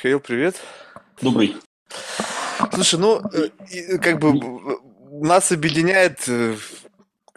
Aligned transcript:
Михаил, 0.00 0.20
привет. 0.20 0.58
Добрый. 1.20 1.56
Слушай, 2.72 2.98
ну, 2.98 3.20
э, 3.34 3.98
как 3.98 4.18
бы 4.18 4.32
нас 5.22 5.52
объединяет 5.52 6.26
э, 6.26 6.56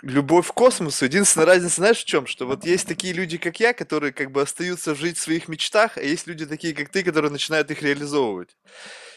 любовь 0.02 0.48
к 0.48 0.54
космосу. 0.54 1.04
Единственная 1.04 1.46
разница, 1.46 1.76
знаешь, 1.76 1.98
в 1.98 2.06
чем? 2.06 2.26
Что 2.26 2.46
вот 2.46 2.64
есть 2.64 2.88
такие 2.88 3.14
люди, 3.14 3.38
как 3.38 3.60
я, 3.60 3.74
которые 3.74 4.14
как 4.14 4.32
бы 4.32 4.42
остаются 4.42 4.96
жить 4.96 5.18
в 5.18 5.22
своих 5.22 5.50
мечтах, 5.50 5.98
а 5.98 6.02
есть 6.02 6.26
люди 6.26 6.46
такие, 6.46 6.74
как 6.74 6.88
ты, 6.88 7.04
которые 7.04 7.32
начинают 7.32 7.70
их 7.70 7.82
реализовывать. 7.82 8.56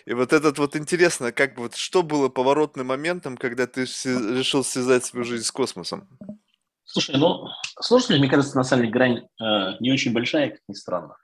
И 0.07 0.13
вот 0.13 0.33
этот 0.33 0.59
вот 0.59 0.75
интересно, 0.75 1.31
как 1.31 1.55
бы 1.55 1.63
вот 1.63 1.77
что 1.77 2.03
было 2.03 2.29
поворотным 2.29 2.89
моментом, 2.89 3.37
когда 3.37 3.69
ты 3.69 3.83
решил 3.83 4.65
связать 4.65 5.05
свою 5.05 5.25
жизнь 5.25 5.45
с 5.45 5.53
космосом? 5.53 6.09
Слушай, 6.85 7.17
ну, 7.17 7.47
сложно, 7.81 8.19
мне 8.19 8.29
кажется, 8.29 8.57
на 8.57 8.65
самом 8.65 8.83
деле 8.83 8.93
грань 8.93 9.29
э, 9.41 9.77
не 9.79 9.93
очень 9.93 10.13
большая, 10.13 10.51
как 10.51 10.61
ни 10.67 10.75
странно. 10.75 11.17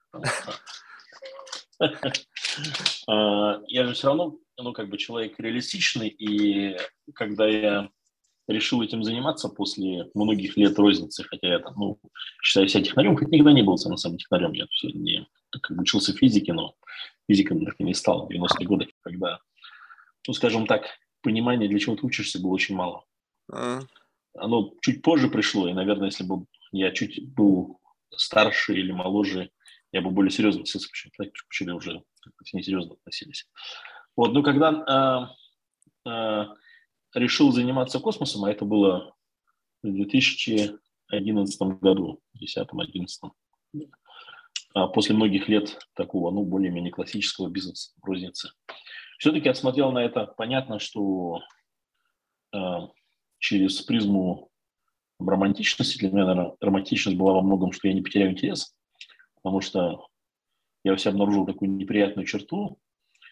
Э, 3.08 3.60
я 3.68 3.86
же 3.86 3.94
все 3.94 4.08
равно, 4.08 4.38
ну, 4.58 4.72
как 4.72 4.88
бы 4.88 4.98
человек 4.98 5.38
реалистичный, 5.38 6.08
и 6.08 6.76
когда 7.14 7.48
я 7.48 7.90
решил 8.48 8.82
этим 8.82 9.04
заниматься 9.04 9.48
после 9.48 10.10
многих 10.14 10.56
лет 10.56 10.78
розницы, 10.78 11.24
хотя 11.24 11.48
я 11.48 11.58
там, 11.58 11.74
ну, 11.76 12.00
считаю 12.42 12.68
себя 12.68 12.82
технарем, 12.82 13.16
хоть 13.16 13.28
никогда 13.28 13.52
не 13.52 13.62
был 13.62 13.76
на 13.84 13.96
самом 13.96 14.18
технарем, 14.18 14.52
я 14.52 14.66
все 14.70 14.88
не, 14.88 15.26
как 15.50 15.76
бы 15.76 15.82
учился 15.82 16.12
физике, 16.12 16.52
но 16.52 16.74
физиком 17.28 17.64
так 17.64 17.74
и 17.78 17.84
не 17.84 17.94
стал 17.94 18.26
в 18.26 18.30
90-е 18.30 18.66
годы, 18.66 18.88
когда, 19.02 19.40
ну, 20.26 20.34
скажем 20.34 20.66
так, 20.66 20.86
понимания, 21.22 21.68
для 21.68 21.78
чего 21.78 21.96
ты 21.96 22.06
учишься, 22.06 22.40
было 22.40 22.52
очень 22.52 22.74
мало. 22.74 23.04
А. 23.50 23.80
Оно 24.34 24.72
чуть 24.80 25.02
позже 25.02 25.28
пришло, 25.28 25.68
и, 25.68 25.72
наверное, 25.72 26.06
если 26.06 26.24
бы 26.24 26.46
я 26.72 26.90
чуть 26.90 27.32
был 27.34 27.80
старше 28.10 28.74
или 28.74 28.92
моложе, 28.92 29.50
я 29.92 30.00
бы 30.00 30.10
более 30.10 30.30
серьезно 30.30 30.62
относился, 30.62 30.88
почему 30.88 31.12
так 31.16 31.28
учили 31.48 31.70
уже 31.70 32.02
как-то 32.20 32.56
несерьезно 32.56 32.94
относились. 32.94 33.46
Вот, 34.16 34.32
но 34.32 34.42
когда 34.42 35.28
э, 36.04 36.10
э, 36.10 36.46
решил 37.14 37.52
заниматься 37.52 38.00
космосом, 38.00 38.44
а 38.44 38.50
это 38.50 38.64
было 38.64 39.14
в 39.82 39.92
2011 39.92 41.60
году, 41.80 42.20
2010-2011, 42.42 43.30
а 44.74 44.88
после 44.88 45.14
многих 45.14 45.48
лет 45.48 45.78
такого, 45.94 46.30
ну, 46.30 46.44
более-менее 46.44 46.90
классического 46.90 47.48
бизнеса 47.48 47.92
в 48.00 48.04
рознице, 48.04 48.52
все-таки 49.18 49.46
я 49.46 49.54
смотрел 49.54 49.92
на 49.92 50.02
это, 50.02 50.26
понятно, 50.26 50.78
что 50.78 51.42
э, 52.54 52.58
через 53.38 53.82
призму 53.82 54.50
романтичности, 55.20 55.98
для 55.98 56.10
меня, 56.10 56.26
наверное, 56.26 56.56
романтичность 56.60 57.18
была 57.18 57.34
во 57.34 57.42
многом, 57.42 57.72
что 57.72 57.88
я 57.88 57.94
не 57.94 58.02
потеряю 58.02 58.32
интерес, 58.32 58.74
потому 59.42 59.60
что 59.60 60.08
я 60.84 60.92
у 60.92 60.96
себя 60.96 61.12
обнаружил 61.12 61.46
такую 61.46 61.70
неприятную 61.70 62.26
черту, 62.26 62.78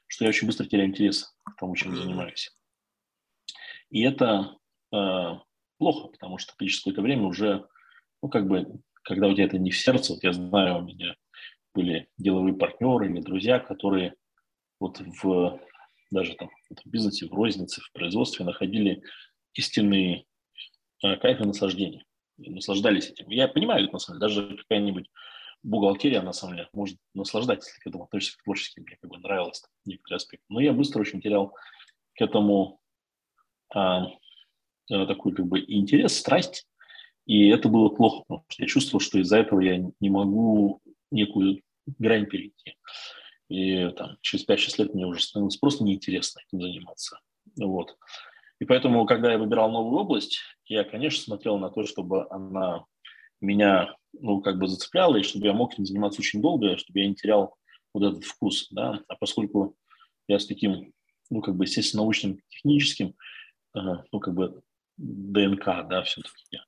что 0.07 0.25
я 0.25 0.31
очень 0.31 0.47
быстро 0.47 0.67
теряю 0.67 0.89
интерес 0.89 1.35
к 1.45 1.57
тому, 1.57 1.75
чем 1.77 1.97
занимаюсь. 1.97 2.51
И 3.91 4.03
это 4.03 4.57
э, 4.93 5.33
плохо, 5.79 6.09
потому 6.09 6.39
что 6.39 6.53
через 6.59 6.79
какое-то 6.81 7.03
время 7.03 7.25
уже, 7.25 7.67
ну, 8.23 8.29
как 8.29 8.47
бы, 8.47 8.67
когда 9.03 9.29
у 9.29 9.35
тебя 9.35 9.45
это 9.45 9.59
не 9.59 9.71
в 9.71 9.79
сердце, 9.79 10.15
вот 10.15 10.23
я 10.23 10.33
знаю, 10.33 10.79
у 10.79 10.83
меня 10.83 11.17
были 11.75 12.09
деловые 12.19 12.55
партнеры 12.55 13.07
или 13.07 13.21
друзья, 13.21 13.59
которые 13.59 14.15
вот 14.79 15.01
в 15.23 15.61
даже 16.11 16.35
там 16.35 16.51
в 16.69 16.89
бизнесе, 16.89 17.27
в 17.27 17.33
рознице, 17.33 17.81
в 17.81 17.93
производстве 17.93 18.45
находили 18.45 19.03
истинные 19.55 20.25
э, 21.03 21.17
кайф 21.17 21.41
и 21.41 21.45
наслаждение. 21.45 22.05
И 22.39 22.51
наслаждались 22.51 23.11
этим. 23.11 23.29
Я 23.31 23.49
понимаю, 23.49 23.85
это 23.85 23.93
на 23.93 23.99
самом 23.99 24.19
деле, 24.19 24.29
даже 24.29 24.57
какая-нибудь 24.57 25.09
бухгалтерия, 25.63 26.23
на 26.23 26.33
самом 26.33 26.57
деле, 26.57 26.69
может 26.73 26.99
наслаждаться, 27.15 27.71
если 27.71 27.81
к 27.81 27.87
этому 27.87 28.05
относишься 28.05 28.39
творчески. 28.43 28.81
Мне 28.81 28.97
как 29.01 29.11
бы 29.11 29.19
нравилось 29.19 29.63
некоторые 29.85 30.17
аспекты. 30.17 30.47
Но 30.49 30.61
я 30.61 30.73
быстро 30.73 31.01
очень 31.01 31.21
терял 31.21 31.55
к 32.15 32.21
этому 32.21 32.81
а, 33.75 34.07
а, 34.91 35.07
такой 35.07 35.35
как 35.35 35.47
бы 35.47 35.61
интерес, 35.61 36.17
страсть. 36.17 36.67
И 37.27 37.49
это 37.49 37.69
было 37.69 37.89
плохо, 37.91 38.25
потому 38.27 38.45
что 38.49 38.63
я 38.63 38.69
чувствовал, 38.69 39.01
что 39.01 39.19
из-за 39.19 39.39
этого 39.39 39.61
я 39.61 39.79
не 40.01 40.11
могу 40.11 40.81
некую 41.11 41.63
грань 41.99 42.27
перейти. 42.27 42.77
И 43.49 43.89
там, 43.91 44.17
через 44.21 44.49
5-6 44.49 44.75
лет 44.79 44.95
мне 44.95 45.07
уже 45.07 45.21
становилось 45.21 45.57
просто 45.57 45.85
неинтересно 45.85 46.41
этим 46.47 46.63
заниматься. 46.63 47.21
Вот. 47.57 47.97
И 48.61 48.65
поэтому, 48.65 49.07
когда 49.07 49.33
я 49.33 49.39
выбирал 49.39 49.71
новую 49.71 50.01
область, 50.01 50.41
я, 50.67 50.85
конечно, 50.85 51.23
смотрел 51.23 51.59
на 51.59 51.71
то, 51.71 51.85
чтобы 51.85 52.27
она 52.31 52.85
меня, 53.41 53.95
ну, 54.13 54.41
как 54.41 54.59
бы 54.59 54.69
зацепляла, 54.69 55.17
и 55.17 55.23
чтобы 55.23 55.47
я 55.47 55.53
мог 55.53 55.73
этим 55.73 55.87
заниматься 55.87 56.21
очень 56.21 56.43
долго, 56.43 56.77
чтобы 56.77 57.01
я 57.01 57.09
не 57.09 57.15
терял 57.15 57.55
вот 57.95 58.05
этот 58.05 58.25
вкус, 58.25 58.69
да. 58.71 59.03
А 59.09 59.17
поскольку 59.17 59.77
я 60.29 60.39
с 60.39 60.47
таким, 60.47 60.93
ну, 61.31 61.41
как 61.41 61.57
бы, 61.57 61.65
естественно, 61.65 62.03
научным, 62.03 62.41
техническим, 62.49 63.15
э, 63.75 63.81
ну, 64.13 64.21
как 64.21 64.35
бы, 64.35 64.63
ДНК, 64.97 65.65
да, 65.89 66.03
все-таки, 66.03 66.61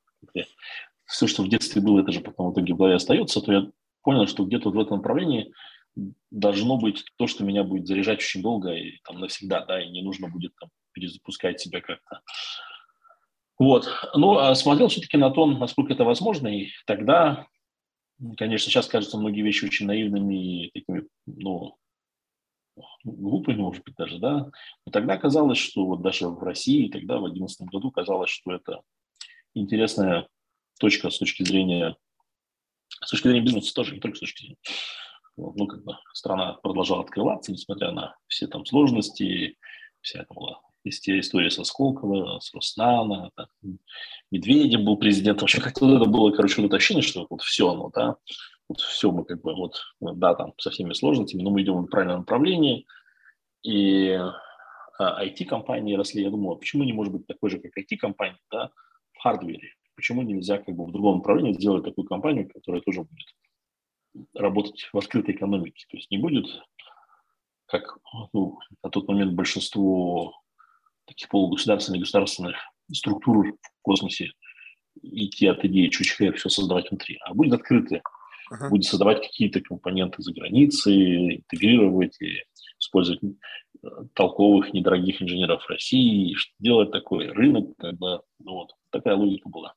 все, 1.04 1.26
что 1.26 1.42
в 1.42 1.48
детстве 1.48 1.82
было, 1.82 2.00
это 2.00 2.12
же 2.12 2.20
потом 2.20 2.50
в 2.50 2.54
итоге 2.54 2.74
в 2.74 2.76
голове 2.78 2.94
остается, 2.94 3.40
то 3.40 3.52
я 3.52 3.70
понял, 4.02 4.26
что 4.26 4.44
где-то 4.44 4.70
в 4.70 4.78
этом 4.78 4.96
направлении 4.98 5.52
должно 6.30 6.78
быть 6.78 7.04
то, 7.16 7.26
что 7.26 7.44
меня 7.44 7.64
будет 7.64 7.86
заряжать 7.86 8.18
очень 8.18 8.42
долго 8.42 8.72
и 8.72 8.98
там 9.04 9.20
навсегда, 9.20 9.64
да, 9.66 9.82
и 9.82 9.90
не 9.90 10.02
нужно 10.02 10.28
будет 10.28 10.54
там 10.56 10.70
перезапускать 10.92 11.60
себя 11.60 11.80
как-то. 11.80 12.22
Вот. 13.62 13.88
Ну, 14.14 14.38
а 14.38 14.56
смотрел 14.56 14.88
все-таки 14.88 15.16
на 15.16 15.30
то, 15.30 15.46
насколько 15.46 15.92
это 15.92 16.02
возможно, 16.02 16.48
и 16.48 16.70
тогда, 16.84 17.46
конечно, 18.36 18.68
сейчас 18.68 18.88
кажутся 18.88 19.18
многие 19.18 19.42
вещи 19.42 19.64
очень 19.64 19.86
наивными 19.86 20.64
и 20.64 20.70
такими, 20.72 21.06
ну, 21.26 21.76
глупыми, 23.04 23.60
может 23.60 23.84
быть, 23.84 23.94
даже, 23.94 24.18
да. 24.18 24.50
Но 24.84 24.90
тогда 24.90 25.16
казалось, 25.16 25.58
что 25.58 25.86
вот 25.86 26.02
даже 26.02 26.26
в 26.26 26.42
России, 26.42 26.88
тогда, 26.88 27.18
в 27.18 27.20
2011 27.20 27.68
году, 27.68 27.92
казалось, 27.92 28.30
что 28.30 28.50
это 28.50 28.80
интересная 29.54 30.26
точка 30.80 31.10
с 31.10 31.20
точки 31.20 31.44
зрения, 31.44 31.94
с 32.88 33.10
точки 33.10 33.28
зрения 33.28 33.44
бизнеса 33.44 33.72
тоже, 33.72 33.94
не 33.94 34.00
только 34.00 34.16
с 34.16 34.20
точки 34.20 34.40
зрения. 34.40 34.58
Вот, 35.36 35.54
ну, 35.54 35.68
как 35.68 35.84
бы 35.84 35.96
страна 36.14 36.54
продолжала 36.54 37.02
открываться, 37.02 37.52
несмотря 37.52 37.92
на 37.92 38.16
все 38.26 38.48
там 38.48 38.66
сложности, 38.66 39.56
вся 40.00 40.22
эта 40.22 40.34
была 40.34 40.60
история 40.84 41.50
со 41.50 41.64
Сколково, 41.64 42.40
с 42.40 42.52
Роснано, 42.54 43.30
там, 43.34 43.46
Медведев 44.30 44.82
был 44.82 44.96
президентом. 44.96 45.42
Вообще 45.42 45.60
как-то 45.60 45.96
это 45.96 46.08
было, 46.08 46.30
короче, 46.32 46.62
вот 46.62 46.74
ощущение, 46.74 47.02
что 47.02 47.26
вот 47.28 47.42
все 47.42 47.70
оно, 47.70 47.90
да, 47.94 48.16
вот 48.68 48.80
все 48.80 49.10
мы 49.10 49.24
как 49.24 49.40
бы 49.42 49.54
вот, 49.54 49.80
да, 50.00 50.34
там 50.34 50.54
со 50.58 50.70
всеми 50.70 50.92
сложностями, 50.92 51.42
но 51.42 51.50
мы 51.50 51.62
идем 51.62 51.82
в 51.82 51.86
правильном 51.86 52.20
направлении. 52.20 52.86
И 53.62 54.18
а, 54.98 55.24
IT-компании 55.24 55.94
росли. 55.94 56.22
Я 56.22 56.30
думал, 56.30 56.52
а 56.52 56.56
почему 56.56 56.84
не 56.84 56.92
может 56.92 57.12
быть 57.12 57.26
такой 57.26 57.50
же, 57.50 57.58
как 57.58 57.72
IT-компания, 57.76 58.38
да, 58.50 58.70
в 59.12 59.18
хардвере? 59.22 59.74
Почему 59.94 60.22
нельзя 60.22 60.58
как 60.58 60.74
бы 60.74 60.86
в 60.86 60.92
другом 60.92 61.18
направлении 61.18 61.52
сделать 61.52 61.84
такую 61.84 62.06
компанию, 62.06 62.48
которая 62.48 62.82
тоже 62.82 63.02
будет 63.02 64.26
работать 64.34 64.88
в 64.92 64.98
открытой 64.98 65.34
экономике? 65.34 65.84
То 65.90 65.96
есть 65.96 66.10
не 66.10 66.18
будет, 66.18 66.46
как 67.66 67.98
ну, 68.32 68.58
на 68.82 68.90
тот 68.90 69.08
момент 69.08 69.32
большинство 69.32 70.41
таких 71.12 71.28
полугосударственных 71.28 72.00
государственных 72.00 72.56
структур 72.92 73.52
в 73.52 73.82
космосе 73.82 74.32
идти 75.02 75.46
от 75.46 75.64
идеи 75.64 75.88
чучхэ 75.88 76.32
все 76.32 76.48
создавать 76.48 76.90
внутри, 76.90 77.18
а 77.24 77.34
будет 77.34 77.54
открытый, 77.54 78.02
uh-huh. 78.52 78.68
будет 78.70 78.84
создавать 78.84 79.22
какие-то 79.22 79.60
компоненты 79.60 80.22
за 80.22 80.32
границей, 80.32 81.36
интегрировать 81.36 82.20
и 82.20 82.44
использовать 82.78 83.22
э, 83.22 83.88
толковых, 84.14 84.72
недорогих 84.72 85.22
инженеров 85.22 85.68
России, 85.68 86.36
делать 86.58 86.90
такой 86.90 87.28
рынок, 87.28 87.76
как 87.78 87.94
бы, 87.96 88.22
ну 88.38 88.52
вот, 88.54 88.72
такая 88.90 89.16
логика 89.16 89.48
была. 89.48 89.74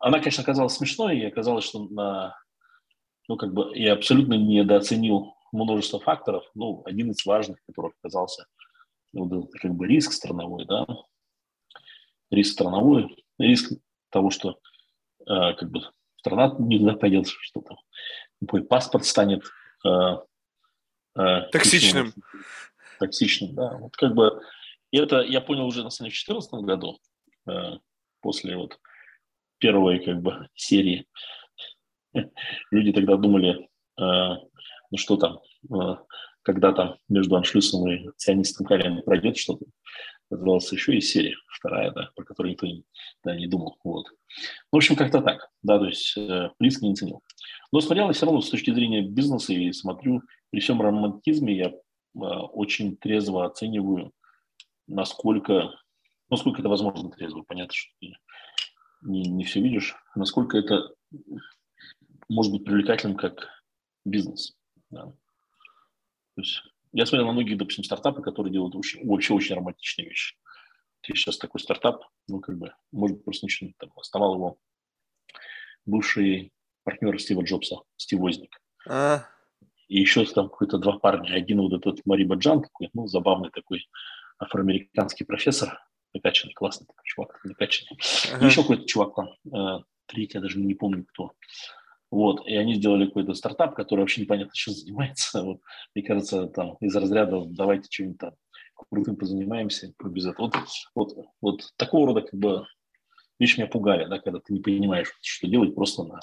Она, 0.00 0.18
конечно, 0.18 0.42
оказалась 0.42 0.74
смешной, 0.74 1.18
и 1.18 1.26
оказалось, 1.26 1.64
что 1.64 1.86
на, 1.88 2.36
ну, 3.28 3.36
как 3.36 3.52
бы, 3.52 3.70
я 3.76 3.92
абсолютно 3.92 4.34
недооценил 4.34 5.34
множество 5.52 6.00
факторов, 6.00 6.44
ну, 6.54 6.82
один 6.86 7.10
из 7.10 7.24
важных, 7.24 7.58
которых 7.66 7.92
оказался– 8.00 8.46
вот 9.12 9.32
это 9.32 9.58
как 9.58 9.74
бы 9.74 9.86
риск 9.86 10.12
страновой, 10.12 10.64
да, 10.66 10.86
риск 12.30 12.52
страновой, 12.52 13.16
риск 13.38 13.72
того, 14.10 14.30
что 14.30 14.58
э, 15.26 15.54
как 15.54 15.70
бы 15.70 15.82
страна 16.16 16.54
никуда 16.58 16.94
пойдет, 16.94 17.26
что 17.28 17.60
там 17.60 17.76
твой 18.46 18.64
паспорт 18.64 19.04
станет 19.04 19.44
э, 19.84 19.88
э, 21.16 21.40
токсичным. 21.50 22.14
Токсичным, 22.98 23.54
да. 23.54 23.76
Вот 23.78 23.96
как 23.96 24.14
бы 24.14 24.40
и 24.92 24.98
это 24.98 25.22
я 25.22 25.40
понял 25.40 25.66
уже 25.66 25.82
на 25.82 25.90
самом 25.90 26.10
деле 26.10 26.20
в 26.20 26.26
2014 26.26 26.52
году, 26.66 27.00
э, 27.48 27.78
после 28.20 28.56
вот 28.56 28.78
первой 29.58 30.04
как 30.04 30.20
бы 30.20 30.48
серии. 30.54 31.06
Люди 32.70 32.92
тогда 32.92 33.16
думали, 33.16 33.68
э, 33.98 34.36
ну 34.90 34.98
что 34.98 35.16
там, 35.16 35.40
э, 35.74 35.96
когда 36.42 36.72
там 36.72 36.96
между 37.08 37.36
аншлюсом 37.36 37.88
и 37.88 38.10
ционистом 38.16 38.66
коленом 38.66 39.02
пройдет 39.02 39.36
что-то. 39.36 39.66
Называлась 40.30 40.72
еще 40.72 40.96
и 40.96 41.00
серия, 41.00 41.36
вторая, 41.46 41.90
да, 41.90 42.10
про 42.16 42.24
которую 42.24 42.52
никто 42.52 42.66
да, 43.22 43.36
не 43.36 43.46
думал. 43.46 43.76
Вот. 43.84 44.06
В 44.70 44.76
общем, 44.76 44.96
как-то 44.96 45.20
так, 45.20 45.50
да, 45.62 45.78
то 45.78 45.86
есть 45.86 46.16
э, 46.16 46.50
близко 46.58 46.86
не 46.86 46.94
ценил. 46.94 47.22
Но 47.70 47.80
смотрел 47.80 48.06
я 48.06 48.12
все 48.12 48.26
равно 48.26 48.40
с 48.40 48.48
точки 48.48 48.72
зрения 48.72 49.02
бизнеса 49.02 49.52
и 49.52 49.72
смотрю, 49.72 50.22
при 50.50 50.60
всем 50.60 50.80
романтизме 50.80 51.56
я 51.56 51.72
очень 52.14 52.96
трезво 52.96 53.46
оцениваю, 53.46 54.12
насколько, 54.86 55.74
насколько 56.30 56.60
это 56.60 56.68
возможно 56.68 57.10
трезво. 57.10 57.42
Понятно, 57.42 57.74
что 57.74 57.90
ты 58.00 58.14
не, 59.02 59.22
не 59.22 59.44
все 59.44 59.60
видишь, 59.60 59.94
насколько 60.14 60.56
это 60.56 60.94
может 62.28 62.52
быть 62.52 62.64
привлекательным 62.64 63.16
как 63.16 63.48
бизнес. 64.04 64.54
Да. 64.90 65.12
То 66.34 66.42
есть 66.42 66.62
я 66.92 67.06
смотрел 67.06 67.26
на 67.26 67.32
многие, 67.32 67.54
допустим, 67.54 67.84
стартапы, 67.84 68.22
которые 68.22 68.52
делают 68.52 68.74
очень, 68.74 69.06
вообще 69.06 69.34
очень 69.34 69.56
романтичные 69.56 70.08
вещи. 70.08 70.36
Ты 71.00 71.14
сейчас 71.14 71.38
такой 71.38 71.60
стартап, 71.60 72.04
ну, 72.28 72.40
как 72.40 72.58
бы, 72.58 72.74
может 72.92 73.16
быть, 73.16 73.24
просто 73.24 73.46
ничего 73.46 73.72
там 73.78 73.90
оставал 73.96 74.34
его 74.34 74.58
бывший 75.84 76.52
партнер 76.84 77.18
Стива 77.20 77.42
Джобса, 77.42 77.76
Стив 77.96 78.20
Возник. 78.20 78.56
А. 78.88 79.24
И 79.88 80.00
еще 80.00 80.24
там 80.26 80.48
какой-то 80.48 80.78
два 80.78 80.98
парня. 80.98 81.34
Один 81.34 81.60
вот 81.60 81.72
этот 81.72 82.04
Мари 82.06 82.24
Баджан, 82.24 82.62
такой, 82.62 82.88
ну, 82.94 83.06
забавный 83.08 83.50
такой 83.50 83.88
афроамериканский 84.38 85.26
профессор, 85.26 85.78
накачанный, 86.14 86.54
классный 86.54 86.86
такой 86.86 87.02
чувак, 87.04 87.40
накачанный. 87.44 87.98
Ага. 88.32 88.44
И 88.44 88.48
еще 88.48 88.62
какой-то 88.62 88.86
чувак 88.86 89.14
там, 89.14 89.28
э, 89.52 89.82
третий, 90.06 90.38
я 90.38 90.40
даже 90.40 90.58
не 90.58 90.74
помню 90.74 91.04
кто. 91.04 91.32
Вот, 92.12 92.46
и 92.46 92.54
они 92.54 92.74
сделали 92.74 93.06
какой-то 93.06 93.32
стартап, 93.32 93.74
который 93.74 94.00
вообще 94.00 94.20
непонятно, 94.20 94.52
чем 94.54 94.74
занимается. 94.74 95.42
Вот, 95.42 95.60
мне 95.94 96.04
кажется, 96.04 96.46
там 96.46 96.76
из 96.80 96.94
разряда 96.94 97.42
давайте 97.46 97.88
чем-нибудь 97.88 98.18
там 98.20 98.34
крутым 98.90 99.16
позанимаемся, 99.16 99.94
без 100.04 100.26
этого. 100.26 100.52
Вот, 100.52 100.56
вот, 100.94 101.26
вот 101.40 101.72
такого 101.78 102.08
рода 102.08 102.20
как 102.20 102.38
бы 102.38 102.66
вещи 103.38 103.58
меня 103.58 103.66
пугали, 103.66 104.04
да, 104.04 104.18
когда 104.18 104.40
ты 104.40 104.52
не 104.52 104.60
понимаешь, 104.60 105.10
что 105.22 105.48
делать 105.48 105.74
просто 105.74 106.04
на 106.04 106.20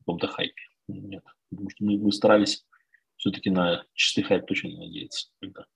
каком-то 0.00 0.26
хайпе. 0.26 0.60
Нет, 0.88 1.22
потому 1.50 1.70
что 1.70 1.84
мы, 1.84 1.98
мы 1.98 2.10
старались 2.10 2.66
все-таки 3.14 3.50
на 3.50 3.84
чистый 3.94 4.22
хайп 4.22 4.44
точно 4.44 4.70
надеяться. 4.70 5.28
Когда. 5.40 5.66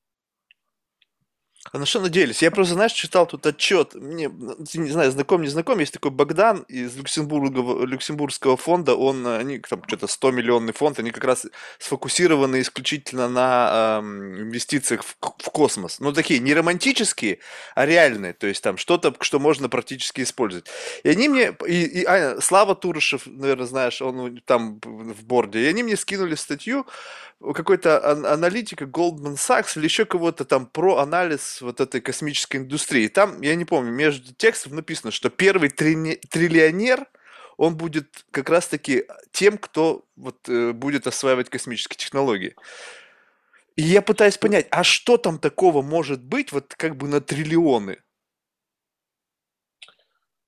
А 1.70 1.78
на 1.78 1.86
что 1.86 2.00
надеялись? 2.00 2.42
Я 2.42 2.50
просто, 2.50 2.74
знаешь, 2.74 2.92
читал 2.92 3.24
тут 3.24 3.46
отчет. 3.46 3.94
Мне, 3.94 4.28
не 4.74 4.90
знаю, 4.90 5.12
знаком, 5.12 5.42
не 5.42 5.48
знаком, 5.48 5.78
есть 5.78 5.92
такой 5.92 6.10
Богдан 6.10 6.62
из 6.62 6.96
Люксембурга, 6.96 7.84
Люксембургского 7.84 8.56
фонда. 8.56 8.96
Он, 8.96 9.24
они 9.26 9.60
там 9.60 9.80
что-то 9.86 10.08
100 10.08 10.32
миллионный 10.32 10.72
фонд, 10.72 10.98
они 10.98 11.12
как 11.12 11.22
раз 11.22 11.46
сфокусированы 11.78 12.60
исключительно 12.60 13.28
на 13.28 14.00
э, 14.02 14.06
инвестициях 14.42 15.04
в, 15.04 15.16
в 15.20 15.50
космос. 15.50 16.00
Ну, 16.00 16.12
такие 16.12 16.40
не 16.40 16.52
романтические, 16.52 17.38
а 17.76 17.86
реальные. 17.86 18.32
То 18.32 18.48
есть 18.48 18.62
там 18.62 18.76
что-то, 18.76 19.14
что 19.20 19.38
можно 19.38 19.68
практически 19.68 20.22
использовать. 20.22 20.66
И 21.04 21.08
они 21.08 21.28
мне, 21.28 21.56
и, 21.66 21.84
и 21.84 22.04
а, 22.04 22.40
Слава 22.40 22.74
Турышев, 22.74 23.22
наверное, 23.26 23.66
знаешь, 23.66 24.02
он 24.02 24.40
там 24.46 24.80
в 24.82 25.24
борде, 25.24 25.60
и 25.60 25.66
они 25.66 25.84
мне 25.84 25.96
скинули 25.96 26.34
статью, 26.34 26.86
какой-то 27.54 28.32
аналитика 28.32 28.84
Goldman 28.84 29.34
Sachs 29.34 29.76
или 29.76 29.84
еще 29.84 30.04
кого-то 30.04 30.44
там 30.44 30.66
про 30.66 30.98
анализ 30.98 31.51
вот 31.60 31.80
этой 31.80 32.00
космической 32.00 32.58
индустрии. 32.58 33.08
Там, 33.08 33.40
я 33.42 33.54
не 33.54 33.64
помню, 33.64 33.92
между 33.92 34.32
текстов 34.34 34.72
написано, 34.72 35.10
что 35.10 35.28
первый 35.28 35.68
трини- 35.68 36.20
триллионер, 36.30 37.06
он 37.56 37.76
будет 37.76 38.24
как 38.30 38.48
раз-таки 38.48 39.04
тем, 39.32 39.58
кто 39.58 40.04
вот 40.16 40.48
э, 40.48 40.72
будет 40.72 41.06
осваивать 41.06 41.50
космические 41.50 41.98
технологии. 41.98 42.54
И 43.76 43.82
я 43.82 44.02
пытаюсь 44.02 44.38
понять, 44.38 44.66
а 44.70 44.84
что 44.84 45.16
там 45.16 45.38
такого 45.38 45.82
может 45.82 46.22
быть 46.22 46.52
вот 46.52 46.74
как 46.74 46.96
бы 46.96 47.08
на 47.08 47.20
триллионы? 47.20 47.98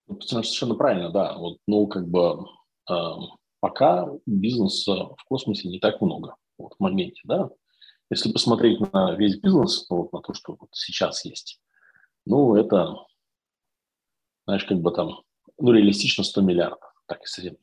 Ну, 0.06 0.20
совершенно 0.20 0.74
правильно, 0.74 1.10
да. 1.10 1.36
Вот, 1.36 1.58
ну, 1.66 1.86
как 1.86 2.06
бы 2.06 2.46
э, 2.90 2.94
пока 3.60 4.08
бизнеса 4.26 4.92
в 4.92 5.24
космосе 5.26 5.68
не 5.68 5.80
так 5.80 6.00
много 6.00 6.36
вот, 6.58 6.74
в 6.78 6.80
моменте, 6.80 7.20
да, 7.24 7.50
если 8.10 8.32
посмотреть 8.32 8.80
на 8.92 9.14
весь 9.14 9.36
бизнес, 9.36 9.86
вот, 9.88 10.12
на 10.12 10.20
то, 10.20 10.34
что 10.34 10.56
вот 10.58 10.70
сейчас 10.72 11.24
есть, 11.24 11.60
ну, 12.26 12.56
это, 12.56 12.94
знаешь, 14.46 14.64
как 14.64 14.78
бы 14.78 14.90
там, 14.92 15.22
ну, 15.58 15.72
реалистично 15.72 16.24
100 16.24 16.40
миллиардов, 16.42 16.92
так, 17.06 17.20
если 17.22 17.56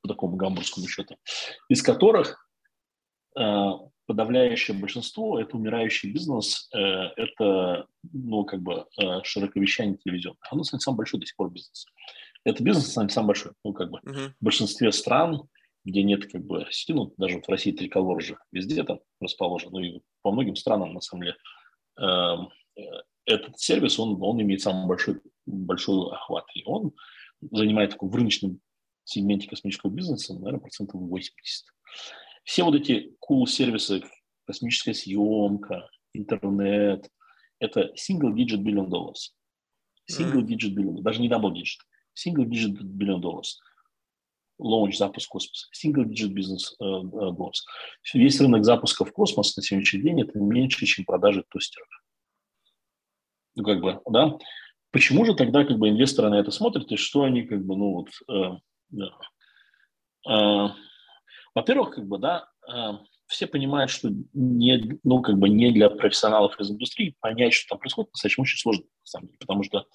по 0.00 0.08
такому 0.08 0.36
гамбургскому 0.36 0.86
счету, 0.86 1.16
из 1.68 1.82
которых 1.82 2.48
э, 3.38 3.70
подавляющее 4.06 4.76
большинство– 4.76 5.38
это 5.40 5.56
умирающий 5.56 6.12
бизнес, 6.12 6.68
э, 6.74 6.78
это, 6.78 7.86
ну, 8.12 8.44
как 8.44 8.60
бы 8.62 8.86
э, 9.00 9.22
широковещание 9.22 9.98
телевизионное. 9.98 10.38
Оно, 10.50 10.62
кстати, 10.62 10.82
самый 10.82 10.98
большой 10.98 11.20
до 11.20 11.26
сих 11.26 11.36
пор 11.36 11.50
бизнес. 11.50 11.86
Это 12.44 12.62
бизнес, 12.62 12.86
кстати, 12.86 13.12
самый 13.12 13.28
большой. 13.28 13.52
Ну, 13.64 13.72
как 13.72 13.90
бы 13.90 13.98
uh-huh. 13.98 14.30
в 14.30 14.44
большинстве 14.44 14.92
стран 14.92 15.48
где 15.84 16.02
нет 16.02 16.30
как 16.30 16.44
бы 16.44 16.66
сети, 16.70 16.92
ну, 16.92 17.14
даже 17.16 17.36
вот 17.36 17.46
в 17.46 17.50
России 17.50 17.72
триколор 17.72 18.22
же 18.22 18.38
везде 18.52 18.82
там 18.84 19.00
расположен, 19.20 19.70
ну 19.72 19.80
и 19.80 20.00
по 20.22 20.32
многим 20.32 20.56
странам, 20.56 20.92
на 20.92 21.00
самом 21.00 21.24
деле, 21.24 21.36
эм, 21.98 22.48
э, 22.76 22.82
этот 23.24 23.58
сервис, 23.58 23.98
он, 23.98 24.22
он 24.22 24.40
имеет 24.42 24.60
самый 24.60 24.86
большой, 24.86 25.20
большой 25.46 26.12
охват, 26.12 26.44
и 26.54 26.62
он 26.64 26.92
занимает 27.40 27.90
такой 27.90 28.08
в 28.08 28.14
рыночном 28.14 28.60
сегменте 29.04 29.48
космического 29.48 29.90
бизнеса, 29.90 30.34
наверное, 30.34 30.60
процентов 30.60 31.00
80. 31.00 31.66
Все 32.44 32.64
вот 32.64 32.74
эти 32.74 33.16
cool-сервисы, 33.28 34.02
космическая 34.46 34.94
съемка, 34.94 35.88
интернет, 36.14 37.10
это 37.58 37.92
single-digit 37.94 38.62
billion 38.62 38.88
dollars. 38.88 39.34
Single-digit 40.10 40.74
billion, 40.74 41.02
даже 41.02 41.20
не 41.20 41.28
double-digit, 41.28 41.80
single-digit 42.14 42.80
billion 42.82 43.20
dollars 43.20 43.56
launch, 44.60 44.92
запуск 44.92 45.30
космоса, 45.30 45.68
single 45.72 46.04
digit 46.04 46.34
business 46.34 46.74
growth. 46.80 47.52
Весь 48.14 48.40
рынок 48.40 48.64
запуска 48.64 49.04
в 49.04 49.12
космос 49.12 49.56
на 49.56 49.62
сегодняшний 49.62 50.02
день 50.02 50.20
это 50.22 50.38
меньше, 50.38 50.86
чем 50.86 51.04
продажи 51.04 51.44
тостеров. 51.48 51.88
Ну, 53.54 53.64
как 53.64 53.80
бы, 53.80 54.00
да. 54.10 54.38
Почему 54.90 55.24
же 55.24 55.34
тогда 55.34 55.64
как 55.64 55.78
бы 55.78 55.88
инвесторы 55.88 56.30
на 56.30 56.40
это 56.40 56.50
смотрят, 56.50 56.90
и 56.90 56.96
что 56.96 57.22
они 57.22 57.42
как 57.42 57.64
бы, 57.64 57.76
ну 57.76 57.92
вот, 57.92 58.08
э, 58.30 58.58
да. 58.90 59.10
э, 60.28 60.68
во-первых, 61.54 61.96
как 61.96 62.06
бы, 62.06 62.18
да, 62.18 62.48
э, 62.66 62.92
все 63.26 63.46
понимают, 63.46 63.90
что 63.90 64.08
не, 64.32 64.98
ну, 65.04 65.20
как 65.20 65.36
бы 65.36 65.50
не 65.50 65.72
для 65.72 65.90
профессионалов 65.90 66.58
из 66.58 66.70
индустрии 66.70 67.16
понять, 67.20 67.52
что 67.52 67.70
там 67.70 67.78
происходит, 67.78 68.12
достаточно 68.12 68.42
очень 68.42 68.58
сложно, 68.58 68.84
на 68.84 69.06
самом 69.06 69.26
деле, 69.26 69.38
потому 69.40 69.62
что 69.62 69.86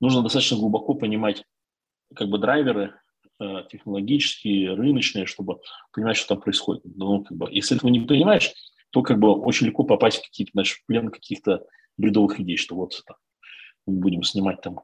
нужно 0.00 0.22
достаточно 0.22 0.56
глубоко 0.56 0.94
понимать 0.94 1.44
как 2.14 2.28
бы 2.28 2.38
драйверы 2.38 2.94
Э, 2.94 3.07
технологические, 3.70 4.74
рыночные, 4.74 5.26
чтобы 5.26 5.60
понимать, 5.92 6.16
что 6.16 6.34
там 6.34 6.40
происходит. 6.40 6.82
Ну, 6.84 7.24
как 7.24 7.36
бы, 7.36 7.48
если 7.50 7.76
этого 7.76 7.90
не 7.90 8.00
понимаешь, 8.00 8.52
то 8.90 9.02
как 9.02 9.18
бы 9.18 9.32
очень 9.32 9.66
легко 9.66 9.84
попасть 9.84 10.18
в 10.18 10.22
какие-то, 10.22 10.52
знаешь, 10.54 10.82
плен 10.86 11.10
каких-то 11.10 11.64
бредовых 11.96 12.40
идей, 12.40 12.56
что 12.56 12.74
вот 12.74 13.00
там, 13.06 13.16
мы 13.86 14.00
будем 14.00 14.22
снимать 14.22 14.60
там 14.60 14.80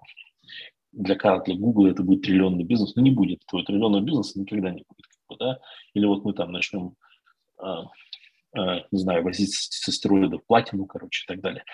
для 0.92 1.16
карт, 1.16 1.46
для 1.46 1.56
Google 1.56 1.86
это 1.86 2.02
будет 2.02 2.22
триллионный 2.22 2.64
бизнес, 2.64 2.94
но 2.94 3.02
не 3.02 3.10
будет 3.10 3.42
этого 3.46 3.64
триллионного 3.64 4.02
бизнеса 4.02 4.38
никогда 4.38 4.70
не 4.70 4.84
будет. 4.88 5.06
Как 5.08 5.20
бы, 5.28 5.36
да? 5.44 5.58
Или 5.94 6.06
вот 6.06 6.24
мы 6.24 6.32
там 6.32 6.52
начнем 6.52 6.94
а, 7.58 7.84
Э, 7.84 7.86
не 8.54 8.98
знаю, 8.98 9.24
возить 9.24 9.52
с 9.52 9.88
астероидов 9.88 10.46
платину, 10.46 10.86
короче, 10.86 11.24
и 11.24 11.26
так 11.26 11.40
далее. 11.40 11.64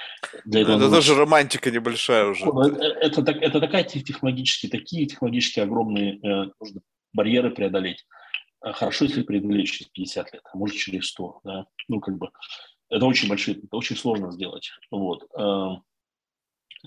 Для 0.45 0.63
этого 0.63 0.77
это 0.77 0.85
нужно... 0.85 0.97
тоже 0.97 1.15
романтика 1.15 1.71
небольшая 1.71 2.27
уже. 2.27 2.45
Это, 2.45 3.21
это, 3.21 3.33
это 3.33 3.61
такая 3.61 3.85
технологически, 3.85 4.69
такие 4.69 5.07
технологически 5.07 5.61
огромные 5.61 6.19
э, 6.19 6.51
нужно 6.59 6.81
барьеры 7.13 7.51
преодолеть. 7.51 8.07
Хорошо, 8.63 9.07
если 9.07 9.23
преодолеть 9.23 9.71
через 9.71 9.91
50 9.91 10.33
лет, 10.35 10.43
а 10.53 10.57
может 10.57 10.77
через 10.77 11.09
100, 11.09 11.41
да, 11.45 11.67
ну, 11.89 12.01
как 12.01 12.19
бы, 12.19 12.31
это 12.91 13.07
очень 13.07 13.29
большие, 13.29 13.57
это 13.57 13.77
очень 13.77 13.97
сложно 13.97 14.33
сделать, 14.33 14.71
вот. 14.91 15.25
Э, 15.39 15.77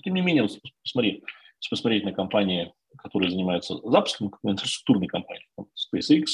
тем 0.02 0.14
не 0.14 0.20
менее, 0.20 0.48
посмотри, 0.82 1.24
если 1.60 1.70
посмотреть 1.70 2.04
на 2.04 2.12
компании, 2.12 2.72
которые 2.98 3.30
занимаются 3.30 3.74
запуском, 3.82 4.32
инфраструктурные 4.42 5.08
компании, 5.08 5.46
там, 5.56 5.66
SpaceX, 5.74 6.24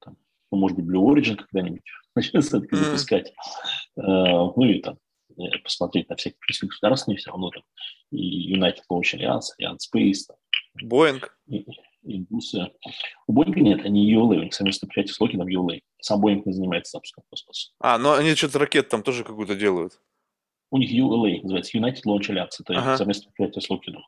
там, 0.00 0.16
ну, 0.50 0.58
может 0.58 0.76
быть, 0.76 0.86
Blue 0.86 1.12
Origin 1.12 1.36
когда-нибудь, 1.36 1.82
начнет 2.14 2.44
все-таки 2.44 2.76
запускать. 2.76 3.32
Mm. 3.98 4.52
Ну 4.56 4.64
и 4.64 4.80
там 4.80 4.98
э, 5.38 5.58
посмотреть 5.62 6.08
на 6.08 6.16
всякие 6.16 6.38
государственные 6.48 7.18
все 7.18 7.30
равно 7.30 7.50
там 7.50 7.62
и 8.10 8.54
United 8.54 8.82
Launch 8.90 9.14
Alliance, 9.14 9.52
Alliance 9.60 9.78
Space, 9.92 10.34
Боинг. 10.82 11.36
Индустрия. 12.04 12.72
У 13.26 13.32
Боинга 13.32 13.60
нет, 13.60 13.84
они 13.84 14.12
ULA, 14.12 14.38
у 14.38 14.42
них 14.42 14.54
совместное 14.54 14.88
предприятие 14.88 15.14
с 15.14 15.20
Локином 15.20 15.46
ULA. 15.46 15.80
Сам 16.00 16.20
Боинг 16.20 16.46
не 16.46 16.52
занимается 16.52 16.92
запуском 16.92 17.24
космоса. 17.30 17.70
А, 17.78 17.98
но 17.98 18.14
они 18.14 18.34
что-то 18.34 18.58
ракет 18.58 18.88
там 18.88 19.02
тоже 19.02 19.22
какую-то 19.22 19.54
делают. 19.54 20.00
У 20.70 20.78
них 20.78 20.90
ULA 20.90 21.42
называется, 21.42 21.78
United 21.78 22.02
Launch 22.06 22.28
Alliance, 22.28 22.56
это 22.60 22.76
ага. 22.76 22.96
совместное 22.96 23.26
предприятие 23.26 23.62
с 23.62 23.70
Локином. 23.70 24.02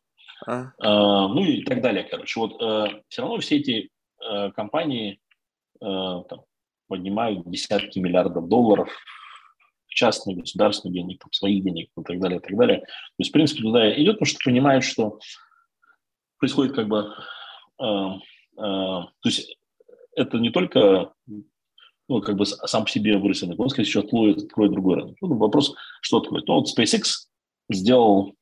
А. 0.46 0.72
А, 0.78 1.28
ну 1.28 1.44
и 1.44 1.62
так 1.62 1.80
далее, 1.82 2.04
короче. 2.04 2.40
Вот 2.40 2.60
э, 2.60 3.02
все 3.08 3.22
равно 3.22 3.38
все 3.38 3.58
эти 3.58 3.90
э, 4.20 4.50
компании, 4.52 5.20
э, 5.80 5.84
там, 5.84 6.44
поднимают 6.88 7.48
десятки 7.48 7.98
миллиардов 7.98 8.48
долларов 8.48 8.88
частных, 9.88 10.38
государственных 10.38 10.94
денег, 10.94 11.20
там, 11.20 11.32
своих 11.32 11.62
денег 11.62 11.90
и 11.96 12.02
так 12.02 12.18
далее, 12.18 12.38
и 12.38 12.42
так 12.42 12.56
далее. 12.56 12.80
То 12.80 12.86
есть, 13.18 13.30
в 13.30 13.32
принципе, 13.32 13.62
туда 13.62 13.92
идет, 13.94 14.16
потому 14.18 14.26
что 14.26 14.38
понимают, 14.44 14.84
что 14.84 15.18
происходит 16.38 16.74
как 16.74 16.88
бы... 16.88 17.14
Э, 17.80 17.84
э, 17.84 18.58
то 18.58 19.10
есть 19.24 19.56
это 20.16 20.38
не 20.38 20.50
только 20.50 21.12
ну, 22.08 22.20
как 22.20 22.36
бы 22.36 22.44
сам 22.44 22.84
по 22.84 22.90
себе 22.90 23.16
рынок, 23.16 23.58
он, 23.58 23.70
скорее 23.70 23.86
всего, 23.86 24.02
откроет, 24.02 24.42
откроет 24.42 24.72
другой 24.72 24.96
рынок. 24.96 25.16
Ну, 25.20 25.36
вопрос, 25.36 25.74
что 26.02 26.18
откроет. 26.18 26.46
Ну, 26.46 26.54
вот 26.54 26.66
SpaceX 26.68 27.28
сделал 27.70 28.34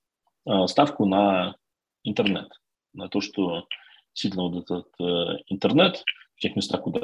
э, 0.46 0.66
ставку 0.66 1.06
на 1.06 1.54
интернет, 2.02 2.48
на 2.92 3.08
то, 3.08 3.20
что 3.20 3.66
действительно 4.14 4.48
вот 4.48 4.64
этот 4.64 4.88
э, 5.00 5.42
интернет 5.46 6.02
в 6.36 6.40
тех 6.40 6.56
местах, 6.56 6.82
куда 6.82 7.00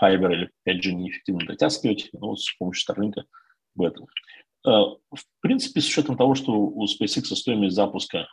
Fiber 0.00 0.32
или 0.32 0.50
5G 0.68 0.92
неэффективно 0.92 1.46
дотягивать, 1.46 2.10
ну, 2.12 2.28
вот 2.28 2.40
с 2.40 2.52
помощью 2.56 2.94
Starlink 2.94 3.24
в 3.74 3.82
этом. 3.82 4.06
Э, 4.66 4.70
в 4.70 5.24
принципе, 5.40 5.80
с 5.80 5.86
учетом 5.86 6.16
того, 6.16 6.34
что 6.34 6.52
у 6.52 6.84
SpaceX 6.84 7.34
стоимость 7.34 7.74
запуска 7.74 8.28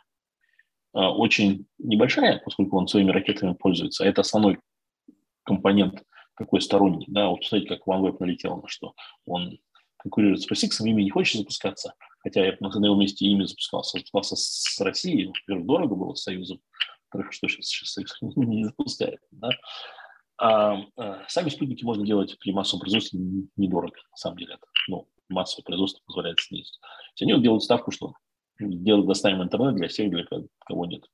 э, 0.94 0.98
очень 0.98 1.66
небольшая, 1.78 2.40
поскольку 2.44 2.76
он 2.76 2.88
своими 2.88 3.10
ракетами 3.10 3.54
пользуется, 3.54 4.04
это 4.04 4.20
основной 4.20 4.58
компонент 5.44 6.02
какой 6.34 6.62
сторонний, 6.62 7.04
да, 7.08 7.28
вот 7.28 7.44
смотрите, 7.44 7.76
как 7.76 7.86
OneWeb 7.86 8.16
налетел 8.18 8.56
на 8.56 8.68
что. 8.68 8.94
Он 9.26 9.58
конкурирует 9.98 10.40
с 10.40 10.50
SpaceX, 10.50 10.82
ими 10.86 11.02
не 11.02 11.10
хочет 11.10 11.38
запускаться, 11.38 11.92
хотя 12.20 12.44
я 12.44 12.56
на 12.60 12.86
его 12.86 12.96
месте 12.96 13.26
ими 13.26 13.44
запускался. 13.44 13.98
Запускался 13.98 14.36
с 14.36 14.80
Россией, 14.80 15.26
во-первых, 15.26 15.66
дорого 15.66 15.94
было 15.96 16.14
с 16.14 16.22
Союзом, 16.22 16.60
во-вторых, 17.10 17.32
что 17.32 17.48
сейчас, 17.48 17.66
сейчас 17.66 17.90
Союз 17.90 18.36
не 18.36 18.64
запускает, 18.64 19.20
да. 19.30 19.50
А, 20.40 20.82
а 20.96 21.28
сами 21.28 21.50
спутники 21.50 21.84
можно 21.84 22.04
делать 22.06 22.38
при 22.38 22.52
массовом 22.52 22.80
производстве 22.80 23.20
недорого, 23.56 23.96
на 24.10 24.16
самом 24.16 24.38
деле. 24.38 24.54
Это, 24.54 24.66
ну, 24.88 25.06
массовое 25.28 25.64
производство 25.64 26.02
позволяет 26.06 26.40
снизить. 26.40 26.80
Они 27.20 27.34
вот 27.34 27.42
делают 27.42 27.62
ставку, 27.62 27.90
что 27.90 28.14
делают 28.58 29.06
доставим 29.06 29.42
интернет 29.42 29.74
для 29.74 29.88
всех, 29.88 30.10
для 30.10 30.24
кого 30.64 30.86
нет. 30.86 31.04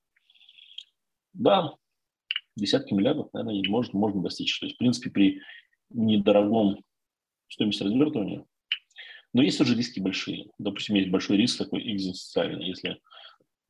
Да, 1.33 1.75
десятки 2.54 2.95
миллиардов, 2.95 3.33
наверное, 3.33 3.68
можно, 3.68 3.99
можно 3.99 4.23
достичь. 4.23 4.59
То 4.61 4.66
есть, 4.66 4.76
в 4.76 4.78
принципе, 4.78 5.11
при 5.11 5.40
недорогом 5.90 6.85
стоимости 7.49 7.83
развертывания. 7.83 8.45
Но 9.33 9.42
есть 9.42 9.61
уже 9.61 9.75
риски 9.75 9.99
большие. 9.99 10.50
Допустим, 10.59 10.95
есть 10.95 11.11
большой 11.11 11.37
риск 11.37 11.59
такой 11.59 11.83
экзистенциальный. 11.92 12.68
Если 12.68 13.00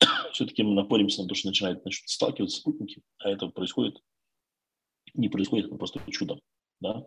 все-таки 0.33 0.63
мы 0.63 0.75
напоримся 0.75 1.23
на 1.23 1.29
то, 1.29 1.35
что 1.35 1.49
начинают 1.49 1.81
значит, 1.81 2.09
сталкиваться 2.09 2.59
спутники, 2.59 3.03
а 3.19 3.31
это 3.31 3.49
происходит, 3.49 4.03
не 5.17 5.29
происходит, 5.29 5.67
это 5.67 5.77
просто 5.77 6.01
чудом. 6.11 6.41
Да? 6.81 7.05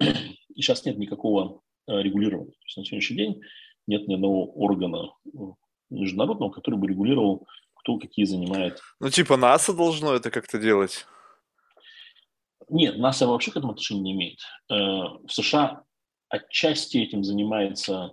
И 0.00 0.62
сейчас 0.62 0.84
нет 0.84 0.98
никакого 0.98 1.62
э, 1.86 2.02
регулирования. 2.02 2.52
То 2.52 2.64
есть 2.66 2.76
на 2.76 2.84
сегодняшний 2.84 3.16
день 3.16 3.40
нет 3.86 4.08
ни 4.08 4.14
одного 4.14 4.52
органа 4.52 5.12
э, 5.24 5.28
международного, 5.90 6.50
который 6.50 6.76
бы 6.76 6.88
регулировал 6.88 7.46
кто 7.86 7.98
какие 7.98 8.24
занимает. 8.24 8.80
Ну, 8.98 9.10
типа 9.10 9.36
НАСА 9.36 9.72
должно 9.72 10.12
это 10.14 10.32
как-то 10.32 10.58
делать? 10.58 11.06
Нет, 12.68 12.98
НАСА 12.98 13.28
вообще 13.28 13.52
к 13.52 13.56
этому 13.56 13.72
отношения 13.72 14.00
не 14.00 14.12
имеет. 14.12 14.40
Э, 14.68 14.74
в 14.74 15.28
США 15.28 15.84
отчасти 16.28 16.98
этим 16.98 17.22
занимается 17.22 18.12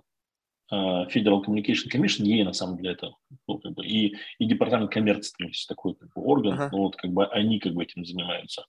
Federal 0.72 1.42
Communication 1.44 1.90
Commission, 1.92 2.24
ей 2.24 2.42
на 2.42 2.52
самом 2.52 2.76
деле 2.78 2.92
это, 2.92 3.12
ну, 3.46 3.58
как 3.58 3.72
бы, 3.72 3.86
и, 3.86 4.16
и 4.38 4.46
Департамент 4.46 4.90
коммерции, 4.90 5.46
есть 5.46 5.68
такой 5.68 5.94
как 5.94 6.08
бы, 6.14 6.22
орган, 6.22 6.54
ага. 6.54 6.70
ну, 6.72 6.78
вот 6.78 6.96
как 6.96 7.10
бы 7.12 7.26
они 7.26 7.58
как 7.58 7.74
бы 7.74 7.82
этим 7.82 8.04
занимаются. 8.04 8.66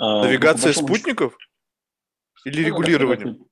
Э, 0.00 0.22
Навигация 0.22 0.72
ну, 0.74 0.86
спутников? 0.86 1.36
Или 2.44 2.62
ну, 2.62 2.68
регулирование? 2.68 3.26
Когда, 3.26 3.44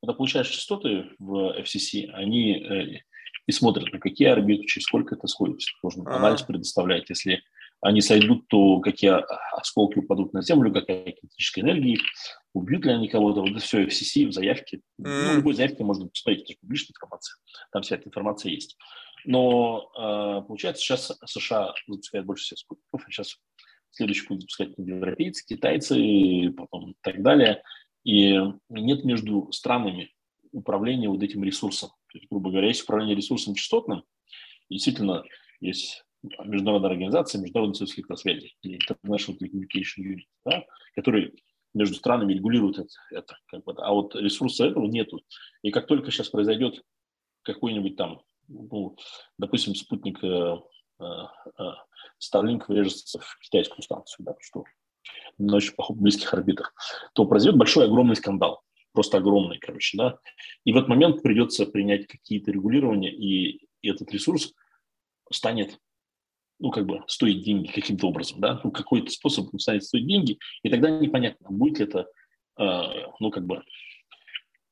когда 0.00 0.12
получаешь 0.14 0.48
частоты 0.48 1.10
в 1.18 1.58
FCC, 1.60 2.10
они 2.12 3.00
и 3.46 3.52
смотрят, 3.52 3.92
на 3.92 3.98
какие 3.98 4.28
орбиты, 4.28 4.66
через 4.66 4.86
сколько 4.86 5.14
это 5.14 5.26
сходит. 5.26 5.60
Можно 5.82 6.04
а. 6.10 6.16
анализ 6.16 6.42
предоставлять. 6.42 7.08
Если 7.08 7.42
они 7.80 8.00
сойдут, 8.00 8.46
то 8.48 8.80
какие 8.80 9.10
осколки 9.56 9.98
упадут 9.98 10.32
на 10.32 10.42
Землю, 10.42 10.72
какая 10.72 11.12
кинетическая 11.12 11.64
энергия, 11.64 11.98
убьют 12.54 12.84
ли 12.84 12.92
они 12.92 13.08
кого-то. 13.08 13.40
Вот 13.40 13.50
это 13.50 13.60
все 13.60 13.84
FCC 13.84 14.26
в 14.26 14.32
заявке. 14.32 14.78
Mm. 14.78 14.80
Ну, 15.28 15.36
любой 15.36 15.54
заявке 15.54 15.84
можно 15.84 16.08
посмотреть, 16.08 16.42
это 16.42 16.52
же 16.52 16.58
публичная 16.60 16.94
информация. 16.94 17.36
Там 17.72 17.82
вся 17.82 17.96
эта 17.96 18.08
информация 18.08 18.52
есть. 18.52 18.76
Но 19.24 19.90
э, 19.96 20.46
получается, 20.46 20.82
сейчас 20.82 21.16
США 21.24 21.74
запускают 21.86 22.26
больше 22.26 22.44
всех 22.44 22.58
спутников. 22.58 23.04
Сейчас 23.08 23.36
следующий 23.90 24.26
будет 24.26 24.42
запускать 24.42 24.70
европейцы, 24.76 25.44
китайцы, 25.46 26.52
потом 26.56 26.92
и 26.92 26.96
так 27.02 27.22
далее. 27.22 27.62
И 28.04 28.36
нет 28.68 29.04
между 29.04 29.50
странами 29.52 30.12
управления 30.50 31.08
вот 31.08 31.22
этим 31.22 31.44
ресурсом. 31.44 31.90
То 32.12 32.18
есть, 32.18 32.28
грубо 32.30 32.50
говоря, 32.50 32.68
есть 32.68 32.82
управление 32.82 33.16
ресурсом 33.16 33.54
частотным, 33.54 34.04
и 34.68 34.74
действительно 34.74 35.24
есть 35.60 36.04
международная 36.22 36.90
организация, 36.90 37.40
Международный 37.40 37.74
союз 37.76 37.96
электросвязи, 37.96 38.54
или 38.62 38.78
International 38.78 39.38
Telecommunication 39.38 40.02
Unit, 40.04 40.24
да, 40.44 40.64
который 40.94 41.34
между 41.74 41.96
странами 41.96 42.34
регулирует 42.34 42.78
это. 42.78 42.88
это 43.10 43.36
как 43.46 43.64
бы, 43.64 43.74
а 43.78 43.92
вот 43.92 44.14
ресурса 44.14 44.66
этого 44.66 44.86
нету. 44.86 45.20
И 45.62 45.70
как 45.70 45.86
только 45.86 46.10
сейчас 46.10 46.28
произойдет 46.28 46.82
какой-нибудь 47.42 47.96
там, 47.96 48.22
ну, 48.48 48.96
допустим, 49.38 49.74
спутник 49.74 50.22
э, 50.22 50.56
э, 51.00 51.04
э 51.58 51.62
Starlink 52.20 52.64
врежется 52.68 53.18
в 53.18 53.38
китайскую 53.40 53.82
станцию, 53.82 54.26
да, 54.26 54.34
что 54.40 54.64
на 55.38 55.56
очень 55.56 55.74
близких 55.90 56.32
орбитах, 56.34 56.74
то 57.14 57.26
произойдет 57.26 57.58
большой, 57.58 57.86
огромный 57.86 58.16
скандал 58.16 58.62
просто 58.92 59.18
огромный, 59.18 59.58
короче, 59.58 59.96
да. 59.96 60.18
И 60.64 60.72
в 60.72 60.76
этот 60.76 60.88
момент 60.88 61.22
придется 61.22 61.66
принять 61.66 62.06
какие-то 62.06 62.50
регулирования, 62.50 63.12
и 63.12 63.66
этот 63.82 64.12
ресурс 64.12 64.52
станет, 65.30 65.78
ну, 66.62 66.70
как 66.70 66.86
бы, 66.86 67.02
стоить 67.08 67.42
деньги 67.42 67.72
каким-то 67.72 68.06
образом, 68.06 68.40
да, 68.40 68.60
ну, 68.62 68.70
какой-то 68.70 69.10
способ 69.10 69.48
станет 69.60 69.82
стоить 69.82 70.06
деньги, 70.06 70.38
и 70.62 70.70
тогда 70.70 70.90
непонятно, 70.90 71.48
будет 71.50 71.80
ли 71.80 71.84
это, 71.86 72.06
э, 72.56 73.06
ну, 73.18 73.32
как 73.32 73.44
бы, 73.44 73.64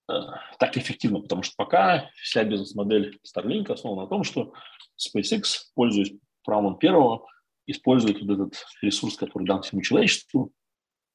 э, 0.09 0.21
так 0.61 0.77
эффективно, 0.77 1.21
потому 1.21 1.43
что 1.43 1.55
пока 1.57 2.09
вся 2.15 2.45
бизнес-модель 2.45 3.19
Starlink 3.27 3.73
основана 3.73 4.03
на 4.03 4.09
том, 4.09 4.23
что 4.23 4.53
SpaceX, 4.97 5.43
пользуясь 5.75 6.13
правом 6.45 6.79
первого, 6.79 7.27
использует 7.67 8.23
вот 8.23 8.31
этот 8.31 8.65
ресурс, 8.83 9.17
который 9.17 9.45
дан 9.45 9.63
всему 9.63 9.83
человечеству, 9.83 10.53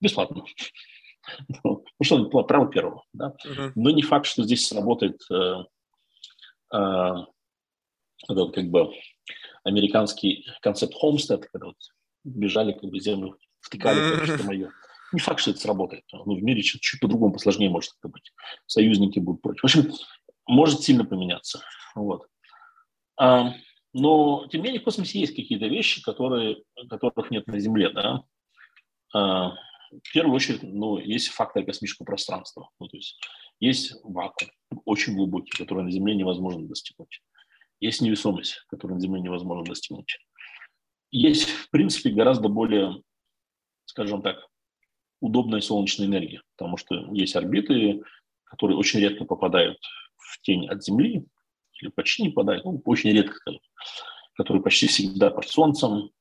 бесплатно. 0.02 0.44
Ну, 1.64 1.84
что, 2.04 2.26
право 2.44 2.70
первого. 2.70 3.04
Да? 3.12 3.34
Uh-huh. 3.48 3.72
Но 3.74 3.90
не 3.90 4.04
факт, 4.04 4.28
что 4.28 4.44
здесь 4.44 4.68
сработает 4.68 5.20
э, 5.32 5.64
э, 6.72 7.14
этот, 8.30 8.54
как 8.54 8.66
бы 8.70 8.92
американский 9.66 10.48
концепт 10.62 10.94
Homestead, 11.04 11.44
когда 11.52 11.68
вот 11.68 11.78
бежали 12.24 12.72
как 12.72 12.90
бы 12.90 13.00
землю, 13.00 13.38
втыкали, 13.60 14.00
uh-huh. 14.00 14.26
короче, 14.26 14.44
мое. 14.44 14.72
Не 15.12 15.20
факт, 15.20 15.40
что 15.42 15.52
это 15.52 15.60
сработает. 15.60 16.04
Ну, 16.12 16.36
в 16.36 16.44
мире 16.44 16.62
чуть, 16.62 16.82
чуть 16.82 17.00
по-другому, 17.00 17.34
посложнее 17.34 17.70
может 17.70 17.92
это 18.00 18.10
быть. 18.10 18.32
Союзники 18.66 19.20
будут 19.20 19.42
против. 19.42 19.62
В 19.62 19.66
общем, 19.66 19.94
может 20.48 20.82
сильно 20.82 21.06
поменяться. 21.06 21.62
Вот. 21.96 22.28
А, 23.18 23.54
но, 23.94 24.48
тем 24.52 24.62
не 24.62 24.68
менее, 24.68 24.82
в 24.82 24.84
космосе 24.84 25.20
есть 25.20 25.36
какие-то 25.36 25.68
вещи, 25.68 26.02
которые, 26.02 26.64
которых 26.90 27.32
нет 27.32 27.48
на 27.48 27.60
Земле. 27.60 27.90
Да? 27.90 28.24
А, 29.14 29.52
в 29.92 30.14
первую 30.14 30.36
очередь, 30.36 30.64
ну, 30.64 30.98
есть 30.98 31.30
фактор 31.30 31.64
космического 31.64 32.06
пространства. 32.06 32.70
Ну, 32.80 32.88
то 32.88 32.98
есть 32.98 33.18
есть 33.60 33.94
вакуум, 34.04 34.52
очень 34.86 35.16
глубокий, 35.16 35.52
который 35.52 35.84
на 35.84 35.92
Земле 35.92 36.16
невозможно 36.16 36.68
достигнуть. 36.68 37.22
Есть 37.80 38.02
невесомость, 38.02 38.66
которую 38.68 38.96
на 38.96 39.02
Земле 39.02 39.22
невозможно 39.22 39.64
достигнуть. 39.66 40.18
Есть, 41.12 41.50
в 41.50 41.70
принципе, 41.70 42.10
гораздо 42.12 42.50
более, 42.50 43.02
скажем 43.86 44.22
так, 44.22 44.48
удобная 45.22 45.62
солнечная 45.62 46.08
энергия, 46.08 46.42
потому 46.56 46.78
что 46.78 46.96
есть 47.14 47.36
орбиты, 47.36 48.02
которые 48.44 48.78
очень 48.78 49.00
редко 49.00 49.26
попадают 49.26 49.80
в 50.18 50.42
тень 50.42 50.68
от 50.68 50.84
Земли, 50.84 51.26
или 51.82 51.90
почти 51.90 52.24
не 52.24 52.30
попадают, 52.30 52.66
ну, 52.66 52.82
очень 52.86 53.12
редко, 53.12 53.38
которые 54.36 54.64
почти 54.64 54.88
всегда 54.88 55.30
под 55.30 55.48
Солнцем, 55.48 56.12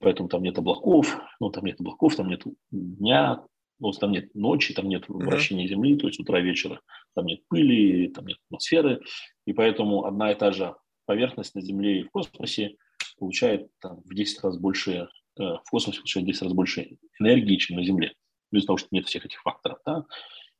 поэтому 0.00 0.28
там 0.28 0.42
нет 0.42 0.58
облаков, 0.58 1.20
ну, 1.38 1.50
там 1.50 1.64
нет 1.64 1.80
облаков, 1.80 2.16
там 2.16 2.28
нет 2.28 2.42
дня, 2.70 3.44
ну, 3.80 3.92
там 3.92 4.12
нет 4.12 4.34
ночи, 4.34 4.74
там 4.74 4.88
нет 4.88 5.04
вращения 5.08 5.66
Земли, 5.66 5.96
то 5.96 6.06
есть 6.06 6.20
утра 6.20 6.40
вечера, 6.40 6.80
там 7.14 7.26
нет 7.26 7.40
пыли, 7.48 8.08
там 8.08 8.26
нет 8.26 8.38
атмосферы, 8.46 9.00
и 9.46 9.52
поэтому 9.52 10.04
одна 10.04 10.32
и 10.32 10.34
та 10.34 10.52
же 10.52 10.76
поверхность 11.06 11.54
на 11.54 11.62
Земле 11.62 12.00
и 12.00 12.02
в 12.04 12.10
космосе 12.10 12.76
получает 13.18 13.68
там, 13.80 14.02
в 14.04 14.14
10 14.14 14.44
раз 14.44 14.58
больше, 14.58 14.92
э, 14.92 15.42
в 15.42 15.64
космосе 15.70 15.98
получает 15.98 16.24
в 16.24 16.30
10 16.30 16.42
раз 16.42 16.52
больше 16.52 16.98
энергии, 17.18 17.56
чем 17.56 17.78
на 17.78 17.84
Земле, 17.84 18.14
из-за 18.52 18.66
того, 18.66 18.76
что 18.76 18.88
нет 18.92 19.06
всех 19.06 19.24
этих 19.24 19.40
факторов. 19.42 19.78
Да? 19.84 20.04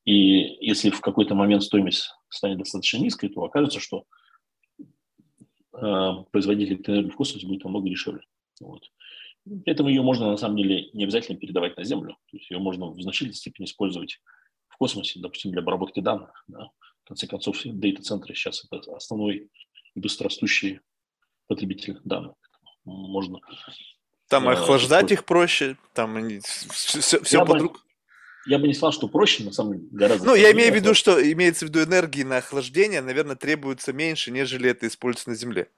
И 0.04 0.56
если 0.66 0.90
в 0.90 1.00
какой-то 1.00 1.34
момент 1.34 1.62
стоимость 1.62 2.10
станет 2.30 2.58
достаточно 2.58 2.98
низкой, 2.98 3.28
то 3.28 3.44
окажется, 3.44 3.80
что 3.80 4.06
э, 5.74 6.12
производитель 6.32 6.82
энергии 6.86 7.10
в 7.10 7.16
космосе 7.16 7.46
будет 7.46 7.64
намного 7.64 7.88
дешевле. 7.88 8.22
Вот. 8.60 8.82
При 9.44 9.72
этом 9.72 9.88
ее 9.88 10.02
можно, 10.02 10.30
на 10.30 10.36
самом 10.36 10.56
деле, 10.56 10.90
не 10.92 11.04
обязательно 11.04 11.38
передавать 11.38 11.76
на 11.76 11.84
Землю. 11.84 12.16
То 12.30 12.36
есть 12.36 12.50
ее 12.50 12.58
можно 12.58 12.90
в 12.90 13.00
значительной 13.00 13.34
степени 13.34 13.66
использовать 13.66 14.20
в 14.68 14.76
космосе, 14.76 15.20
допустим, 15.20 15.52
для 15.52 15.60
обработки 15.60 16.00
данных. 16.00 16.44
Да. 16.46 16.70
В 17.04 17.08
конце 17.08 17.26
концов, 17.26 17.60
дейта-центры 17.64 18.34
сейчас 18.34 18.64
это 18.70 18.94
основной 18.94 19.50
быстрорастущий 19.94 20.80
потребитель 21.46 21.98
данных. 22.04 22.34
Можно 22.84 23.40
Там 24.28 24.48
э, 24.48 24.52
охлаждать 24.52 25.10
их 25.10 25.24
проще, 25.24 25.76
там 25.92 26.40
все, 26.40 27.20
все 27.22 27.44
под 27.44 27.60
руку. 27.60 27.80
Я 28.46 28.58
бы 28.58 28.66
не 28.68 28.74
сказал, 28.74 28.92
что 28.92 29.08
проще, 29.08 29.44
на 29.44 29.52
самом 29.52 29.74
деле 29.74 29.88
гораздо. 29.90 30.26
Ну, 30.26 30.34
я 30.34 30.52
имею 30.52 30.72
в 30.72 30.74
виду, 30.76 30.94
что 30.94 31.20
имеется 31.32 31.66
в 31.66 31.68
виду 31.68 31.82
энергии 31.82 32.22
на 32.22 32.38
охлаждение, 32.38 33.02
наверное, 33.02 33.36
требуется 33.36 33.92
меньше, 33.92 34.30
нежели 34.30 34.70
это 34.70 34.86
используется 34.86 35.30
на 35.30 35.36
Земле. 35.36 35.70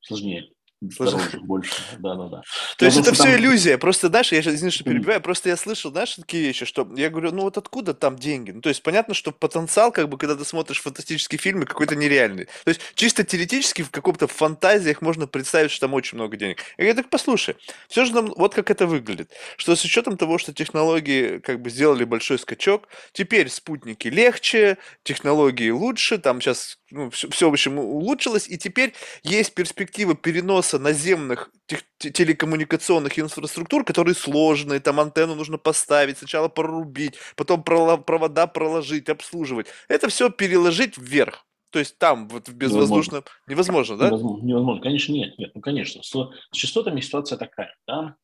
Сложнее. 0.00 0.53
Дороже, 0.98 1.40
больше, 1.40 1.82
да-да-да. 1.98 2.42
То 2.76 2.84
есть 2.84 2.98
это 2.98 3.12
все 3.12 3.24
там... 3.24 3.36
иллюзия, 3.36 3.78
просто, 3.78 4.08
знаешь, 4.08 4.32
я 4.32 4.42
сейчас, 4.42 4.54
извини, 4.54 4.70
что 4.70 4.84
перебиваю, 4.84 5.20
просто 5.20 5.48
я 5.48 5.56
слышал, 5.56 5.90
знаешь, 5.90 6.14
такие 6.14 6.42
вещи, 6.42 6.64
что 6.64 6.88
я 6.96 7.10
говорю, 7.10 7.32
ну 7.32 7.42
вот 7.42 7.56
откуда 7.58 7.94
там 7.94 8.16
деньги? 8.16 8.50
Ну, 8.50 8.60
то 8.60 8.68
есть 8.68 8.82
понятно, 8.82 9.14
что 9.14 9.32
потенциал, 9.32 9.92
как 9.92 10.08
бы, 10.08 10.18
когда 10.18 10.36
ты 10.36 10.44
смотришь 10.44 10.80
фантастические 10.80 11.38
фильмы, 11.38 11.66
какой-то 11.66 11.96
нереальный. 11.96 12.46
То 12.64 12.68
есть 12.68 12.80
чисто 12.94 13.24
теоретически 13.24 13.82
в 13.82 13.90
каком-то 13.90 14.26
фантазиях 14.26 15.02
можно 15.02 15.26
представить, 15.26 15.70
что 15.70 15.82
там 15.86 15.94
очень 15.94 16.16
много 16.18 16.36
денег. 16.36 16.58
Я 16.76 16.84
говорю, 16.84 17.02
так 17.02 17.10
послушай, 17.10 17.56
все 17.88 18.04
же 18.04 18.12
нам, 18.12 18.32
вот 18.36 18.54
как 18.54 18.70
это 18.70 18.86
выглядит, 18.86 19.30
что 19.56 19.74
с 19.76 19.84
учетом 19.84 20.16
того, 20.16 20.38
что 20.38 20.52
технологии 20.52 21.38
как 21.38 21.60
бы 21.60 21.70
сделали 21.70 22.04
большой 22.04 22.38
скачок, 22.38 22.88
теперь 23.12 23.48
спутники 23.48 24.08
легче, 24.08 24.78
технологии 25.02 25.70
лучше, 25.70 26.18
там 26.18 26.40
сейчас 26.40 26.78
ну, 26.94 27.10
все, 27.10 27.28
все, 27.30 27.50
в 27.50 27.52
общем, 27.52 27.78
улучшилось, 27.78 28.48
и 28.48 28.56
теперь 28.56 28.94
есть 29.24 29.54
перспектива 29.54 30.14
переноса 30.14 30.78
наземных 30.78 31.50
телекоммуникационных 31.98 33.18
инфраструктур, 33.18 33.84
которые 33.84 34.14
сложные, 34.14 34.78
там 34.78 35.00
антенну 35.00 35.34
нужно 35.34 35.58
поставить, 35.58 36.18
сначала 36.18 36.48
прорубить, 36.48 37.16
потом 37.36 37.64
провода 37.64 38.46
проложить, 38.46 39.08
обслуживать. 39.08 39.66
Это 39.88 40.08
все 40.08 40.30
переложить 40.30 40.96
вверх. 40.96 41.44
То 41.70 41.80
есть 41.80 41.98
там 41.98 42.28
вот 42.28 42.48
в 42.48 42.54
безвоздушном 42.54 43.24
невозможно, 43.48 43.94
невозможно 43.94 43.96
да? 43.96 44.06
Невозможно, 44.06 44.46
невозможно. 44.46 44.82
конечно 44.82 45.12
нет, 45.12 45.36
нет, 45.38 45.50
ну 45.56 45.60
конечно. 45.60 46.04
С, 46.04 46.12
с 46.12 46.56
частотами 46.56 47.00
ситуация 47.00 47.36
такая, 47.36 47.74
да. 47.88 48.14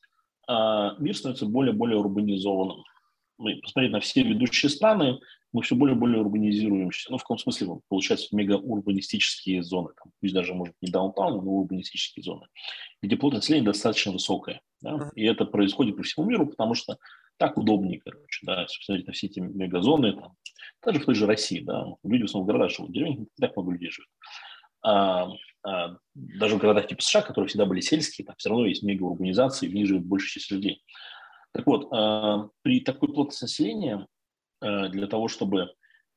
А, 0.46 0.94
мир 0.98 1.16
становится 1.16 1.46
более-более 1.46 1.98
урбанизованным. 1.98 2.84
Мы 3.38 3.56
посмотреть 3.56 3.92
на 3.92 3.98
все 3.98 4.22
ведущие 4.22 4.70
страны, 4.70 5.18
мы 5.52 5.62
все 5.62 5.74
более 5.74 5.96
и 5.96 5.98
более 5.98 6.20
урбанизируемся. 6.20 7.10
Ну, 7.10 7.18
в 7.18 7.22
каком 7.22 7.38
смысле 7.38 7.68
получаются 7.88 8.34
мегаурбанистические 8.34 9.62
зоны, 9.62 9.90
там, 9.96 10.12
пусть 10.20 10.34
даже, 10.34 10.54
может, 10.54 10.74
не 10.80 10.90
даунтаун, 10.90 11.44
но 11.44 11.50
урбанистические 11.50 12.22
зоны, 12.22 12.46
где 13.02 13.16
плотность 13.16 13.44
населения 13.48 13.66
достаточно 13.66 14.12
высокая. 14.12 14.60
Да? 14.80 15.10
И 15.14 15.24
это 15.24 15.44
происходит 15.44 15.96
по 15.96 16.02
всему 16.02 16.26
миру, 16.26 16.46
потому 16.46 16.74
что 16.74 16.98
так 17.36 17.56
удобнее, 17.56 18.00
короче, 18.00 18.40
да, 18.42 18.64
посмотреть 18.64 19.06
на 19.06 19.12
все 19.12 19.26
эти 19.26 19.40
мегазоны, 19.40 20.12
там, 20.12 20.34
даже 20.84 21.00
в 21.00 21.06
той 21.06 21.14
же 21.14 21.26
России, 21.26 21.60
да, 21.60 21.86
люди 22.04 22.22
в 22.22 22.26
основном 22.26 22.44
в 22.44 22.46
городах 22.48 22.70
живут, 22.70 22.90
в 22.90 22.92
деревнях 22.92 23.18
не 23.18 23.26
так 23.40 23.56
много 23.56 23.72
людей 23.72 23.90
живет. 23.90 24.08
А, 24.82 25.28
а, 25.62 25.96
даже 26.14 26.56
в 26.56 26.58
городах 26.58 26.86
типа 26.86 27.02
США, 27.02 27.22
которые 27.22 27.48
всегда 27.48 27.66
были 27.66 27.80
сельские, 27.80 28.26
там 28.26 28.34
все 28.38 28.50
равно 28.50 28.66
есть 28.66 28.82
мегаурбанизация, 28.82 29.68
в 29.68 29.74
них 29.74 29.86
живет 29.86 30.04
больше 30.04 30.28
часть 30.28 30.50
людей. 30.50 30.82
Так 31.52 31.66
вот, 31.66 31.88
а, 31.92 32.48
при 32.62 32.80
такой 32.80 33.12
плотности 33.12 33.44
населения 33.44 34.06
для 34.60 35.06
того, 35.06 35.28
чтобы 35.28 35.70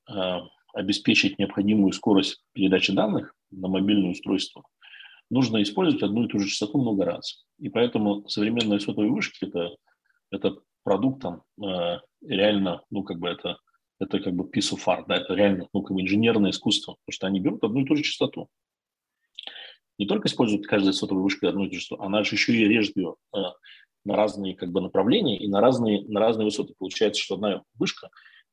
э, 0.10 0.40
обеспечить 0.74 1.40
необходимую 1.40 1.94
скорость 1.94 2.44
передачи 2.54 2.92
данных 2.92 3.34
на 3.52 3.68
мобильное 3.68 4.12
устройство, 4.12 4.64
нужно 5.30 5.62
использовать 5.62 6.04
одну 6.04 6.26
и 6.26 6.28
ту 6.28 6.40
же 6.40 6.48
частоту 6.48 6.80
много 6.80 7.06
раз. 7.06 7.46
И 7.60 7.70
поэтому 7.70 8.28
современные 8.28 8.80
сотовые 8.80 9.12
вышки 9.12 9.46
это, 9.46 9.76
это 10.32 10.58
продукт 10.84 11.22
там, 11.22 11.44
э, 11.64 12.00
реально, 12.22 12.84
ну, 12.90 13.04
как 13.04 13.20
бы 13.20 13.30
это, 13.30 13.58
это 14.00 14.20
как 14.20 14.34
бы 14.34 14.46
piece 14.46 14.74
of 14.74 14.84
art, 14.88 15.06
да, 15.08 15.18
это 15.18 15.34
реально, 15.34 15.70
ну, 15.74 15.82
как 15.82 15.96
бы 15.96 16.02
инженерное 16.02 16.52
искусство, 16.52 16.98
потому 17.06 17.14
что 17.14 17.28
они 17.28 17.40
берут 17.40 17.64
одну 17.64 17.82
и 17.82 17.86
ту 17.86 17.96
же 17.96 18.04
частоту. 18.04 18.50
Не 20.00 20.08
только 20.08 20.28
используют 20.28 20.66
каждая 20.66 20.92
сотовая 20.92 21.24
вышка 21.24 21.48
одну 21.48 21.66
и 21.66 21.70
ту 21.70 21.76
же 21.76 21.82
частоту, 21.82 22.02
она 22.02 22.24
же 22.24 22.36
еще 22.36 22.54
и 22.54 22.68
режет 22.68 22.98
ее 22.98 23.16
на 24.06 24.16
разные 24.16 24.56
как 24.56 24.72
бы 24.72 24.82
направления 24.82 25.40
и 25.40 25.48
на 25.48 25.62
разные, 25.62 26.04
на 26.08 26.20
разные 26.20 26.46
высоты. 26.46 26.74
Получается, 26.78 27.22
что 27.22 27.36
одна 27.36 27.64
вышка 27.76 28.10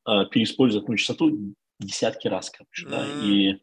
э, 0.06 0.26
переиспользует 0.30 0.84
одну 0.84 0.96
частоту 0.96 1.54
десятки 1.78 2.28
раз, 2.28 2.50
короче, 2.50 2.86
да, 2.88 3.06
и, 3.24 3.56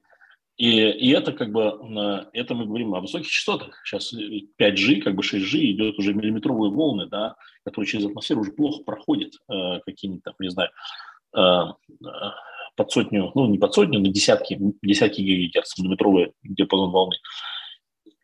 и, 0.57 0.89
и 0.89 1.09
это 1.11 1.33
как 1.33 1.51
бы, 1.51 2.27
это 2.33 2.55
мы 2.55 2.65
говорим 2.65 2.95
о 2.95 3.01
высоких 3.01 3.27
частотах. 3.27 3.79
Сейчас 3.85 4.11
5G, 4.13 5.01
как 5.01 5.15
бы 5.15 5.21
6G 5.21 5.57
идет 5.71 5.99
уже 5.99 6.13
миллиметровые 6.15 6.71
волны, 6.71 7.05
да, 7.05 7.35
которые 7.63 7.87
через 7.87 8.05
атмосферу 8.07 8.41
уже 8.41 8.51
плохо 8.51 8.83
проходят 8.83 9.33
э, 9.49 9.79
какими-то, 9.85 10.31
там, 10.31 10.35
не 10.39 10.49
знаю, 10.49 10.71
э, 11.35 11.39
э, 11.39 12.07
под 12.75 12.91
сотню, 12.91 13.31
ну, 13.35 13.47
не 13.47 13.57
под 13.57 13.73
сотню, 13.73 13.99
но 13.99 14.07
десятки, 14.07 14.57
десятки 14.81 15.21
гигагерц, 15.21 15.77
миллиметровые 15.77 16.33
диапазон 16.43 16.91
волны. 16.91 17.17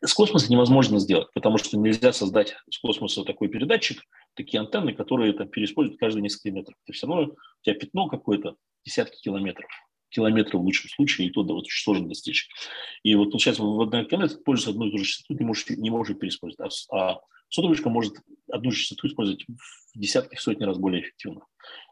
С 0.04 0.12
космоса 0.12 0.52
невозможно 0.52 0.98
сделать, 0.98 1.28
потому 1.32 1.56
что 1.56 1.78
нельзя 1.78 2.12
создать 2.12 2.56
с 2.70 2.78
космоса 2.78 3.24
такой 3.24 3.48
передатчик, 3.48 4.02
такие 4.34 4.60
антенны, 4.60 4.92
которые 4.92 5.32
там 5.32 5.48
переиспользуют 5.48 5.98
каждые 5.98 6.22
несколько 6.22 6.50
метров. 6.50 6.76
Ты 6.84 6.92
все 6.92 7.06
равно, 7.06 7.32
у 7.32 7.36
тебя 7.62 7.74
пятно 7.74 8.08
какое-то, 8.08 8.56
десятки 8.84 9.20
километров. 9.22 9.70
Километров 10.10 10.60
в 10.60 10.64
лучшем 10.64 10.90
случае, 10.90 11.28
и 11.28 11.30
то 11.30 11.42
да, 11.42 11.54
вот 11.54 11.64
очень 11.64 11.82
сложно 11.82 12.08
достичь. 12.08 12.48
И 13.02 13.14
вот 13.14 13.30
получается, 13.30 13.62
в 13.62 13.80
одной 13.80 14.04
километре 14.04 14.36
пользуется 14.44 14.70
одной 14.70 14.88
и 14.88 14.90
той 14.90 14.98
же 14.98 15.04
частотой, 15.06 15.36
не 15.38 15.44
можешь, 15.44 15.70
не 15.70 15.90
можешь 15.90 16.18
переиспользовать. 16.18 16.86
А, 16.90 17.12
а 17.12 17.20
сотовышка 17.48 17.88
может 17.88 18.14
одну 18.50 18.70
же 18.70 18.80
частоту 18.80 19.08
использовать 19.08 19.44
в 19.46 19.98
десятки, 19.98 20.36
в 20.36 20.42
сотни 20.42 20.64
раз 20.64 20.78
более 20.78 21.02
эффективно. 21.02 21.46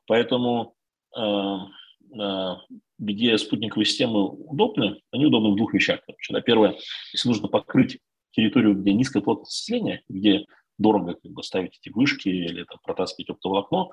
Поэтому 0.07 0.75
э, 1.17 1.21
где 2.99 3.39
спутниковые 3.39 3.87
системы 3.87 4.29
удобны, 4.29 5.01
они 5.11 5.27
удобны 5.27 5.53
в 5.53 5.57
двух 5.57 5.75
вещах. 5.75 6.01
Короче, 6.07 6.33
да. 6.33 6.41
Первое, 6.41 6.77
если 7.13 7.29
нужно 7.29 7.49
покрыть 7.49 7.99
территорию, 8.33 8.75
где 8.75 8.93
низкая 8.93 9.23
плотность 9.23 9.69
населения, 9.69 10.03
где 10.09 10.47
дорого 10.79 11.15
как 11.15 11.33
бы, 11.33 11.43
ставить 11.43 11.79
эти 11.81 11.93
вышки 11.93 12.29
или 12.29 12.65
там, 12.65 12.79
протаскивать 12.83 13.31
оптоволокно, 13.31 13.89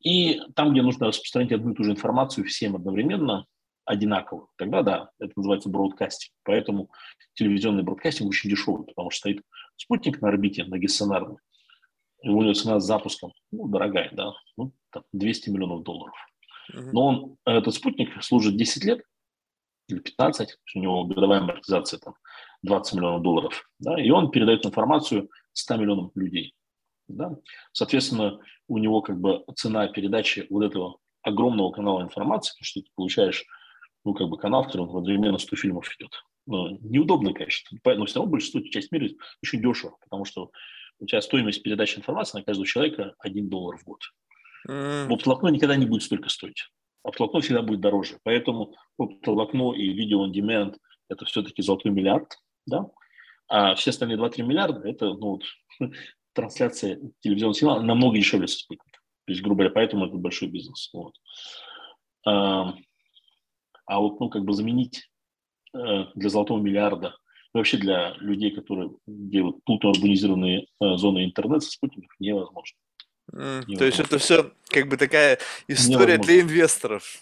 и 0.00 0.40
там, 0.54 0.72
где 0.72 0.82
нужно 0.82 1.08
распространять 1.08 1.52
одну 1.52 1.72
и 1.72 1.74
ту 1.74 1.84
же 1.84 1.90
информацию 1.92 2.46
всем 2.46 2.76
одновременно, 2.76 3.46
одинаково, 3.84 4.48
тогда 4.56 4.82
да, 4.82 5.10
это 5.18 5.32
называется 5.36 5.68
бродкастинг. 5.68 6.32
Поэтому 6.44 6.90
телевизионный 7.34 7.82
бродкастинг 7.82 8.28
очень 8.28 8.48
дешевый, 8.48 8.86
потому 8.86 9.10
что 9.10 9.20
стоит 9.20 9.42
спутник 9.76 10.20
на 10.20 10.28
орбите, 10.28 10.64
на 10.64 10.76
у 12.22 12.42
него 12.42 12.54
цена 12.54 12.78
с 12.78 12.84
запуском, 12.84 13.32
ну, 13.50 13.66
дорогая, 13.66 14.10
да, 14.12 14.32
ну, 14.56 14.72
там, 14.90 15.02
200 15.12 15.50
миллионов 15.50 15.82
долларов. 15.82 16.14
Но 16.72 17.06
он, 17.06 17.36
этот 17.44 17.74
спутник 17.74 18.22
служит 18.22 18.56
10 18.56 18.84
лет 18.84 19.02
или 19.88 19.98
15, 19.98 20.58
у 20.74 20.78
него 20.78 21.04
годовая 21.04 21.40
амортизация 21.40 21.98
там 21.98 22.14
20 22.62 22.94
миллионов 22.94 23.22
долларов, 23.22 23.70
да, 23.78 24.00
и 24.00 24.10
он 24.10 24.30
передает 24.30 24.64
информацию 24.64 25.28
100 25.52 25.76
миллионам 25.76 26.12
людей. 26.14 26.54
Да? 27.08 27.36
Соответственно, 27.72 28.38
у 28.68 28.78
него 28.78 29.02
как 29.02 29.20
бы 29.20 29.44
цена 29.56 29.88
передачи 29.88 30.46
вот 30.48 30.62
этого 30.62 30.98
огромного 31.22 31.72
канала 31.72 32.02
информации, 32.02 32.52
потому 32.52 32.64
что 32.64 32.80
ты 32.80 32.88
получаешь 32.94 33.44
ну, 34.04 34.14
как 34.14 34.28
бы 34.28 34.38
канал, 34.38 34.62
в 34.62 34.66
котором 34.66 34.96
одновременно 34.96 35.38
100 35.38 35.56
фильмов 35.56 35.88
идет. 35.98 36.12
Ну, 36.46 36.78
неудобно, 36.80 37.34
конечно, 37.34 37.78
но 37.84 38.06
все 38.06 38.16
равно 38.18 38.30
большинство 38.30 38.60
часть 38.62 38.90
мира 38.92 39.08
очень 39.42 39.60
дешево, 39.60 39.96
потому 40.02 40.24
что 40.24 40.50
у 40.98 41.06
тебя 41.06 41.20
стоимость 41.20 41.62
передачи 41.62 41.98
информации 41.98 42.38
на 42.38 42.44
каждого 42.44 42.66
человека 42.66 43.14
1 43.18 43.48
доллар 43.48 43.78
в 43.78 43.84
год. 43.84 44.00
Mm. 44.68 45.12
Оптоволокно 45.12 45.48
никогда 45.48 45.76
не 45.76 45.86
будет 45.86 46.02
столько 46.02 46.28
стоить. 46.28 46.68
Оптоволокно 47.02 47.40
всегда 47.40 47.62
будет 47.62 47.80
дороже. 47.80 48.18
Поэтому 48.24 48.74
оптоволокно 48.98 49.72
и 49.72 49.88
видео 49.92 50.26
on 50.26 50.32
demand– 50.32 50.76
это 51.08 51.24
все-таки 51.24 51.62
золотой 51.62 51.92
миллиард. 51.92 52.36
Да? 52.66 52.86
А 53.48 53.74
все 53.74 53.90
остальные 53.90 54.18
2-3 54.18 54.42
миллиарда– 54.42 54.80
это 54.88 55.06
ну, 55.14 55.38
вот, 55.38 55.42
трансляция 56.34 57.00
телевизионного 57.20 57.54
сигнала 57.54 57.80
намного 57.80 58.16
дешевле 58.16 58.46
со 58.46 58.58
спутника. 58.58 59.00
То 59.26 59.32
есть, 59.32 59.42
грубо 59.42 59.58
говоря, 59.58 59.74
поэтому 59.74 60.06
это 60.06 60.16
большой 60.16 60.48
бизнес. 60.48 60.90
Вот. 60.92 61.14
А, 62.26 62.74
а 63.86 64.00
вот, 64.00 64.20
ну, 64.20 64.28
как 64.28 64.44
бы 64.44 64.52
заменить 64.52 65.10
э, 65.74 66.04
для 66.14 66.28
золотого 66.28 66.60
миллиарда 66.60 67.16
вообще 67.52 67.76
для 67.78 68.14
людей, 68.18 68.50
которые 68.50 68.90
делают 69.06 69.62
плотно 69.64 69.90
урбанизированные 69.90 70.66
э, 70.80 70.96
зоны 70.96 71.24
интернета 71.24 71.60
со 71.60 71.70
спутников, 71.70 72.14
невозможно. 72.18 72.76
Mm, 73.32 73.76
то 73.76 73.84
есть 73.84 74.00
это 74.00 74.18
все 74.18 74.50
как 74.68 74.88
бы 74.88 74.96
такая 74.96 75.38
история 75.68 76.14
Невозможно. 76.14 76.24
для 76.24 76.40
инвесторов. 76.40 77.20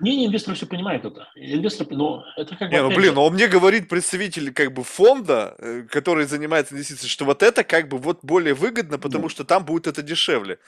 Не, 0.00 0.16
не, 0.16 0.26
инвесторы 0.26 0.56
все 0.56 0.66
понимают 0.66 1.04
это. 1.04 1.28
Инвестор, 1.34 1.86
но 1.90 2.24
это 2.36 2.54
как 2.56 2.68
бы... 2.70 2.74
Не, 2.74 2.82
ну 2.82 2.88
блин, 2.88 3.10
же... 3.10 3.12
но 3.12 3.30
мне 3.30 3.48
говорит 3.48 3.88
представитель 3.88 4.52
как 4.52 4.72
бы 4.72 4.84
фонда, 4.84 5.54
э, 5.58 5.82
который 5.90 6.26
занимается 6.26 6.74
инвестициями, 6.74 7.08
что 7.08 7.24
вот 7.24 7.42
это 7.42 7.64
как 7.64 7.88
бы 7.88 7.98
вот 7.98 8.18
более 8.22 8.54
выгодно, 8.54 8.98
потому 8.98 9.24
ну. 9.24 9.28
что 9.28 9.44
там 9.44 9.64
будет 9.64 9.86
это 9.86 10.02
дешевле. 10.02 10.58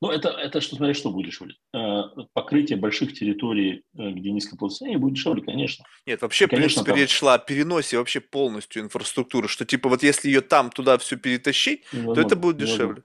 Ну, 0.00 0.10
это, 0.10 0.30
это 0.30 0.60
что, 0.60 0.74
смотри, 0.74 0.94
что 0.94 1.10
будет 1.10 1.26
дешевле. 1.26 1.54
Э, 1.74 2.02
покрытие 2.32 2.78
больших 2.78 3.14
территорий, 3.14 3.84
э, 3.96 4.10
где 4.10 4.30
низкое 4.30 4.56
плотность 4.56 4.96
будет 4.96 5.14
дешевле, 5.14 5.42
конечно. 5.42 5.84
Нет, 6.06 6.22
вообще, 6.22 6.46
конечно, 6.46 6.82
в 6.82 6.84
принципе, 6.84 6.90
там... 6.92 7.00
речь 7.00 7.10
шла 7.10 7.34
о 7.34 7.38
переносе 7.38 7.98
вообще 7.98 8.20
полностью 8.20 8.82
инфраструктуры, 8.82 9.48
что 9.48 9.64
типа 9.64 9.88
вот 9.88 10.02
если 10.02 10.28
ее 10.28 10.40
там 10.40 10.70
туда 10.70 10.98
все 10.98 11.16
перетащить, 11.16 11.84
невозможно, 11.92 12.14
то 12.14 12.26
это 12.28 12.36
будет 12.36 12.56
дешевле. 12.58 12.78
Невозможно 12.78 13.04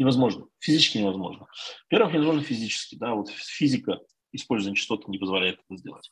невозможно, 0.00 0.46
физически 0.58 0.98
невозможно. 0.98 1.46
Во-первых, 1.90 2.14
невозможно 2.14 2.42
физически, 2.42 2.96
да, 2.96 3.14
вот 3.14 3.28
физика 3.28 4.00
использования 4.32 4.76
частот 4.76 5.06
не 5.08 5.18
позволяет 5.18 5.60
это 5.68 5.78
сделать. 5.78 6.10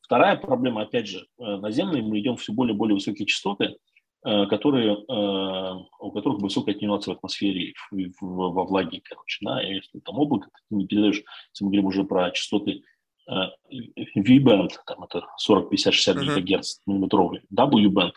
Вторая 0.00 0.36
проблема, 0.36 0.82
опять 0.82 1.08
же, 1.08 1.26
э, 1.38 1.56
наземные 1.56 2.02
мы 2.02 2.20
идем 2.20 2.36
все 2.36 2.52
более 2.52 2.74
и 2.74 2.76
более 2.76 2.94
высокие 2.94 3.26
частоты, 3.26 3.76
э, 4.24 4.46
которые, 4.46 4.96
у 4.96 6.10
которых 6.12 6.40
высокая 6.40 6.74
атенуация 6.74 7.14
в 7.14 7.18
атмосфере, 7.18 7.74
во 8.20 8.64
влаге, 8.64 9.02
короче, 9.02 9.38
да, 9.44 9.62
и 9.62 9.74
если 9.74 9.98
там 10.00 10.18
облако, 10.18 10.48
ты 10.68 10.76
не 10.76 10.86
передаешь, 10.86 11.16
если 11.16 11.64
мы 11.64 11.70
говорим 11.70 11.86
уже 11.86 12.04
про 12.04 12.30
частоты 12.30 12.82
V-band, 13.26 14.70
там 14.86 15.04
это 15.04 15.26
40, 15.38 15.70
50, 15.70 15.94
60 15.94 16.16
uh-huh. 16.16 16.40
ГГц 16.40 16.80
миллиметровый, 16.86 17.42
W-band, 17.54 18.12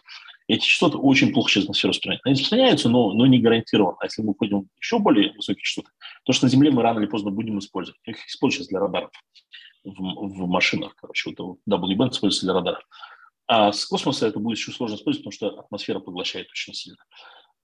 эти 0.48 0.66
частоты 0.66 0.98
очень 0.98 1.34
плохо 1.34 1.52
через 1.52 1.66
атмосферу 1.66 1.90
распространяются. 1.90 2.28
Они 2.28 2.34
распространяются, 2.34 2.90
но, 2.90 3.14
но 3.14 3.26
не 3.26 3.40
гарантированно. 3.40 3.98
А 4.00 4.06
если 4.06 4.22
мы 4.22 4.32
уходим 4.32 4.70
еще 4.80 5.00
более 5.00 5.34
высокие 5.34 5.64
частоты, 5.64 5.90
то, 6.26 6.34
что 6.34 6.46
на 6.46 6.50
Земле 6.50 6.72
мы 6.72 6.82
рано 6.82 7.00
или 7.00 7.08
поздно 7.08 7.32
будем 7.32 7.60
использовать. 7.60 8.00
Их 8.06 8.26
используют 8.28 8.66
сейчас 8.66 8.70
для 8.70 8.80
радаров 8.80 9.12
в, 9.84 9.92
в 9.92 10.48
машинах, 10.48 10.96
короче, 10.96 11.32
вот 11.38 11.60
W-band 11.70 12.12
используется 12.12 12.46
для 12.46 12.54
радаров. 12.54 12.84
А 13.48 13.72
с 13.72 13.86
космоса 13.86 14.28
это 14.28 14.40
будет 14.40 14.58
еще 14.58 14.72
сложно 14.72 14.96
использовать, 14.96 15.24
потому 15.24 15.32
что 15.32 15.60
атмосфера 15.60 16.00
поглощает 16.00 16.50
очень 16.50 16.74
сильно. 16.74 16.98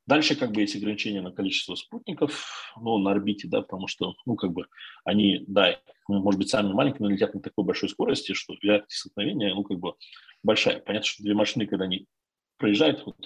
Дальше 0.06 0.36
как 0.36 0.52
бы 0.52 0.62
есть 0.62 0.76
ограничения 0.76 1.22
на 1.22 1.32
количество 1.32 1.76
спутников, 1.76 2.74
ну, 2.82 2.98
на 2.98 3.12
орбите, 3.12 3.48
да, 3.48 3.62
потому 3.62 3.88
что, 3.88 4.15
ну, 4.26 4.36
как 4.36 4.52
бы 4.52 4.65
они, 5.06 5.46
да, 5.48 5.80
может 6.10 6.38
быть, 6.38 6.50
сами 6.50 6.74
маленькие, 6.74 7.02
но 7.02 7.10
летят 7.10 7.34
на 7.34 7.41
такой 7.41 7.63
большой 7.63 7.88
скорости, 7.88 8.34
что 8.34 8.56
вероятность 8.62 8.98
столкновения, 8.98 9.54
ну, 9.54 9.63
как 9.63 9.80
бы 9.80 9.93
большая. 10.41 10.80
Понятно, 10.80 11.08
что 11.08 11.24
две 11.24 11.34
машины, 11.34 11.67
когда 11.67 11.86
они 11.86 12.06
проезжают, 12.63 13.04
вот, 13.06 13.17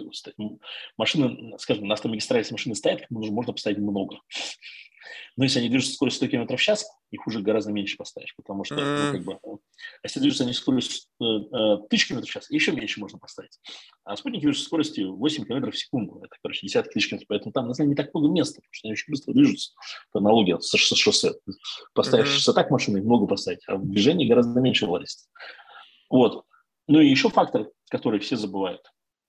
машины, 0.97 1.54
скажем, 1.60 1.88
на 1.88 1.93
автомагистрали, 1.93 2.41
если 2.41 2.54
машины 2.54 2.73
стоят, 2.73 3.06
можно 3.12 3.54
поставить 3.54 3.78
много. 3.78 4.17
Но 5.36 5.43
если 5.43 5.60
они 5.60 5.69
движутся 5.69 5.93
скоростью 5.93 6.28
100 6.28 6.32
км 6.32 6.58
в 6.58 6.60
час, 6.60 6.88
их 7.12 7.28
уже 7.28 7.41
гораздо 7.41 7.71
меньше 7.71 7.97
поставишь, 7.97 8.34
потому 8.36 8.63
что, 8.63 8.73
ну, 8.73 9.12
как 9.12 9.23
бы, 9.23 9.34
а 9.43 9.58
если 10.02 10.19
движутся 10.19 10.43
они 10.43 10.54
скоростью 10.54 11.04
э, 11.21 11.23
э, 11.23 11.73
1000 11.86 12.08
км 12.08 12.26
в 12.26 12.32
час, 12.32 12.50
еще 12.50 12.71
меньше 12.71 13.00
можно 13.00 13.19
поставить. 13.19 13.60
А 14.04 14.17
спутники 14.17 14.41
движутся 14.41 14.65
скоростью 14.65 15.15
8 15.15 15.45
км 15.45 15.69
в 15.69 15.78
секунду, 15.78 16.19
это, 16.23 16.36
короче, 16.41 16.65
десятки 16.65 16.93
тысяч 16.93 17.10
км, 17.10 17.23
поэтому 17.28 17.52
там, 17.52 17.67
на 17.67 17.76
самом 17.76 17.89
деле, 17.89 18.02
не 18.02 18.04
так 18.04 18.13
много 18.15 18.34
места, 18.34 18.56
потому 18.56 18.73
что 18.73 18.88
они 18.88 18.93
очень 18.93 19.12
быстро 19.12 19.34
движутся, 19.34 19.73
по 20.12 20.17
аналогии 20.17 20.58
с, 20.60 20.71
с 20.71 20.95
шоссе. 20.97 21.36
Поставишь 21.93 22.30
шоссе 22.30 22.54
так 22.54 22.71
машины, 22.71 23.04
много 23.04 23.28
поставить, 23.28 23.62
а 23.67 23.76
в 23.76 23.88
движении 23.88 24.28
гораздо 24.28 24.60
меньше 24.60 24.88
власти. 24.88 25.28
Вот. 26.10 26.43
Ну 26.88 27.00
и 27.00 27.08
еще 27.08 27.30
фактор, 27.30 27.69
который 27.91 28.19
все 28.19 28.36
забывают. 28.36 28.82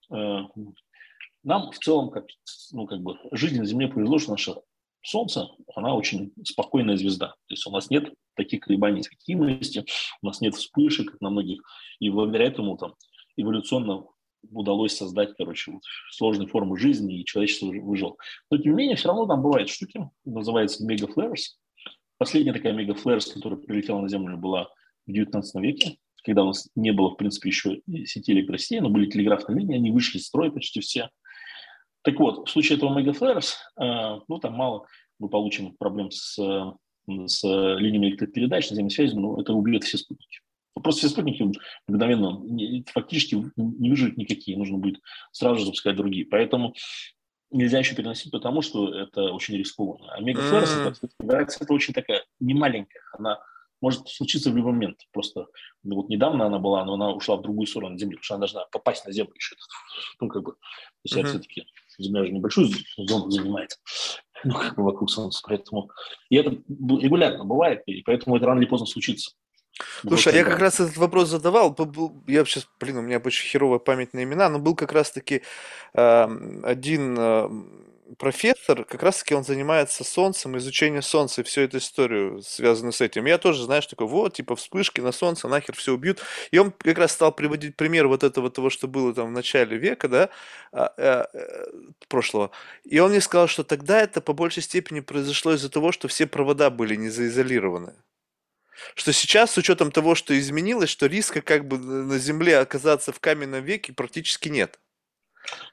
Нам 0.09 1.71
в 1.71 1.79
целом, 1.79 2.09
как, 2.09 2.25
ну, 2.71 2.85
как 2.85 3.01
бы, 3.01 3.17
жизнь 3.31 3.57
на 3.57 3.65
Земле 3.65 3.87
повезло, 3.87 4.19
что 4.19 4.31
наша 4.31 4.61
Солнце, 5.01 5.47
она 5.75 5.95
очень 5.95 6.33
спокойная 6.43 6.97
звезда. 6.97 7.27
То 7.27 7.53
есть 7.53 7.65
у 7.65 7.71
нас 7.71 7.89
нет 7.89 8.13
таких 8.35 8.61
колебаний 8.61 9.01
активности, 9.01 9.85
у 10.21 10.27
нас 10.27 10.41
нет 10.41 10.55
вспышек, 10.55 11.11
как 11.11 11.21
на 11.21 11.29
многих. 11.29 11.61
И 11.99 12.09
благодаря 12.09 12.45
этому 12.45 12.77
там 12.77 12.95
эволюционно 13.37 14.05
удалось 14.51 14.95
создать, 14.95 15.35
короче, 15.37 15.71
вот, 15.71 15.81
сложные 16.11 16.47
формы 16.47 16.77
жизни, 16.77 17.19
и 17.19 17.25
человечество 17.25 17.67
выжило. 17.67 18.15
Но, 18.49 18.57
тем 18.57 18.73
не 18.73 18.77
менее, 18.77 18.95
все 18.95 19.07
равно 19.09 19.25
там 19.25 19.41
бывают 19.41 19.69
штуки, 19.69 20.09
называется 20.25 20.85
мегафлэрс. 20.85 21.59
Последняя 22.17 22.53
такая 22.53 22.73
мегафлэрс, 22.73 23.33
которая 23.33 23.59
прилетела 23.59 24.01
на 24.01 24.09
Землю, 24.09 24.37
была 24.37 24.69
в 25.07 25.11
19 25.11 25.61
веке, 25.61 25.97
когда 26.23 26.43
у 26.43 26.47
нас 26.47 26.69
не 26.75 26.91
было, 26.91 27.09
в 27.11 27.15
принципе, 27.15 27.49
еще 27.49 27.81
сети 28.05 28.31
электросетей, 28.31 28.79
но 28.79 28.89
были 28.89 29.09
телеграфные 29.09 29.59
линии, 29.59 29.75
они 29.75 29.91
вышли 29.91 30.17
из 30.17 30.27
строя 30.27 30.51
почти 30.51 30.79
все. 30.79 31.09
Так 32.01 32.19
вот, 32.19 32.47
в 32.47 32.51
случае 32.51 32.77
этого 32.77 32.97
мегафлэрс, 32.97 33.57
э, 33.79 34.19
ну, 34.27 34.39
там 34.39 34.53
мало 34.53 34.85
мы 35.19 35.29
получим 35.29 35.75
проблем 35.75 36.11
с, 36.11 36.37
с 37.07 37.43
линиями 37.43 38.07
электропередач, 38.07 38.69
наземной 38.69 38.91
связи, 38.91 39.15
но 39.15 39.39
это 39.39 39.53
убьет 39.53 39.83
все 39.83 39.97
спутники. 39.97 40.39
Просто 40.81 40.99
все 40.99 41.09
спутники 41.09 41.51
мгновенно 41.87 42.41
фактически 42.93 43.51
не 43.57 43.89
выживут 43.89 44.17
никакие, 44.17 44.57
нужно 44.57 44.77
будет 44.77 45.01
сразу 45.31 45.59
же 45.59 45.65
запускать 45.65 45.97
другие. 45.97 46.25
Поэтому 46.25 46.73
нельзя 47.51 47.79
еще 47.79 47.95
переносить, 47.95 48.31
потому 48.31 48.61
что 48.61 48.93
это 48.93 49.33
очень 49.33 49.57
рискованно. 49.57 50.13
А 50.13 50.21
мегафлэрс, 50.21 50.95
это, 51.19 51.47
это 51.59 51.73
очень 51.73 51.93
такая 51.93 52.23
немаленькая, 52.39 53.01
она 53.17 53.39
может 53.81 54.07
случиться 54.07 54.51
в 54.51 54.57
любой 54.57 54.73
момент. 54.73 54.97
Просто 55.11 55.47
ну, 55.83 55.95
вот 55.95 56.09
недавно 56.09 56.45
она 56.45 56.59
была, 56.59 56.83
но 56.85 56.93
она 56.93 57.11
ушла 57.11 57.37
в 57.37 57.41
другую 57.41 57.67
сторону 57.67 57.97
Земли, 57.97 58.15
потому 58.15 58.23
что 58.23 58.35
она 58.35 58.39
должна 58.41 58.65
попасть 58.71 59.05
на 59.05 59.11
Землю 59.11 59.33
еще. 59.35 59.55
Ну, 60.19 60.27
как 60.27 60.43
бы, 60.43 60.51
то 60.51 60.57
есть 61.03 61.15
mm-hmm. 61.15 61.29
все-таки 61.29 61.65
Земля 61.97 62.25
же 62.25 62.31
небольшую 62.31 62.69
зону 62.97 63.29
занимает, 63.29 63.79
ну, 64.43 64.53
как 64.53 64.75
бы 64.75 64.83
вокруг 64.83 65.09
Солнца, 65.09 65.41
поэтому... 65.45 65.89
И 66.29 66.35
это 66.35 66.51
регулярно 66.51 67.45
бывает, 67.45 67.83
и 67.85 68.01
поэтому 68.03 68.37
это 68.37 68.45
рано 68.45 68.59
или 68.59 68.67
поздно 68.67 68.87
случится. 68.87 69.31
Слушай, 70.01 70.33
вот, 70.33 70.35
я 70.35 70.43
как 70.43 70.59
раз 70.59 70.79
этот 70.79 70.97
вопрос 70.97 71.29
задавал. 71.29 71.75
Я 72.27 72.43
сейчас, 72.43 72.67
блин, 72.79 72.97
у 72.97 73.01
меня 73.01 73.19
очень 73.19 73.47
херовая 73.47 73.79
память 73.79 74.13
на 74.13 74.23
имена, 74.23 74.49
но 74.49 74.59
был 74.59 74.75
как 74.75 74.91
раз-таки 74.91 75.41
э, 75.93 76.27
один 76.63 77.15
э, 77.17 77.49
профессор, 78.17 78.83
как 78.85 79.03
раз-таки 79.03 79.33
он 79.35 79.43
занимается 79.43 80.03
солнцем, 80.03 80.57
изучением 80.57 81.01
солнца 81.01 81.41
и 81.41 81.43
всю 81.43 81.61
эту 81.61 81.77
историю, 81.77 82.41
связанную 82.41 82.93
с 82.93 83.01
этим. 83.01 83.25
Я 83.25 83.37
тоже, 83.37 83.63
знаешь, 83.63 83.85
такой, 83.85 84.07
вот, 84.07 84.33
типа, 84.33 84.55
вспышки 84.55 85.01
на 85.01 85.11
солнце, 85.11 85.47
нахер 85.47 85.75
все 85.75 85.93
убьют. 85.93 86.21
И 86.51 86.57
он 86.57 86.71
как 86.71 86.97
раз 86.97 87.11
стал 87.11 87.31
приводить 87.31 87.75
пример 87.75 88.07
вот 88.07 88.23
этого 88.23 88.49
того, 88.49 88.69
что 88.69 88.87
было 88.87 89.13
там 89.13 89.27
в 89.27 89.31
начале 89.31 89.77
века, 89.77 90.07
да, 90.07 90.29
а, 90.71 90.93
а, 90.97 91.29
э, 91.33 91.65
прошлого. 92.07 92.51
И 92.83 92.99
он 92.99 93.11
мне 93.11 93.21
сказал, 93.21 93.47
что 93.47 93.63
тогда 93.63 94.01
это 94.01 94.21
по 94.21 94.33
большей 94.33 94.63
степени 94.63 95.01
произошло 95.01 95.53
из-за 95.53 95.69
того, 95.69 95.91
что 95.91 96.07
все 96.07 96.27
провода 96.27 96.69
были 96.69 96.95
не 96.95 97.09
заизолированы 97.09 97.93
что 98.95 99.13
сейчас, 99.13 99.51
с 99.51 99.57
учетом 99.57 99.91
того, 99.91 100.15
что 100.15 100.37
изменилось, 100.37 100.89
что 100.89 101.05
риска 101.07 101.41
как 101.41 101.67
бы 101.67 101.77
на 101.77 102.17
Земле 102.17 102.59
оказаться 102.59 103.11
в 103.11 103.19
каменном 103.19 103.63
веке 103.63 103.93
практически 103.93 104.49
нет. 104.49 104.79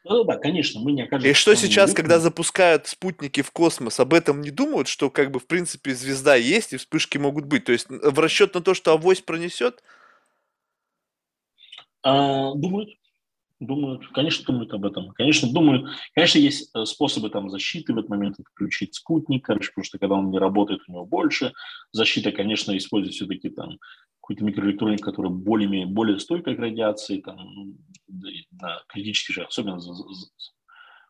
Ну 0.05 0.25
да, 0.25 0.37
конечно, 0.37 0.81
мы 0.81 0.93
не 0.93 1.03
окажемся... 1.03 1.29
И 1.29 1.33
что 1.33 1.55
сейчас, 1.55 1.91
веке. 1.91 2.03
когда 2.03 2.19
запускают 2.19 2.87
спутники 2.87 3.43
в 3.43 3.51
космос, 3.51 4.01
об 4.01 4.15
этом 4.15 4.41
не 4.41 4.51
думают, 4.51 4.89
что 4.89 5.11
как 5.11 5.31
бы 5.31 5.41
в 5.41 5.47
принципе 5.47 5.95
звезда 5.95 6.35
есть 6.37 6.73
и 6.73 6.77
вспышки 6.77 7.19
могут 7.19 7.45
быть? 7.45 7.65
То 7.65 7.73
есть 7.73 7.87
в 7.89 8.19
расчет 8.19 8.55
на 8.55 8.61
то, 8.61 8.75
что 8.75 8.93
авось 8.93 9.21
пронесет? 9.21 9.83
А, 12.03 12.55
думают. 12.55 12.91
Думают, 13.59 14.07
конечно, 14.09 14.45
думают 14.45 14.73
об 14.75 14.85
этом. 14.85 15.13
Конечно, 15.13 15.51
думают. 15.51 15.89
Конечно, 16.15 16.39
есть 16.39 16.71
э, 16.75 16.85
способы 16.85 17.31
там 17.31 17.49
защиты 17.49 17.95
в 17.95 17.99
этот 17.99 18.11
момент 18.11 18.39
отключить 18.39 18.95
спутник, 18.95 19.47
короче, 19.47 19.71
потому 19.71 19.85
что 19.85 19.99
когда 19.99 20.15
он 20.17 20.31
не 20.31 20.39
работает, 20.39 20.83
у 20.87 20.93
него 20.93 21.07
больше. 21.07 21.53
Защита, 21.91 22.33
конечно, 22.33 22.77
использует 22.77 23.15
все-таки 23.15 23.49
там 23.49 23.79
какой-то 24.21 24.45
микроэлектроник, 24.45 25.01
который 25.01 25.31
более, 25.31 25.87
более 25.87 26.19
стойкая 26.19 26.55
к 26.55 26.59
радиации, 26.59 27.21
там, 27.23 27.39
на 28.09 28.83
критически 28.89 29.33
же, 29.33 29.45
особенно 29.45 29.81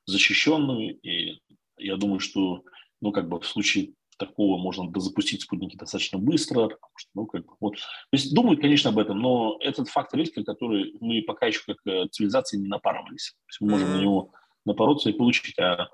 защищенную. 0.07 1.01
И 1.01 1.41
я 1.79 1.97
думаю, 1.97 2.21
что 2.21 2.63
ну, 3.01 3.11
как 3.11 3.29
бы 3.29 3.41
в 3.41 3.47
случае 3.47 3.95
такого 4.17 4.59
можно 4.59 4.91
запустить 5.01 5.43
спутники 5.43 5.77
достаточно 5.77 6.19
быстро, 6.19 6.63
потому 6.69 6.93
что, 6.97 7.11
ну, 7.15 7.27
как 7.27 7.45
бы, 7.47 7.53
вот. 7.61 7.75
То 7.77 7.81
есть 8.13 8.35
думают, 8.35 8.61
конечно, 8.61 8.91
об 8.91 8.99
этом, 8.99 9.19
но 9.19 9.59
этот 9.61 9.89
фактор 9.89 10.21
риска, 10.21 10.45
который 10.45 10.95
мы 11.01 11.23
пока 11.23 11.47
еще 11.47 11.61
как 11.67 11.79
э, 11.87 12.07
цивилизация 12.11 12.59
не 12.59 12.69
напарывались. 12.69 13.31
То 13.31 13.51
есть 13.51 13.61
мы 13.61 13.71
можем 13.71 13.89
mm-hmm. 13.89 13.97
на 13.97 14.01
него 14.01 14.33
напороться 14.65 15.11
и 15.11 15.13
получить. 15.13 15.59
А, 15.59 15.89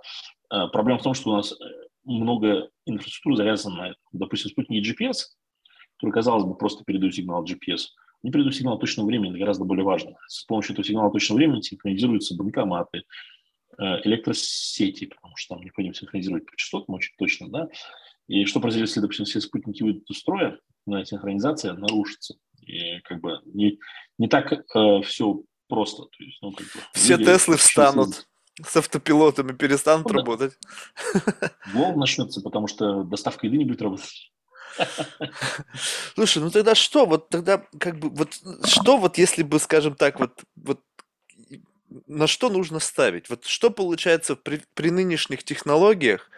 а 0.49 0.69
проблема 0.69 0.99
в 0.99 1.03
том, 1.03 1.15
что 1.15 1.31
у 1.31 1.37
нас 1.37 1.53
э, 1.53 1.55
много 2.05 2.71
инфраструктуры 2.87 3.37
завязано 3.37 3.77
на 3.77 3.89
это. 3.89 3.99
Допустим, 4.13 4.51
спутники 4.51 4.91
GPS, 4.91 5.17
которые, 5.97 6.15
казалось 6.15 6.45
бы, 6.45 6.57
просто 6.57 6.85
передают 6.85 7.15
сигнал 7.15 7.45
GPS, 7.45 7.87
они 8.23 8.33
передают 8.33 8.55
сигнал 8.55 8.79
точного 8.79 9.07
времени, 9.07 9.31
это 9.31 9.39
гораздо 9.41 9.65
более 9.65 9.85
важно. 9.85 10.17
С 10.29 10.45
помощью 10.45 10.73
этого 10.73 10.85
сигнала 10.87 11.11
точного 11.11 11.39
времени 11.39 11.61
синхронизируются 11.61 12.37
банкоматы, 12.37 13.03
э, 13.79 13.85
электросети, 14.05 15.07
потому 15.07 15.37
что 15.37 15.55
там 15.55 15.65
необходимо 15.65 15.95
синхронизировать 15.95 16.47
по 16.47 16.57
частотам 16.57 16.95
очень 16.95 17.15
точно, 17.19 17.49
да. 17.49 17.69
И 18.33 18.47
что 18.47 18.61
произойдет, 18.61 18.89
если, 18.89 19.01
допустим, 19.01 19.27
все 19.27 19.43
спутники 19.43 19.83
выйдут 19.83 20.09
из 20.09 20.21
строя, 20.21 20.59
синхронизация 20.87 21.75
нарушится. 21.75 22.37
И 22.63 23.01
как 23.01 23.21
бы 23.21 23.41
не, 23.45 23.79
не 24.19 24.27
так 24.27 24.51
э, 24.53 25.03
все 25.03 25.43
просто. 25.69 26.05
То 26.05 26.25
есть, 26.25 26.39
ну, 26.41 26.53
как 26.53 26.67
бы, 26.67 26.81
все 26.95 27.17
люди, 27.17 27.27
Теслы 27.27 27.59
встанут 27.59 28.27
с 28.67 28.75
автопилотами, 28.75 29.53
перестанут 29.53 30.07
ну, 30.07 30.15
работать. 30.15 30.55
Волн 31.75 31.99
начнется, 31.99 32.41
потому 32.41 32.69
что 32.69 33.03
доставка 33.03 33.47
еды 33.47 33.59
не 33.59 33.67
будет 33.67 33.83
работать. 33.83 34.33
Слушай, 36.15 36.43
ну 36.43 36.51
тогда 36.51 36.75
что? 36.75 37.05
Вот 37.05 37.29
тогда 37.29 37.63
как 37.79 37.99
бы 37.99 38.09
вот 38.09 38.39
что 38.65 38.97
вот 38.97 39.19
если 39.19 39.43
бы, 39.43 39.59
скажем 39.59 39.95
так, 39.95 40.19
вот 40.19 40.41
вот 40.57 40.81
на 42.07 42.27
что 42.27 42.49
нужно 42.49 42.79
ставить? 42.81 43.29
Вот 43.31 43.45
что 43.45 43.71
получается 43.71 44.37
при, 44.37 44.63
при 44.75 44.91
нынешних 44.91 45.45
технологиях, 45.45 46.31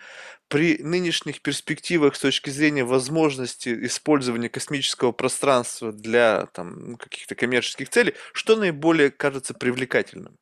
при 0.48 0.78
нынешних 0.82 1.40
перспективах 1.40 2.16
с 2.16 2.20
точки 2.20 2.50
зрения 2.50 2.84
возможности 2.84 3.86
использования 3.86 4.48
космического 4.48 5.12
пространства 5.12 5.92
для 5.92 6.46
там, 6.46 6.90
ну, 6.90 6.96
каких-то 6.96 7.34
коммерческих 7.34 7.88
целей, 7.88 8.14
что 8.32 8.56
наиболее 8.56 9.10
кажется 9.10 9.54
привлекательным? 9.54 10.38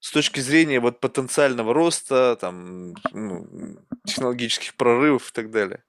С 0.00 0.10
точки 0.10 0.40
зрения 0.40 0.80
вот 0.80 1.00
потенциального 1.00 1.72
роста, 1.74 2.36
там, 2.40 2.94
ну, 3.12 3.78
технологических 4.06 4.74
прорывов 4.74 5.30
и 5.30 5.32
так 5.32 5.50
далее. 5.50 5.82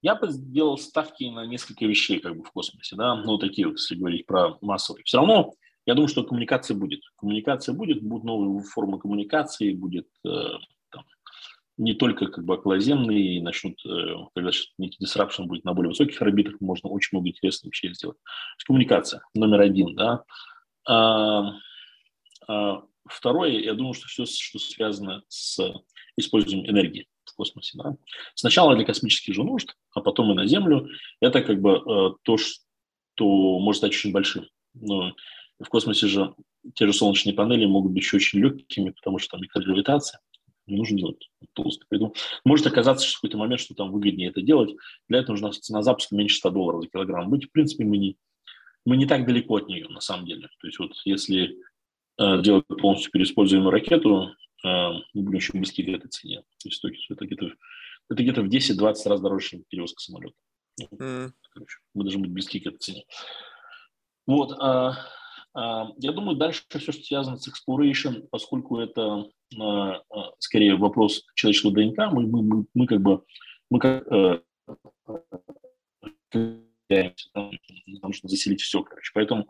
Я 0.00 0.14
бы 0.14 0.28
сделал 0.28 0.78
ставки 0.78 1.24
на 1.24 1.46
несколько 1.46 1.84
вещей 1.84 2.20
как 2.20 2.36
бы 2.36 2.44
в 2.44 2.52
космосе, 2.52 2.96
да, 2.96 3.16
ну, 3.16 3.36
такие 3.38 3.68
если 3.68 3.96
говорить 3.96 4.26
про 4.26 4.56
массовые. 4.60 5.04
Все 5.04 5.18
равно 5.18 5.52
Я 5.86 5.94
думаю, 5.94 6.08
что 6.08 6.22
коммуникация 6.22 6.76
будет. 6.76 7.00
Коммуникация 7.16 7.74
будет, 7.74 8.02
будут 8.02 8.24
новые 8.24 8.62
формы 8.62 8.98
коммуникации, 8.98 9.72
будет 9.72 10.06
э, 10.24 10.30
там, 10.90 11.04
не 11.78 11.94
только 11.94 12.26
как 12.26 12.44
бы 12.44 12.54
околоземные, 12.54 13.42
начнут, 13.42 13.80
э, 13.86 14.14
когда 14.34 14.50
некий 14.76 15.02
disruption 15.02 15.46
будет 15.46 15.64
на 15.64 15.72
более 15.72 15.88
высоких 15.88 16.20
орбитах, 16.20 16.60
можно 16.60 16.90
очень 16.90 17.10
много 17.12 17.28
интересных 17.30 17.72
вещей 17.72 17.94
сделать. 17.94 18.18
Коммуникация 18.66 19.22
номер 19.34 19.62
один, 19.62 19.94
да. 19.96 20.24
А, 20.86 21.54
а, 22.46 22.82
второе, 23.06 23.58
я 23.58 23.74
думаю, 23.74 23.94
что 23.94 24.06
все, 24.08 24.26
что 24.26 24.58
связано 24.58 25.22
с 25.28 25.58
использованием 26.16 26.70
энергии 26.70 27.08
космосе. 27.38 27.78
Да? 27.78 27.96
Сначала 28.34 28.74
для 28.74 28.84
космических 28.84 29.34
же 29.34 29.44
нужд, 29.44 29.74
а 29.94 30.00
потом 30.00 30.32
и 30.32 30.34
на 30.34 30.46
Землю. 30.46 30.88
Это 31.20 31.42
как 31.42 31.60
бы 31.60 31.70
э, 31.76 32.10
то, 32.22 32.36
что 32.36 33.58
может 33.60 33.78
стать 33.78 33.92
очень 33.92 34.12
большим. 34.12 34.46
Но 34.74 35.14
в 35.58 35.68
космосе 35.68 36.06
же 36.06 36.34
те 36.74 36.86
же 36.86 36.92
солнечные 36.92 37.34
панели 37.34 37.64
могут 37.66 37.92
быть 37.92 38.02
еще 38.02 38.16
очень 38.16 38.40
легкими, 38.40 38.90
потому 38.90 39.18
что 39.18 39.32
там 39.32 39.42
микрогравитация. 39.42 40.20
Не 40.66 40.76
нужно 40.76 40.98
делать 40.98 41.30
толстый. 41.54 41.86
Поэтому 41.88 42.14
может 42.44 42.66
оказаться 42.66 43.06
что 43.06 43.16
в 43.16 43.20
какой-то 43.20 43.38
момент, 43.38 43.60
что 43.60 43.74
там 43.74 43.90
выгоднее 43.90 44.28
это 44.28 44.42
делать. 44.42 44.74
Для 45.08 45.20
этого 45.20 45.32
нужна 45.32 45.50
цена 45.52 45.82
запуска 45.82 46.14
меньше 46.14 46.36
100 46.36 46.50
долларов 46.50 46.82
за 46.82 46.88
килограмм. 46.88 47.30
Быть, 47.30 47.46
в 47.46 47.52
принципе, 47.52 47.84
мы 47.84 47.96
не, 47.96 48.16
мы 48.84 48.96
не 48.96 49.06
так 49.06 49.26
далеко 49.26 49.56
от 49.56 49.68
нее, 49.68 49.88
на 49.88 50.00
самом 50.00 50.26
деле. 50.26 50.48
То 50.60 50.66
есть 50.66 50.78
вот 50.78 50.92
если 51.04 51.56
делать 52.18 52.66
полностью 52.66 53.12
переиспользуемую 53.12 53.70
ракету, 53.70 54.30
э, 54.64 54.68
мы 55.14 55.22
будем 55.22 55.36
очень 55.36 55.58
близки 55.58 55.82
к 55.82 55.88
этой 55.88 56.08
цене. 56.08 56.42
То 56.62 56.68
есть 56.68 56.84
это 57.10 57.26
где-то, 57.26 57.52
это 58.10 58.22
где-то 58.22 58.42
в 58.42 58.48
10-20 58.48 59.08
раз 59.08 59.20
дороже, 59.20 59.48
чем 59.48 59.64
перевозка 59.68 60.00
самолета. 60.00 60.34
Mm. 60.80 61.30
Короче, 61.50 61.78
мы 61.94 62.04
должны 62.04 62.22
быть 62.22 62.32
близки 62.32 62.60
к 62.60 62.66
этой 62.66 62.78
цене. 62.78 63.04
Вот. 64.26 64.52
А, 64.58 64.96
а, 65.54 65.90
я 65.96 66.12
думаю, 66.12 66.36
дальше 66.36 66.62
все, 66.68 66.92
что 66.92 67.02
связано 67.02 67.36
с 67.36 67.48
exploration, 67.48 68.26
поскольку 68.30 68.78
это 68.78 69.24
а, 69.58 70.02
а, 70.10 70.32
скорее 70.38 70.76
вопрос 70.76 71.24
человеческого 71.34 71.72
ДНК, 71.72 72.12
мы, 72.12 72.26
мы, 72.26 72.42
мы, 72.42 72.66
мы 72.74 72.86
как 72.86 73.00
бы 73.00 73.24
мы 73.70 73.80
как 73.80 74.06
э, 74.10 74.40
нам 77.30 77.50
нужно 78.02 78.28
заселить 78.28 78.62
все, 78.62 78.82
короче. 78.82 79.10
Поэтому 79.14 79.42
э, 79.42 79.46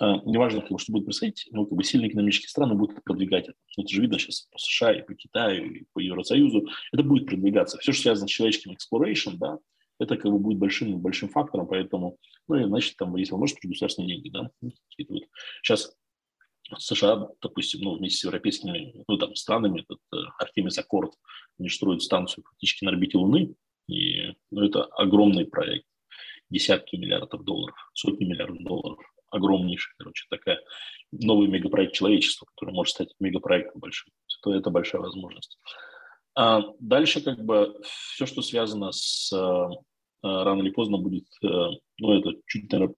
неважно, 0.00 0.62
как 0.62 0.78
что 0.80 0.92
будет 0.92 1.04
происходить, 1.04 1.46
но 1.50 1.64
как 1.64 1.76
бы 1.76 1.84
сильные 1.84 2.10
экономические 2.10 2.48
страны 2.48 2.74
будут 2.74 3.02
продвигать 3.02 3.48
это. 3.48 3.58
Это 3.76 3.88
же 3.88 4.00
видно 4.00 4.18
сейчас 4.18 4.42
по 4.52 4.58
США 4.58 4.92
и 4.92 5.02
по 5.02 5.14
Китаю, 5.14 5.72
и 5.72 5.84
по 5.92 5.98
Евросоюзу. 5.98 6.66
Это 6.92 7.02
будет 7.02 7.26
продвигаться. 7.26 7.78
Все, 7.78 7.92
что 7.92 8.02
связано 8.02 8.28
с 8.28 8.30
человеческим 8.30 8.72
exploration, 8.72 9.36
да, 9.36 9.58
это 9.98 10.16
как 10.16 10.30
бы 10.30 10.38
будет 10.38 10.58
большим, 10.58 10.98
большим 10.98 11.28
фактором, 11.28 11.66
поэтому, 11.66 12.18
ну 12.48 12.56
и 12.56 12.64
значит, 12.64 12.96
там, 12.96 13.16
если 13.16 13.32
возможно, 13.32 13.56
государственные 13.62 14.14
деньги, 14.14 14.30
да, 14.30 14.50
вот. 14.60 15.22
Сейчас 15.62 15.96
США, 16.78 17.28
допустим, 17.40 17.80
ну, 17.82 17.96
вместе 17.96 18.18
с 18.18 18.24
европейскими 18.24 19.04
ну, 19.06 19.18
там, 19.18 19.34
странами, 19.36 19.82
этот 19.82 20.00
Артемис 20.38 20.78
Аккорд, 20.78 21.12
они 21.58 21.68
строят 21.68 22.02
станцию 22.02 22.44
практически 22.44 22.84
на 22.84 22.90
орбите 22.90 23.18
Луны, 23.18 23.54
и 23.88 24.32
ну, 24.50 24.64
это 24.64 24.84
огромный 24.84 25.46
проект, 25.46 25.86
десятки 26.50 26.96
миллиардов 26.96 27.44
долларов, 27.44 27.76
сотни 27.94 28.24
миллиардов 28.24 28.62
долларов, 28.64 28.98
огромнейший, 29.30 29.94
короче, 29.98 30.26
такая 30.30 30.60
новый 31.12 31.48
мегапроект 31.48 31.94
человечества, 31.94 32.46
который 32.54 32.74
может 32.74 32.94
стать 32.94 33.14
мегапроектом 33.20 33.80
большим. 33.80 34.12
То 34.42 34.54
это 34.54 34.70
большая 34.70 35.02
возможность. 35.02 35.58
А 36.34 36.62
дальше 36.78 37.22
как 37.22 37.42
бы 37.44 37.80
все, 37.82 38.26
что 38.26 38.42
связано 38.42 38.92
с 38.92 39.32
э, 39.32 39.68
рано 40.22 40.62
или 40.62 40.70
поздно 40.70 40.98
будет, 40.98 41.24
э, 41.42 41.46
ну 41.98 42.12
это 42.18 42.38
чуть, 42.46 42.70
наверное, 42.70 42.94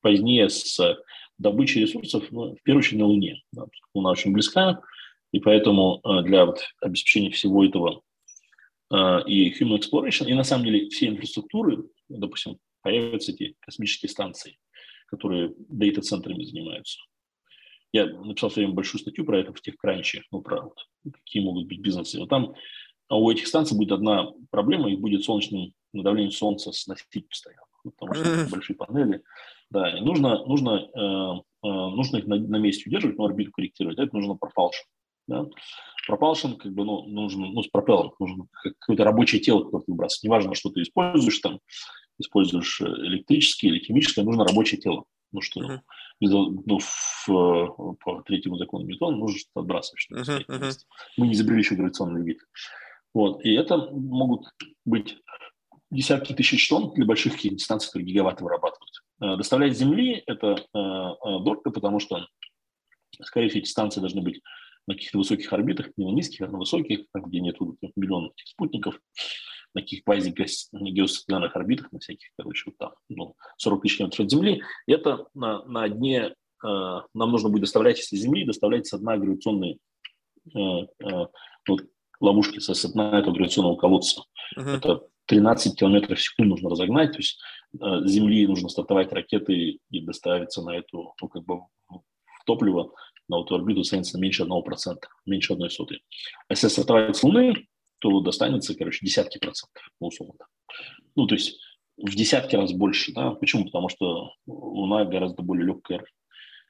позднее 0.00 0.48
с 0.48 0.98
добычей 1.36 1.82
ресурсов, 1.82 2.24
ну, 2.30 2.56
в 2.56 2.62
первую 2.62 2.80
очередь 2.80 3.00
на 3.00 3.06
Луне. 3.06 3.42
Да, 3.52 3.66
Луна 3.94 4.10
очень 4.10 4.32
близка, 4.32 4.80
и 5.30 5.40
поэтому 5.40 6.00
э, 6.02 6.22
для 6.22 6.46
вот 6.46 6.60
обеспечения 6.80 7.30
всего 7.30 7.64
этого 7.64 8.02
и 8.92 9.52
human 9.52 9.78
exploration, 9.78 10.26
и 10.26 10.34
на 10.34 10.42
самом 10.42 10.64
деле 10.64 10.88
все 10.88 11.06
инфраструктуры, 11.06 11.84
допустим, 12.08 12.58
появятся 12.82 13.30
эти 13.30 13.54
космические 13.60 14.08
станции, 14.08 14.58
которые 15.10 15.54
дейта-центрами 15.68 16.44
занимаются. 16.44 16.98
Я 17.92 18.06
написал 18.06 18.50
в 18.50 18.52
свое 18.52 18.66
время 18.66 18.76
большую 18.76 19.00
статью 19.00 19.24
про 19.24 19.40
это 19.40 19.52
в 19.52 19.60
TechCrunch, 19.60 20.22
ну, 20.30 20.42
про 20.42 20.62
вот, 20.62 20.78
какие 21.12 21.42
могут 21.42 21.66
быть 21.66 21.80
бизнесы. 21.80 22.20
Вот 22.20 22.28
там 22.28 22.54
а 23.10 23.18
у 23.18 23.28
этих 23.28 23.48
станций 23.48 23.76
будет 23.76 23.90
одна 23.90 24.28
проблема, 24.50 24.88
их 24.88 25.00
будет 25.00 25.24
солнечным 25.24 25.72
давление 25.92 26.30
солнца 26.30 26.70
сносить 26.70 27.28
постоянно, 27.28 27.66
ну, 27.84 27.90
потому 27.90 28.14
что 28.14 28.24
это 28.24 28.50
большие 28.50 28.76
панели. 28.76 29.22
Да, 29.68 29.98
и 29.98 30.00
нужно, 30.00 30.46
нужно, 30.46 30.88
э, 30.94 31.40
э, 31.66 31.68
нужно 31.68 32.18
их 32.18 32.26
на, 32.26 32.36
на 32.36 32.56
месте 32.56 32.88
удерживать, 32.88 33.18
но 33.18 33.24
орбиту 33.24 33.50
корректировать. 33.50 33.98
Этого 33.98 34.18
нужно 34.18 34.36
пропалшн. 34.36 34.84
Да? 35.26 35.46
Пропалшн, 36.06 36.54
как 36.54 36.72
бы, 36.72 36.84
ну, 36.84 37.06
нужно, 37.06 37.46
ну, 37.46 37.62
с 37.62 37.68
пропеллером 37.68 38.14
нужно 38.20 38.46
какое-то 38.52 39.04
рабочее 39.04 39.40
тело 39.40 39.64
какое-то 39.64 39.90
выбрасывать. 39.90 40.24
Неважно, 40.24 40.54
что 40.54 40.70
ты 40.70 40.82
используешь 40.82 41.38
там, 41.38 41.58
используешь 42.20 42.80
электрическое 42.80 43.70
или 43.70 43.80
химическое, 43.80 44.22
нужно 44.22 44.44
рабочее 44.44 44.80
тело. 44.80 45.04
Ну 45.32 45.40
что, 45.40 45.60
uh-huh. 45.60 45.80
ну, 46.20 46.78
в, 46.78 47.96
по 48.04 48.22
третьему 48.22 48.56
закону 48.56 48.84
Ньютона 48.84 49.16
нужно 49.16 49.38
что-то 49.38 49.60
отбрасывать. 49.60 50.00
Что 50.00 50.16
uh-huh, 50.16 50.46
uh-huh. 50.46 50.72
Мы 51.16 51.28
не 51.28 51.34
изобрели 51.34 51.60
еще 51.60 51.76
гравитационный 51.76 52.22
двигатель. 52.22 52.48
Вот. 53.14 53.44
И 53.44 53.52
это 53.52 53.76
могут 53.92 54.46
быть 54.84 55.18
десятки 55.90 56.32
тысяч 56.32 56.68
тонн 56.68 56.92
для 56.94 57.04
больших 57.04 57.40
дистанций, 57.40 57.88
которые 57.88 58.08
гигаватты 58.08 58.44
вырабатывают. 58.44 59.02
Э, 59.20 59.36
доставлять 59.36 59.76
Земли– 59.76 60.22
это 60.26 60.56
э, 60.56 60.78
э, 60.78 61.44
дорого, 61.44 61.70
потому 61.70 62.00
что, 62.00 62.26
скорее 63.22 63.48
всего, 63.48 63.60
эти 63.60 63.68
станции 63.68 64.00
должны 64.00 64.22
быть 64.22 64.40
на 64.86 64.94
каких-то 64.94 65.18
высоких 65.18 65.52
орбитах, 65.52 65.90
не 65.96 66.06
на 66.06 66.14
низких, 66.14 66.40
а 66.40 66.48
на 66.48 66.58
высоких, 66.58 67.06
где 67.14 67.40
нет 67.40 67.56
миллионов 67.96 68.32
этих 68.32 68.48
спутников 68.48 69.00
на 69.74 69.82
каких 69.82 70.04
квази-геостационарных 70.04 71.54
орбитах, 71.54 71.92
на 71.92 71.98
всяких, 71.98 72.28
короче, 72.36 72.64
вот 72.66 72.78
там, 72.78 72.92
ну, 73.08 73.36
40 73.58 73.82
тысяч 73.82 73.98
километров 73.98 74.24
от 74.24 74.30
Земли. 74.30 74.62
Это 74.86 75.26
на, 75.34 75.64
на 75.64 75.88
дне 75.88 76.18
э, 76.22 76.32
нам 76.62 77.30
нужно 77.30 77.48
будет 77.48 77.62
доставлять, 77.62 77.98
если 77.98 78.16
Земли, 78.16 78.44
доставлять 78.44 78.86
с 78.86 78.98
дна 78.98 79.16
гравитационные 79.16 79.78
э, 80.54 80.58
э, 80.58 81.26
вот, 81.68 81.84
ловушки 82.20 82.58
со, 82.58 82.74
с 82.74 82.90
дна 82.90 83.18
этого 83.18 83.34
гравитационного 83.34 83.76
колодца. 83.76 84.22
Uh-huh. 84.58 84.76
Это 84.76 85.06
13 85.26 85.78
километров 85.78 86.18
в 86.18 86.22
секунду 86.22 86.50
нужно 86.50 86.70
разогнать, 86.70 87.12
то 87.12 87.18
есть 87.18 87.38
с 87.72 88.10
Земли 88.10 88.48
нужно 88.48 88.68
стартовать 88.68 89.12
ракеты 89.12 89.78
и 89.90 90.00
доставиться 90.00 90.60
на 90.60 90.76
эту, 90.76 91.14
ну, 91.20 91.28
как 91.28 91.44
бы, 91.44 91.60
в 91.88 92.44
топливо 92.44 92.92
на 93.30 93.42
эту 93.42 93.54
орбиту 93.54 93.84
ценится 93.84 94.18
меньше 94.18 94.42
1%, 94.42 94.96
меньше 95.26 95.52
одной 95.52 95.70
сотой. 95.70 96.02
А 96.48 96.52
если 96.52 96.66
стартовать 96.66 97.16
с 97.16 97.22
Луны, 97.22 97.68
то 98.00 98.20
достанется, 98.20 98.74
короче, 98.74 99.04
десятки 99.04 99.38
процентов, 99.38 99.82
условно. 100.00 100.46
Ну, 101.14 101.26
то 101.26 101.34
есть 101.34 101.58
в 101.96 102.14
десятки 102.14 102.56
раз 102.56 102.72
больше, 102.72 103.12
да. 103.12 103.30
Почему? 103.32 103.64
Потому 103.66 103.88
что 103.88 104.32
Луна 104.46 105.04
гораздо 105.04 105.42
более 105.42 105.66
легкое 105.66 106.04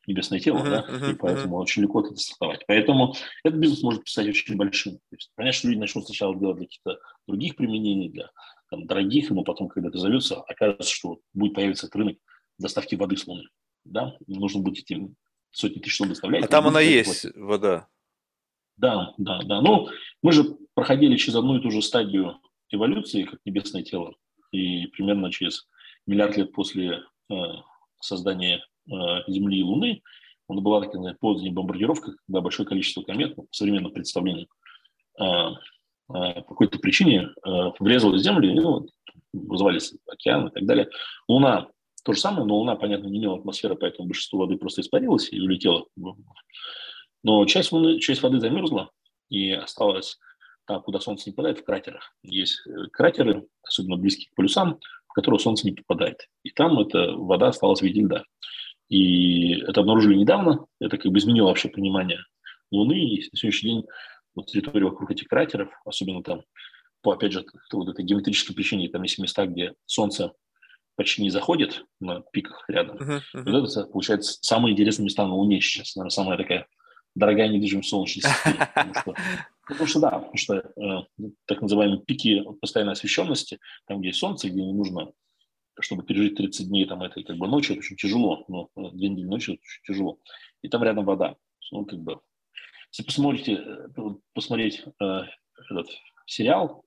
небесное 0.06 0.40
тело, 0.40 0.58
uh-huh, 0.58 0.70
да, 0.70 0.86
uh-huh, 0.88 1.12
и 1.12 1.14
поэтому 1.14 1.56
uh-huh. 1.56 1.62
очень 1.62 1.82
легко 1.82 2.00
это 2.00 2.16
стартовать. 2.16 2.64
Поэтому 2.66 3.14
этот 3.44 3.60
бизнес 3.60 3.82
может 3.82 4.08
стать 4.08 4.28
очень 4.28 4.56
большим. 4.56 4.94
То 4.94 5.16
есть, 5.16 5.30
понятно, 5.36 5.56
что 5.56 5.68
люди 5.68 5.78
начнут 5.78 6.06
сначала 6.06 6.36
делать 6.36 6.56
для 6.56 6.66
каких-то 6.66 6.98
других 7.28 7.54
применений, 7.54 8.08
для 8.08 8.30
там, 8.70 8.86
дорогих, 8.86 9.30
но 9.30 9.44
потом, 9.44 9.68
когда 9.68 9.88
это 9.88 9.98
зовется, 9.98 10.40
окажется, 10.40 10.92
что 10.92 11.20
будет 11.32 11.54
появиться 11.54 11.86
этот 11.86 11.96
рынок 11.96 12.16
доставки 12.58 12.94
воды 12.94 13.16
с 13.16 13.26
Луны. 13.26 13.44
Да? 13.84 14.16
Нужно 14.26 14.62
будет 14.62 14.78
эти 14.78 15.00
сотни 15.52 15.80
тысяч 15.80 15.98
тонн 15.98 16.08
доставлять. 16.08 16.44
А 16.44 16.48
там 16.48 16.66
она 16.66 16.80
есть, 16.80 17.22
платить. 17.22 17.40
вода. 17.40 17.88
Да, 18.76 19.14
да, 19.18 19.40
да. 19.42 19.60
Ну, 19.60 19.88
мы 20.22 20.32
же 20.32 20.56
проходили 20.80 21.18
через 21.18 21.36
одну 21.36 21.58
и 21.58 21.60
ту 21.60 21.70
же 21.70 21.82
стадию 21.82 22.38
эволюции, 22.70 23.24
как 23.24 23.38
небесное 23.44 23.82
тело, 23.82 24.14
и 24.50 24.86
примерно 24.86 25.30
через 25.30 25.68
миллиард 26.06 26.38
лет 26.38 26.52
после 26.52 27.02
э, 27.28 27.34
создания 28.00 28.64
э, 28.90 28.94
Земли 29.28 29.58
и 29.58 29.62
Луны, 29.62 30.00
она 30.48 30.62
была 30.62 30.80
такая 30.80 31.14
поздняя 31.20 31.52
бомбардировка, 31.52 32.12
когда 32.24 32.40
большое 32.40 32.66
количество 32.66 33.02
комет, 33.02 33.36
ну, 33.36 33.42
по 33.42 33.48
современным 33.50 33.92
представлениям, 33.92 34.48
э, 35.20 35.24
э, 35.24 35.54
по 36.08 36.48
какой-то 36.48 36.78
причине 36.78 37.28
э, 37.28 37.50
врезалось 37.78 38.22
в 38.22 38.24
Землю, 38.24 38.54
ну, 38.54 38.86
вызывались 39.34 39.92
океаны 40.06 40.48
и 40.48 40.52
так 40.52 40.64
далее. 40.64 40.88
Луна 41.28 41.68
то 42.04 42.14
же 42.14 42.20
самое, 42.20 42.46
но 42.46 42.56
Луна, 42.56 42.74
понятно, 42.76 43.08
не 43.08 43.18
имела 43.18 43.36
атмосферы, 43.36 43.76
поэтому 43.76 44.08
большинство 44.08 44.38
воды 44.38 44.56
просто 44.56 44.80
испарилось 44.80 45.30
и 45.30 45.42
улетело 45.42 45.84
но 47.22 47.44
часть, 47.44 47.70
воды, 47.70 47.98
часть 47.98 48.22
воды 48.22 48.40
замерзла 48.40 48.90
и 49.28 49.52
осталась 49.52 50.18
там, 50.70 50.82
куда 50.82 51.00
солнце 51.00 51.28
не 51.28 51.32
попадает, 51.32 51.58
в 51.58 51.64
кратерах. 51.64 52.14
Есть 52.22 52.64
э, 52.64 52.86
кратеры, 52.92 53.44
особенно 53.64 53.96
близкие 53.96 54.30
к 54.30 54.36
полюсам, 54.36 54.78
в 55.08 55.12
которые 55.14 55.40
солнце 55.40 55.66
не 55.66 55.72
попадает. 55.72 56.28
И 56.44 56.50
там 56.50 56.78
эта 56.78 57.12
вода 57.16 57.48
осталась 57.48 57.80
в 57.80 57.82
виде 57.82 58.02
льда. 58.02 58.22
И 58.88 59.54
это 59.62 59.80
обнаружили 59.80 60.14
недавно. 60.14 60.66
Это 60.78 60.96
как 60.96 61.10
бы 61.10 61.18
изменило 61.18 61.48
вообще 61.48 61.68
понимание 61.68 62.20
Луны. 62.70 62.92
И 62.92 63.28
на 63.32 63.36
сегодняшний 63.36 63.70
день 63.70 63.84
вот 64.36 64.46
территория 64.46 64.84
вокруг 64.84 65.10
этих 65.10 65.26
кратеров, 65.26 65.70
особенно 65.84 66.22
там, 66.22 66.42
по, 67.02 67.14
опять 67.14 67.32
же, 67.32 67.44
вот 67.72 67.88
этой 67.88 68.04
геометрической 68.04 68.54
причине, 68.54 68.88
там 68.88 69.02
есть 69.02 69.18
места, 69.18 69.46
где 69.46 69.74
Солнце 69.86 70.34
почти 70.94 71.22
не 71.22 71.30
заходит 71.30 71.84
на 71.98 72.20
пиках 72.32 72.64
рядом. 72.68 72.94
Мгм, 72.94 73.20
Вот 73.34 73.46
мгм. 73.46 73.64
это, 73.64 73.86
получается, 73.86 74.38
самые 74.40 74.74
интересные 74.74 75.06
места 75.06 75.26
на 75.26 75.34
Луне 75.34 75.60
сейчас. 75.60 75.96
Наверное, 75.96 76.10
самая 76.10 76.36
такая 76.38 76.68
дорогая 77.20 77.48
недвижимость 77.48 77.88
Солнечной 77.88 78.22
системе. 78.22 78.68
Потому 78.74 78.94
что, 78.94 79.14
потому 79.66 79.86
что 79.86 80.00
да, 80.00 80.10
потому 80.10 80.36
что 80.36 80.54
э, 80.56 81.24
так 81.46 81.62
называемые 81.62 82.00
пики 82.00 82.42
постоянной 82.60 82.94
освещенности, 82.94 83.60
там, 83.86 84.00
где 84.00 84.08
есть 84.08 84.18
Солнце, 84.18 84.48
где 84.48 84.62
не 84.62 84.72
нужно, 84.72 85.12
чтобы 85.78 86.02
пережить 86.02 86.36
30 86.36 86.68
дней 86.68 86.86
там, 86.86 87.02
этой 87.02 87.22
как 87.22 87.36
бы, 87.36 87.46
ночи, 87.46 87.72
это 87.72 87.78
очень 87.78 87.96
тяжело. 87.96 88.44
Но 88.48 88.70
э, 88.74 88.90
две 88.92 89.10
недели 89.10 89.26
ночи 89.26 89.52
это 89.52 89.60
очень 89.62 89.82
тяжело. 89.86 90.18
И 90.62 90.68
там 90.68 90.82
рядом 90.82 91.04
вода. 91.04 91.36
Ну, 91.70 91.84
как 91.84 92.00
бы, 92.00 92.20
если 92.90 93.04
посмотрите, 93.04 93.52
э, 93.54 93.88
посмотреть 94.34 94.82
э, 95.00 95.22
этот 95.70 95.88
сериал 96.26 96.84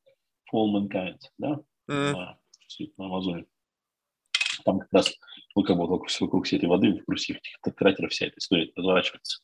Fall 0.53 0.73
Mankind, 0.73 1.19
да, 1.37 1.59
М. 1.87 2.11
на, 2.13 2.37
на 2.97 3.05
Амазоне, 3.05 3.45
там 4.65 4.79
как 4.79 4.91
раз 4.91 5.13
ну, 5.55 5.63
как 5.63 5.77
бы 5.77 5.87
вокруг, 5.87 6.09
вокруг 6.19 6.45
всей 6.45 6.57
этой 6.57 6.67
воды, 6.67 6.93
вокруг 6.93 7.17
всех 7.17 7.37
этих 7.37 7.75
кратеров 7.75 8.11
вся 8.11 8.27
эта 8.27 8.37
история 8.39 8.71
разворачивается. 8.75 9.41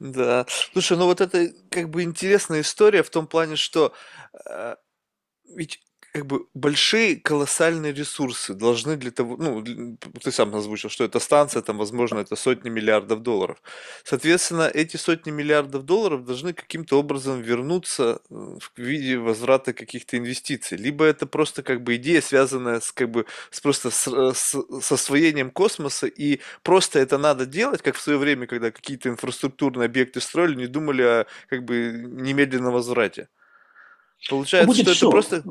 Да. 0.00 0.46
Слушай, 0.72 0.96
ну 0.96 1.06
вот 1.06 1.20
это 1.20 1.52
как 1.70 1.90
бы 1.90 2.02
интересная 2.04 2.60
история 2.60 3.02
в 3.02 3.10
том 3.10 3.26
плане, 3.26 3.56
что 3.56 3.92
э, 4.46 4.76
ведь 5.56 5.80
как 6.12 6.26
бы 6.26 6.46
большие 6.54 7.16
колоссальные 7.16 7.92
ресурсы 7.92 8.54
должны 8.54 8.96
для 8.96 9.10
того, 9.10 9.36
ну, 9.36 9.62
ты 10.22 10.32
сам 10.32 10.54
озвучил, 10.54 10.88
что 10.88 11.04
эта 11.04 11.20
станция, 11.20 11.62
там, 11.62 11.78
возможно, 11.78 12.18
это 12.20 12.34
сотни 12.34 12.70
миллиардов 12.70 13.22
долларов. 13.22 13.62
Соответственно, 14.04 14.70
эти 14.72 14.96
сотни 14.96 15.30
миллиардов 15.30 15.84
долларов 15.84 16.24
должны 16.24 16.54
каким-то 16.54 16.98
образом 16.98 17.42
вернуться 17.42 18.20
в 18.30 18.60
виде 18.76 19.18
возврата 19.18 19.72
каких-то 19.72 20.16
инвестиций. 20.16 20.78
Либо 20.78 21.04
это 21.04 21.26
просто 21.26 21.62
как 21.62 21.82
бы 21.82 21.96
идея, 21.96 22.22
связанная 22.22 22.80
с 22.80 22.90
как 22.90 23.10
бы 23.10 23.26
с 23.50 23.60
просто 23.60 23.90
с, 23.90 24.08
э, 24.08 24.32
с- 24.34 24.82
с 24.82 24.92
освоением 24.92 25.50
космоса, 25.50 26.06
и 26.06 26.40
просто 26.62 26.98
это 26.98 27.18
надо 27.18 27.44
делать, 27.46 27.82
как 27.82 27.96
в 27.96 28.00
свое 28.00 28.18
время, 28.18 28.46
когда 28.46 28.70
какие-то 28.70 29.10
инфраструктурные 29.10 29.86
объекты 29.86 30.20
строили, 30.20 30.54
не 30.54 30.66
думали 30.66 31.02
о 31.02 31.26
как 31.48 31.64
бы 31.64 31.92
немедленном 31.92 32.72
возврате. 32.72 33.28
Получается, 34.28 34.66
будет 34.66 34.80
что 34.80 34.90
это 34.90 34.96
все. 34.96 35.10
просто... 35.10 35.42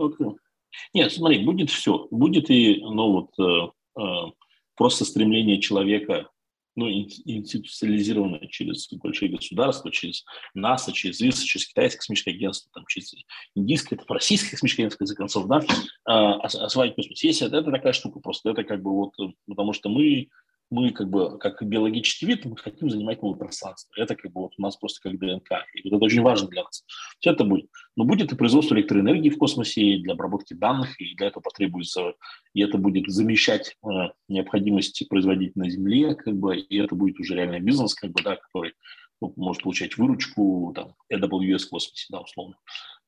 Нет, 0.94 1.12
смотри, 1.12 1.44
будет 1.44 1.70
все. 1.70 2.08
Будет 2.12 2.50
и, 2.50 2.78
ну, 2.82 3.12
вот, 3.12 3.40
э, 3.40 4.02
э, 4.02 4.32
просто 4.76 5.06
стремление 5.06 5.60
человека, 5.62 6.30
ну, 6.76 6.88
ин- 6.88 7.10
институциализированное 7.26 8.48
через 8.48 8.88
большие 8.94 9.32
государства, 9.32 9.92
через 9.92 10.24
НАСА, 10.54 10.92
через 10.92 11.20
ИСА, 11.22 11.46
через 11.46 11.68
Китайское 11.68 11.98
космическое 12.00 12.32
агентство, 12.32 12.72
там, 12.74 12.86
через 12.88 13.16
Индийское, 13.56 13.98
это 13.98 14.14
российское 14.14 14.52
космическое 14.52 14.84
агентство, 14.84 15.06
в 15.06 15.16
концов, 15.16 15.48
да, 15.48 15.62
э, 15.62 16.12
ос- 16.12 16.56
осваивать 16.56 16.96
космос. 16.96 17.24
Есть 17.24 17.42
это, 17.42 17.58
это 17.58 17.72
такая 17.72 17.94
штука 17.94 18.20
просто, 18.20 18.52
это 18.52 18.64
как 18.64 18.82
бы 18.84 18.92
вот, 18.94 19.14
э, 19.20 19.34
потому 19.48 19.74
что 19.74 19.90
мы, 19.90 20.30
мы 20.70 20.92
как 20.92 21.10
бы, 21.10 21.38
как 21.40 21.62
биологический 21.64 22.26
вид, 22.26 22.46
мы 22.46 22.58
хотим 22.58 22.90
занимать 22.90 23.22
новое 23.22 23.38
пространство. 23.38 23.94
Это 23.96 24.16
как 24.16 24.32
бы 24.32 24.42
вот 24.42 24.54
у 24.58 24.62
нас 24.62 24.76
просто 24.76 25.10
как 25.10 25.20
ДНК. 25.20 25.50
И 25.74 25.90
вот 25.90 25.98
это 25.98 26.06
очень 26.06 26.22
важно 26.22 26.48
для 26.50 26.64
нас. 26.64 26.84
Все 27.20 27.32
это 27.32 27.44
будет. 27.44 27.70
Но 27.96 28.04
будет 28.04 28.32
и 28.32 28.36
производство 28.36 28.76
электроэнергии 28.76 29.30
в 29.30 29.38
космосе, 29.38 29.82
и 29.82 30.02
для 30.02 30.14
обработки 30.14 30.54
данных, 30.54 31.00
и 31.00 31.16
для 31.16 31.28
этого 31.28 31.42
потребуется, 31.42 32.14
и 32.54 32.62
это 32.62 32.78
будет 32.78 33.10
замещать 33.10 33.78
э, 33.84 33.88
необходимости 34.28 35.06
производить 35.06 35.56
на 35.56 35.70
Земле, 35.70 36.16
как 36.16 36.36
бы, 36.36 36.58
и 36.58 36.78
это 36.78 36.96
будет 36.96 37.20
уже 37.20 37.36
реальный 37.36 37.60
бизнес, 37.60 37.96
как 37.96 38.12
бы, 38.12 38.22
да, 38.22 38.36
который 38.36 38.74
ну, 39.22 39.34
может 39.36 39.64
получать 39.64 39.98
выручку, 39.98 40.74
там, 40.76 40.94
AWS 41.12 41.60
в 41.60 41.70
космосе, 41.70 42.06
да, 42.10 42.20
условно. 42.20 42.58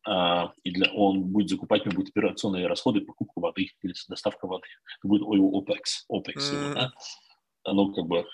А, 0.07 0.53
и 0.63 0.71
для, 0.71 0.91
он 0.93 1.23
будет 1.23 1.49
закупать, 1.49 1.85
у 1.85 1.89
него 1.89 1.97
будут 1.97 2.11
операционные 2.11 2.67
расходы, 2.67 3.01
покупка 3.01 3.39
воды 3.39 3.69
или 3.81 3.93
доставка 4.07 4.47
воды. 4.47 4.67
Это 4.97 5.07
будет 5.07 5.23
oil 5.23 5.51
OPEX, 5.51 6.05
OPEX 6.11 6.53
его, 6.53 6.63
М. 6.63 6.73
да. 6.73 6.91
Оно 7.69 7.91
как 7.93 8.05
бы... 8.05 8.25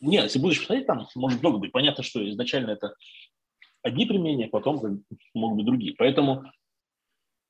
Нет, 0.00 0.24
если 0.24 0.38
будешь 0.38 0.58
посмотреть, 0.58 0.86
там 0.86 1.08
может 1.14 1.42
много 1.42 1.58
быть. 1.58 1.72
Понятно, 1.72 2.04
что 2.04 2.28
изначально 2.28 2.70
это 2.70 2.94
одни 3.82 4.06
применения, 4.06 4.48
потом 4.48 5.04
могут 5.34 5.56
быть 5.56 5.66
другие. 5.66 5.94
Поэтому 5.96 6.44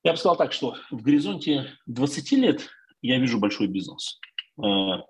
я 0.03 0.13
бы 0.13 0.17
сказал 0.17 0.37
так, 0.37 0.53
что 0.53 0.75
в 0.89 1.01
горизонте 1.01 1.73
20 1.87 2.31
лет 2.33 2.69
я 3.01 3.19
вижу 3.19 3.39
большой 3.39 3.67
бизнес. 3.67 4.19
Э, 4.57 5.01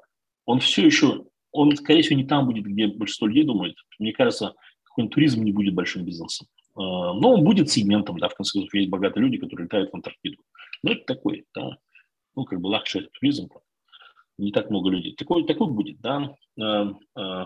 Он 0.46 0.60
все 0.60 0.86
еще, 0.86 1.26
он, 1.52 1.76
скорее 1.76 2.02
всего, 2.02 2.18
не 2.18 2.26
там 2.26 2.46
будет, 2.46 2.66
где 2.66 2.88
большинство 2.88 3.28
людей 3.28 3.44
думает. 3.44 3.76
Мне 4.00 4.14
кажется, 4.14 4.56
какой-нибудь 4.84 5.14
туризм 5.14 5.44
не 5.44 5.52
будет 5.52 5.76
большим 5.76 6.04
бизнесом. 6.06 6.48
Э, 6.76 6.80
Но 6.80 7.34
он 7.34 7.44
будет 7.44 7.70
сегментом, 7.70 8.18
да, 8.18 8.30
в 8.30 8.36
конце 8.36 8.54
концов, 8.54 8.74
есть 8.74 8.90
богатые 8.90 9.24
люди, 9.24 9.38
которые 9.38 9.66
летают 9.66 9.92
в 9.92 9.96
Антарктиду. 9.96 10.42
Но 10.84 10.92
это 10.92 11.06
такой, 11.06 11.46
да, 11.54 11.78
ну, 12.36 12.46
как 12.46 12.60
бы 12.60 12.68
luxury 12.68 13.10
туризм, 13.20 13.50
не 14.40 14.52
так 14.52 14.70
много 14.70 14.90
людей. 14.90 15.16
Такой, 15.16 15.46
такой 15.46 15.68
будет, 15.68 16.00
да. 16.02 16.36
Э, 16.58 16.94
э, 17.18 17.46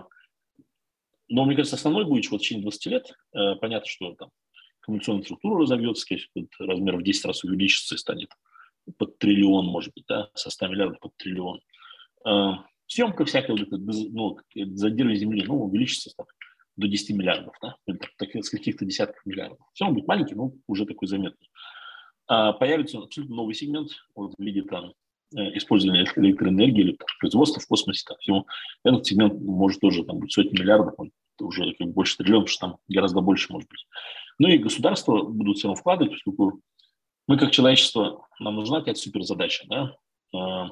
Но, 1.29 1.45
мне 1.45 1.55
кажется, 1.55 1.75
основной 1.75 2.05
будет 2.05 2.29
вот 2.29 2.39
в 2.39 2.43
течение 2.43 2.63
20 2.63 2.85
лет. 2.87 3.11
Э, 3.33 3.55
Понятно, 3.55 3.87
что 3.87 4.13
там 4.15 4.29
коммуникационная 4.81 5.23
структура 5.23 5.61
разовьется, 5.61 6.15
размер 6.59 6.97
в 6.97 7.03
10 7.03 7.25
раз 7.25 7.43
увеличится 7.43 7.95
и 7.95 7.97
станет 7.97 8.29
под 8.97 9.17
триллион, 9.17 9.65
может 9.67 9.93
быть, 9.93 10.03
да, 10.07 10.29
со 10.33 10.49
100 10.49 10.67
миллиардов 10.67 10.99
под 10.99 11.15
триллион. 11.15 11.61
Съемка 12.87 13.23
всякая, 13.23 13.55
вот 13.55 13.61
дез- 13.61 14.09
ну, 14.11 14.37
зондирование 14.75 15.17
Земли, 15.17 15.43
ну, 15.47 15.63
увеличится 15.63 16.11
там, 16.17 16.25
до 16.75 16.89
10 16.89 17.15
миллиардов, 17.15 17.55
да, 17.61 17.77
с 17.87 18.49
каких-то 18.49 18.83
десятков 18.83 19.25
миллиардов. 19.25 19.59
Все 19.73 19.85
он 19.85 19.93
будет 19.93 20.07
маленький, 20.07 20.35
но 20.35 20.51
уже 20.67 20.85
такой 20.85 21.07
заметный. 21.07 21.49
А 22.27 22.51
появится 22.53 22.99
абсолютно 22.99 23.35
новый 23.35 23.53
сегмент 23.53 23.91
вот, 24.15 24.33
в 24.37 24.41
виде 24.41 24.63
там, 24.63 24.93
использования 25.33 26.05
электроэнергии 26.15 26.81
или 26.81 26.97
производства 27.19 27.61
в 27.61 27.67
космосе. 27.67 28.03
Там, 28.07 28.17
всего. 28.19 28.45
Этот 28.83 29.05
сегмент 29.05 29.39
может 29.41 29.81
тоже 29.81 30.03
там, 30.03 30.19
быть 30.19 30.31
сотни 30.31 30.59
миллиардов, 30.59 30.93
он 30.97 31.11
уже 31.39 31.73
как 31.73 31.87
больше 31.87 32.17
триллионов, 32.17 32.49
что 32.49 32.67
там 32.67 32.77
гораздо 32.87 33.21
больше 33.21 33.51
может 33.51 33.69
быть. 33.69 33.85
Ну 34.39 34.47
и 34.47 34.57
государства 34.57 35.23
будут 35.23 35.57
все 35.57 35.67
равно 35.67 35.79
вкладывать, 35.79 36.13
поскольку 36.13 36.61
мы 37.27 37.37
как 37.37 37.51
человечество, 37.51 38.27
нам 38.39 38.55
нужна 38.55 38.79
какая-то 38.79 38.99
суперзадача, 38.99 39.65
да, 39.67 39.95
А, 40.35 40.69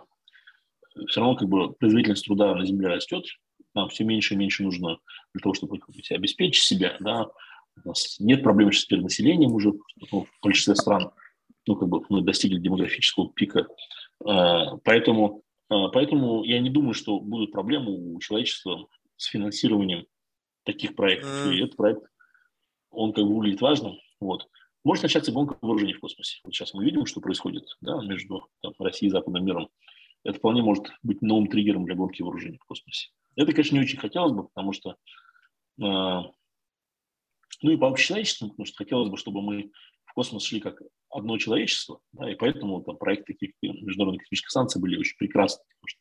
все 1.07 1.21
равно 1.21 1.35
как 1.35 1.47
бы 1.47 1.73
производительность 1.73 2.25
труда 2.25 2.53
на 2.55 2.65
Земле 2.65 2.89
растет, 2.89 3.25
нам 3.73 3.89
все 3.89 4.03
меньше 4.03 4.33
и 4.33 4.37
меньше 4.37 4.63
нужно 4.63 4.97
для 5.33 5.41
того, 5.41 5.53
чтобы 5.53 5.79
как 5.79 5.95
бы, 5.95 6.03
себя 6.03 6.17
обеспечить 6.17 6.63
себя, 6.63 6.97
да, 6.99 7.27
у 7.83 7.87
нас 7.87 8.19
нет 8.19 8.43
проблем 8.43 8.71
с 8.73 8.83
перенаселением 8.85 9.53
уже 9.53 9.71
в 10.11 10.25
большинстве 10.41 10.75
стран, 10.75 11.11
ну, 11.67 11.75
как 11.75 11.87
бы 11.87 12.03
мы 12.09 12.21
достигли 12.21 12.59
демографического 12.59 13.31
пика, 13.31 13.67
поэтому, 14.83 15.43
а, 15.69 15.89
поэтому 15.89 16.43
я 16.43 16.59
не 16.59 16.69
думаю, 16.69 16.93
что 16.93 17.19
будут 17.19 17.51
проблемы 17.51 17.91
у 17.91 18.19
человечества 18.19 18.87
с 19.17 19.25
финансированием 19.25 20.05
таких 20.63 20.95
проектов, 20.95 21.47
и 21.47 21.61
этот 21.61 21.75
проект, 21.75 22.03
он 22.91 23.13
как 23.13 23.25
бы 23.25 23.35
выглядит 23.35 23.61
важным, 23.61 23.97
вот. 24.19 24.47
Может 24.83 25.03
начаться 25.03 25.31
гонка 25.31 25.57
вооружений 25.61 25.93
в 25.93 25.99
космосе. 25.99 26.39
Вот 26.43 26.53
сейчас 26.53 26.73
мы 26.73 26.83
видим, 26.83 27.05
что 27.05 27.21
происходит 27.21 27.65
да, 27.81 28.01
между 28.03 28.47
там, 28.61 28.73
Россией 28.79 29.09
и 29.09 29.11
Западным 29.11 29.45
миром. 29.45 29.69
Это 30.23 30.39
вполне 30.39 30.63
может 30.63 30.85
быть 31.03 31.21
новым 31.21 31.47
триггером 31.47 31.85
для 31.85 31.95
гонки 31.95 32.21
вооружений 32.23 32.57
в 32.57 32.65
космосе. 32.65 33.09
Это, 33.35 33.51
конечно, 33.51 33.75
не 33.75 33.81
очень 33.81 33.99
хотелось 33.99 34.33
бы, 34.33 34.43
потому 34.47 34.73
что, 34.73 34.91
э, 34.91 34.93
ну 35.79 36.31
и 37.61 37.77
по 37.77 37.87
общечеловечеству, 37.87 38.49
потому 38.49 38.65
что 38.65 38.77
хотелось 38.77 39.09
бы, 39.09 39.17
чтобы 39.17 39.41
мы 39.41 39.71
в 40.05 40.13
космос 40.13 40.43
шли 40.43 40.59
как 40.59 40.81
одно 41.11 41.37
человечество, 41.37 41.99
да, 42.13 42.31
и 42.31 42.35
поэтому 42.35 42.81
там 42.81 42.97
проекты 42.97 43.33
таких 43.33 43.51
международных 43.61 44.23
космических 44.23 44.49
станций 44.49 44.81
были 44.81 44.97
очень 44.97 45.17
прекрасны, 45.17 45.63
потому 45.69 45.87
что 45.87 45.99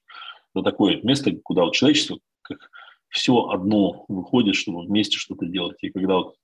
это 0.55 0.70
такое 0.70 1.01
место, 1.03 1.33
куда 1.42 1.64
вот 1.64 1.75
человечество 1.75 2.18
как 2.42 2.70
все 3.09 3.49
одно 3.49 4.05
выходит, 4.09 4.55
чтобы 4.55 4.87
вместе 4.87 5.18
что-то 5.18 5.46
делать. 5.46 5.77
И 5.83 5.90
когда 5.90 6.16
вот 6.16 6.37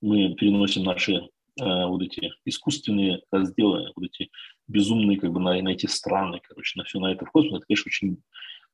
мы 0.00 0.34
переносим 0.34 0.82
наши 0.82 1.14
э, 1.14 1.26
вот 1.58 2.02
эти 2.02 2.32
искусственные 2.44 3.22
разделы, 3.30 3.92
вот 3.94 4.06
эти 4.06 4.30
безумные 4.66 5.18
как 5.18 5.32
бы 5.32 5.40
на, 5.40 5.60
на 5.62 5.68
эти 5.68 5.86
страны, 5.86 6.40
короче, 6.42 6.78
на 6.78 6.84
все 6.84 6.98
на 6.98 7.12
это 7.12 7.24
в 7.24 7.30
космос, 7.30 7.58
это, 7.58 7.66
конечно, 7.66 7.88
очень, 7.88 8.22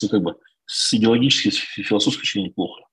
ну, 0.02 0.08
как 0.08 0.22
бы 0.22 0.36
с 0.64 0.92
идеологической, 0.94 1.52
с 1.52 1.56
философской 1.56 2.22
точки 2.22 2.38
зрения 2.38 2.52
плохо. 2.52 2.84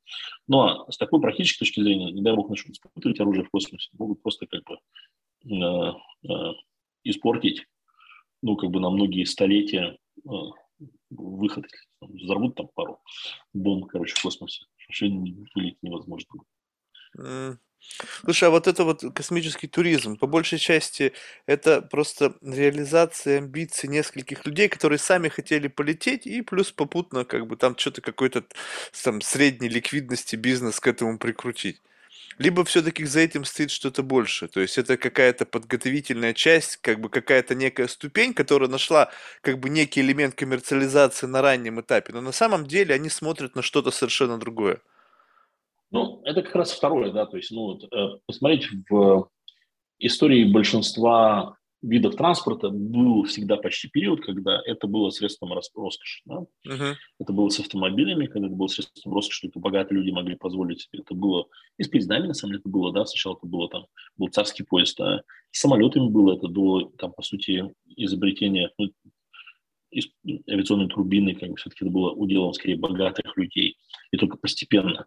Но 0.47 0.85
с 0.89 0.97
такой 0.97 1.21
практической 1.21 1.59
точки 1.59 1.81
зрения, 1.81 2.11
не 2.11 2.21
дай 2.21 2.35
бог 2.35 2.49
начнут 2.49 2.75
испытывать 2.75 3.19
оружие 3.19 3.45
в 3.45 3.49
космосе, 3.49 3.89
могут 3.93 4.21
просто 4.21 4.45
как 4.45 4.63
бы 4.63 4.77
испортить, 7.03 7.67
ну, 8.41 8.55
как 8.55 8.69
бы 8.69 8.79
на 8.79 8.89
многие 8.89 9.25
столетия 9.25 9.97
э, 10.25 10.29
выход, 11.09 11.65
там, 11.99 12.11
взорвут 12.13 12.55
там 12.55 12.67
пару 12.73 12.99
бомб, 13.53 13.87
короче, 13.87 14.15
в 14.15 14.21
космосе, 14.21 14.65
вообще 14.87 15.07
вылить 15.55 15.77
невозможно. 15.81 16.27
Слушай, 18.21 18.45
а 18.45 18.51
вот 18.51 18.67
это 18.67 18.85
вот 18.85 19.03
космический 19.13 19.67
туризм, 19.67 20.17
по 20.17 20.25
большей 20.25 20.57
части, 20.57 21.11
это 21.45 21.81
просто 21.81 22.35
реализация 22.41 23.39
амбиций 23.39 23.89
нескольких 23.89 24.45
людей, 24.45 24.69
которые 24.69 24.99
сами 24.99 25.27
хотели 25.27 25.67
полететь, 25.67 26.25
и 26.25 26.41
плюс 26.41 26.71
попутно 26.71 27.25
как 27.25 27.45
бы 27.45 27.57
там 27.57 27.77
что-то 27.77 28.01
какой-то 28.01 28.45
там 29.03 29.19
средней 29.21 29.67
ликвидности 29.67 30.37
бизнес 30.37 30.79
к 30.79 30.87
этому 30.87 31.17
прикрутить. 31.19 31.81
Либо 32.37 32.63
все-таки 32.65 33.05
за 33.05 33.21
этим 33.21 33.45
стоит 33.45 33.71
что-то 33.71 34.03
больше. 34.03 34.47
То 34.47 34.59
есть 34.59 34.77
это 34.77 34.97
какая-то 34.97 35.45
подготовительная 35.45 36.33
часть, 36.33 36.77
как 36.77 36.99
бы 36.99 37.09
какая-то 37.09 37.55
некая 37.55 37.87
ступень, 37.87 38.33
которая 38.33 38.69
нашла 38.69 39.09
как 39.41 39.59
бы 39.59 39.69
некий 39.69 40.01
элемент 40.01 40.35
коммерциализации 40.35 41.27
на 41.27 41.41
раннем 41.41 41.81
этапе, 41.81 42.13
но 42.13 42.21
на 42.21 42.31
самом 42.31 42.65
деле 42.65 42.95
они 42.95 43.09
смотрят 43.09 43.55
на 43.55 43.61
что-то 43.61 43.91
совершенно 43.91 44.37
другое. 44.37 44.81
Ну, 45.91 46.21
это 46.25 46.41
как 46.41 46.55
раз 46.55 46.71
второе, 46.71 47.11
да, 47.11 47.27
то 47.27 47.37
есть, 47.37 47.51
ну, 47.51 47.61
вот, 47.61 47.83
э, 47.83 48.19
посмотреть 48.25 48.67
в 48.89 49.29
истории 49.99 50.51
большинства 50.51 51.57
видов 51.83 52.15
транспорта 52.15 52.69
был 52.69 53.23
всегда 53.25 53.57
почти 53.57 53.89
период, 53.89 54.21
когда 54.21 54.61
это 54.65 54.87
было 54.87 55.09
средством 55.09 55.53
роскоши. 55.53 56.21
Да? 56.25 56.45
Uh-huh. 56.67 56.95
Это 57.19 57.33
было 57.33 57.49
с 57.49 57.59
автомобилями, 57.59 58.27
когда 58.27 58.47
это 58.47 58.55
было 58.55 58.67
средством 58.67 59.13
роскоши, 59.13 59.47
это 59.47 59.59
богатые 59.59 59.99
люди 59.99 60.11
могли 60.11 60.35
позволить 60.35 60.81
себе. 60.81 60.99
Это 60.99 61.13
было 61.13 61.47
и 61.77 61.83
с 61.83 61.87
поездами, 61.87 62.27
на 62.27 62.33
самом 62.33 62.53
деле, 62.53 62.61
это 62.61 62.69
было, 62.69 62.93
да, 62.93 63.05
сначала 63.05 63.35
это 63.35 63.47
было 63.47 63.69
там, 63.69 63.85
был 64.17 64.27
царский 64.29 64.63
поезд, 64.63 64.99
а 65.01 65.23
с 65.51 65.59
самолетами 65.59 66.09
было 66.09 66.35
это 66.35 66.47
до, 66.47 66.91
там, 66.97 67.11
по 67.11 67.21
сути, 67.21 67.73
изобретения 67.95 68.71
ну, 68.77 68.91
из, 69.91 70.07
авиационной 70.49 70.87
турбины, 70.87 71.35
как 71.35 71.49
бы 71.49 71.55
все-таки 71.55 71.85
это 71.85 71.93
было 71.93 72.11
уделом, 72.11 72.53
скорее, 72.53 72.77
богатых 72.77 73.35
людей, 73.37 73.77
и 74.11 74.17
только 74.17 74.37
постепенно. 74.37 75.05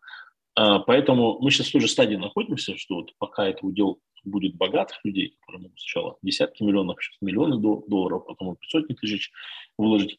А, 0.56 0.78
поэтому 0.78 1.38
мы 1.40 1.50
сейчас 1.50 1.68
в 1.68 1.72
той 1.72 1.82
же 1.82 1.88
стадии 1.88 2.16
находимся, 2.16 2.76
что 2.78 2.96
вот 2.96 3.12
пока 3.18 3.46
это 3.46 3.64
удел 3.64 4.00
будет 4.24 4.56
богатых 4.56 4.98
людей, 5.04 5.36
которые 5.40 5.64
могут 5.64 5.78
сначала 5.78 6.16
десятки 6.22 6.62
миллионов, 6.62 7.00
сейчас 7.00 7.16
миллионы 7.20 7.58
долларов, 7.58 8.24
потом 8.26 8.56
сотни 8.66 8.94
тысяч 8.94 9.30
вложить, 9.78 10.18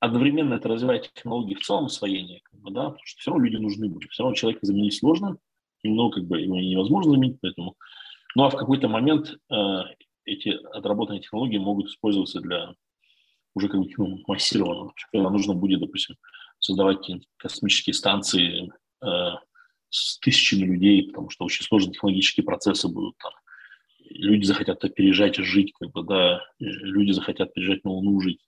одновременно 0.00 0.54
это 0.54 0.68
развивает 0.68 1.12
технологии 1.12 1.54
в 1.54 1.62
целом 1.62 1.84
освоения, 1.84 2.40
как 2.44 2.60
бы, 2.60 2.70
да, 2.70 2.84
потому 2.84 3.04
что 3.04 3.20
все 3.20 3.30
равно 3.30 3.44
люди 3.44 3.56
нужны 3.56 3.88
будут, 3.88 4.10
все 4.10 4.22
равно 4.22 4.34
человека 4.34 4.66
заменить 4.66 4.96
сложно, 4.96 5.36
но 5.82 6.10
как 6.10 6.24
бы 6.24 6.40
его 6.40 6.56
невозможно 6.56 7.12
заменить, 7.12 7.38
поэтому, 7.42 7.76
ну 8.34 8.44
а 8.44 8.50
в 8.50 8.56
какой-то 8.56 8.88
момент 8.88 9.36
э, 9.50 9.80
эти 10.24 10.48
отработанные 10.48 11.20
технологии 11.20 11.58
могут 11.58 11.88
использоваться 11.88 12.40
для 12.40 12.74
уже 13.54 13.68
как 13.68 13.80
бы 13.80 13.88
ну, 13.98 14.18
массированного, 14.26 14.94
когда 15.12 15.30
нужно 15.30 15.54
будет, 15.54 15.80
допустим, 15.80 16.16
создавать 16.58 17.06
космические 17.36 17.94
станции 17.94 18.72
э, 19.02 19.06
с 19.94 20.18
тысячами 20.18 20.64
людей, 20.64 21.06
потому 21.06 21.30
что 21.30 21.44
очень 21.44 21.64
сложные 21.64 21.92
технологические 21.92 22.44
процессы 22.44 22.88
будут 22.88 23.16
там, 23.18 23.32
люди 24.00 24.44
захотят 24.44 24.80
переезжать 24.94 25.38
и 25.38 25.44
жить, 25.44 25.72
как 25.78 25.92
бы, 25.92 26.02
да, 26.02 26.42
люди 26.58 27.12
захотят 27.12 27.54
переезжать 27.54 27.84
на 27.84 27.92
Луну 27.92 28.20
жить. 28.20 28.40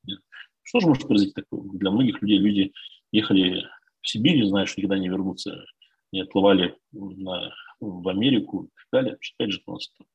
Что 0.64 0.80
же 0.80 0.88
может 0.88 1.06
произойти 1.06 1.34
такое? 1.34 1.60
Для 1.78 1.92
многих 1.92 2.20
людей 2.20 2.38
люди 2.38 2.72
ехали 3.12 3.64
в 4.00 4.08
Сибирь, 4.08 4.44
зная, 4.44 4.66
что 4.66 4.80
никогда 4.80 4.98
не 4.98 5.08
вернутся, 5.08 5.64
не 6.10 6.22
отплывали 6.22 6.76
на, 6.90 7.54
в 7.78 8.08
Америку 8.08 8.64
и 8.64 8.68
так 8.68 8.86
далее. 8.90 9.18
Опять 9.34 9.52
же, 9.52 9.62
у 9.66 9.72
нас 9.72 9.88
это, 9.94 10.08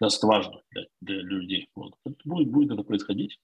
нас 0.00 0.16
это 0.16 0.26
важно 0.26 0.62
для, 0.70 0.84
для 1.02 1.20
людей. 1.20 1.68
Вот. 1.74 1.92
Это 2.06 2.16
будет, 2.24 2.50
будет 2.50 2.70
это 2.70 2.82
происходить. 2.82 3.38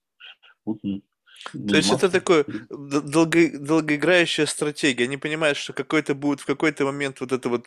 Будут 0.65 1.03
то 1.51 1.75
есть 1.75 1.91
это 1.91 2.09
такое 2.09 2.45
долго, 2.69 3.57
долгоиграющая 3.57 4.45
стратегия. 4.45 5.05
Они 5.05 5.17
понимают, 5.17 5.57
что 5.57 5.73
какой-то 5.73 6.13
будет 6.15 6.39
в 6.39 6.45
какой-то 6.45 6.85
момент 6.85 7.19
вот 7.19 7.31
это 7.31 7.49
вот 7.49 7.65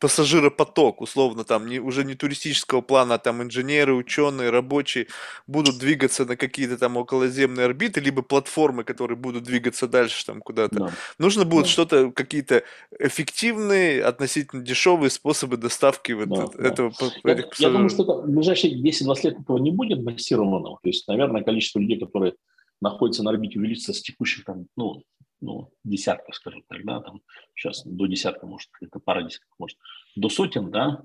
пассажиропоток, 0.00 1.00
условно, 1.00 1.44
там 1.44 1.66
не, 1.66 1.78
уже 1.78 2.04
не 2.04 2.14
туристического 2.14 2.80
плана, 2.80 3.14
а 3.14 3.18
там 3.18 3.42
инженеры, 3.42 3.94
ученые, 3.94 4.50
рабочие 4.50 5.06
будут 5.46 5.78
двигаться 5.78 6.24
на 6.24 6.36
какие-то 6.36 6.76
там 6.76 6.96
околоземные 6.96 7.66
орбиты, 7.66 8.00
либо 8.00 8.22
платформы, 8.22 8.84
которые 8.84 9.16
будут 9.16 9.44
двигаться 9.44 9.86
дальше 9.86 10.26
там 10.26 10.40
куда-то. 10.40 10.76
Да. 10.76 10.92
Нужно 11.18 11.44
будет 11.44 11.64
да. 11.64 11.70
что-то, 11.70 12.10
какие-то 12.10 12.64
эффективные, 12.98 14.02
относительно 14.02 14.62
дешевые 14.62 15.10
способы 15.10 15.56
доставки 15.56 16.12
вот 16.12 16.28
да, 16.28 16.68
этого. 16.68 16.92
Да. 17.22 17.30
Я, 17.30 17.44
я 17.58 17.70
думаю, 17.70 17.90
что 17.90 18.02
это, 18.02 18.12
в 18.14 18.30
ближайшие 18.30 18.74
10-20 18.82 19.16
лет 19.22 19.40
этого 19.40 19.58
не 19.58 19.70
будет 19.70 20.02
массированного. 20.02 20.78
То 20.82 20.88
есть, 20.88 21.06
наверное, 21.08 21.42
количество 21.42 21.78
людей, 21.78 21.98
которые 21.98 22.34
находится 22.80 23.22
на 23.22 23.30
орбите, 23.30 23.58
увеличится 23.58 23.92
с 23.92 24.02
текущих 24.02 24.44
там, 24.44 24.66
ну, 24.76 25.02
ну, 25.40 25.70
десятков, 25.84 26.34
скажем 26.34 26.62
так, 26.68 26.84
да, 26.84 27.00
там 27.00 27.20
сейчас 27.54 27.84
до 27.84 28.06
десятка, 28.06 28.46
может, 28.46 28.70
это 28.80 28.98
пара 28.98 29.22
десятков, 29.22 29.52
может, 29.58 29.78
до 30.16 30.28
сотен, 30.28 30.70
да, 30.70 31.02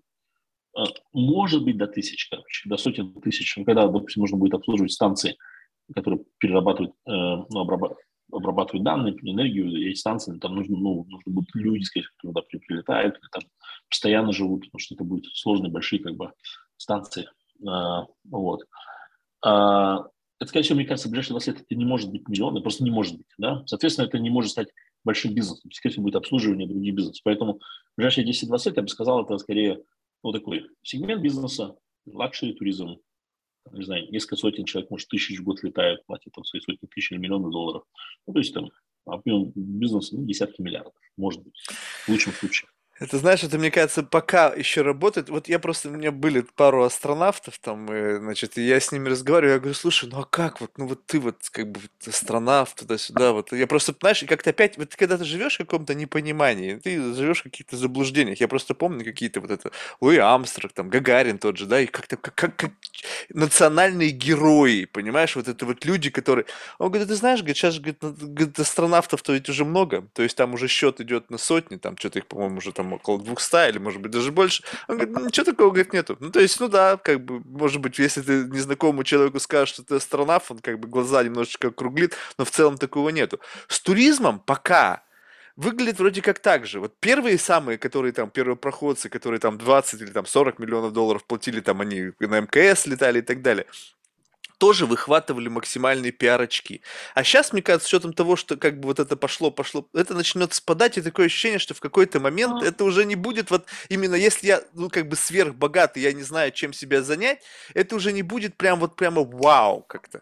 э, 0.77 0.83
может 1.13 1.63
быть 1.63 1.77
до 1.77 1.87
тысяч, 1.87 2.29
короче, 2.29 2.69
до 2.69 2.77
сотен 2.77 3.13
тысяч, 3.21 3.55
ну, 3.57 3.65
когда, 3.65 3.87
допустим, 3.87 4.21
нужно 4.21 4.37
будет 4.37 4.53
обслуживать 4.53 4.91
станции, 4.91 5.37
которые 5.93 6.23
перерабатывают, 6.37 6.93
э, 7.05 7.11
ну, 7.11 7.59
обрабатывают, 7.59 8.05
обрабатывают 8.31 8.83
данные, 8.83 9.15
энергию, 9.21 9.89
эти 9.89 9.97
станции, 9.97 10.37
там 10.37 10.55
нужно, 10.55 10.77
ну, 10.77 11.05
нужно 11.09 11.31
будут 11.31 11.49
люди, 11.55 11.83
сказать, 11.83 12.07
которые 12.07 12.43
туда 12.43 12.59
прилетают, 12.59 13.17
или 13.17 13.29
там 13.31 13.43
постоянно 13.89 14.31
живут, 14.31 14.65
потому 14.65 14.79
что 14.79 14.95
это 14.95 15.03
будут 15.03 15.25
сложные, 15.35 15.71
большие, 15.71 16.01
как 16.01 16.15
бы, 16.15 16.31
станции, 16.77 17.27
э, 17.67 18.05
вот. 18.25 18.63
А, 19.41 20.05
это, 20.39 20.61
всего, 20.61 20.77
мне 20.77 20.85
кажется, 20.85 21.07
в 21.09 21.11
ближайшие 21.11 21.33
20 21.33 21.47
лет 21.47 21.61
это 21.61 21.75
не 21.75 21.85
может 21.85 22.11
быть 22.11 22.27
миллион, 22.27 22.61
просто 22.61 22.83
не 22.83 22.91
может 22.91 23.17
быть. 23.17 23.27
Да? 23.37 23.63
Соответственно, 23.65 24.05
это 24.05 24.19
не 24.19 24.29
может 24.29 24.51
стать 24.51 24.69
большим 25.03 25.33
бизнесом. 25.33 25.69
Скорее 25.71 25.93
всего, 25.93 26.03
будет 26.03 26.15
обслуживание 26.15 26.67
других 26.67 26.95
бизнесов. 26.95 27.21
Поэтому 27.23 27.59
в 27.59 27.97
ближайшие 27.97 28.25
10-20 28.25 28.67
лет, 28.67 28.77
я 28.77 28.83
бы 28.83 28.87
сказал, 28.87 29.23
это 29.23 29.37
скорее 29.37 29.83
ну, 30.23 30.31
такой 30.31 30.65
сегмент 30.81 31.21
бизнеса, 31.21 31.75
luxury 32.05 32.53
туризм, 32.53 32.99
не 33.71 33.83
знаю, 33.83 34.09
несколько 34.11 34.37
сотен 34.37 34.65
человек, 34.65 34.89
может, 34.89 35.09
тысяч 35.09 35.39
в 35.39 35.43
год 35.43 35.61
летают, 35.63 36.05
платят 36.05 36.33
там 36.33 36.43
свои 36.43 36.61
сотни 36.61 36.87
тысяч 36.87 37.11
или 37.11 37.19
миллионы 37.19 37.51
долларов. 37.51 37.83
Ну, 38.25 38.33
то 38.33 38.39
есть 38.39 38.53
там 38.53 38.69
объем 39.05 39.51
бизнеса 39.55 40.15
ну, 40.15 40.25
десятки 40.25 40.61
миллиардов, 40.61 40.93
может 41.17 41.43
быть, 41.43 41.55
в 42.05 42.09
лучшем 42.09 42.33
случае. 42.33 42.69
Это, 42.99 43.17
знаешь, 43.17 43.43
это, 43.43 43.57
мне 43.57 43.71
кажется, 43.71 44.03
пока 44.03 44.49
еще 44.49 44.81
работает. 44.81 45.29
Вот 45.29 45.47
я 45.47 45.57
просто, 45.59 45.87
у 45.87 45.91
меня 45.91 46.11
были 46.11 46.41
пару 46.41 46.83
астронавтов 46.83 47.57
там, 47.59 47.91
и, 47.93 48.17
значит, 48.17 48.57
и 48.57 48.61
я 48.61 48.79
с 48.79 48.91
ними 48.91 49.07
разговариваю, 49.07 49.53
я 49.53 49.59
говорю, 49.59 49.73
слушай, 49.73 50.09
ну 50.09 50.19
а 50.19 50.25
как 50.25 50.59
вот, 50.59 50.77
ну 50.77 50.85
вот 50.85 51.05
ты 51.05 51.19
вот 51.21 51.37
как 51.49 51.71
бы 51.71 51.79
вот, 51.79 52.07
астронавт 52.07 52.75
туда-сюда, 52.75 53.31
вот. 53.31 53.53
Я 53.53 53.67
просто, 53.67 53.95
знаешь, 53.97 54.25
как-то 54.27 54.49
опять, 54.49 54.77
вот 54.77 54.95
когда 54.97 55.17
ты 55.17 55.23
живешь 55.23 55.55
в 55.55 55.59
каком-то 55.59 55.95
непонимании, 55.95 56.75
ты 56.75 57.13
живешь 57.13 57.39
в 57.39 57.43
каких-то 57.43 57.77
заблуждениях. 57.77 58.41
Я 58.41 58.49
просто 58.49 58.73
помню 58.73 59.05
какие-то 59.05 59.39
вот 59.39 59.51
это, 59.51 59.71
Луи 60.01 60.17
Амстронг, 60.17 60.73
там, 60.73 60.89
Гагарин 60.89 61.37
тот 61.37 61.57
же, 61.57 61.67
да, 61.67 61.79
и 61.79 61.85
как-то 61.85 62.17
как, 62.17 62.35
как, 62.35 62.55
как 62.57 62.71
национальные 63.29 64.09
герои, 64.09 64.83
понимаешь, 64.83 65.37
вот 65.37 65.47
это 65.47 65.65
вот 65.65 65.85
люди, 65.85 66.09
которые... 66.09 66.45
Он 66.79 66.89
говорит, 66.89 67.07
ты 67.07 67.15
знаешь, 67.15 67.39
говорит, 67.39 67.55
сейчас, 67.55 67.79
говорит 67.79 68.59
астронавтов-то 68.59 69.33
ведь 69.33 69.47
уже 69.47 69.63
много, 69.63 70.05
то 70.13 70.21
есть 70.21 70.35
там 70.35 70.53
уже 70.53 70.67
счет 70.67 70.99
идет 70.99 71.29
на 71.29 71.37
сотни, 71.37 71.77
там 71.77 71.95
что-то 71.97 72.19
их, 72.19 72.27
по-моему, 72.27 72.57
уже 72.57 72.73
там 72.73 72.88
около 72.93 73.19
200 73.19 73.69
или, 73.69 73.77
может 73.77 74.01
быть, 74.01 74.11
даже 74.11 74.31
больше. 74.31 74.63
Он 74.87 74.97
говорит, 74.97 75.15
ну, 75.15 75.25
ничего 75.25 75.45
такого, 75.45 75.69
говорит, 75.69 75.93
нету. 75.93 76.17
Ну, 76.19 76.29
то 76.29 76.39
есть, 76.39 76.59
ну 76.59 76.67
да, 76.67 76.97
как 76.97 77.23
бы, 77.23 77.41
может 77.45 77.81
быть, 77.81 77.99
если 77.99 78.21
ты 78.21 78.43
незнакомому 78.45 79.03
человеку 79.03 79.39
скажешь, 79.39 79.73
что 79.73 79.83
ты 79.83 79.95
астронавт, 79.95 80.49
он 80.49 80.59
как 80.59 80.79
бы 80.79 80.87
глаза 80.87 81.23
немножечко 81.23 81.69
округлит, 81.69 82.15
но 82.37 82.45
в 82.45 82.51
целом 82.51 82.77
такого 82.77 83.09
нету. 83.09 83.39
С 83.67 83.79
туризмом 83.79 84.39
пока 84.39 85.03
выглядит 85.55 85.99
вроде 85.99 86.21
как 86.21 86.39
так 86.39 86.65
же. 86.65 86.79
Вот 86.79 86.93
первые 86.99 87.37
самые, 87.37 87.77
которые 87.77 88.13
там, 88.13 88.29
первые 88.29 88.55
проходцы, 88.55 89.09
которые 89.09 89.39
там 89.39 89.57
20 89.57 90.01
или 90.01 90.11
там 90.11 90.25
40 90.25 90.59
миллионов 90.59 90.93
долларов 90.93 91.25
платили, 91.25 91.59
там 91.59 91.81
они 91.81 92.11
на 92.19 92.39
МКС 92.39 92.85
летали 92.85 93.19
и 93.19 93.21
так 93.21 93.41
далее 93.41 93.65
тоже 94.59 94.85
выхватывали 94.85 95.47
максимальные 95.47 96.11
пиар-очки. 96.11 96.81
А 97.15 97.23
сейчас, 97.23 97.53
мне 97.53 97.61
кажется, 97.61 97.87
с 97.87 97.91
учетом 97.91 98.13
того, 98.13 98.35
что 98.35 98.57
как 98.57 98.79
бы 98.79 98.87
вот 98.87 98.99
это 98.99 99.15
пошло, 99.15 99.51
пошло, 99.51 99.87
это 99.93 100.13
начнет 100.13 100.53
спадать, 100.53 100.97
и 100.97 101.01
такое 101.01 101.25
ощущение, 101.25 101.59
что 101.59 101.73
в 101.73 101.79
какой-то 101.79 102.19
момент 102.19 102.61
это 102.61 102.83
уже 102.83 103.05
не 103.05 103.15
будет 103.15 103.49
вот 103.51 103.65
именно 103.87 104.15
если 104.15 104.47
я, 104.47 104.61
ну, 104.73 104.89
как 104.89 105.07
бы 105.07 105.15
сверхбогатый, 105.15 106.03
я 106.03 106.13
не 106.13 106.23
знаю, 106.23 106.51
чем 106.51 106.73
себя 106.73 107.01
занять, 107.01 107.41
это 107.73 107.95
уже 107.95 108.11
не 108.11 108.21
будет 108.21 108.57
прям 108.57 108.79
вот 108.79 108.95
прямо 108.97 109.23
вау 109.23 109.81
как-то. 109.81 110.21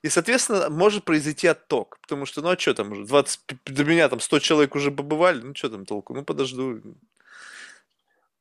И, 0.00 0.08
соответственно, 0.08 0.70
может 0.70 1.04
произойти 1.04 1.46
отток. 1.46 1.98
Потому 2.00 2.26
что, 2.26 2.42
ну 2.42 2.48
а 2.48 2.58
что 2.58 2.74
там 2.74 2.92
уже, 2.92 3.04
20, 3.04 3.40
до 3.66 3.84
меня 3.84 4.08
там 4.08 4.20
100 4.20 4.38
человек 4.40 4.74
уже 4.74 4.90
побывали, 4.90 5.40
ну 5.42 5.54
что 5.54 5.68
там 5.68 5.84
толку, 5.84 6.14
ну 6.14 6.24
подожду. 6.24 6.80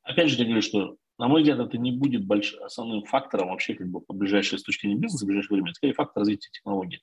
Опять 0.04 0.30
же, 0.30 0.38
я 0.38 0.46
говорю, 0.46 0.62
что 0.62 0.96
на 1.20 1.28
мой 1.28 1.41
взгляд, 1.41 1.59
это 1.59 1.78
не 1.78 1.91
будет 1.91 2.26
больш... 2.26 2.53
основным 2.55 3.03
фактором 3.03 3.49
вообще 3.49 3.76
как 3.76 3.88
бы 3.88 4.01
по 4.01 4.14
ближайшей 4.14 4.57
с 4.57 4.64
точки 4.64 4.88
зрения 4.88 4.99
бизнеса, 4.99 5.26
в 5.26 5.28
ближайшее 5.28 5.55
время. 5.55 5.70
Это 5.70 5.76
скорее 5.76 5.93
фактор 5.93 6.22
развития 6.22 6.49
технологий. 6.51 7.01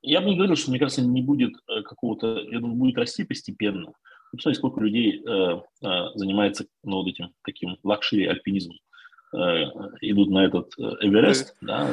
Я 0.00 0.20
бы 0.20 0.30
не 0.30 0.36
говорил, 0.36 0.56
что, 0.56 0.70
мне 0.70 0.80
кажется, 0.80 1.02
не 1.02 1.22
будет 1.22 1.52
э, 1.68 1.82
какого-то, 1.82 2.40
я 2.50 2.60
думаю, 2.60 2.76
будет 2.76 2.98
расти 2.98 3.24
постепенно. 3.24 3.92
Посмотрите, 4.32 4.58
сколько 4.58 4.80
людей 4.80 5.22
э, 5.24 5.60
э, 5.82 5.88
занимается 6.14 6.66
ну, 6.82 6.96
вот 6.96 7.08
этим 7.08 7.32
таким 7.44 7.76
luxury 7.82 8.26
альпинизмом. 8.26 8.78
Э, 9.34 9.64
идут 10.02 10.30
на 10.30 10.44
этот 10.44 10.74
э, 10.78 10.82
Эверест, 11.00 11.56
да, 11.62 11.88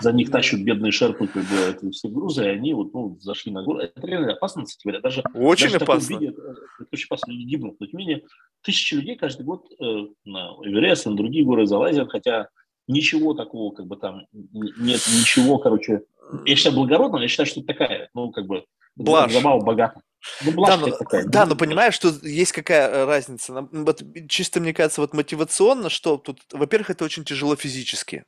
за 0.00 0.12
них 0.12 0.30
тащат 0.30 0.60
бедные 0.60 0.90
шерпы, 0.90 1.28
как 1.28 1.44
бы, 1.44 1.56
это 1.56 1.88
все 1.90 2.08
грузы, 2.08 2.44
и 2.44 2.48
они 2.48 2.74
вот, 2.74 2.92
ну, 2.92 3.16
зашли 3.20 3.52
на 3.52 3.62
гору. 3.62 3.78
Это 3.78 4.04
реально 4.04 4.32
опасно, 4.32 4.64
кстати 4.64 4.82
говоря. 4.82 5.00
Даже, 5.00 5.22
очень 5.34 5.70
даже 5.70 5.84
опасно. 5.84 6.14
Виде, 6.14 6.32
это, 6.32 6.42
это 6.42 6.88
очень 6.92 7.06
опасно, 7.06 7.30
люди 7.30 7.44
гибнут. 7.44 7.76
Но, 7.78 7.86
тем 7.86 8.00
не 8.00 8.06
менее, 8.06 8.24
тысячи 8.62 8.94
людей 8.94 9.14
каждый 9.14 9.44
год 9.44 9.66
э, 9.78 9.84
на 10.24 10.56
Эверест, 10.64 11.06
на 11.06 11.14
другие 11.14 11.44
горы 11.44 11.64
залазят, 11.66 12.10
хотя 12.10 12.48
ничего 12.88 13.34
такого, 13.34 13.72
как 13.72 13.86
бы 13.86 13.96
там, 13.96 14.26
нет 14.32 15.00
ничего, 15.06 15.58
короче. 15.58 16.02
Я 16.44 16.56
считаю 16.56 16.74
благородно, 16.74 17.18
я 17.18 17.28
считаю, 17.28 17.46
что 17.46 17.60
это 17.60 17.68
такая, 17.68 18.10
ну, 18.14 18.32
как 18.32 18.46
бы, 18.46 18.64
Блажь. 18.96 19.32
забава 19.32 19.60
богата. 19.60 20.00
Ну, 20.42 20.64
да, 20.64 20.76
но, 20.76 20.90
такая. 20.90 21.24
да, 21.24 21.46
но 21.46 21.56
понимаешь, 21.56 21.94
что 21.94 22.12
есть 22.22 22.52
какая 22.52 22.88
э, 22.88 23.04
разница? 23.04 23.68
Вот, 23.70 24.02
чисто, 24.28 24.60
мне 24.60 24.74
кажется, 24.74 25.00
вот 25.00 25.14
мотивационно, 25.14 25.88
что 25.88 26.16
тут, 26.18 26.40
во-первых, 26.52 26.90
это 26.90 27.04
очень 27.04 27.24
тяжело 27.24 27.56
физически. 27.56 28.24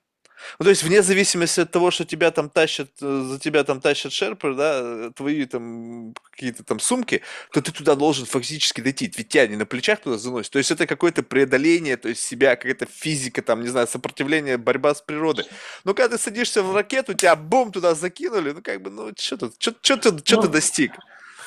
Ну, 0.59 0.65
то 0.65 0.71
есть 0.71 0.83
вне 0.83 1.03
зависимости 1.03 1.61
от 1.61 1.71
того, 1.71 1.91
что 1.91 2.05
тебя 2.05 2.31
там 2.31 2.51
тащат, 2.51 2.91
э, 3.01 3.25
за 3.29 3.39
тебя 3.39 3.65
там 3.65 3.81
тащат 3.81 4.13
шерпы, 4.13 4.55
да, 4.55 4.81
э, 4.83 5.11
твои 5.15 5.45
там 5.47 6.15
какие-то 6.31 6.65
там 6.65 6.81
сумки, 6.81 7.23
то 7.53 7.63
ты 7.63 7.73
туда 7.73 7.95
должен 7.95 8.27
фактически 8.27 8.81
дойти. 8.81 9.13
Ведь 9.17 9.29
тебя 9.29 9.47
не 9.47 9.57
на 9.57 9.67
плечах 9.67 10.01
туда 10.01 10.19
заносят. 10.19 10.53
То 10.53 10.59
есть 10.59 10.71
это 10.71 10.87
какое-то 10.87 11.23
преодоление, 11.23 11.97
то 11.97 12.09
есть 12.09 12.23
себя, 12.23 12.57
какая-то 12.57 12.87
физика, 12.87 13.43
там, 13.43 13.63
не 13.63 13.69
знаю, 13.69 13.87
сопротивление, 13.87 14.59
борьба 14.59 14.95
с 14.95 15.01
природой. 15.01 15.47
Но 15.85 15.95
когда 15.95 16.17
ты 16.17 16.23
садишься 16.23 16.63
в 16.63 16.75
ракету, 16.75 17.15
тебя 17.15 17.37
бум 17.37 17.73
туда 17.73 17.95
закинули, 17.95 18.53
ну 18.53 18.63
как 18.63 18.83
бы, 18.83 18.91
ну 18.91 19.13
что 19.17 19.37
тут, 19.37 19.55
что, 19.59 19.75
что, 19.81 19.97
что, 19.97 20.19
что 20.25 20.37
ну, 20.37 20.43
ты 20.43 20.49
достиг? 20.49 20.93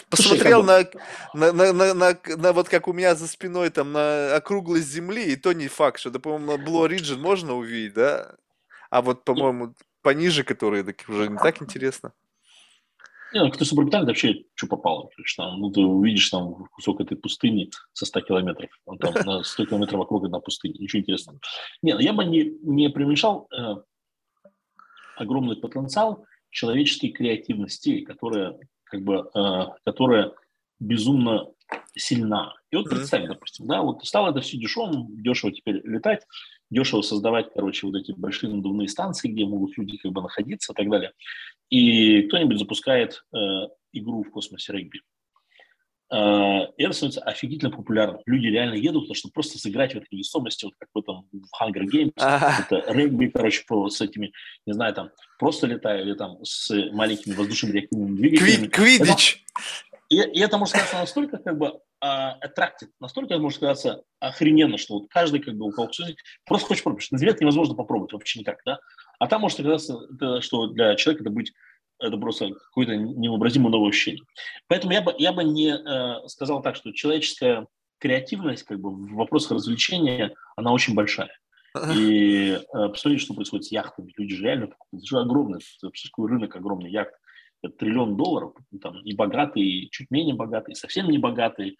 Посмотрел 0.10 0.64
Слушай, 0.64 0.88
на, 1.34 1.52
на, 1.52 1.74
на, 1.74 1.94
на, 1.94 2.20
на, 2.38 2.54
вот 2.54 2.70
как 2.70 2.88
у 2.88 2.94
меня 2.94 3.16
за 3.16 3.28
спиной 3.28 3.70
там 3.70 3.92
на 3.92 4.36
округлость 4.36 4.88
земли, 4.88 5.34
и 5.34 5.36
то 5.36 5.54
не 5.54 5.68
факт, 5.68 6.00
что, 6.00 6.12
да, 6.12 6.20
по-моему, 6.20 6.58
на 6.58 6.64
Blue 6.64 6.88
Origin 6.88 7.18
можно 7.18 7.56
увидеть, 7.56 7.96
да? 7.96 8.36
А 8.90 9.02
вот, 9.02 9.24
по-моему, 9.24 9.74
пониже, 10.02 10.44
которые 10.44 10.84
так 10.84 11.04
уже 11.08 11.28
не 11.28 11.38
так 11.38 11.62
интересно. 11.62 12.14
Не, 13.34 13.44
ну, 13.44 13.52
кто 13.52 13.66
суборбитальный, 13.66 14.08
вообще 14.08 14.46
что 14.54 14.68
попало. 14.68 15.10
То 15.16 15.22
есть, 15.22 15.36
там, 15.36 15.60
ну, 15.60 15.70
ты 15.70 15.82
увидишь 15.82 16.30
там 16.30 16.68
кусок 16.72 17.02
этой 17.02 17.18
пустыни 17.18 17.70
со 17.92 18.06
100 18.06 18.22
километров. 18.22 18.70
Он 18.86 18.98
там 18.98 19.14
на 19.26 19.44
100 19.44 19.66
километров 19.66 20.00
вокруг 20.00 20.24
одна 20.26 20.40
пустыня. 20.40 20.76
Ничего 20.80 21.02
интересного. 21.02 21.40
Не, 21.82 21.96
ну, 21.96 22.00
я 22.00 22.14
бы 22.14 22.24
не, 22.24 22.54
не 22.62 22.90
преуменьшал 22.90 23.50
э, 23.52 23.76
огромный 25.18 25.58
потенциал 25.58 26.26
человеческой 26.50 27.10
креативности, 27.10 28.02
которая, 28.02 28.58
как 28.96 29.04
бы, 29.04 29.30
э, 29.34 29.66
которая 29.84 30.32
безумно 30.80 31.48
сильна. 31.96 32.54
И 32.72 32.76
вот 32.76 32.90
представь, 32.90 33.28
допустим, 33.28 33.68
да, 33.68 33.82
вот 33.82 34.06
стало 34.06 34.32
это 34.32 34.42
все 34.42 34.58
дешевым, 34.58 35.22
дешево 35.22 35.52
теперь 35.52 35.82
летать, 35.84 36.26
дешево 36.70 37.02
создавать, 37.02 37.52
короче, 37.54 37.88
вот 37.88 37.96
эти 37.96 38.12
большие 38.12 38.54
надувные 38.54 38.88
станции, 38.88 39.30
где 39.30 39.46
могут 39.46 39.78
люди 39.78 39.98
как 39.98 40.12
бы 40.12 40.22
находиться 40.22 40.74
и 40.74 40.76
так 40.76 40.90
далее. 40.90 41.12
И 41.70 42.24
кто-нибудь 42.24 42.60
запускает 42.60 43.24
э, 43.34 43.38
игру 43.94 44.24
в 44.24 44.32
космосе 44.32 44.74
регби. 44.74 45.02
Э, 46.12 46.68
это 46.78 46.94
становится 46.94 47.22
офигительно 47.22 47.72
популярным. 47.72 48.22
Люди 48.26 48.48
реально 48.48 48.76
едут, 48.76 49.04
потому 49.04 49.16
что 49.16 49.30
просто 49.34 49.58
сыграть 49.58 49.94
в 49.94 49.98
этой 49.98 50.08
невесомости, 50.12 50.66
вот 50.66 50.74
как 50.78 50.90
в 50.94 51.00
этом 51.00 51.28
в 51.32 51.62
Hunger 51.62 51.86
Games, 51.92 52.14
это 52.16 52.94
регби, 52.94 53.28
короче, 53.28 53.64
по, 53.68 53.90
с 53.90 54.02
этими, 54.02 54.32
не 54.66 54.74
знаю, 54.74 54.94
там, 54.94 55.10
просто 55.40 55.68
летаю 55.68 56.06
или 56.06 56.14
там 56.14 56.38
с 56.44 56.70
маленькими 56.92 57.34
воздушными 57.34 57.74
реактивными 57.74 58.16
двигателями. 58.18 58.68
Квидич! 58.68 59.44
И, 60.10 60.18
и 60.18 60.40
это 60.40 60.60
может 60.60 60.76
сказаться 60.76 60.98
настолько 60.98 61.38
как 61.38 61.58
бы 61.58 61.80
attracted, 62.04 62.90
настолько 63.00 63.34
это 63.34 63.42
может 63.42 63.58
сказаться 63.58 64.04
охрененно, 64.20 64.78
что 64.78 65.00
вот 65.00 65.10
каждый 65.10 65.40
как 65.40 65.56
бы 65.56 65.66
у 65.66 65.72
кого 65.72 65.90
просто 66.46 66.68
хочет 66.68 66.84
попробовать. 66.84 67.12
На 67.12 67.18
невозможно 67.18 67.74
попробовать 67.74 68.14
вообще 68.14 68.40
никак, 68.40 68.60
да? 68.66 68.78
А 69.18 69.28
там 69.28 69.42
может 69.42 69.60
оказаться, 69.60 69.98
что 70.42 70.68
для 70.68 70.96
человека 70.96 71.24
это 71.24 71.32
быть 71.32 71.54
это 72.08 72.18
просто 72.18 72.50
какое-то 72.50 72.96
невообразимое 72.96 73.72
новое 73.72 73.90
ощущение. 73.90 74.24
Поэтому 74.68 74.94
я 74.94 75.02
бы, 75.02 75.14
я 75.18 75.34
бы 75.34 75.44
не 75.44 75.70
э, 75.70 76.28
сказал 76.28 76.62
так, 76.62 76.76
что 76.76 76.92
человеческая 76.92 77.68
креативность 78.00 78.64
как 78.64 78.80
бы 78.80 78.92
в 78.92 79.14
вопросах 79.16 79.52
развлечения, 79.52 80.34
она 80.56 80.72
очень 80.72 80.94
большая. 80.94 81.32
И 81.96 82.52
э, 82.52 82.90
посмотрите, 82.90 83.26
что 83.26 83.34
происходит 83.34 83.66
с 83.66 83.72
яхтами. 83.72 84.14
Люди 84.18 84.36
же 84.36 84.44
реально, 84.44 84.70
это 84.94 85.06
же 85.06 85.20
огромный, 85.20 85.60
это 85.82 85.92
рынок 86.18 86.56
огромный 86.56 86.90
яхт 86.90 87.14
триллион 87.80 88.16
долларов, 88.16 88.54
там 88.82 89.02
и 89.02 89.16
богатые, 89.16 89.66
и 89.66 89.90
чуть 89.90 90.12
менее 90.12 90.36
богатые, 90.36 90.74
и 90.74 90.78
совсем 90.78 91.10
не 91.10 91.18
богатые. 91.18 91.76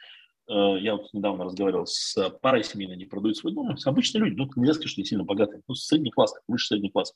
Э, 0.50 0.78
я 0.80 0.96
вот 0.96 1.14
недавно 1.14 1.46
разговаривал 1.46 1.86
с 1.86 2.30
парой 2.42 2.64
семейной, 2.64 2.96
они 2.96 3.06
продают 3.06 3.38
свой 3.38 3.54
дом, 3.54 3.76
обычные 3.86 4.24
люди, 4.24 4.36
ну, 4.36 4.50
нельзя 4.56 4.74
сказать, 4.74 4.92
что 4.92 5.02
не 5.02 5.06
сильно 5.06 5.24
богатые, 5.24 5.62
ну, 5.68 5.76
средний 5.76 6.12
класс, 6.12 6.34
выше 6.48 6.68
средний 6.68 6.90
класс, 6.90 7.14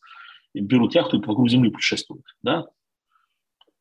берут 0.53 0.95
яхту 0.95 1.17
и 1.17 1.25
вокруг 1.25 1.49
земли 1.49 1.69
путешествуют, 1.69 2.25
да, 2.41 2.67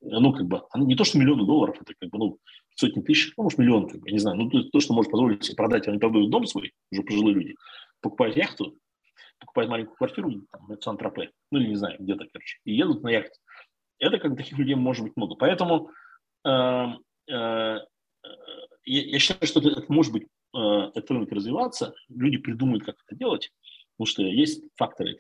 ну, 0.01 0.33
как 0.33 0.47
бы, 0.47 0.63
не 0.77 0.95
то, 0.95 1.05
что 1.05 1.19
миллионы 1.19 1.45
долларов, 1.45 1.77
это 1.81 1.95
как 1.99 2.11
бы, 2.11 2.19
ну, 2.19 2.39
сотни 2.75 3.03
тысяч, 3.03 3.33
ну, 3.37 3.45
может, 3.45 3.59
миллион, 3.59 3.89
как 3.89 4.01
бы, 4.01 4.11
не 4.11 4.19
знаю, 4.19 4.37
ну, 4.37 4.51
то, 4.51 4.63
то 4.63 4.81
что 4.81 4.95
может 4.95 5.11
позволить 5.11 5.45
себе 5.45 5.57
продать, 5.57 5.89
они 5.89 5.99
продают 5.99 6.31
дом 6.31 6.47
свой, 6.47 6.73
уже 6.93 7.03
пожилые 7.03 7.35
люди, 7.35 7.57
покупают 8.01 8.37
яхту, 8.37 8.77
покупают 9.39 9.71
маленькую 9.71 9.97
квартиру, 9.97 10.31
там, 10.53 10.67
в 10.69 10.81
Сан-Тропе, 10.81 11.31
ну, 11.51 11.59
или 11.59 11.69
не 11.69 11.77
знаю, 11.77 11.97
где-то, 11.99 12.27
короче, 12.33 12.59
и 12.65 12.75
едут 12.75 13.03
на 13.03 13.09
яхте. 13.09 13.39
Это 13.99 14.19
как 14.19 14.37
таких 14.37 14.57
людей 14.59 14.77
может 14.77 15.05
быть 15.05 15.17
много. 15.17 15.35
Поэтому 15.35 15.91
э, 16.45 16.51
э, 16.51 17.33
я, 17.33 17.83
я 18.85 19.19
считаю, 19.19 19.47
что 19.47 19.61
это, 19.61 19.71
это 19.71 19.93
может 19.93 20.13
быть, 20.13 20.29
э, 20.55 20.59
этот 20.59 21.11
рынок 21.11 21.33
развиваться, 21.33 21.95
люди 22.09 22.39
придумают, 22.39 22.85
как 22.85 22.97
это 23.05 23.17
делать, 23.17 23.51
потому 23.97 24.07
что 24.07 24.23
есть 24.23 24.63
факторы. 24.77 25.19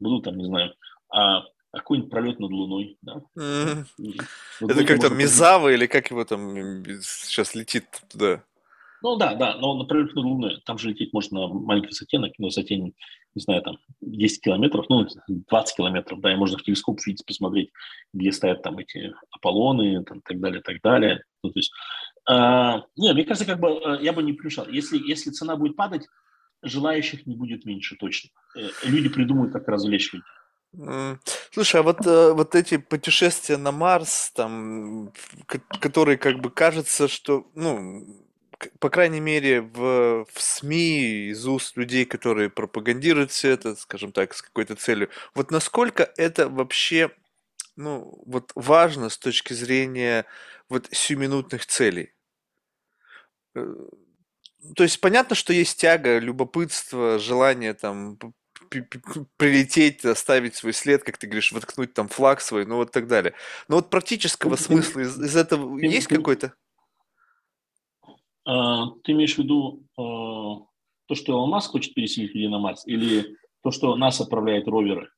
Будут 0.00 0.24
там, 0.24 0.36
не 0.36 0.44
знаю, 0.44 0.74
а, 1.74 1.78
какой-нибудь 1.78 2.10
пролет 2.10 2.40
над 2.40 2.50
Луной, 2.50 2.98
да? 3.02 3.22
Mm. 3.36 3.84
Вот 4.60 4.70
это 4.70 4.84
как 4.84 5.00
там 5.00 5.18
Мизава 5.18 5.72
или 5.72 5.86
как 5.86 6.10
его 6.10 6.24
там 6.24 6.54
сейчас 7.02 7.54
летит 7.54 7.86
туда? 8.10 8.42
Ну 9.02 9.16
да, 9.16 9.34
да, 9.34 9.56
но, 9.56 9.74
на 9.74 9.86
Луну, 10.14 10.50
там 10.64 10.78
же 10.78 10.88
лететь 10.88 11.12
можно 11.12 11.40
на 11.40 11.54
маленькой 11.54 11.88
высоте, 11.88 12.18
на 12.18 12.30
высоте, 12.38 12.76
не 12.78 12.94
знаю, 13.34 13.60
там 13.60 13.78
10 14.00 14.40
километров, 14.40 14.86
ну 14.88 15.06
20 15.28 15.76
километров, 15.76 16.20
да, 16.20 16.32
и 16.32 16.36
можно 16.36 16.56
в 16.56 16.62
телескоп 16.62 16.98
видеть, 17.04 17.26
посмотреть, 17.26 17.70
где 18.14 18.32
стоят 18.32 18.62
там 18.62 18.78
эти 18.78 19.12
Аполлоны, 19.30 20.02
там, 20.04 20.22
так 20.22 20.40
далее, 20.40 20.62
так 20.62 20.80
далее. 20.82 21.22
Ну, 21.42 21.50
то 21.50 21.58
есть, 21.58 21.72
а, 22.26 22.84
не, 22.96 23.12
мне 23.12 23.24
кажется, 23.24 23.46
как 23.46 23.60
бы 23.60 23.68
э, 23.68 23.98
я 24.02 24.14
бы 24.14 24.22
не 24.22 24.32
пришел. 24.32 24.66
Если, 24.68 24.96
если 24.96 25.30
цена 25.30 25.56
будет 25.56 25.76
падать, 25.76 26.06
желающих 26.62 27.26
не 27.26 27.36
будет 27.36 27.64
меньше 27.64 27.96
точно. 27.96 28.30
Э, 28.56 28.68
люди 28.84 29.08
придумают, 29.08 29.52
как 29.52 29.68
развлечь 29.68 30.12
людей. 30.12 30.24
Слушай, 31.52 31.80
а 31.80 31.82
вот, 31.82 32.06
э, 32.06 32.32
вот 32.32 32.54
эти 32.54 32.78
путешествия 32.78 33.56
на 33.56 33.70
Марс, 33.72 34.32
там, 34.34 35.12
которые 35.80 36.18
как 36.18 36.40
бы 36.40 36.50
кажется, 36.50 37.06
что, 37.06 37.46
ну, 37.54 38.04
по 38.80 38.90
крайней 38.90 39.20
мере, 39.20 39.60
в, 39.60 40.26
в 40.32 40.40
СМИ 40.40 41.30
из 41.30 41.46
уст 41.46 41.76
людей, 41.76 42.04
которые 42.04 42.50
пропагандируют 42.50 43.30
все 43.30 43.50
это, 43.50 43.76
скажем 43.76 44.12
так, 44.12 44.34
с 44.34 44.42
какой-то 44.42 44.74
целью, 44.74 45.10
вот 45.34 45.50
насколько 45.50 46.12
это 46.16 46.48
вообще 46.48 47.10
ну, 47.76 48.22
вот 48.26 48.52
важно 48.54 49.08
с 49.10 49.18
точки 49.18 49.52
зрения 49.52 50.26
вот 50.68 50.88
сиюминутных 50.90 51.66
целей? 51.66 52.14
Э, 53.54 53.74
то 54.76 54.82
есть 54.82 55.00
понятно, 55.00 55.36
что 55.36 55.52
есть 55.52 55.78
тяга, 55.80 56.18
любопытство, 56.18 57.18
желание 57.18 57.74
там 57.74 58.18
прилететь, 58.68 60.04
оставить 60.04 60.54
свой 60.54 60.72
след, 60.72 61.04
как 61.04 61.18
ты 61.18 61.26
говоришь, 61.26 61.52
воткнуть 61.52 61.94
там 61.94 62.08
флаг 62.08 62.40
свой, 62.40 62.66
ну 62.66 62.76
вот 62.76 62.90
так 62.92 63.06
далее. 63.06 63.34
Но 63.68 63.76
вот 63.76 63.90
практического 63.90 64.56
смысла 64.56 65.00
из, 65.00 65.20
из 65.20 65.36
этого 65.36 65.78
есть 65.78 66.06
какой-то? 66.06 66.54
А, 68.44 68.90
ты 69.04 69.12
имеешь 69.12 69.34
в 69.34 69.38
виду 69.38 69.84
а, 69.96 70.66
то, 71.06 71.14
что 71.14 71.32
Илон 71.32 71.50
Маск 71.50 71.70
хочет 71.70 71.94
переселить 71.94 72.34
людей 72.34 72.48
на 72.48 72.58
Марс, 72.58 72.86
или 72.86 73.36
то, 73.62 73.70
что 73.70 73.96
нас 73.96 74.20
отправляет 74.20 74.68
роверы? 74.68 75.10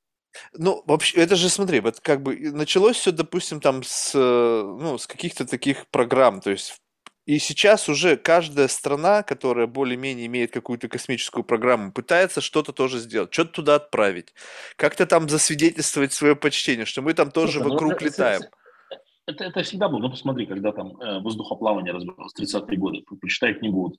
Ну, 0.53 0.83
вообще, 0.87 1.19
это 1.19 1.35
же, 1.35 1.49
смотри, 1.49 1.81
вот 1.81 2.01
как 2.01 2.23
бы 2.23 2.37
началось 2.53 2.97
все, 2.97 3.11
допустим, 3.11 3.61
там 3.61 3.83
с, 3.83 4.13
ну, 4.15 4.99
с 4.99 5.07
каких-то 5.07 5.47
таких 5.47 5.89
программ, 5.89 6.41
то 6.41 6.51
есть 6.51 6.81
и 7.27 7.39
сейчас 7.41 7.89
уже 7.89 8.17
каждая 8.17 8.69
страна, 8.69 9.25
которая 9.25 9.67
более-менее 9.67 10.27
имеет 10.27 10.53
какую-то 10.53 10.89
космическую 10.89 11.43
программу, 11.43 11.93
пытается 11.93 12.41
что-то 12.41 12.73
тоже 12.73 12.99
сделать, 12.99 13.35
что-то 13.35 13.51
туда 13.51 13.75
отправить, 13.75 14.33
как-то 14.77 15.07
там 15.07 15.29
засвидетельствовать 15.29 16.13
свое 16.13 16.37
почтение, 16.37 16.87
что 16.87 17.03
мы 17.03 17.15
там 17.15 17.33
тоже 17.33 17.55
Слушай, 17.55 17.65
ну, 17.65 17.73
вокруг 17.73 18.01
ну, 18.01 18.07
летаем. 18.07 18.43
Это, 18.91 19.01
это, 19.27 19.45
это 19.45 19.63
всегда 19.65 19.89
было. 19.89 19.99
Ну, 19.99 20.11
посмотри, 20.11 20.47
когда 20.47 20.71
там 20.71 21.01
э, 21.01 21.19
воздухоплавание 21.19 21.93
разбиралось, 21.93 22.33
30-е 22.39 22.79
годы, 22.79 23.03
почитай 23.21 23.55
книгу 23.55 23.83
вот, 23.83 23.97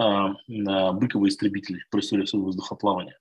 э, 0.00 0.92
«Быковые 0.92 1.28
истребители» 1.28 1.84
про 1.90 2.00
историю 2.00 2.26
своего 2.26 2.46
воздухоплавания. 2.46 3.18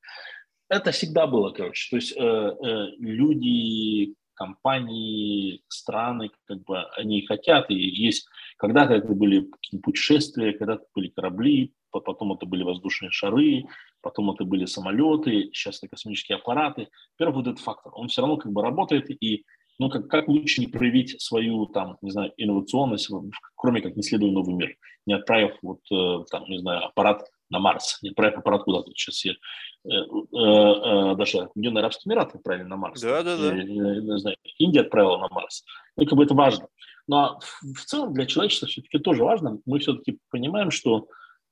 Это 0.70 0.92
всегда 0.92 1.28
было, 1.28 1.52
короче. 1.52 1.90
То 1.90 1.96
есть 1.98 2.14
э, 2.16 2.22
э, 2.22 2.86
люди, 3.00 4.16
компании, 4.34 5.62
страны, 5.68 6.32
как 6.46 6.64
бы 6.64 6.84
они 6.98 7.26
хотят, 7.26 7.70
и 7.70 7.76
есть, 7.76 8.28
когда-то 8.58 8.94
это 8.94 9.14
были 9.14 9.50
путешествия, 9.84 10.54
когда-то 10.54 10.86
были 10.96 11.10
корабли, 11.10 11.74
потом 11.92 12.34
это 12.34 12.46
были 12.46 12.64
воздушные 12.64 13.12
шары, 13.12 13.66
потом 14.02 14.32
это 14.32 14.44
были 14.46 14.66
самолеты, 14.66 15.52
сейчас 15.54 15.78
это 15.80 15.90
космические 15.90 16.38
аппараты. 16.38 16.88
Первый 17.18 17.36
вот 17.36 17.48
этот 17.48 17.60
фактор, 17.60 17.92
он 17.96 18.08
все 18.08 18.22
равно 18.22 18.38
как 18.38 18.52
бы 18.52 18.62
работает, 18.62 19.10
и 19.10 19.46
ну, 19.80 19.90
как, 19.90 20.08
как 20.08 20.28
лучше 20.28 20.62
не 20.62 20.68
проявить 20.68 21.20
свою, 21.22 21.66
там, 21.66 21.98
не 22.02 22.12
знаю, 22.12 22.32
инновационность, 22.38 23.10
кроме 23.56 23.82
как 23.82 23.96
не 23.96 24.04
следуя 24.04 24.32
новый 24.32 24.54
мир, 24.54 24.78
не 25.08 25.16
отправив, 25.16 25.58
вот, 25.64 25.80
э, 25.92 26.24
там, 26.30 26.46
не 26.46 26.60
знаю, 26.60 26.86
аппарат 26.86 27.24
на 27.52 27.60
Марс, 27.60 28.00
не 28.02 28.10
отправив 28.10 28.40
аппарат 28.40 28.64
куда-то. 28.64 28.92
Сейчас 28.96 29.24
я, 29.26 29.34
э, 29.34 29.38
э, 29.90 29.94
э, 29.94 31.16
даже 31.16 31.40
Объединенные 31.40 31.82
Арабские 31.82 32.12
Эмираты 32.12 32.38
отправили 32.38 32.64
на 32.64 32.78
Марс. 32.78 33.02
Да, 33.02 33.22
да, 33.22 33.38
да. 33.38 33.54
не 33.54 34.20
знаю, 34.20 34.38
Индия 34.58 34.82
отправила 34.82 35.18
на 35.18 35.28
Марс. 35.30 35.64
Ну, 35.98 36.06
как 36.06 36.18
бы 36.18 36.24
это 36.24 36.34
важно. 36.34 36.68
Ну, 37.08 37.18
а 37.18 37.40
в 37.62 37.86
целом 37.86 38.14
для 38.14 38.26
человечества 38.26 38.68
все-таки 38.68 38.98
тоже 39.00 39.24
важно. 39.24 39.60
Мы 39.66 39.80
все-таки 39.80 40.18
понимаем, 40.30 40.72
что 40.72 41.08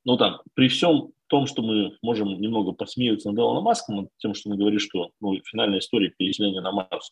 ну, 0.06 0.18
там, 0.18 0.42
при 0.54 0.70
всем 0.70 1.12
том, 1.28 1.46
что 1.46 1.62
мы 1.62 1.98
можем 2.02 2.30
немного 2.42 2.72
посмеяться 2.72 3.30
над 3.30 3.40
Илоном 3.40 3.64
Маском, 3.64 3.98
над 3.98 4.10
тем, 4.18 4.34
что 4.34 4.50
мы 4.50 4.58
говорим, 4.58 4.80
что 4.80 5.12
ну, 5.22 5.40
финальная 5.46 5.80
история 5.80 6.10
переселения 6.10 6.62
на 6.62 6.72
Марс, 6.72 7.12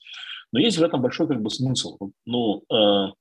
но 0.51 0.59
есть 0.59 0.77
в 0.77 0.83
этом 0.83 1.01
большой 1.01 1.27
как 1.27 1.41
бы 1.41 1.49
смысл. 1.49 1.97
Ну, 2.25 2.63
э, 2.71 3.11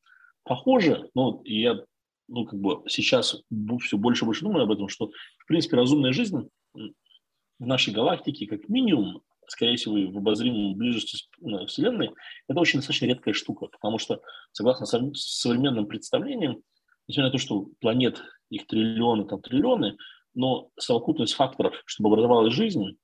похоже, 0.45 1.11
ну, 1.15 1.43
я 1.45 1.81
ну, 2.29 2.45
как 2.45 2.59
бы 2.59 2.83
сейчас 2.89 3.43
все 3.83 3.97
больше 3.97 3.97
и 4.25 4.27
больше 4.27 4.45
думаю 4.45 4.65
об 4.65 4.71
этом, 4.71 4.89
что, 4.89 5.11
в 5.39 5.47
принципе, 5.47 5.77
разумная 5.77 6.13
жизнь 6.13 6.49
в 6.75 7.67
нашей 7.67 7.93
галактике, 7.93 8.47
как 8.47 8.69
минимум, 8.69 9.23
скорее 9.49 9.77
всего, 9.77 9.95
в 9.95 10.19
обозримом 10.19 10.75
ближести 10.75 11.29
Вселенной, 11.67 12.11
это 12.49 12.61
очень 12.61 12.79
достаточно 12.79 13.07
редкая 13.07 13.35
штука, 13.35 13.67
потому 13.67 13.99
что, 13.99 14.21
согласно 14.53 14.87
современным 14.87 15.87
представлениям, 15.87 16.63
несмотря 17.09 17.27
на 17.27 17.33
то, 17.33 17.39
что 17.39 17.69
планет, 17.81 18.23
их 18.51 18.67
триллионы, 18.67 19.27
там 19.27 19.41
триллионы, 19.41 19.97
но 20.35 20.71
совокупность 20.79 21.35
факторов, 21.35 21.75
чтобы 21.87 22.11
образовалась 22.11 22.53
жизнь, 22.53 22.99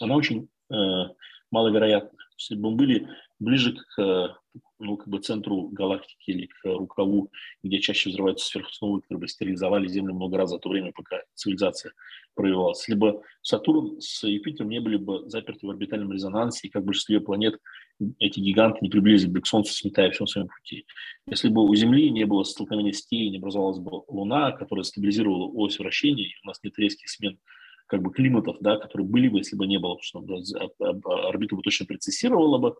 она 0.00 0.14
очень 0.14 0.48
э, 0.70 0.74
маловероятна. 1.50 2.16
Если 2.36 2.54
бы 2.54 2.70
мы 2.70 2.76
были 2.76 3.08
ближе 3.38 3.76
к 3.76 4.38
ну, 4.78 4.96
как 4.96 5.08
бы 5.08 5.18
центру 5.18 5.68
галактики 5.68 6.30
или 6.30 6.46
к 6.46 6.64
рукаву, 6.64 7.30
где 7.62 7.80
чаще 7.80 8.10
взрываются 8.10 8.46
сверхновые, 8.46 9.02
которые 9.02 9.20
бы 9.20 9.28
стерилизовали 9.28 9.88
Землю 9.88 10.14
много 10.14 10.36
раз 10.36 10.50
за 10.50 10.58
то 10.58 10.68
время, 10.68 10.92
пока 10.92 11.22
цивилизация 11.34 11.92
проявилась. 12.34 12.86
Либо 12.88 13.22
Сатурн 13.42 14.00
с 14.00 14.26
Юпитером 14.26 14.70
не 14.70 14.80
были 14.80 14.96
бы 14.96 15.28
заперты 15.28 15.66
в 15.66 15.70
орбитальном 15.70 16.12
резонансе, 16.12 16.68
и 16.68 16.70
как 16.70 16.84
большинство 16.84 17.20
планет 17.20 17.60
эти 18.18 18.40
гиганты 18.40 18.78
не 18.82 18.88
приблизились 18.88 19.32
бы 19.32 19.40
к 19.40 19.46
Солнцу, 19.46 19.72
сметая 19.72 20.10
все 20.10 20.24
на 20.24 20.28
своем 20.28 20.48
пути. 20.48 20.86
Если 21.26 21.48
бы 21.48 21.64
у 21.64 21.74
Земли 21.74 22.10
не 22.10 22.24
было 22.24 22.44
столкновения 22.44 22.92
с 22.92 23.04
тенью, 23.04 23.30
не 23.30 23.38
образовалась 23.38 23.78
бы 23.78 24.02
Луна, 24.08 24.52
которая 24.52 24.84
стабилизировала 24.84 25.50
ось 25.52 25.78
вращения, 25.78 26.26
и 26.26 26.34
у 26.44 26.46
нас 26.46 26.60
нет 26.62 26.78
резких 26.78 27.08
смен 27.08 27.38
как 27.88 28.02
бы 28.02 28.12
климатов, 28.12 28.58
да, 28.60 28.76
которые 28.76 29.08
были 29.08 29.28
бы, 29.28 29.38
если 29.38 29.56
бы 29.56 29.66
не 29.66 29.78
было, 29.78 29.96
потому 29.96 30.02
что 30.02 31.28
орбита 31.28 31.56
бы 31.56 31.62
точно 31.62 31.86
прецессировала 31.86 32.58
бы 32.58 32.74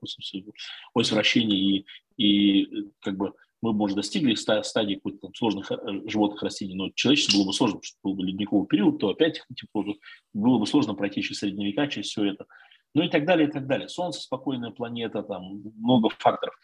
ось 0.95 1.13
вращения, 1.13 1.57
и, 1.57 1.87
и 2.17 2.91
как 3.01 3.17
бы 3.17 3.33
мы, 3.61 3.73
может, 3.73 3.97
достигли 3.97 4.35
стадии 4.35 4.95
каких-то 4.95 5.27
там 5.27 5.35
сложных 5.35 5.73
э, 5.73 5.77
животных 6.07 6.43
растений, 6.43 6.75
но 6.75 6.91
человечество 6.95 7.39
было 7.39 7.47
бы 7.47 7.53
сложно, 7.53 7.79
потому 7.79 7.85
что 7.85 7.99
был 8.05 8.15
бы 8.15 8.25
ледниковый 8.25 8.67
период, 8.69 8.99
то 9.01 9.09
опять 9.09 9.43
типа, 9.57 9.85
было 10.33 10.59
бы 10.59 10.67
сложно 10.67 10.95
пройти 10.95 11.23
через 11.23 11.39
средневека, 11.39 11.89
через 11.89 12.09
все 12.09 12.25
это. 12.25 12.47
Ну 12.95 13.03
и 13.03 13.09
так 13.09 13.27
далее, 13.27 13.49
и 13.49 13.51
так 13.51 13.67
далее. 13.67 13.89
Солнце, 13.89 14.21
спокойная 14.21 14.71
планета, 14.71 15.23
там 15.23 15.63
много 15.77 16.11
факторов. 16.19 16.55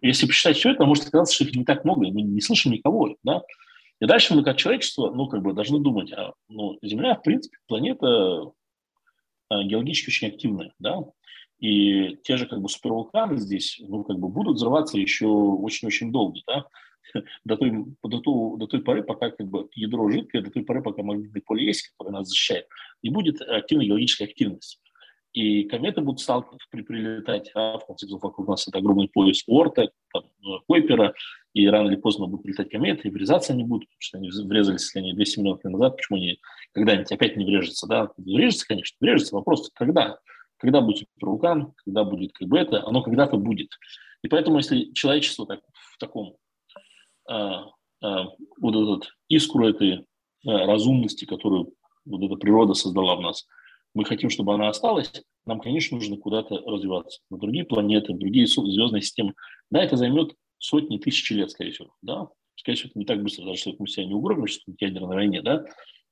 Если 0.00 0.26
посчитать 0.26 0.56
все 0.56 0.72
это, 0.72 0.84
может 0.84 1.08
оказаться, 1.08 1.34
что 1.34 1.44
их 1.44 1.54
не 1.54 1.64
так 1.64 1.84
много, 1.84 2.06
и 2.06 2.12
мы 2.12 2.22
не 2.22 2.40
слышим 2.40 2.72
никого, 2.72 3.16
да. 3.22 3.42
И 4.02 4.04
дальше 4.04 4.34
мы 4.34 4.42
как 4.42 4.56
человечество, 4.56 5.12
ну, 5.12 5.28
как 5.28 5.42
бы 5.42 5.52
должны 5.52 5.78
думать, 5.78 6.12
а, 6.12 6.32
ну, 6.48 6.76
Земля, 6.82 7.14
в 7.14 7.22
принципе, 7.22 7.56
планета 7.68 8.50
а, 9.48 9.62
геологически 9.62 10.08
очень 10.08 10.26
активная, 10.26 10.74
да, 10.80 11.04
и 11.60 12.16
те 12.24 12.36
же 12.36 12.46
как 12.46 12.60
бы 12.60 12.68
супервулканы 12.68 13.36
здесь, 13.36 13.80
ну, 13.80 14.02
как 14.02 14.18
бы 14.18 14.28
будут 14.28 14.56
взрываться 14.56 14.98
еще 14.98 15.26
очень-очень 15.26 16.10
долго, 16.10 16.40
да, 16.48 16.66
до 17.44 17.56
той, 17.56 17.70
до, 18.02 18.18
той, 18.18 18.58
до 18.58 18.66
той 18.66 18.82
поры, 18.82 19.04
пока 19.04 19.30
как 19.30 19.46
бы 19.46 19.68
ядро 19.76 20.10
жидкое, 20.10 20.42
до 20.42 20.50
той 20.50 20.64
поры, 20.64 20.82
пока 20.82 21.04
магнитное 21.04 21.40
поле 21.40 21.64
есть, 21.64 21.86
которое 21.90 22.10
нас 22.10 22.26
защищает, 22.26 22.66
и 23.02 23.08
будет 23.08 23.40
активная 23.40 23.86
геологическая 23.86 24.26
активность. 24.26 24.81
И 25.32 25.64
кометы 25.64 26.02
будут 26.02 26.20
сталкиваться, 26.20 26.66
при, 26.70 26.82
прилетать, 26.82 27.50
а 27.54 27.78
в 27.78 27.86
конце 27.86 28.06
концов 28.06 28.22
вокруг 28.22 28.48
нас 28.48 28.68
это 28.68 28.78
огромный 28.78 29.08
пояс 29.08 29.42
Орта, 29.46 29.90
там, 30.12 30.24
Койпера, 30.66 31.14
и 31.54 31.66
рано 31.66 31.88
или 31.88 31.96
поздно 31.96 32.26
будут 32.26 32.42
прилетать 32.42 32.70
кометы, 32.70 33.08
и 33.08 33.10
врезаться 33.10 33.54
они 33.54 33.64
будут, 33.64 33.88
потому 33.88 34.00
что 34.00 34.18
они 34.18 34.30
врезались, 34.30 34.82
если 34.82 34.98
они 34.98 35.14
200 35.14 35.38
миллионов 35.38 35.64
лет 35.64 35.72
назад, 35.72 35.96
почему 35.96 36.18
они 36.18 36.38
когда-нибудь 36.72 37.12
опять 37.12 37.36
не 37.36 37.46
врежутся, 37.46 37.86
да? 37.86 38.10
Врежется, 38.18 38.66
конечно, 38.66 38.96
врежется, 39.00 39.34
вопрос 39.34 39.70
когда? 39.74 40.18
Когда 40.58 40.80
будет 40.80 41.08
вулкан, 41.20 41.72
когда 41.84 42.04
будет 42.04 42.32
как 42.32 42.48
бы 42.48 42.58
это, 42.58 42.86
оно 42.86 43.02
когда-то 43.02 43.36
будет. 43.36 43.70
И 44.22 44.28
поэтому, 44.28 44.58
если 44.58 44.92
человечество 44.92 45.46
так, 45.46 45.60
в 45.72 45.98
таком 45.98 46.36
а, 47.28 47.66
а, 48.02 48.26
вот 48.60 48.74
этот 48.76 49.12
искру 49.28 49.66
этой 49.66 50.06
а, 50.46 50.66
разумности, 50.66 51.24
которую 51.24 51.74
вот 52.04 52.22
эта 52.22 52.36
природа 52.36 52.74
создала 52.74 53.16
в 53.16 53.20
нас, 53.20 53.46
мы 53.94 54.04
хотим, 54.04 54.30
чтобы 54.30 54.54
она 54.54 54.68
осталась, 54.68 55.12
нам, 55.46 55.60
конечно, 55.60 55.96
нужно 55.96 56.16
куда-то 56.16 56.58
развиваться. 56.58 57.20
На 57.30 57.38
другие 57.38 57.64
планеты, 57.64 58.14
другие 58.14 58.46
звездные 58.46 59.02
системы. 59.02 59.34
Да, 59.70 59.82
это 59.82 59.96
займет 59.96 60.34
сотни, 60.58 60.98
тысячи 60.98 61.32
лет, 61.32 61.50
скорее 61.50 61.72
всего, 61.72 61.94
да, 62.02 62.28
скорее 62.56 62.76
всего, 62.76 62.90
это 62.90 62.98
не 62.98 63.04
так 63.04 63.22
быстро, 63.22 63.44
даже 63.44 63.58
если 63.58 63.76
мы 63.78 63.88
себя 63.88 64.06
не 64.06 64.14
угробим, 64.14 64.46
что 64.46 64.60
в 64.70 64.80
ядерной 64.80 65.16
войне, 65.16 65.42
да, 65.42 65.64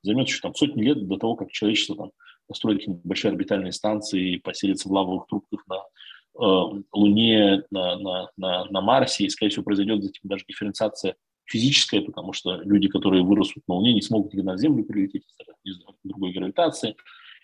займет 0.03 0.29
еще 0.29 0.41
там 0.41 0.55
сотни 0.55 0.83
лет 0.83 1.07
до 1.07 1.17
того, 1.17 1.37
как 1.37 1.53
человечество 1.53 1.97
там 1.97 2.11
построит 2.47 2.83
большие 3.05 3.31
орбитальные 3.31 3.73
станции, 3.73 4.39
поселится 4.39 4.89
в 4.89 4.93
лавовых 4.93 5.27
трубках 5.29 5.65
на 5.69 5.77
э, 5.77 6.83
Луне, 6.93 7.63
на, 7.71 7.97
на, 7.97 8.31
на, 8.37 8.65
на 8.65 8.81
Марсе, 8.81 9.25
и, 9.25 9.31
скорее 9.31 9.51
всего, 9.51 9.65
произойдет 9.65 10.03
затем 10.03 10.23
даже 10.25 10.45
дифференциация 10.49 11.15
физическая, 11.45 12.01
потому 12.01 12.33
что 12.33 12.57
люди, 12.63 12.89
которые 12.89 13.23
вырастут 13.23 13.63
на 13.69 13.75
Луне, 13.75 13.93
не 13.93 14.03
смогут 14.03 14.33
никогда 14.33 14.53
на 14.53 14.59
Землю 14.59 14.85
прилететь 14.85 15.25
из-за 15.65 15.85
другой 16.05 16.33
гравитации. 16.33 16.97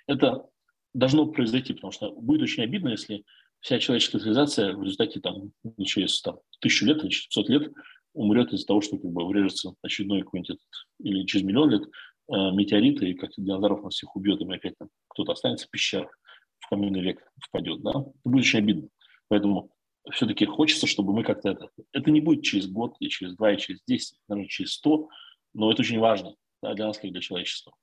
Это 0.06 0.46
должно 0.94 1.26
произойти, 1.26 1.74
потому 1.74 1.92
что 1.92 2.12
будет 2.12 2.42
очень 2.42 2.62
обидно, 2.62 2.90
если 2.90 3.24
вся 3.60 3.78
человеческая 3.78 4.18
цивилизация 4.18 4.74
в 4.74 4.82
результате 4.82 5.20
там, 5.20 5.52
ну, 5.62 5.84
через 5.84 6.20
там, 6.22 6.38
тысячу 6.60 6.86
лет 6.86 7.02
или 7.02 7.10
500 7.10 7.48
лет 7.48 7.72
умрет 8.14 8.52
из-за 8.52 8.66
того, 8.66 8.80
что 8.80 8.98
как 8.98 9.10
бы 9.10 9.26
врежется 9.26 9.74
очередной 9.82 10.22
какой-нибудь 10.22 10.58
или 11.00 11.26
через 11.26 11.44
миллион 11.44 11.70
лет 11.70 11.82
э, 11.82 12.50
метеорит, 12.52 13.02
и 13.02 13.14
как 13.14 13.30
динозавров 13.36 13.82
нас 13.82 13.94
всех 13.94 14.16
убьет, 14.16 14.40
и 14.40 14.44
мы 14.44 14.56
опять 14.56 14.76
там 14.78 14.88
кто-то 15.08 15.32
останется 15.32 15.66
в 15.66 15.70
пещерах, 15.70 16.18
в 16.60 16.68
каменный 16.68 17.02
век 17.02 17.20
впадет. 17.42 17.82
Да? 17.82 17.90
Это 17.90 18.12
будет 18.24 18.44
очень 18.44 18.60
обидно. 18.60 18.88
Поэтому 19.28 19.70
все-таки 20.12 20.46
хочется, 20.46 20.86
чтобы 20.86 21.12
мы 21.12 21.24
как-то 21.24 21.50
это... 21.50 21.68
Это 21.92 22.10
не 22.10 22.20
будет 22.20 22.44
через 22.44 22.68
год, 22.68 22.94
и 23.00 23.08
через 23.08 23.36
два, 23.36 23.52
и 23.52 23.58
через 23.58 23.80
десять, 23.86 24.18
наверное, 24.28 24.48
через 24.48 24.72
сто, 24.74 25.08
но 25.52 25.70
это 25.70 25.82
очень 25.82 25.98
важно 25.98 26.34
да, 26.62 26.74
для 26.74 26.86
нас, 26.86 26.98
как 26.98 27.10
для 27.10 27.20
человечества. 27.20 27.74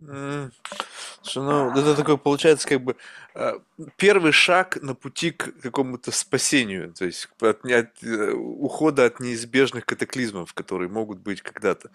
Mm. 0.00 0.50
Слушай, 1.22 1.44
ну, 1.44 1.70
это 1.70 1.94
такой, 1.94 2.18
получается, 2.18 2.68
как 2.68 2.82
бы 2.82 2.96
э, 3.34 3.54
первый 3.96 4.32
шаг 4.32 4.82
на 4.82 4.94
пути 4.94 5.30
к 5.30 5.58
какому-то 5.62 6.10
спасению, 6.10 6.92
то 6.92 7.04
есть 7.06 7.28
от, 7.40 7.64
от, 7.64 8.02
э, 8.02 8.32
ухода 8.32 9.06
от 9.06 9.20
неизбежных 9.20 9.86
катаклизмов, 9.86 10.52
которые 10.52 10.90
могут 10.90 11.20
быть 11.20 11.40
когда-то. 11.40 11.90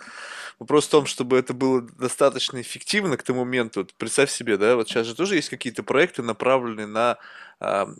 Вопрос 0.57 0.87
в 0.87 0.91
том, 0.91 1.05
чтобы 1.05 1.37
это 1.37 1.53
было 1.53 1.81
достаточно 1.81 2.59
эффективно 2.61 3.17
к 3.17 3.23
тому 3.23 3.41
моменту. 3.41 3.87
Представь 3.97 4.31
себе, 4.31 4.57
да, 4.57 4.75
вот 4.75 4.87
сейчас 4.87 5.05
же 5.05 5.13
тоже 5.13 5.35
есть 5.35 5.49
какие-то 5.49 5.83
проекты, 5.83 6.23
направленные 6.23 6.87
на 6.87 7.17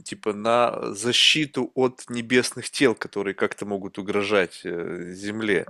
типа 0.04 0.34
на 0.34 0.94
защиту 0.94 1.72
от 1.76 2.06
небесных 2.10 2.70
тел, 2.70 2.96
которые 2.96 3.34
как-то 3.34 3.66
могут 3.66 3.98
угрожать 3.98 4.62
э, 4.64 5.12
Земле. 5.12 5.66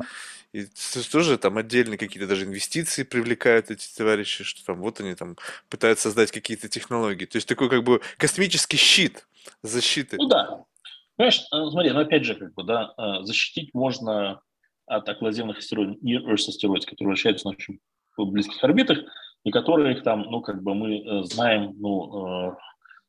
И 0.53 0.65
тоже 1.11 1.37
там 1.37 1.57
отдельные 1.57 1.97
какие-то 1.97 2.27
даже 2.27 2.45
инвестиции 2.45 3.03
привлекают 3.03 3.71
эти 3.71 3.87
товарищи, 3.95 4.43
что 4.43 4.63
там 4.63 4.79
вот 4.79 4.99
они 4.99 5.15
там 5.15 5.37
пытаются 5.69 6.03
создать 6.03 6.31
какие-то 6.31 6.69
технологии. 6.69 7.25
То 7.25 7.37
есть 7.37 7.47
такой 7.47 7.69
как 7.69 7.83
бы 7.83 8.01
космический 8.17 8.77
щит 8.77 9.27
защиты. 9.63 10.17
Ну 10.17 10.27
да. 10.27 10.65
Понимаешь, 11.15 11.41
э, 11.51 11.69
смотри, 11.71 11.91
ну 11.91 11.99
опять 11.99 12.25
же, 12.25 12.35
как 12.35 12.53
бы, 12.53 12.63
да, 12.63 12.93
э, 12.95 13.23
защитить 13.23 13.73
можно 13.73 14.41
от 14.85 15.09
окклюзивных 15.09 15.57
астероидов, 15.57 15.97
Earth 16.03 16.47
астероидов, 16.47 16.89
которые 16.89 17.09
вращаются 17.09 17.47
на 17.47 17.53
очень 17.53 17.79
близких 18.17 18.63
орбитах, 18.63 18.99
и 19.45 19.51
которые 19.51 19.95
их 19.95 20.03
там, 20.03 20.21
ну, 20.29 20.41
как 20.41 20.61
бы 20.61 20.75
мы 20.75 21.23
знаем, 21.25 21.73
ну, 21.77 22.57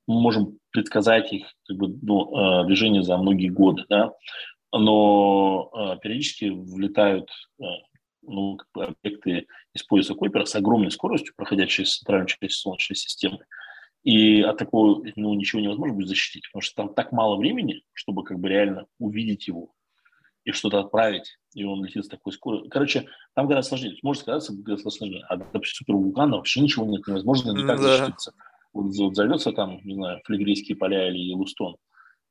мы 0.06 0.20
можем 0.20 0.58
предсказать 0.70 1.32
их 1.32 1.46
как 1.66 1.76
бы, 1.76 1.88
ну, 2.02 2.64
движение 2.64 3.02
за 3.02 3.16
многие 3.16 3.48
годы, 3.48 3.84
да, 3.88 4.12
но 4.72 5.70
э, 5.74 5.98
периодически 6.00 6.50
влетают 6.50 7.28
э, 7.60 7.64
ну, 8.22 8.56
как 8.56 8.68
бы 8.74 8.84
объекты 8.84 9.46
из 9.74 9.82
пояса 9.82 10.14
Койпера 10.14 10.44
с 10.44 10.54
огромной 10.54 10.90
скоростью, 10.90 11.34
проходя 11.36 11.66
через 11.66 11.98
центральную 11.98 12.28
часть 12.28 12.54
Солнечной 12.54 12.96
системы. 12.96 13.38
И 14.02 14.40
от 14.42 14.56
такого 14.56 15.04
ну, 15.16 15.34
ничего 15.34 15.60
невозможно 15.60 15.94
будет 15.94 16.08
защитить, 16.08 16.48
потому 16.50 16.62
что 16.62 16.74
там 16.76 16.94
так 16.94 17.12
мало 17.12 17.36
времени, 17.36 17.82
чтобы 17.92 18.24
как 18.24 18.38
бы 18.38 18.48
реально 18.48 18.86
увидеть 18.98 19.46
его 19.46 19.74
и 20.44 20.52
что-то 20.52 20.80
отправить, 20.80 21.36
и 21.54 21.64
он 21.64 21.84
летит 21.84 22.06
с 22.06 22.08
такой 22.08 22.32
скоростью. 22.32 22.70
Короче, 22.70 23.06
там 23.34 23.46
гораздо 23.46 23.70
сложнее. 23.70 23.98
Может 24.02 24.22
сказаться 24.22 24.54
гораздо 24.54 24.88
сложнее. 24.88 25.22
А, 25.28 25.36
допустим, 25.36 25.84
супервулкана 25.84 26.36
вообще 26.36 26.60
ничего 26.60 26.86
нет, 26.86 27.06
невозможно 27.06 27.50
никак 27.50 27.78
да. 27.78 27.98
защититься. 27.98 28.32
Вот, 28.72 28.94
вот 28.96 29.16
зовется 29.16 29.52
там, 29.52 29.80
не 29.84 29.94
знаю, 29.94 30.20
Флегрийские 30.24 30.76
поля 30.76 31.08
или 31.08 31.18
Елустон, 31.18 31.76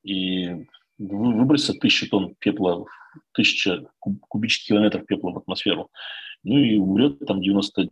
и 0.04 0.66
выбросится 0.98 1.74
тысяча 1.74 2.10
тонн 2.10 2.36
пепла, 2.40 2.86
тысяча 3.34 3.86
кубических 4.00 4.68
километров 4.68 5.06
пепла 5.06 5.32
в 5.32 5.38
атмосферу, 5.38 5.90
ну 6.44 6.58
и 6.58 6.78
умрет 6.78 7.20
там 7.26 7.42
98% 7.42 7.90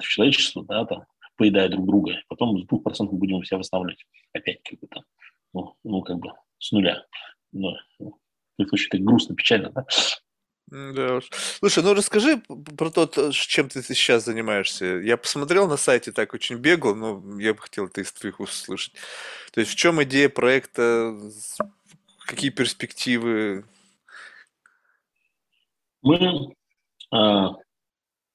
человечества, 0.00 0.64
да, 0.64 0.84
там, 0.84 1.04
поедая 1.36 1.68
друг 1.68 1.86
друга. 1.86 2.20
Потом 2.28 2.58
с 2.58 2.66
2% 2.66 3.08
мы 3.10 3.18
будем 3.18 3.44
себя 3.44 3.58
восстанавливать 3.58 4.04
опять 4.32 4.62
как 4.62 4.80
бы 4.80 4.86
там, 4.88 5.02
ну, 5.52 5.74
ну 5.84 6.02
как 6.02 6.18
бы 6.18 6.32
с 6.58 6.72
нуля. 6.72 7.04
Но, 7.52 7.76
ну, 7.98 8.18
это 8.58 8.70
очень 8.72 8.88
так 8.90 9.00
грустно, 9.00 9.34
печально, 9.34 9.70
да? 9.70 9.86
Да 10.68 11.16
уж. 11.16 11.28
Слушай, 11.60 11.84
ну 11.84 11.94
расскажи 11.94 12.42
про 12.76 12.90
то, 12.90 13.30
чем 13.30 13.68
ты 13.68 13.82
сейчас 13.82 14.24
занимаешься. 14.24 14.84
Я 14.84 15.16
посмотрел 15.16 15.68
на 15.68 15.76
сайте, 15.76 16.10
так 16.10 16.34
очень 16.34 16.56
бегал, 16.56 16.96
но 16.96 17.22
я 17.40 17.54
бы 17.54 17.60
хотел 17.60 17.86
это 17.86 18.00
из 18.00 18.12
твоих 18.12 18.40
услышать. 18.40 18.94
То 19.52 19.60
есть 19.60 19.72
в 19.72 19.76
чем 19.76 20.02
идея 20.02 20.28
проекта, 20.28 21.16
какие 22.26 22.50
перспективы? 22.50 23.64
Мы 26.02 26.16
э, 27.14 27.48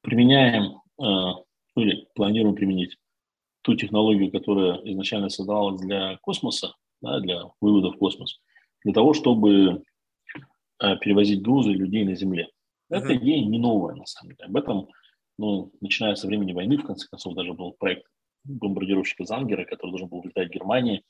применяем, 0.02 0.82
э, 1.00 1.04
или 1.76 2.08
планируем 2.16 2.56
применить 2.56 2.98
ту 3.62 3.76
технологию, 3.76 4.32
которая 4.32 4.76
изначально 4.86 5.30
создавалась 5.30 5.82
для 5.82 6.18
космоса, 6.22 6.76
да, 7.02 7.20
для 7.20 7.44
вывода 7.60 7.92
в 7.92 7.98
космос, 7.98 8.40
для 8.84 8.94
того, 8.94 9.14
чтобы 9.14 9.52
э, 9.52 9.78
перевозить 11.02 11.42
грузы 11.42 11.72
людей 11.72 12.04
на 12.06 12.16
Земле. 12.16 12.50
Эта 12.90 13.16
идея 13.16 13.46
не 13.46 13.60
новая, 13.60 13.96
на 13.96 14.06
самом 14.06 14.36
деле. 14.36 14.48
Об 14.48 14.58
этом, 14.58 14.90
ну, 15.38 15.72
начиная 15.80 16.16
со 16.16 16.28
времени 16.28 16.54
войны, 16.54 16.78
в 16.78 16.86
конце 16.86 17.08
концов, 17.08 17.36
даже 17.36 17.54
был 17.54 17.74
проект 17.74 18.06
бомбардировщика 18.44 19.26
Зангера, 19.26 19.66
который 19.66 19.92
должен 19.92 20.10
был 20.10 20.24
летать 20.24 20.50
в 20.50 20.52
Германии, 20.52 21.04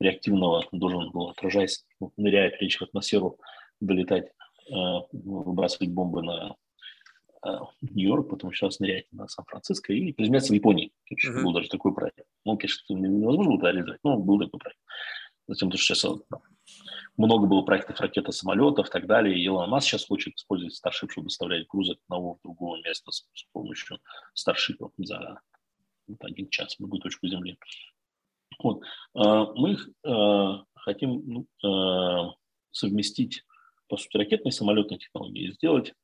реактивного, 0.00 0.64
должен 0.72 1.10
был, 1.10 1.30
отражаясь, 1.30 1.84
ныряя 2.16 2.50
прежде 2.50 2.78
в 2.78 2.82
атмосферу, 2.82 3.38
долетать, 3.80 4.26
э, 4.70 4.74
выбрасывать 5.12 5.90
бомбы 5.90 6.22
на 6.22 6.54
э, 7.44 7.58
Нью-Йорк, 7.82 8.30
потом 8.30 8.50
раз 8.60 8.80
нырять 8.80 9.06
на 9.12 9.28
Сан-Франциско 9.28 9.92
и 9.92 10.12
приземляться 10.12 10.52
в 10.52 10.56
Японии. 10.56 10.92
Uh-huh. 11.12 11.42
Был 11.42 11.52
даже 11.52 11.68
такой 11.68 11.94
проект. 11.94 12.24
Ну, 12.44 12.56
конечно, 12.56 12.94
невозможно 12.94 13.56
было 13.56 13.70
реализовать, 13.70 14.00
но 14.02 14.16
был 14.18 14.38
такой 14.38 14.60
проект. 14.60 14.80
Затем, 15.46 15.70
то, 15.70 15.78
что 15.78 15.94
сейчас 15.94 16.12
много 17.16 17.46
было 17.46 17.62
проектов 17.62 18.00
ракеты, 18.00 18.32
самолетов 18.32 18.88
и 18.88 18.90
так 18.90 19.06
далее. 19.06 19.36
И 19.36 19.42
Илон 19.42 19.68
Маск 19.70 19.88
сейчас 19.88 20.06
хочет 20.06 20.34
использовать 20.36 20.74
Starship, 20.74 21.10
чтобы 21.10 21.26
доставлять 21.26 21.66
грузы 21.66 21.92
от 21.92 21.98
одного 22.08 22.34
в 22.34 22.42
другое 22.42 22.80
место 22.82 23.10
с, 23.10 23.28
с 23.34 23.44
помощью 23.52 23.98
Starship 24.36 24.90
за 24.98 25.40
вот, 26.06 26.18
один 26.22 26.48
час 26.48 26.74
в 26.74 26.78
другую 26.78 27.00
точку 27.00 27.26
Земли. 27.26 27.58
Вот. 28.62 28.82
А, 29.14 29.52
мы 29.54 29.76
а, 30.06 30.64
хотим 30.76 31.22
ну, 31.26 31.46
а, 31.64 32.34
совместить, 32.70 33.44
по 33.88 33.96
сути, 33.96 34.16
ракетные 34.16 34.50
и 34.50 34.54
самолетные 34.54 34.98
технологии 34.98 35.48
и 35.48 35.52
сделать 35.52 35.94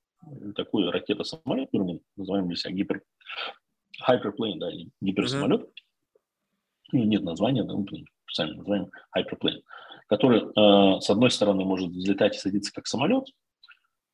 такой 0.57 0.91
ракета-самолет, 0.91 1.67
который 1.67 1.95
мы 1.95 2.01
называем 2.17 2.49
для 2.49 2.57
себя 2.57 2.73
гипер, 2.73 3.03
hyperplane, 4.09 4.59
да, 4.59 4.71
гиперсамолет. 5.01 5.63
Mm-hmm. 5.63 5.69
Нет 6.93 7.23
названия, 7.23 7.65
да, 7.65 7.75
мы 7.75 7.87
сами 8.31 8.53
называем 8.53 8.91
hyperplane 9.17 9.63
который, 10.07 10.43
э, 10.43 11.01
с 11.01 11.11
одной 11.11 11.31
стороны, 11.31 11.65
может 11.65 11.91
взлетать 11.91 12.37
и 12.37 12.39
садиться 12.39 12.73
как 12.73 12.87
самолет, 12.87 13.25
э, 13.29 13.31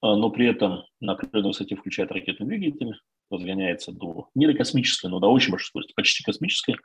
но 0.02 0.30
при 0.30 0.48
этом 0.48 0.84
на 1.00 1.12
определенной 1.12 1.48
высоте 1.48 1.76
включает 1.76 2.12
ракетный 2.12 2.46
двигатель, 2.46 2.94
разгоняется 3.30 3.92
до, 3.92 4.28
не 4.34 4.46
до 4.46 4.54
космической, 4.54 5.08
но 5.08 5.20
до 5.20 5.28
очень 5.28 5.50
большой 5.50 5.68
скорости, 5.68 5.92
почти 5.94 6.22
космической, 6.22 6.76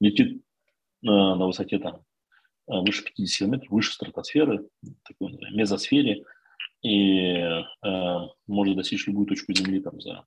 летит 0.00 0.36
э, 0.36 1.06
на 1.06 1.46
высоте 1.46 1.78
там 1.78 2.02
выше 2.66 3.02
50 3.02 3.38
километров, 3.38 3.70
выше 3.70 3.94
стратосферы, 3.94 4.68
такой 5.02 5.32
мезосфере, 5.52 6.24
и 6.82 7.32
э, 7.32 7.62
может 8.46 8.76
достичь 8.76 9.06
любую 9.06 9.26
точку 9.26 9.52
Земли 9.54 9.80
там 9.80 10.00
за 10.00 10.26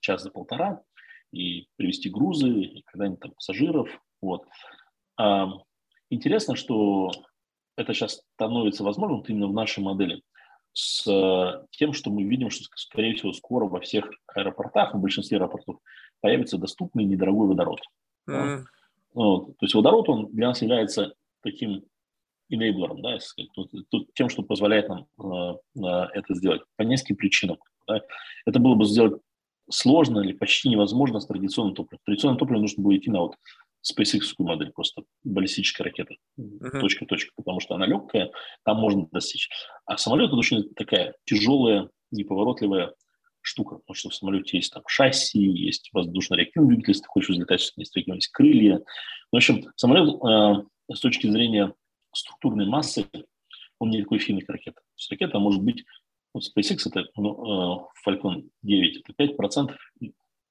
час, 0.00 0.22
за 0.22 0.30
полтора, 0.30 0.82
и 1.32 1.68
привезти 1.76 2.08
грузы, 2.08 2.48
и 2.48 2.82
когда-нибудь 2.82 3.20
там 3.20 3.32
пассажиров. 3.32 3.88
Вот. 4.20 4.46
А, 5.16 5.48
интересно, 6.10 6.56
что 6.56 7.10
это 7.76 7.94
сейчас 7.94 8.22
становится 8.34 8.84
возможным 8.84 9.18
вот 9.18 9.30
именно 9.30 9.48
в 9.48 9.52
нашей 9.52 9.82
модели 9.82 10.22
с 10.72 11.06
э, 11.06 11.66
тем, 11.72 11.92
что 11.92 12.10
мы 12.10 12.22
видим, 12.24 12.50
что, 12.50 12.64
скорее 12.76 13.14
всего, 13.14 13.32
скоро 13.32 13.66
во 13.66 13.80
всех 13.80 14.10
аэропортах, 14.28 14.94
в 14.94 15.00
большинстве 15.00 15.38
аэропортов 15.38 15.76
появится 16.20 16.58
доступный 16.58 17.04
недорогой 17.04 17.48
водород. 17.48 17.80
Mm. 18.28 18.32
Да? 18.32 18.64
Вот. 19.14 19.46
То 19.58 19.64
есть 19.64 19.74
водород, 19.74 20.08
он 20.08 20.26
для 20.32 20.48
нас 20.48 20.62
является 20.62 21.14
таким 21.42 21.82
enabler, 22.52 23.00
да, 23.00 23.18
тем, 24.14 24.28
что 24.28 24.42
позволяет 24.42 24.88
нам 24.88 25.06
э, 25.18 25.54
э, 25.78 26.08
это 26.14 26.34
сделать 26.34 26.62
по 26.76 26.82
нескольким 26.82 27.16
причинам. 27.16 27.58
Да. 27.86 28.00
Это 28.46 28.58
было 28.58 28.74
бы 28.74 28.84
сделать 28.84 29.20
сложно 29.70 30.20
или 30.20 30.32
почти 30.32 30.68
невозможно 30.68 31.20
с 31.20 31.26
традиционным 31.26 31.74
топливом. 31.74 32.00
Традиционное 32.04 32.38
топливо 32.38 32.60
нужно 32.60 32.82
было 32.82 32.96
идти 32.96 33.10
на 33.10 33.20
вот 33.20 33.36
SpaceX 33.82 34.34
модель, 34.38 34.72
просто 34.72 35.02
баллистическая 35.24 35.84
ракета, 35.84 36.14
uh-huh. 36.38 36.80
точка 36.80 37.06
точка, 37.06 37.32
потому 37.36 37.60
что 37.60 37.74
она 37.74 37.86
легкая, 37.86 38.30
там 38.64 38.78
можно 38.78 39.08
достичь. 39.10 39.48
А 39.86 39.96
самолет 39.96 40.28
это 40.28 40.36
очень 40.36 40.74
такая 40.74 41.14
тяжелая, 41.24 41.88
неповоротливая 42.10 42.94
штука, 43.42 43.76
потому 43.76 43.94
что 43.94 44.10
в 44.10 44.14
самолете 44.14 44.58
есть 44.58 44.72
там 44.72 44.82
шасси, 44.86 45.38
есть 45.38 45.90
воздушно-реактивный 45.92 46.68
двигатель, 46.68 46.90
если 46.90 47.02
ты 47.02 47.08
хочешь 47.08 47.30
взлетать, 47.30 47.72
есть, 47.76 47.96
есть 47.96 48.28
крылья. 48.28 48.76
Ну, 48.76 48.84
в 49.32 49.36
общем, 49.36 49.64
самолет 49.76 50.14
э, 50.14 50.94
с 50.94 51.00
точки 51.00 51.26
зрения 51.26 51.72
структурной 52.12 52.66
массы, 52.66 53.06
он 53.78 53.90
не 53.90 54.02
такой 54.02 54.18
финный, 54.18 54.42
как 54.42 54.56
ракета. 54.56 54.80
То 54.80 54.98
есть 54.98 55.10
ракета 55.10 55.38
может 55.38 55.62
быть, 55.62 55.84
вот 56.34 56.44
SpaceX 56.44 56.80
это 56.86 57.06
ну, 57.16 57.88
э, 58.04 58.10
Falcon 58.10 58.50
9, 58.62 59.04
это 59.08 59.24
5% 59.24 59.74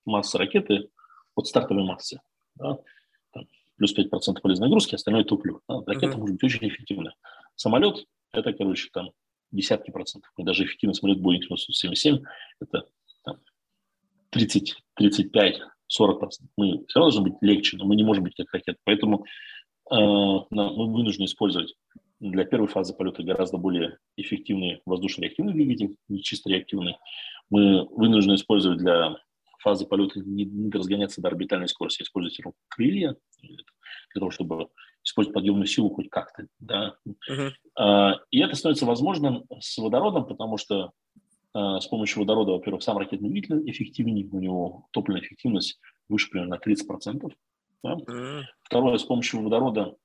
массы 0.06 0.38
ракеты 0.38 0.90
от 1.36 1.48
стартовой 1.48 1.84
массы. 1.84 2.20
Да? 2.56 2.80
Плюс 3.80 3.98
5% 3.98 4.42
полезной 4.42 4.68
нагрузки, 4.68 4.94
остальное 4.94 5.24
топливо. 5.24 5.62
Да? 5.68 5.82
Ракета 5.88 6.14
uh-huh. 6.14 6.20
может 6.20 6.36
быть 6.36 6.44
очень 6.44 6.68
эффективная. 6.68 7.16
Самолет– 7.56 8.06
это, 8.34 8.54
короче, 8.54 8.90
там 8.94 9.12
десятки 9.52 9.90
процентов. 9.90 10.32
И 10.38 10.44
даже 10.44 10.66
эффективный 10.66 10.94
самолет 10.94 11.20
Boeing 11.20 11.42
777– 11.42 12.20
это 12.62 12.86
там, 13.24 13.38
30, 14.32 14.76
35, 14.96 15.62
40 15.88 16.20
процентов. 16.20 16.54
Мы 16.58 16.86
все 16.88 17.00
равно 17.00 17.12
должны 17.12 17.32
быть 17.32 17.42
легче, 17.42 17.78
но 17.78 17.86
мы 17.86 17.96
не 17.96 18.04
можем 18.04 18.26
быть 18.26 18.36
как 18.36 18.54
ракета. 18.54 18.78
Поэтому 18.84 19.26
э, 19.90 19.96
мы 19.96 20.94
вынуждены 20.94 21.26
использовать 21.26 21.74
для 22.20 22.44
первой 22.44 22.68
фазы 22.68 22.94
полета 22.94 23.24
гораздо 23.24 23.58
более 23.58 23.98
эффективный 24.18 24.82
воздушно-реактивный 24.86 25.54
двигатель, 25.54 25.96
не 26.10 26.22
чисто 26.22 26.50
реактивный. 26.50 26.98
Мы 27.50 27.86
вынуждены 27.86 28.36
использовать 28.36 28.80
для 28.80 29.16
фазы 29.60 29.86
полета 29.86 30.20
не, 30.20 30.46
не 30.46 30.72
разгоняться 30.72 31.22
до 31.22 31.28
орбитальной 31.28 31.68
скорости, 31.68 32.04
использовать 32.04 32.56
крылья 32.68 33.16
для 33.42 34.20
того, 34.20 34.32
чтобы 34.32 34.70
использовать 35.04 35.34
подъемную 35.34 35.68
силу 35.68 35.90
хоть 35.90 36.10
как-то. 36.10 36.48
Да? 36.60 36.96
Uh-huh. 37.08 38.16
И 38.32 38.40
это 38.40 38.56
становится 38.56 38.86
возможным 38.86 39.46
с 39.60 39.78
водородом, 39.78 40.26
потому 40.26 40.58
что 40.58 40.92
а, 41.54 41.80
с 41.80 41.88
помощью 41.88 42.20
водорода, 42.20 42.52
во-первых, 42.52 42.84
сам 42.84 42.98
ракетный 42.98 43.30
двигатель 43.30 43.70
эффективнее, 43.70 44.28
у 44.32 44.40
него 44.40 44.88
топливная 44.92 45.22
эффективность 45.22 45.80
выше 46.08 46.30
примерно 46.30 46.58
на 46.58 46.60
30%. 46.60 47.32
Да? 47.84 47.94
Uh-huh. 47.96 48.44
Второе, 48.64 48.98
с 48.98 49.04
помощью 49.04 49.42
водорода 49.42 49.96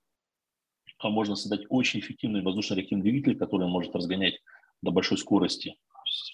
а, 0.99 1.11
можно 1.11 1.37
создать 1.37 1.67
очень 1.69 2.01
эффективный 2.01 2.43
воздушно-реактивный 2.43 3.03
двигатель, 3.03 3.39
который 3.39 3.69
может 3.69 3.95
разгонять 3.95 4.41
до 4.83 4.91
большой 4.91 5.19
скорости 5.19 5.77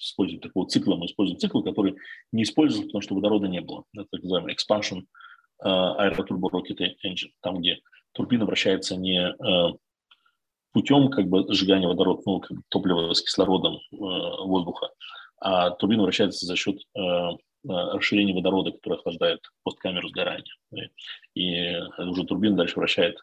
используем 0.01 0.41
такого 0.41 0.69
цикла, 0.69 0.97
мы 0.97 1.07
используем 1.07 1.39
цикл, 1.39 1.63
который 1.63 1.97
не 2.33 2.43
используется, 2.43 2.87
потому 2.87 3.03
что 3.03 3.15
водорода 3.15 3.49
не 3.49 3.61
было. 3.61 3.85
Это 3.95 4.07
так 4.11 4.23
называемый 4.23 4.55
expansion 4.55 5.03
аэротурбо 5.63 6.49
rocket 6.49 6.79
engine, 7.05 7.31
там, 7.43 7.61
где 7.61 7.81
турбина 8.13 8.47
вращается 8.47 8.97
не 8.97 9.21
uh, 9.21 9.77
путем 10.73 11.11
как 11.11 11.27
бы 11.27 11.53
сжигания 11.53 11.89
водорода, 11.89 12.23
ну, 12.25 12.41
как 12.41 12.57
бы 12.57 12.63
топлива 12.69 13.13
с 13.13 13.23
кислородом 13.23 13.75
uh, 13.93 14.47
воздуха, 14.47 14.91
а 15.39 15.71
турбина 15.71 16.03
вращается 16.03 16.47
за 16.47 16.57
счет 16.57 16.81
uh, 16.97 17.37
расширения 17.67 18.35
водорода, 18.35 18.73
который 18.73 18.99
охлаждает 18.99 19.41
посткамеру 19.65 20.09
сгорания. 20.09 20.51
И 21.35 21.77
уже 21.99 22.25
турбина 22.25 22.57
дальше 22.57 22.77
вращает 22.77 23.19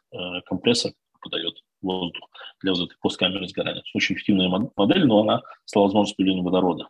компрессор, 0.46 0.92
подает 1.20 1.64
воздух 1.82 2.30
для 2.62 2.74
вот 2.74 2.86
этой 2.86 2.98
посткамеры 3.02 3.48
сгорания. 3.48 3.82
Это 3.82 3.90
очень 3.94 4.16
эффективная 4.16 4.72
модель, 4.76 5.06
но 5.06 5.22
она 5.22 5.42
стала 5.66 5.86
возможностью 5.86 6.18
появления 6.18 6.44
водорода. 6.44 6.90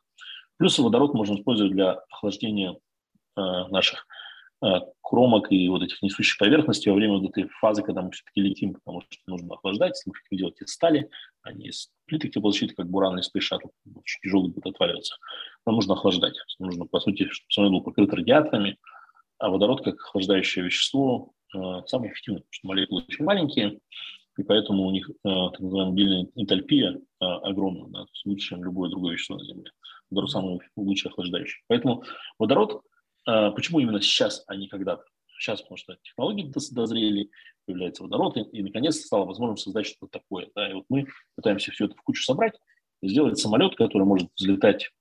Плюс 0.57 0.77
водород 0.79 1.13
можно 1.13 1.35
использовать 1.35 1.73
для 1.73 1.91
охлаждения 2.09 2.77
э, 3.35 3.41
наших 3.69 4.07
э, 4.63 4.79
кромок 5.01 5.51
и 5.51 5.69
вот 5.69 5.83
этих 5.83 6.01
несущих 6.01 6.37
поверхностей 6.37 6.89
во 6.89 6.95
время 6.95 7.17
вот 7.17 7.29
этой 7.29 7.47
фазы, 7.47 7.83
когда 7.83 8.01
мы 8.01 8.11
все-таки 8.11 8.41
летим, 8.41 8.73
потому 8.73 9.01
что 9.01 9.21
нужно 9.27 9.53
охлаждать, 9.53 9.95
если 9.95 10.09
мы 10.09 10.15
хотим 10.15 10.37
делать 10.39 10.61
из 10.61 10.73
стали, 10.73 11.09
а 11.43 11.53
не 11.53 11.67
из 11.67 11.91
плиток 12.05 12.31
теплозащиты, 12.31 12.73
как 12.73 12.89
буранный 12.89 13.21
Space 13.21 13.41
Shuttle, 13.41 13.71
очень 13.95 14.19
тяжелый 14.23 14.49
будет 14.49 14.65
отваливаться. 14.65 15.15
Нам 15.65 15.75
нужно 15.75 15.93
охлаждать. 15.93 16.35
Нужно, 16.59 16.85
по 16.85 16.99
сути, 16.99 17.27
чтобы 17.29 17.51
самолет 17.51 17.73
был 17.73 17.81
покрыт 17.81 18.13
радиаторами, 18.13 18.77
а 19.37 19.49
водород, 19.49 19.83
как 19.83 19.95
охлаждающее 19.95 20.65
вещество, 20.65 21.33
э, 21.55 21.59
самое 21.85 22.11
эффективное, 22.11 22.41
потому 22.41 22.53
что 22.53 22.67
молекулы 22.67 23.03
очень 23.07 23.25
маленькие, 23.25 23.79
и 24.37 24.43
поэтому 24.43 24.85
у 24.85 24.91
них 24.91 25.09
э, 25.09 25.13
так 25.23 25.59
называемая 25.59 25.91
мобильная 25.91 26.27
энтальпия 26.35 26.93
э, 26.93 27.25
огромная, 27.25 27.87
да, 27.87 27.99
то 28.05 28.11
есть 28.11 28.25
лучше, 28.25 28.49
чем 28.49 28.63
любое 28.63 28.89
другое 28.89 29.13
вещество 29.13 29.37
на 29.37 29.45
Земле. 29.45 29.71
Водород 30.09 30.31
самый 30.31 30.59
лучший 30.75 31.11
охлаждающий. 31.11 31.61
Поэтому 31.67 32.03
водород, 32.39 32.83
э, 33.27 33.51
почему 33.51 33.79
именно 33.79 34.01
сейчас, 34.01 34.43
а 34.47 34.55
не 34.55 34.67
когда-то? 34.67 35.03
Сейчас, 35.39 35.61
потому 35.61 35.77
что 35.77 35.97
технологии 36.01 36.51
дозрели, 36.71 37.29
появляется 37.65 38.03
водород, 38.03 38.37
и, 38.37 38.41
и 38.41 38.63
наконец-то 38.63 39.05
стало 39.05 39.25
возможным 39.25 39.57
создать 39.57 39.85
что-то 39.85 40.19
такое. 40.19 40.49
Да? 40.55 40.69
И 40.69 40.73
вот 40.73 40.85
мы 40.89 41.07
пытаемся 41.35 41.71
все 41.71 41.85
это 41.85 41.95
в 41.95 42.01
кучу 42.01 42.23
собрать 42.23 42.53
сделать 43.01 43.37
самолет, 43.37 43.75
который 43.75 44.03
может 44.03 44.29
взлетать 44.35 44.91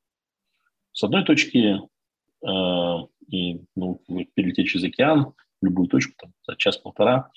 с 0.92 1.02
одной 1.02 1.24
точки 1.24 1.80
э, 2.46 3.06
и 3.28 3.60
ну, 3.74 4.02
перелететь 4.34 4.68
через 4.68 4.84
океан 4.84 5.32
в 5.60 5.64
любую 5.64 5.88
точку 5.88 6.14
там, 6.18 6.32
за 6.46 6.56
час-полтора, 6.56 7.30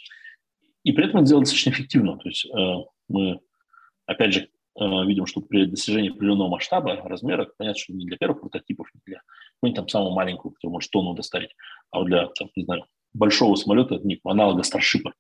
и 0.90 0.92
при 0.92 1.06
этом 1.06 1.20
это 1.20 1.28
сделать 1.28 1.44
достаточно 1.44 1.70
эффективно. 1.70 2.18
То 2.18 2.30
есть 2.30 2.48
э, 2.48 2.76
мы, 3.10 3.40
опять 4.08 4.34
же, 4.34 4.40
э, 4.80 5.06
видим, 5.06 5.28
что 5.28 5.40
при 5.42 5.66
достижении 5.66 6.10
определенного 6.10 6.50
масштаба, 6.50 6.96
размера, 7.04 7.48
понятно, 7.58 7.80
что 7.80 7.94
не 7.94 8.06
для 8.08 8.18
первых 8.18 8.42
прототипов, 8.42 8.88
не 8.96 9.02
для 9.06 9.22
какой-нибудь 9.56 9.76
там 9.76 9.88
самого 9.88 10.16
маленького, 10.16 10.50
который 10.50 10.72
может 10.72 10.90
тонну 10.90 11.14
доставить, 11.14 11.52
а 11.92 12.00
вот 12.00 12.08
для, 12.08 12.26
там, 12.30 12.50
не 12.56 12.64
знаю, 12.64 12.86
большого 13.14 13.54
самолета, 13.54 14.00
не, 14.04 14.20
аналога 14.24 14.64
Старшипа, 14.64 15.14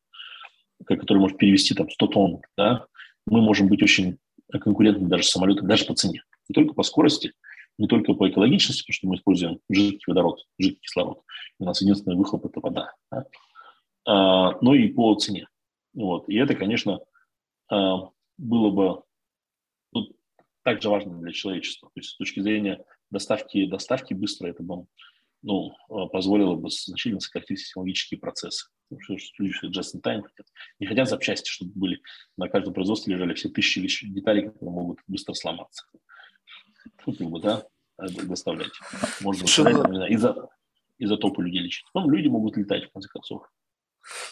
который 0.86 1.20
может 1.20 1.38
перевести 1.38 1.76
там 1.76 1.88
100 1.88 2.08
тонн, 2.08 2.42
да, 2.58 2.88
мы 3.28 3.42
можем 3.42 3.68
быть 3.68 3.84
очень 3.84 4.18
конкурентны 4.50 5.08
даже 5.08 5.24
с 5.26 5.30
самолетом, 5.30 5.68
даже 5.68 5.86
по 5.86 5.94
цене. 5.94 6.24
Не 6.48 6.54
только 6.54 6.74
по 6.74 6.82
скорости, 6.82 7.34
не 7.78 7.88
только 7.88 8.16
по 8.16 8.28
экологичности, 8.28 8.82
потому 8.82 8.94
что 8.94 9.08
мы 9.08 9.16
используем 9.18 9.60
жидкий 9.70 10.06
водород, 10.08 10.48
жидкий 10.58 10.80
кислород. 10.82 11.22
У 11.60 11.66
нас 11.66 11.80
единственный 11.80 12.16
выхлоп– 12.16 12.46
это 12.48 12.60
вода. 12.60 12.94
Да? 13.12 13.26
А, 14.06 14.58
но 14.62 14.74
и 14.74 14.88
по 14.88 15.14
цене. 15.16 15.48
Вот. 15.94 16.30
И 16.30 16.36
это, 16.36 16.56
конечно, 16.56 17.00
а, 17.70 18.10
было 18.38 18.70
бы 18.72 19.04
ну, 19.92 20.08
также 20.64 20.90
важно 20.90 21.20
для 21.20 21.32
человечества. 21.32 21.90
То 21.94 22.00
есть 22.00 22.12
с 22.12 22.18
точки 22.18 22.40
зрения 22.42 22.84
доставки, 23.10 23.66
доставки 23.68 24.14
быстро 24.14 24.48
это 24.48 24.64
бы 24.64 24.86
ну, 25.42 25.74
позволило 26.12 26.56
бы 26.56 26.70
значительно 26.70 27.22
сократить 27.22 27.60
технологические 27.60 28.20
процессы. 28.20 28.68
Потому 28.90 29.20
что 29.20 29.34
люди 29.38 29.54
just 29.66 29.96
in 29.96 30.02
time 30.02 30.22
хотят. 30.24 30.48
Не 30.80 30.88
хотят 30.88 31.08
запчасти, 31.08 31.50
чтобы 31.50 31.72
были 31.76 32.02
на 32.38 32.50
каждом 32.50 32.74
производстве 32.74 33.14
лежали 33.14 33.34
все 33.36 33.50
тысячи 33.50 34.08
деталей, 34.08 34.46
которые 34.46 34.72
могут 34.72 35.00
быстро 35.08 35.34
сломаться. 35.34 35.86
Ну, 37.06 37.14
как 37.14 37.28
бы, 37.28 37.40
да, 37.40 37.66
доставлять. 37.98 38.72
Можно 39.22 39.44
ну 39.44 40.06
из-за 40.08 40.50
изотопы 40.98 41.44
людей 41.44 41.62
лечить. 41.62 41.86
Потом 41.94 42.12
люди 42.12 42.28
могут 42.28 42.58
летать, 42.58 42.86
в 42.86 42.92
конце 42.92 43.08
концов. 43.10 43.50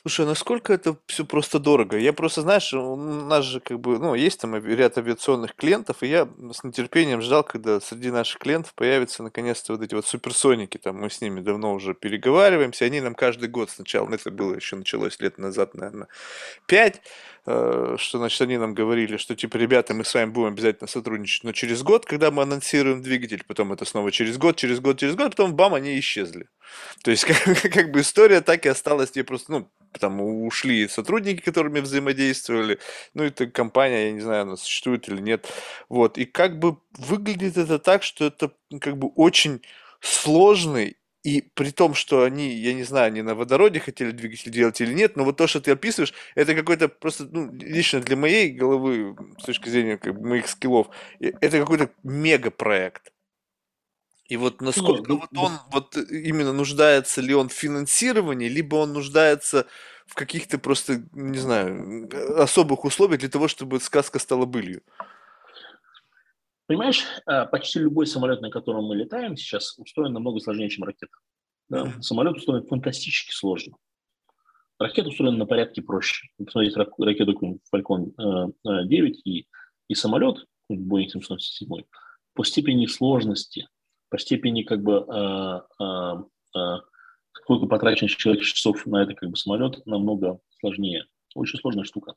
Слушай, 0.02 0.26
насколько 0.26 0.74
это 0.74 0.98
все 1.06 1.26
просто 1.26 1.60
дорого? 1.60 1.98
Я 1.98 2.14
просто, 2.14 2.42
знаешь, 2.42 2.74
у 2.74 2.96
нас 2.96 3.46
же 3.46 3.60
как 3.60 3.80
бы, 3.80 4.00
ну, 4.00 4.16
есть 4.16 4.40
там 4.42 4.56
ряд 4.56 4.98
авиационных 4.98 5.56
клиентов, 5.56 5.98
и 6.02 6.08
я 6.08 6.28
с 6.52 6.64
нетерпением 6.64 7.22
ждал, 7.22 7.44
когда 7.44 7.80
среди 7.80 8.12
наших 8.12 8.40
клиентов 8.40 8.74
появятся 8.74 9.24
наконец-то 9.24 9.74
вот 9.74 9.82
эти 9.82 9.94
вот 9.94 10.06
суперсоники, 10.06 10.78
там 10.78 10.98
мы 10.98 11.10
с 11.10 11.22
ними 11.22 11.42
давно 11.42 11.74
уже 11.74 11.94
переговариваемся, 11.94 12.86
они 12.86 13.02
нам 13.02 13.16
каждый 13.16 13.50
год 13.50 13.70
сначала, 13.70 14.08
ну, 14.08 14.16
это 14.16 14.32
было 14.32 14.56
еще 14.56 14.76
началось 14.76 15.20
лет 15.20 15.38
назад, 15.38 15.74
наверное, 15.74 16.08
пять, 16.66 17.02
что, 17.48 18.18
значит, 18.18 18.42
они 18.42 18.58
нам 18.58 18.74
говорили, 18.74 19.16
что, 19.16 19.34
типа, 19.34 19.56
ребята, 19.56 19.94
мы 19.94 20.04
с 20.04 20.14
вами 20.14 20.32
будем 20.32 20.50
обязательно 20.50 20.88
сотрудничать, 20.90 21.46
но 21.46 21.54
через 21.54 21.82
год, 21.82 22.06
когда 22.06 22.30
мы 22.30 22.44
анонсируем 22.44 23.02
двигатель, 23.02 23.42
потом 23.48 23.72
это 23.72 23.86
снова 23.86 24.12
через 24.12 24.38
год, 24.38 24.58
через 24.58 24.82
год, 24.82 25.00
через 25.00 25.16
год, 25.16 25.30
потом, 25.30 25.56
бам, 25.56 25.74
они 25.74 25.98
исчезли. 25.98 26.50
То 27.04 27.12
есть, 27.12 27.24
как, 27.26 27.72
как 27.72 27.92
бы 27.92 28.02
история 28.02 28.42
так 28.42 28.66
и 28.66 28.70
осталась, 28.70 29.12
тебе 29.12 29.24
просто, 29.24 29.52
ну, 29.54 29.72
там 29.98 30.20
ушли 30.20 30.90
сотрудники, 30.90 31.40
которыми 31.40 31.80
взаимодействовали, 31.80 32.80
ну, 33.14 33.24
это 33.24 33.48
компания, 33.48 34.08
я 34.08 34.12
не 34.12 34.22
знаю, 34.22 34.42
она 34.42 34.58
существует 34.58 35.08
или 35.08 35.22
нет, 35.22 35.48
вот, 35.88 36.18
и 36.18 36.26
как 36.26 36.60
бы 36.60 36.78
выглядит 36.98 37.56
это 37.58 37.80
так, 37.80 38.04
что 38.04 38.26
это, 38.26 38.52
как 38.82 38.98
бы, 38.98 39.08
очень 39.16 39.62
сложный 40.02 40.98
и 41.28 41.42
при 41.42 41.72
том, 41.72 41.94
что 41.94 42.24
они, 42.24 42.54
я 42.54 42.74
не 42.74 42.84
знаю, 42.84 43.08
они 43.08 43.22
на 43.22 43.36
водороде 43.36 43.82
хотели 43.82 44.12
двигатель 44.12 44.50
делать 44.50 44.80
или 44.80 44.94
нет, 44.94 45.18
но 45.18 45.26
вот 45.26 45.36
то, 45.36 45.46
что 45.46 45.60
ты 45.60 45.72
описываешь, 45.72 46.14
это 46.36 46.56
какой-то 46.56 46.88
просто, 46.88 47.26
ну, 47.30 47.52
лично 47.52 48.00
для 48.00 48.16
моей 48.16 48.50
головы, 48.52 49.14
с 49.38 49.44
точки 49.44 49.68
зрения 49.68 49.98
как 49.98 50.18
бы, 50.18 50.26
моих 50.26 50.48
скиллов, 50.48 50.88
это 51.20 51.60
какой-то 51.60 51.90
мега-проект. 52.04 53.12
И 54.30 54.38
вот 54.38 54.62
насколько 54.62 55.10
ну, 55.10 55.20
вот 55.20 55.30
он 55.38 55.60
вот 55.70 55.98
именно 55.98 56.54
нуждается 56.54 57.20
ли 57.20 57.36
он 57.36 57.50
в 57.50 57.54
финансировании, 57.54 58.48
либо 58.48 58.78
он 58.78 58.94
нуждается 58.94 59.68
в 60.06 60.14
каких-то 60.14 60.58
просто, 60.60 61.04
не 61.12 61.40
знаю, 61.40 62.10
особых 62.42 62.86
условиях 62.86 63.20
для 63.20 63.30
того, 63.30 63.50
чтобы 63.50 63.82
сказка 63.82 64.20
стала 64.20 64.46
былью. 64.46 64.82
Понимаешь, 66.68 67.06
а, 67.26 67.46
почти 67.46 67.80
любой 67.80 68.08
самолет, 68.08 68.42
на 68.42 68.50
котором 68.50 68.86
мы 68.86 68.96
летаем 68.96 69.38
сейчас, 69.38 69.78
устроен 69.80 70.14
намного 70.14 70.40
сложнее, 70.40 70.70
чем 70.70 70.84
ракета. 70.84 71.14
Да? 71.70 71.84
Mm-hmm. 71.84 72.02
Самолет 72.02 72.36
устроен 72.36 72.66
фантастически 72.66 73.34
сложно. 73.34 73.78
Ракета 74.78 75.10
устроена 75.10 75.38
на 75.38 75.46
порядке 75.46 75.82
проще. 75.82 76.28
Посмотрите 76.38 76.80
ракету 77.00 77.60
Falcon 77.74 78.54
9 78.64 79.18
э, 79.18 79.22
и, 79.24 79.48
и 79.88 79.96
самолет, 79.96 80.46
Boeing 80.72 81.08
707, 81.08 81.84
по 82.34 82.44
степени 82.44 82.86
сложности, 82.86 83.68
по 84.10 84.20
степени 84.20 84.64
как 84.64 84.84
бы 84.84 85.06
а, 85.08 85.66
а, 85.80 86.24
а, 86.54 86.82
сколько 87.34 87.66
потрачено 87.66 88.10
человек 88.10 88.44
часов 88.44 88.86
на 88.86 89.04
это 89.04 89.16
как 89.16 89.30
бы 89.30 89.38
самолет, 89.38 89.84
намного 89.86 90.40
сложнее. 90.60 91.06
Очень 91.34 91.60
сложная 91.60 91.86
штука. 91.86 92.14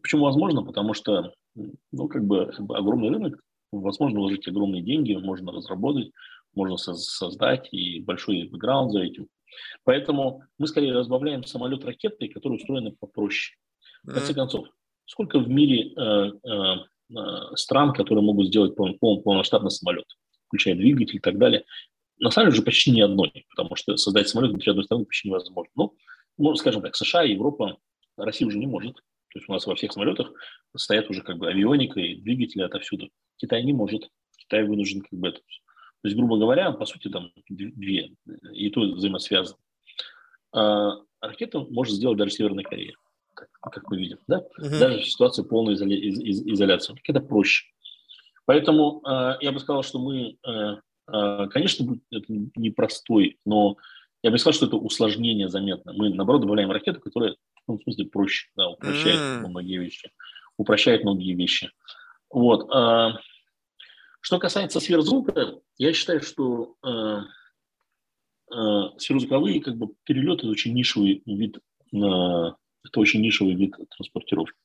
Почему 0.00 0.24
возможно? 0.24 0.64
Потому 0.64 0.94
что 0.94 1.32
ну, 1.54 2.08
как 2.08 2.24
бы 2.24 2.52
огромный 2.70 3.10
рынок, 3.10 3.40
возможно 3.80 4.20
вложить 4.20 4.46
огромные 4.48 4.82
деньги, 4.82 5.14
можно 5.14 5.52
разработать, 5.52 6.10
можно 6.54 6.76
создать 6.76 7.68
и 7.72 8.00
большой 8.00 8.44
бэкграунд 8.44 8.92
за 8.92 9.00
этим. 9.00 9.28
Поэтому 9.84 10.42
мы 10.58 10.66
скорее 10.66 10.92
разбавляем 10.92 11.44
самолет 11.44 11.84
ракетой, 11.84 12.28
которая 12.28 12.58
устроена 12.58 12.92
попроще. 12.92 13.56
В 14.02 14.12
конце 14.12 14.34
концов, 14.34 14.66
сколько 15.06 15.38
в 15.38 15.48
мире 15.48 15.92
э, 15.96 16.32
э, 16.42 16.74
э, 17.16 17.56
стран, 17.56 17.92
которые 17.92 18.24
могут 18.24 18.48
сделать 18.48 18.74
пол, 18.74 18.94
пол, 18.98 19.22
полномасштабный 19.22 19.70
самолет, 19.70 20.06
включая 20.48 20.74
двигатель 20.74 21.16
и 21.16 21.20
так 21.20 21.38
далее, 21.38 21.64
на 22.18 22.30
самом 22.30 22.48
деле 22.48 22.58
уже 22.58 22.64
почти 22.64 22.90
ни 22.90 23.00
одной, 23.00 23.46
потому 23.50 23.76
что 23.76 23.96
создать 23.96 24.28
самолет 24.28 24.50
внутри 24.50 24.70
одной 24.70 24.84
страны 24.84 25.04
почти 25.04 25.28
невозможно. 25.28 25.70
Ну, 25.74 25.94
ну, 26.36 26.54
скажем 26.56 26.82
так, 26.82 26.96
США, 26.96 27.22
Европа, 27.22 27.78
Россия 28.16 28.46
уже 28.46 28.58
не 28.58 28.66
может. 28.66 28.96
То 29.34 29.40
есть 29.40 29.48
у 29.48 29.52
нас 29.52 29.66
во 29.66 29.74
всех 29.74 29.92
самолетах 29.92 30.32
стоят 30.76 31.10
уже 31.10 31.22
как 31.22 31.38
бы 31.38 31.48
авионика 31.48 31.98
и 31.98 32.14
двигатели 32.14 32.62
отовсюду. 32.62 33.10
Китай 33.36 33.64
не 33.64 33.72
может. 33.72 34.08
Китай 34.36 34.64
вынужден 34.64 35.02
как 35.02 35.18
бы 35.18 35.28
это. 35.28 35.38
То 35.38 36.08
есть, 36.08 36.16
грубо 36.16 36.38
говоря, 36.38 36.70
по 36.70 36.86
сути, 36.86 37.08
там 37.08 37.32
две, 37.48 38.14
и 38.52 38.70
то 38.70 38.80
взаимосвязано. 38.80 39.58
А 40.52 41.00
ракету 41.20 41.66
может 41.70 41.94
сделать 41.94 42.16
даже 42.16 42.30
Северная 42.30 42.62
Корея, 42.62 42.94
как, 43.34 43.48
как 43.60 43.90
мы 43.90 43.98
видим, 43.98 44.18
да? 44.28 44.44
Uh-huh. 44.60 44.78
Даже 44.78 44.98
в 44.98 45.10
ситуации 45.10 45.42
полной 45.42 45.74
изоля... 45.74 45.96
из... 45.96 46.20
Из... 46.20 46.46
изоляции. 46.46 46.94
Это 47.08 47.20
проще. 47.20 47.64
Поэтому 48.46 49.02
э, 49.04 49.38
я 49.40 49.50
бы 49.50 49.58
сказал, 49.58 49.82
что 49.82 49.98
мы, 49.98 50.36
э, 50.46 50.76
э, 51.08 51.46
конечно, 51.50 51.98
это 52.10 52.26
непростой, 52.54 53.38
но 53.44 53.76
я 54.22 54.30
бы 54.30 54.38
сказал, 54.38 54.52
что 54.52 54.66
это 54.66 54.76
усложнение 54.76 55.48
заметно. 55.48 55.92
Мы, 55.92 56.10
наоборот, 56.10 56.42
добавляем 56.42 56.70
ракету, 56.70 57.00
которая, 57.00 57.36
ну, 57.66 57.78
в 57.78 57.82
смысле, 57.82 58.06
проще, 58.06 58.48
да, 58.56 58.68
упрощает 58.68 59.18
mm. 59.18 59.48
многие 59.48 59.78
вещи. 59.78 60.10
Упрощает 60.56 61.04
многие 61.04 61.34
вещи. 61.34 61.70
Вот. 62.30 62.68
А, 62.72 63.18
что 64.20 64.38
касается 64.38 64.80
сверхзвука, 64.80 65.60
я 65.76 65.92
считаю, 65.92 66.20
что 66.20 66.76
э, 66.82 67.18
э, 68.54 68.98
сверхзвуковые 68.98 69.60
как 69.60 69.76
бы, 69.76 69.88
перелеты– 70.04 70.40
это 70.42 70.48
очень 70.48 70.72
нишевый 70.74 71.22
вид, 71.26 71.58
это 71.92 72.56
очень 73.00 73.20
нишевый 73.20 73.54
вид 73.54 73.74
транспортировки. 73.96 74.56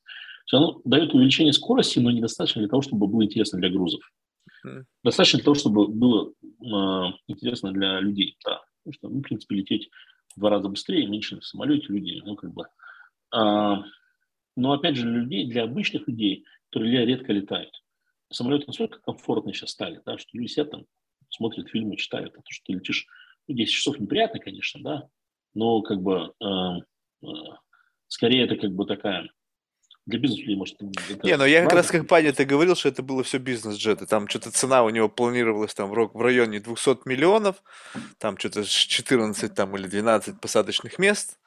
Оно 0.52 0.80
дает 0.84 1.14
увеличение 1.14 1.52
скорости, 1.52 1.98
но 1.98 2.10
недостаточно 2.10 2.60
для 2.60 2.68
того, 2.68 2.82
чтобы 2.82 3.06
было 3.06 3.24
интересно 3.24 3.60
для 3.60 3.70
грузов. 3.70 4.00
Mm. 4.66 4.84
Достаточно 5.04 5.38
для 5.38 5.44
того, 5.44 5.54
чтобы 5.54 5.88
было 5.88 6.32
э, 6.42 7.12
интересно 7.28 7.72
для 7.72 8.00
людей. 8.00 8.36
Да. 8.44 8.60
Потому 8.82 8.94
что, 8.94 9.08
ну, 9.08 9.18
в 9.20 9.22
принципе, 9.22 9.54
лететь 9.56 9.90
в 10.34 10.40
два 10.40 10.50
раза 10.50 10.68
быстрее, 10.68 11.06
меньше 11.06 11.38
в 11.38 11.44
самолете 11.44 11.86
люди, 11.88 12.20
ну, 12.24 12.34
как 12.34 12.52
бы. 12.52 12.64
А, 13.32 13.84
но, 14.56 14.72
опять 14.72 14.96
же, 14.96 15.02
для 15.02 15.20
людей, 15.20 15.50
для 15.50 15.64
обычных 15.64 16.06
людей, 16.08 16.44
которые 16.70 17.04
редко 17.04 17.32
летают, 17.32 17.82
самолеты 18.30 18.64
настолько 18.66 19.00
комфортные 19.00 19.54
сейчас 19.54 19.70
стали, 19.70 20.00
да, 20.04 20.18
что 20.18 20.28
люди 20.32 20.48
сидят 20.48 20.70
там, 20.70 20.86
смотрят 21.30 21.68
фильмы, 21.68 21.96
читают, 21.96 22.34
а 22.34 22.38
то, 22.38 22.50
что 22.50 22.64
ты 22.66 22.72
летишь 22.74 23.06
ну, 23.48 23.54
10 23.54 23.72
часов 23.72 23.98
неприятно, 23.98 24.40
конечно, 24.40 24.80
да, 24.82 25.08
но 25.54 25.82
как 25.82 26.00
бы 26.00 26.32
э, 26.40 26.46
э, 27.22 27.26
скорее 28.08 28.44
это 28.44 28.56
как 28.56 28.72
бы 28.72 28.86
такая 28.86 29.28
для 30.06 30.18
бизнеса 30.18 30.42
людей, 30.42 30.56
может, 30.56 30.76
это 30.80 31.26
Не, 31.26 31.36
но 31.36 31.46
я 31.46 31.62
как 31.62 31.72
раз 31.72 31.88
как 31.88 32.06
Паня 32.06 32.32
ты 32.32 32.44
говорил, 32.44 32.74
что 32.74 32.88
это 32.88 33.02
было 33.02 33.22
все 33.22 33.38
бизнес-джеты. 33.38 34.06
Там 34.06 34.28
что-то 34.28 34.50
цена 34.50 34.82
у 34.82 34.90
него 34.90 35.08
планировалась 35.08 35.74
там 35.74 35.90
в, 35.90 35.94
в 35.94 36.20
районе 36.20 36.60
200 36.60 37.08
миллионов, 37.08 37.62
там 38.18 38.36
что-то 38.38 38.64
14 38.64 39.54
там, 39.54 39.76
или 39.76 39.86
12 39.86 40.40
посадочных 40.40 40.98
мест. 40.98 41.38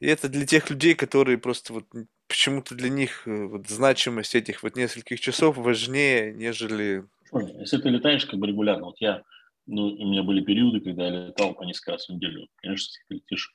И 0.00 0.06
это 0.06 0.28
для 0.28 0.46
тех 0.46 0.70
людей, 0.70 0.94
которые 0.94 1.38
просто 1.38 1.72
вот 1.72 1.84
почему-то 2.28 2.74
для 2.74 2.88
них 2.88 3.26
э, 3.26 3.46
вот, 3.46 3.68
значимость 3.68 4.34
этих 4.34 4.62
вот 4.62 4.76
нескольких 4.76 5.20
часов 5.20 5.56
важнее, 5.56 6.32
нежели... 6.32 7.04
Если 7.32 7.78
ты 7.78 7.88
летаешь 7.88 8.24
как 8.26 8.38
бы 8.38 8.46
регулярно, 8.46 8.86
вот 8.86 9.00
я, 9.00 9.22
ну, 9.66 9.86
у 9.88 10.08
меня 10.08 10.22
были 10.22 10.42
периоды, 10.42 10.80
когда 10.80 11.06
я 11.06 11.26
летал 11.26 11.54
по 11.54 11.64
несколько 11.64 11.92
раз 11.92 12.06
в 12.06 12.12
неделю. 12.12 12.48
Конечно, 12.56 12.92
ты 13.08 13.14
летишь, 13.16 13.54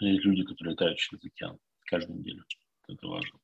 есть 0.00 0.24
люди, 0.24 0.44
которые 0.44 0.72
летают 0.72 0.98
через 0.98 1.24
океан 1.24 1.58
каждую 1.86 2.18
неделю. 2.18 2.44
Это 2.88 3.06
важно. 3.06 3.38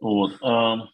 Вот. 0.00 0.36
А, 0.42 0.88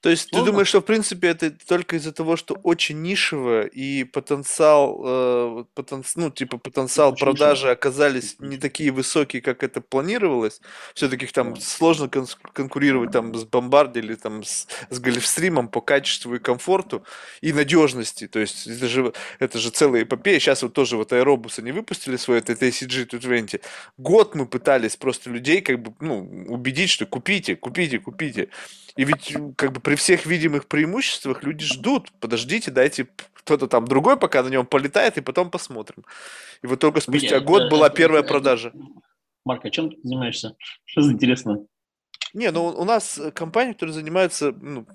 То 0.00 0.08
есть 0.08 0.30
ты 0.30 0.42
думаешь, 0.42 0.68
что 0.68 0.80
в 0.80 0.84
принципе 0.84 1.28
это 1.28 1.50
только 1.50 1.96
из-за 1.96 2.12
того, 2.12 2.36
что 2.36 2.54
очень 2.54 3.02
нишево 3.02 3.66
и 3.66 4.04
потенциал, 4.04 5.02
э, 5.04 5.64
потенци... 5.74 6.12
ну 6.18 6.30
типа 6.30 6.56
потенциал 6.56 7.12
очень 7.12 7.24
продажи 7.26 7.62
нишево. 7.62 7.72
оказались 7.72 8.36
не 8.38 8.56
такие 8.56 8.92
высокие, 8.92 9.42
как 9.42 9.62
это 9.62 9.82
планировалось. 9.82 10.62
Все-таки 10.94 11.26
там 11.26 11.54
да. 11.54 11.60
сложно 11.60 12.08
кон- 12.08 12.26
конкурировать 12.54 13.12
там 13.12 13.34
с 13.34 13.44
Бомбарди 13.44 13.98
или 13.98 14.14
там 14.14 14.42
с, 14.42 14.68
с 14.88 14.98
Гольфстримом 14.98 15.68
по 15.68 15.82
качеству 15.82 16.34
и 16.34 16.38
комфорту 16.38 17.04
и 17.42 17.52
надежности. 17.52 18.26
То 18.26 18.38
есть 18.38 18.66
это 18.66 18.88
же 18.88 19.12
это 19.38 19.58
же 19.58 19.68
целая 19.70 20.04
эпопея. 20.04 20.38
Сейчас 20.38 20.62
вот 20.62 20.72
тоже 20.72 20.96
вот 20.96 21.12
Аэробус 21.12 21.58
они 21.58 21.72
выпустили 21.72 22.16
свой 22.16 22.38
этот 22.38 22.62
ACG 22.62 23.04
220. 23.04 23.60
Год 23.98 24.34
мы 24.34 24.46
пытались 24.46 24.96
просто 24.96 25.28
людей 25.28 25.60
как 25.60 25.82
бы 25.82 25.92
ну 26.00 26.46
убедить, 26.48 26.88
что 26.88 27.04
купите, 27.04 27.54
купите, 27.54 27.98
купите. 27.98 28.48
И 28.96 29.04
ведь 29.04 29.36
как 29.56 29.72
бы 29.72 29.80
при 29.80 29.94
всех 29.94 30.26
видимых 30.26 30.66
преимуществах 30.66 31.42
люди 31.42 31.64
ждут, 31.64 32.12
подождите, 32.20 32.70
дайте 32.70 33.08
кто-то 33.34 33.66
там 33.66 33.86
другой 33.86 34.16
пока 34.16 34.42
на 34.42 34.48
нем 34.48 34.66
полетает, 34.66 35.18
и 35.18 35.20
потом 35.20 35.50
посмотрим. 35.50 36.04
И 36.62 36.66
вот 36.66 36.80
только 36.80 37.00
спустя 37.00 37.36
Нет, 37.36 37.44
год 37.44 37.62
это, 37.62 37.70
была 37.70 37.86
это, 37.86 37.96
первая 37.96 38.20
это, 38.20 38.28
продажа. 38.28 38.72
Марк, 39.44 39.64
а 39.64 39.70
чем 39.70 39.90
ты 39.90 39.96
занимаешься? 40.02 40.56
Что 40.84 41.02
за 41.02 41.12
интересно? 41.12 41.66
Не, 42.34 42.50
ну 42.50 42.66
у 42.66 42.84
нас 42.84 43.20
компания, 43.34 43.72
которая 43.72 43.94
занимается 43.94 44.52
ну, 44.52 44.86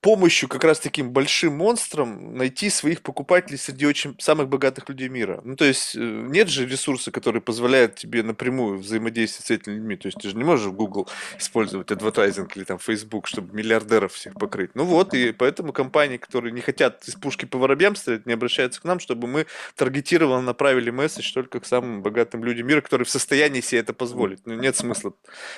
помощью 0.00 0.48
как 0.48 0.64
раз 0.64 0.78
таким 0.78 1.10
большим 1.10 1.56
монстрам 1.56 2.36
найти 2.36 2.70
своих 2.70 3.02
покупателей 3.02 3.58
среди 3.58 3.86
очень 3.86 4.14
самых 4.18 4.48
богатых 4.48 4.88
людей 4.88 5.08
мира. 5.08 5.40
Ну, 5.44 5.56
то 5.56 5.64
есть 5.64 5.96
э, 5.96 5.98
нет 5.98 6.48
же 6.48 6.66
ресурса, 6.66 7.10
который 7.10 7.40
позволяет 7.40 7.96
тебе 7.96 8.22
напрямую 8.22 8.78
взаимодействовать 8.78 9.46
с 9.46 9.50
этими 9.50 9.74
людьми. 9.74 9.96
То 9.96 10.06
есть 10.06 10.18
ты 10.18 10.28
же 10.28 10.36
не 10.36 10.44
можешь 10.44 10.66
в 10.66 10.72
Google 10.72 11.08
использовать 11.38 11.90
адвертайзинг 11.90 12.56
или 12.56 12.64
там 12.64 12.78
Facebook, 12.78 13.26
чтобы 13.26 13.54
миллиардеров 13.54 14.12
всех 14.12 14.34
покрыть. 14.34 14.70
Ну 14.74 14.84
вот, 14.84 15.14
и 15.14 15.32
поэтому 15.32 15.72
компании, 15.72 16.16
которые 16.16 16.52
не 16.52 16.60
хотят 16.60 17.06
из 17.08 17.14
пушки 17.14 17.44
по 17.44 17.58
воробьям 17.58 17.96
стрелять, 17.96 18.26
не 18.26 18.32
обращаются 18.34 18.80
к 18.80 18.84
нам, 18.84 19.00
чтобы 19.00 19.26
мы 19.26 19.46
таргетированно 19.74 20.42
направили 20.42 20.90
месседж 20.90 21.32
только 21.32 21.58
к 21.60 21.66
самым 21.66 22.02
богатым 22.02 22.44
людям 22.44 22.68
мира, 22.68 22.80
которые 22.80 23.04
в 23.04 23.10
состоянии 23.10 23.60
себе 23.60 23.80
это 23.80 23.92
позволить. 23.92 24.46
Ну, 24.46 24.54
нет 24.54 24.76
смысла 24.76 25.12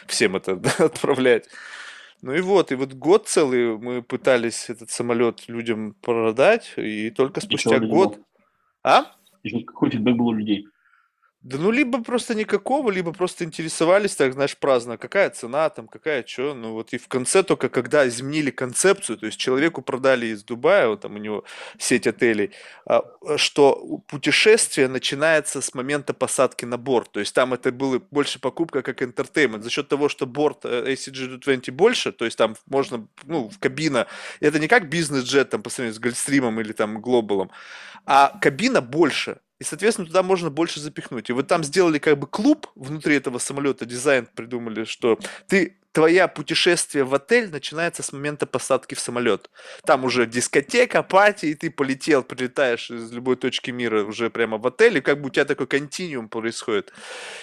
всем 0.06 0.36
это 0.36 0.52
отправлять. 0.78 1.48
Ну 2.22 2.34
и 2.34 2.40
вот, 2.40 2.70
и 2.70 2.74
вот 2.74 2.92
год 2.92 3.28
целый 3.28 3.78
мы 3.78 4.02
пытались 4.02 4.68
этот 4.68 4.90
самолет 4.90 5.48
людям 5.48 5.94
продать, 6.02 6.74
и 6.76 7.10
только 7.10 7.40
спустя 7.40 7.76
и 7.76 7.80
год... 7.80 8.18
А? 8.82 9.12
И 9.42 9.64
какой 9.64 9.90
фидбэк 9.90 10.16
был 10.16 10.28
у 10.28 10.32
людей? 10.32 10.66
Да 11.42 11.56
ну, 11.56 11.70
либо 11.70 12.02
просто 12.04 12.34
никакого, 12.34 12.90
либо 12.90 13.14
просто 13.14 13.44
интересовались, 13.44 14.14
так, 14.14 14.34
знаешь, 14.34 14.58
праздно, 14.58 14.98
какая 14.98 15.30
цена 15.30 15.70
там, 15.70 15.88
какая 15.88 16.22
что. 16.26 16.52
Ну, 16.52 16.74
вот 16.74 16.92
и 16.92 16.98
в 16.98 17.08
конце 17.08 17.42
только, 17.42 17.70
когда 17.70 18.06
изменили 18.06 18.50
концепцию, 18.50 19.16
то 19.16 19.24
есть 19.24 19.38
человеку 19.38 19.80
продали 19.80 20.26
из 20.26 20.44
Дубая, 20.44 20.88
вот 20.88 21.00
там 21.00 21.14
у 21.14 21.18
него 21.18 21.44
сеть 21.78 22.06
отелей, 22.06 22.50
а, 22.84 23.04
что 23.38 24.02
путешествие 24.06 24.88
начинается 24.88 25.62
с 25.62 25.72
момента 25.72 26.12
посадки 26.12 26.66
на 26.66 26.76
борт. 26.76 27.12
То 27.12 27.20
есть 27.20 27.34
там 27.34 27.54
это 27.54 27.72
было 27.72 28.02
больше 28.10 28.38
покупка 28.38 28.82
как 28.82 29.00
entertainment. 29.00 29.62
За 29.62 29.70
счет 29.70 29.88
того, 29.88 30.10
что 30.10 30.26
борт 30.26 30.66
э, 30.66 30.92
ACG20 30.92 31.72
больше, 31.72 32.12
то 32.12 32.26
есть 32.26 32.36
там 32.36 32.54
можно, 32.66 33.08
ну, 33.24 33.48
в 33.48 33.58
кабина, 33.58 34.06
это 34.40 34.58
не 34.58 34.68
как 34.68 34.90
бизнес-джет 34.90 35.48
там 35.48 35.62
по 35.62 35.70
сравнению 35.70 35.94
с 35.96 36.00
Гольфстримом 36.00 36.60
или 36.60 36.72
там 36.72 37.00
Глобалом, 37.00 37.50
а 38.04 38.38
кабина 38.42 38.82
больше. 38.82 39.38
И, 39.60 39.64
соответственно, 39.64 40.06
туда 40.06 40.22
можно 40.22 40.48
больше 40.48 40.80
запихнуть. 40.80 41.28
И 41.28 41.34
вот 41.34 41.46
там 41.46 41.62
сделали 41.62 41.98
как 41.98 42.18
бы 42.18 42.26
клуб 42.26 42.68
внутри 42.74 43.14
этого 43.16 43.36
самолета, 43.36 43.84
дизайн 43.84 44.26
придумали, 44.34 44.84
что 44.84 45.18
ты 45.48 45.76
твоя 45.92 46.28
путешествие 46.28 47.04
в 47.04 47.12
отель 47.12 47.50
начинается 47.50 48.02
с 48.02 48.12
момента 48.12 48.46
посадки 48.46 48.94
в 48.94 49.00
самолет. 49.00 49.50
Там 49.84 50.04
уже 50.04 50.26
дискотека, 50.26 51.02
пати, 51.02 51.46
и 51.46 51.54
ты 51.54 51.70
полетел, 51.70 52.22
прилетаешь 52.22 52.90
из 52.90 53.12
любой 53.12 53.36
точки 53.36 53.70
мира 53.70 54.04
уже 54.04 54.30
прямо 54.30 54.56
в 54.56 54.66
отель, 54.66 54.96
и 54.96 55.00
как 55.02 55.20
бы 55.20 55.26
у 55.26 55.30
тебя 55.30 55.44
такой 55.44 55.66
континуум 55.66 56.30
происходит. 56.30 56.92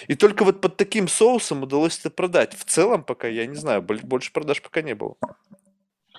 И 0.08 0.16
только 0.16 0.44
вот 0.44 0.60
под 0.60 0.76
таким 0.76 1.06
соусом 1.06 1.62
удалось 1.62 2.00
это 2.00 2.10
продать. 2.10 2.54
В 2.58 2.64
целом 2.64 3.04
пока, 3.04 3.28
я 3.28 3.46
не 3.46 3.56
знаю, 3.56 3.82
больше 3.82 4.32
продаж 4.32 4.60
пока 4.60 4.82
не 4.82 4.96
было. 4.96 5.14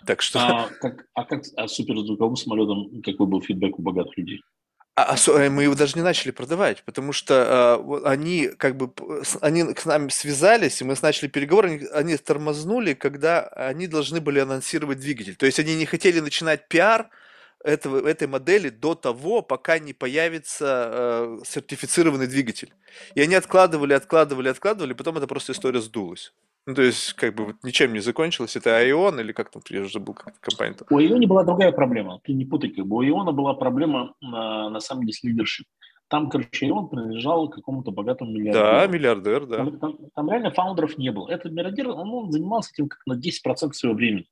Так 0.06 0.22
что... 0.22 0.40
А 0.40 0.70
как, 0.80 1.08
а 1.14 1.26
как 1.26 1.44
а 1.58 1.68
суперзвуковым 1.68 2.38
самолетом, 2.38 3.02
какой 3.04 3.28
был 3.28 3.42
фидбэк 3.42 3.78
у 3.80 3.82
богатых 3.82 4.18
людей? 4.18 4.42
А, 5.04 5.16
а 5.16 5.50
мы 5.50 5.64
его 5.64 5.76
даже 5.76 5.96
не 5.96 6.02
начали 6.02 6.32
продавать, 6.32 6.84
потому 6.84 7.14
что 7.14 7.80
э, 7.80 8.08
они 8.08 8.48
как 8.48 8.76
бы 8.76 8.92
они 9.40 9.74
к 9.74 9.86
нам 9.86 10.10
связались, 10.10 10.82
и 10.82 10.84
мы 10.84 10.96
начали 11.02 11.28
переговоры, 11.30 11.70
они, 11.70 11.86
они 11.94 12.18
тормознули, 12.18 12.94
когда 12.94 13.48
они 13.48 13.88
должны 13.88 14.20
были 14.20 14.40
анонсировать 14.40 15.00
двигатель. 15.00 15.36
То 15.36 15.46
есть 15.46 15.60
они 15.60 15.76
не 15.76 15.86
хотели 15.86 16.20
начинать 16.20 16.68
пиар 16.68 17.10
этого, 17.64 18.08
этой 18.08 18.28
модели 18.28 18.70
до 18.70 18.96
того, 18.96 19.42
пока 19.42 19.80
не 19.80 19.94
появится 19.94 20.90
э, 20.92 21.40
сертифицированный 21.46 22.28
двигатель. 22.28 22.74
И 23.16 23.22
они 23.22 23.36
откладывали, 23.36 23.94
откладывали, 23.94 24.50
откладывали, 24.50 24.94
потом 24.94 25.18
эта 25.18 25.28
просто 25.28 25.54
история 25.54 25.82
сдулась. 25.82 26.34
Ну, 26.70 26.76
то 26.76 26.84
есть, 26.84 27.14
как 27.14 27.34
бы, 27.34 27.46
вот 27.46 27.56
ничем 27.64 27.94
не 27.94 28.00
закончилось. 28.00 28.56
Это 28.56 28.78
Айон 28.78 29.20
или 29.20 29.32
как 29.32 29.50
там, 29.50 29.64
я 29.72 29.82
уже 29.82 29.92
забыл, 29.92 30.14
как 30.14 30.40
компания 30.40 30.76
-то. 30.76 30.86
У 30.92 30.98
Айона 30.98 31.28
была 31.28 31.44
другая 31.44 31.72
проблема. 31.72 32.20
Ты 32.24 32.34
не 32.34 32.46
путай, 32.46 32.70
как 32.70 32.86
бы. 32.86 32.98
У 32.98 33.00
Айона 33.00 33.32
была 33.32 33.56
проблема, 33.56 34.14
на, 34.22 34.70
на 34.70 34.80
самом 34.80 35.02
деле, 35.02 35.14
с 35.14 35.24
лидершип. 35.24 35.66
Там, 36.10 36.30
короче, 36.30 36.68
Айон 36.68 36.88
принадлежал 36.90 37.50
какому-то 37.50 37.92
богатому 37.92 38.32
миллиардеру. 38.32 38.66
Да, 38.66 38.88
миллиардер, 38.88 39.46
да. 39.48 39.58
Там, 39.58 39.80
там, 39.80 39.98
там 40.16 40.30
реально 40.30 40.52
фаундеров 40.52 40.98
не 41.00 41.12
было. 41.12 41.28
Этот 41.32 41.52
миллиардер, 41.52 41.90
он, 41.90 42.10
он 42.10 42.32
занимался 42.32 42.72
этим 42.74 42.88
как 42.88 43.00
на 43.08 43.14
10% 43.14 43.74
своего 43.74 43.98
времени. 43.98 44.26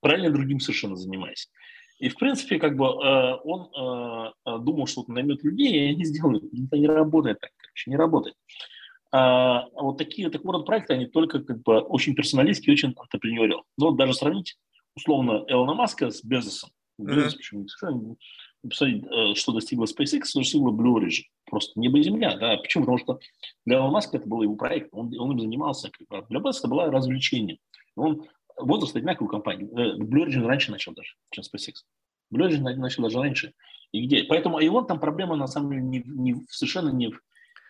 Правильно 0.00 0.30
другим 0.30 0.60
совершенно 0.60 0.96
занимаясь. 0.96 1.50
И, 1.98 2.08
в 2.08 2.16
принципе, 2.16 2.58
как 2.58 2.74
бы 2.76 2.84
э, 2.86 3.34
он 3.44 3.68
э, 3.76 4.32
э 4.46 4.58
думал, 4.58 4.86
что 4.86 5.04
он 5.06 5.14
наймет 5.14 5.44
людей, 5.44 5.72
и 5.72 5.92
они 5.94 6.04
сделают. 6.04 6.44
Это 6.44 6.78
не 6.78 6.86
работает 6.86 7.40
так, 7.40 7.50
короче, 7.58 7.90
не 7.90 7.96
работает. 7.96 8.34
А, 9.12 9.66
вот 9.74 9.98
такие 9.98 10.30
такого 10.30 10.54
рода 10.54 10.64
проекты, 10.64 10.94
они 10.94 11.06
только 11.06 11.40
как 11.40 11.62
бы 11.62 11.80
очень 11.80 12.14
персоналистские, 12.14 12.72
очень 12.72 12.94
антрепренериал. 12.96 13.64
Но 13.76 13.88
вот 13.88 13.96
даже 13.96 14.14
сравнить 14.14 14.56
условно 14.96 15.44
Элона 15.48 15.74
Маска 15.74 16.10
с 16.10 16.24
Безосом. 16.24 16.70
Безос, 16.98 17.34
почему 17.34 17.66
посмотреть, 18.68 19.04
э, 19.04 19.34
что 19.34 19.52
достигла 19.52 19.84
SpaceX, 19.84 20.24
что 20.26 20.40
достигла 20.40 20.70
Blue 20.70 20.98
Origin. 20.98 21.24
Просто 21.46 21.78
небо 21.78 21.98
и 21.98 22.02
земля. 22.02 22.36
Да? 22.36 22.56
Почему? 22.56 22.84
Потому 22.84 22.98
что 22.98 23.18
для 23.66 23.76
Элона 23.76 23.92
Маска 23.92 24.16
это 24.16 24.28
был 24.28 24.42
его 24.42 24.54
проект, 24.56 24.88
он, 24.92 25.12
он 25.18 25.32
им 25.32 25.40
занимался. 25.40 25.90
Для 26.28 26.40
Безоса 26.40 26.60
это 26.60 26.68
было 26.68 26.90
развлечение. 26.90 27.58
Он 27.96 28.24
возраст 28.56 28.96
одинаковой 28.96 29.30
компании. 29.30 29.68
Э, 29.72 29.98
Blue 29.98 30.24
Origin 30.24 30.46
раньше 30.46 30.70
начал 30.70 30.94
даже, 30.94 31.14
чем 31.30 31.42
SpaceX. 31.42 31.82
Blue 32.32 32.48
Origin 32.48 32.62
начал 32.62 33.02
даже 33.02 33.18
раньше. 33.18 33.52
И 33.90 34.06
где? 34.06 34.24
Поэтому 34.24 34.58
и 34.58 34.68
он 34.68 34.86
там 34.86 35.00
проблема 35.00 35.36
на 35.36 35.46
самом 35.46 35.70
деле 35.70 35.82
не, 35.82 36.02
не, 36.06 36.46
совершенно 36.48 36.90
не 36.90 37.08
в 37.08 37.20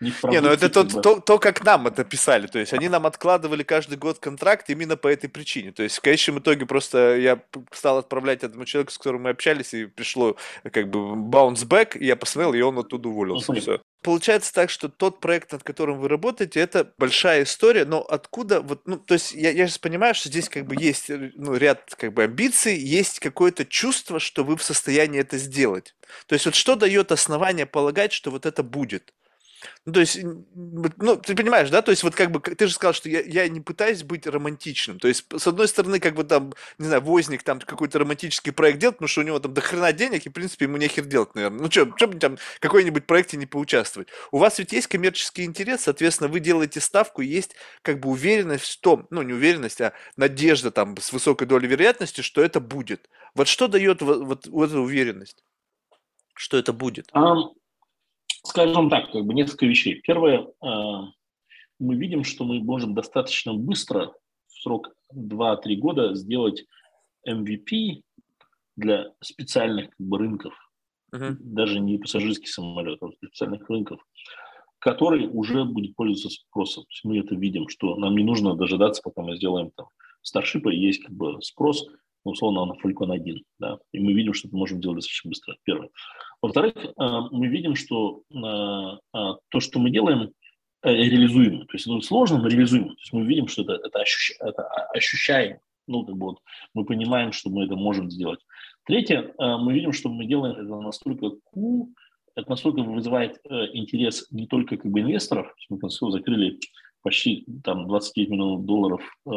не, 0.02 0.40
ну 0.40 0.48
это 0.48 0.68
то, 0.68 0.84
то, 0.84 1.20
то, 1.20 1.38
как 1.38 1.64
нам 1.64 1.86
это 1.86 2.04
писали. 2.04 2.46
То 2.46 2.58
есть 2.58 2.72
они 2.72 2.88
нам 2.88 3.06
откладывали 3.06 3.62
каждый 3.62 3.96
год 3.96 4.18
контракт 4.18 4.68
именно 4.68 4.96
по 4.96 5.08
этой 5.08 5.28
причине. 5.28 5.72
То 5.72 5.82
есть 5.82 5.96
в 5.98 6.00
конечном 6.00 6.40
итоге 6.40 6.66
просто 6.66 7.16
я 7.16 7.40
стал 7.70 7.98
отправлять 7.98 8.42
этому 8.42 8.64
человеку, 8.64 8.92
с 8.92 8.98
которым 8.98 9.22
мы 9.22 9.30
общались, 9.30 9.72
и 9.74 9.86
пришло 9.86 10.36
как 10.72 10.90
бы 10.90 10.98
bounce 10.98 11.66
back, 11.66 11.96
и 11.96 12.06
я 12.06 12.16
посмотрел, 12.16 12.54
и 12.54 12.60
он 12.60 12.78
оттуда 12.78 13.08
уволился. 13.08 13.52
Ну, 13.52 13.60
все. 13.60 13.80
Получается 14.02 14.52
так, 14.52 14.68
что 14.68 14.88
тот 14.88 15.20
проект, 15.20 15.52
над 15.52 15.62
которым 15.62 16.00
вы 16.00 16.08
работаете, 16.08 16.58
это 16.58 16.92
большая 16.98 17.44
история, 17.44 17.84
но 17.84 18.00
откуда 18.00 18.60
вот, 18.60 18.82
ну, 18.86 18.96
то 18.96 19.14
есть 19.14 19.32
я, 19.32 19.50
я 19.50 19.66
сейчас 19.68 19.78
понимаю, 19.78 20.14
что 20.14 20.28
здесь 20.28 20.48
как 20.48 20.66
бы 20.66 20.74
есть 20.76 21.08
ну, 21.08 21.54
ряд 21.54 21.94
как 21.96 22.12
бы 22.12 22.24
амбиций, 22.24 22.76
есть 22.76 23.20
какое-то 23.20 23.64
чувство, 23.64 24.18
что 24.18 24.42
вы 24.42 24.56
в 24.56 24.62
состоянии 24.62 25.20
это 25.20 25.38
сделать. 25.38 25.94
То 26.26 26.34
есть 26.34 26.46
вот 26.46 26.56
что 26.56 26.74
дает 26.74 27.12
основание 27.12 27.64
полагать, 27.64 28.12
что 28.12 28.32
вот 28.32 28.44
это 28.44 28.64
будет? 28.64 29.12
Ну, 29.84 29.92
то 29.92 30.00
есть, 30.00 30.18
ну, 30.22 31.16
ты 31.16 31.34
понимаешь, 31.34 31.70
да? 31.70 31.82
То 31.82 31.90
есть, 31.90 32.02
вот 32.02 32.14
как 32.14 32.30
бы, 32.30 32.40
ты 32.40 32.66
же 32.66 32.74
сказал, 32.74 32.94
что 32.94 33.08
я, 33.08 33.20
я 33.20 33.48
не 33.48 33.60
пытаюсь 33.60 34.02
быть 34.02 34.26
романтичным. 34.26 34.98
То 34.98 35.08
есть, 35.08 35.26
с 35.36 35.46
одной 35.46 35.68
стороны, 35.68 35.98
как 35.98 36.14
бы 36.14 36.24
там, 36.24 36.52
не 36.78 36.86
знаю, 36.86 37.02
Возник 37.02 37.42
там 37.42 37.60
какой-то 37.60 37.98
романтический 37.98 38.52
проект 38.52 38.78
делает, 38.78 38.96
потому 38.96 39.08
что 39.08 39.20
у 39.22 39.24
него 39.24 39.38
там 39.38 39.54
дохрена 39.54 39.92
денег, 39.92 40.26
и, 40.26 40.28
в 40.28 40.32
принципе, 40.32 40.66
ему 40.66 40.76
нехер 40.76 41.04
делать, 41.04 41.34
наверное. 41.34 41.62
Ну, 41.62 41.70
что, 41.70 41.92
что 41.96 42.06
бы 42.06 42.18
там 42.18 42.38
какой-нибудь 42.60 43.06
проекте 43.06 43.36
не 43.36 43.46
поучаствовать? 43.46 44.08
У 44.30 44.38
вас 44.38 44.58
ведь 44.58 44.72
есть 44.72 44.86
коммерческий 44.86 45.44
интерес, 45.44 45.82
соответственно, 45.82 46.28
вы 46.28 46.40
делаете 46.40 46.80
ставку, 46.80 47.22
и 47.22 47.26
есть 47.26 47.56
как 47.82 48.00
бы 48.00 48.10
уверенность 48.10 48.64
в 48.64 48.80
том, 48.80 49.06
ну, 49.10 49.22
не 49.22 49.32
уверенность, 49.32 49.80
а 49.80 49.92
надежда 50.16 50.70
там 50.70 50.96
с 50.96 51.12
высокой 51.12 51.46
долей 51.46 51.68
вероятности, 51.68 52.20
что 52.20 52.42
это 52.42 52.60
будет. 52.60 53.08
Вот 53.34 53.48
что 53.48 53.66
дает 53.66 54.02
вот, 54.02 54.22
вот, 54.22 54.46
вот 54.46 54.70
эту 54.70 54.80
уверенность? 54.80 55.42
Что 56.34 56.56
это 56.56 56.72
будет? 56.72 57.10
Um 57.12 57.61
Скажем 58.44 58.90
так, 58.90 59.12
как 59.12 59.24
бы 59.24 59.34
несколько 59.34 59.66
вещей. 59.66 60.00
Первое, 60.02 60.40
э, 60.40 60.46
мы 61.78 61.94
видим, 61.96 62.24
что 62.24 62.44
мы 62.44 62.60
можем 62.60 62.94
достаточно 62.94 63.54
быстро, 63.54 64.12
в 64.48 64.62
срок 64.62 64.94
2-3 65.14 65.76
года, 65.76 66.14
сделать 66.14 66.64
MVP 67.28 68.02
для 68.76 69.12
специальных 69.20 69.90
как 69.90 70.06
бы, 70.06 70.18
рынков, 70.18 70.54
uh-huh. 71.14 71.36
даже 71.38 71.80
не 71.80 71.98
пассажирский 71.98 72.48
самолет, 72.48 72.98
а 73.00 73.08
для 73.08 73.28
специальных 73.28 73.68
рынков, 73.68 74.00
который 74.78 75.28
уже 75.28 75.64
будет 75.64 75.94
пользоваться 75.94 76.30
спросом. 76.30 76.84
Мы 77.04 77.18
это 77.18 77.34
видим, 77.36 77.68
что 77.68 77.96
нам 77.96 78.16
не 78.16 78.24
нужно 78.24 78.56
дожидаться, 78.56 79.02
пока 79.02 79.22
мы 79.22 79.36
сделаем 79.36 79.70
там 79.76 79.86
старшипы, 80.22 80.72
есть 80.72 81.02
как 81.04 81.12
бы 81.12 81.40
спрос, 81.42 81.86
ну, 82.24 82.32
условно, 82.32 82.64
на 82.66 82.72
Falcon 82.72 83.12
1, 83.12 83.42
да, 83.58 83.78
и 83.92 84.00
мы 84.00 84.12
видим, 84.12 84.34
что 84.34 84.48
это 84.48 84.56
можем 84.56 84.80
делать 84.80 84.96
достаточно 84.96 85.28
быстро, 85.28 85.56
первое. 85.64 85.90
Во-вторых, 86.40 86.74
мы 86.96 87.46
видим, 87.46 87.76
что 87.76 88.22
то, 88.30 89.60
что 89.60 89.78
мы 89.78 89.90
делаем, 89.90 90.32
реализуемо. 90.82 91.60
То 91.66 91.74
есть 91.74 91.86
это 91.86 92.00
сложно, 92.00 92.38
но 92.38 92.48
реализуемо. 92.48 92.88
То 92.88 93.00
есть 93.00 93.12
мы 93.12 93.24
видим, 93.24 93.46
что 93.46 93.62
это, 93.62 93.74
это, 93.74 94.00
ощущ, 94.00 94.32
это 94.40 94.66
ощущаем. 94.92 95.58
Ну, 95.86 96.04
как 96.04 96.16
бы 96.16 96.26
вот 96.26 96.38
мы 96.74 96.84
понимаем, 96.84 97.30
что 97.30 97.50
мы 97.50 97.64
это 97.64 97.76
можем 97.76 98.10
сделать. 98.10 98.40
Третье, 98.84 99.32
мы 99.38 99.72
видим, 99.72 99.92
что 99.92 100.08
мы 100.08 100.26
делаем 100.26 100.56
это 100.56 100.80
настолько 100.80 101.26
cool, 101.54 101.88
это 102.34 102.50
настолько 102.50 102.82
вызывает 102.82 103.40
интерес 103.44 104.26
не 104.32 104.48
только 104.48 104.76
как 104.76 104.90
бы 104.90 105.00
инвесторов, 105.00 105.54
мы 105.68 105.78
концу 105.78 106.10
закрыли 106.10 106.58
почти 107.02 107.46
там 107.62 107.86
29 107.88 108.30
миллионов 108.30 108.64
долларов 108.64 109.02
э, 109.26 109.30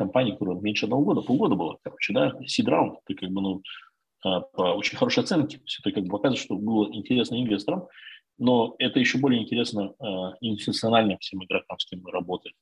компании, 0.00 0.32
которая 0.32 0.56
меньше 0.56 0.86
одного 0.86 1.04
года, 1.04 1.20
полгода 1.20 1.54
была, 1.54 1.76
короче, 1.82 2.12
да, 2.12 2.32
seed 2.40 2.66
round, 2.66 2.96
ты 3.06 3.14
как 3.14 3.30
бы, 3.30 3.40
ну, 3.40 3.62
э, 4.24 4.40
по 4.54 4.62
очень 4.74 4.96
хорошей 4.96 5.22
оценке, 5.22 5.58
то 5.58 5.64
есть 5.64 5.80
это 5.80 5.92
как 5.92 6.04
бы 6.04 6.10
показывает, 6.10 6.42
что 6.42 6.56
было 6.56 6.92
интересно 6.92 7.40
инвесторам, 7.40 7.86
но 8.38 8.74
это 8.78 8.98
еще 8.98 9.18
более 9.18 9.42
интересно 9.42 9.94
э, 9.98 10.04
институциональным 10.40 11.18
всем 11.18 11.44
игрокам, 11.44 11.78
с 11.78 11.84
кем 11.84 12.00
мы 12.02 12.10
работаем. 12.10 12.54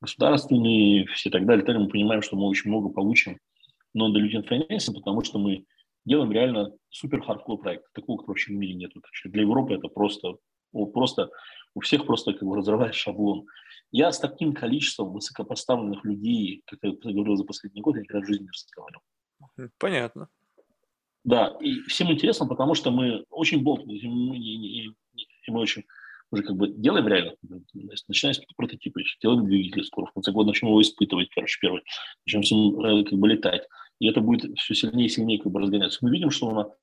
Государственные, 0.00 1.06
все 1.06 1.30
так 1.30 1.46
далее, 1.46 1.64
так 1.64 1.76
мы 1.76 1.88
понимаем, 1.88 2.22
что 2.22 2.36
мы 2.36 2.46
очень 2.48 2.70
много 2.70 2.88
получим 2.88 3.38
но 3.96 4.08
non-dilution 4.08 4.46
financing, 4.46 4.94
потому 4.94 5.24
что 5.24 5.38
мы 5.38 5.64
делаем 6.04 6.30
реально 6.30 6.72
супер 6.90 7.22
хардкор 7.22 7.58
проект. 7.58 7.84
Такого, 7.94 8.18
как 8.18 8.28
вообще 8.28 8.52
в 8.52 8.56
мире 8.56 8.74
нет. 8.74 8.92
Для 9.24 9.42
Европы 9.42 9.74
это 9.74 9.88
просто, 9.88 10.36
просто 10.92 11.30
у 11.76 11.80
всех 11.80 12.06
просто 12.06 12.32
как 12.32 12.42
бы 12.42 12.56
разрывает 12.56 12.94
шаблон. 12.94 13.46
Я 13.92 14.10
с 14.10 14.18
таким 14.18 14.54
количеством 14.54 15.12
высокопоставленных 15.12 16.04
людей, 16.04 16.62
как 16.66 16.78
я 16.82 17.12
говорил 17.12 17.36
за 17.36 17.44
последний 17.44 17.82
год, 17.82 17.96
я 17.96 18.02
никогда 18.02 18.24
в 18.24 18.28
жизни 18.28 18.44
не 18.44 18.50
разговаривал. 18.50 19.02
Понятно. 19.78 20.28
Да, 21.22 21.54
и 21.60 21.80
всем 21.82 22.10
интересно, 22.10 22.46
потому 22.46 22.74
что 22.74 22.90
мы 22.90 23.24
очень 23.30 23.62
болтны, 23.62 23.92
и 23.92 24.08
мы, 24.08 24.38
и, 24.38 24.84
и, 24.84 24.90
и 25.16 25.50
мы 25.50 25.60
очень 25.60 25.84
уже 26.30 26.42
как 26.42 26.56
бы 26.56 26.68
делаем 26.68 27.06
реально, 27.08 27.34
начинаем 28.08 28.34
с 28.34 28.40
прототипа, 28.56 29.00
делаем 29.20 29.44
двигатель 29.44 29.84
скоро, 29.84 30.06
в 30.06 30.12
конце 30.12 30.32
года 30.32 30.48
начнем 30.48 30.70
его 30.70 30.80
испытывать, 30.80 31.28
короче, 31.34 31.58
первый, 31.60 31.82
начнем 32.24 32.42
с 32.42 32.50
ним 32.50 32.80
э, 32.80 33.04
как 33.04 33.18
бы 33.18 33.28
летать, 33.28 33.68
и 33.98 34.08
это 34.08 34.20
будет 34.20 34.58
все 34.58 34.74
сильнее 34.74 35.06
и 35.06 35.10
сильнее 35.10 35.40
как 35.40 35.52
бы 35.52 35.60
разгоняться. 35.60 35.98
Мы 36.00 36.10
видим, 36.10 36.30
что 36.30 36.74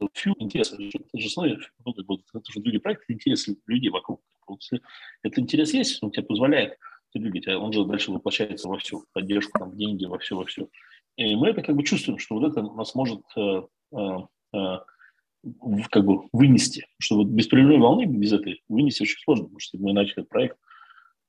нас 0.00 0.10
фью 0.14 0.34
интерес, 0.38 0.72
это 0.72 1.18
же 1.18 1.26
основе, 1.26 1.58
ну, 1.84 1.92
это 1.92 2.52
же 2.52 2.60
другие 2.60 2.80
проекты, 2.80 3.12
интерес 3.12 3.48
людей 3.66 3.90
вокруг. 3.90 4.22
Вот 4.46 4.62
если 4.62 4.84
этот 5.22 5.38
интерес 5.38 5.74
есть, 5.74 6.02
он 6.02 6.10
тебе 6.10 6.24
позволяет 6.24 6.78
двигать, 7.18 7.48
а 7.48 7.58
он 7.58 7.72
же 7.72 7.84
дальше 7.84 8.12
воплощается 8.12 8.68
во 8.68 8.78
всю 8.78 9.04
поддержку, 9.12 9.58
там, 9.58 9.76
деньги, 9.76 10.04
во 10.04 10.18
все, 10.18 10.36
во 10.36 10.44
все. 10.44 10.68
И 11.16 11.34
мы 11.34 11.48
это 11.48 11.62
как 11.62 11.76
бы 11.76 11.82
чувствуем, 11.82 12.18
что 12.18 12.38
вот 12.38 12.50
это 12.50 12.62
нас 12.62 12.94
может 12.94 13.22
э, 13.36 13.62
э, 13.92 14.18
э, 14.52 14.76
как 15.90 16.04
бы 16.04 16.28
вынести, 16.32 16.86
что 16.98 17.16
вот 17.16 17.28
без 17.28 17.46
прерывной 17.46 17.78
волны, 17.78 18.04
без 18.04 18.32
этой 18.32 18.62
вынести 18.68 19.02
очень 19.02 19.18
сложно, 19.20 19.44
потому 19.44 19.60
что 19.60 19.78
мы 19.78 19.92
начали 19.92 20.24
проект 20.24 20.58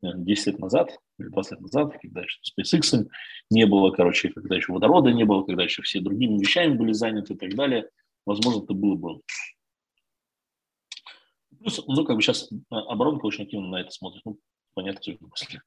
10 0.02 0.48
лет 0.48 0.60
назад 0.60 1.00
или 1.20 1.30
20 1.30 1.52
лет 1.52 1.62
назад, 1.62 1.94
когда 2.02 2.22
еще 2.22 2.40
SpaceX 2.60 3.08
не 3.50 3.66
было, 3.66 3.92
короче, 3.92 4.30
когда 4.30 4.56
еще 4.56 4.74
водорода 4.74 5.12
не 5.12 5.24
было, 5.24 5.44
когда 5.44 5.64
еще 5.64 5.82
все 5.84 6.02
другими 6.02 6.40
вещами 6.40 6.76
были 6.76 6.92
заняты 6.92 7.34
и 7.34 7.38
так 7.38 7.56
далее, 7.56 7.90
возможно, 8.28 8.64
это 8.64 8.74
было 8.74 8.96
бы... 8.96 9.22
Плюс, 11.60 11.82
ну, 11.88 12.06
как 12.06 12.18
бы 12.18 12.22
сейчас 12.22 12.50
оборонка 12.70 13.26
очень 13.26 13.46
активно 13.46 13.70
на 13.70 13.82
это 13.82 13.90
смотрит. 13.90 14.22
Ну, 14.26 14.40
понятно, 14.76 15.02
что 15.02 15.28
после. 15.28 15.62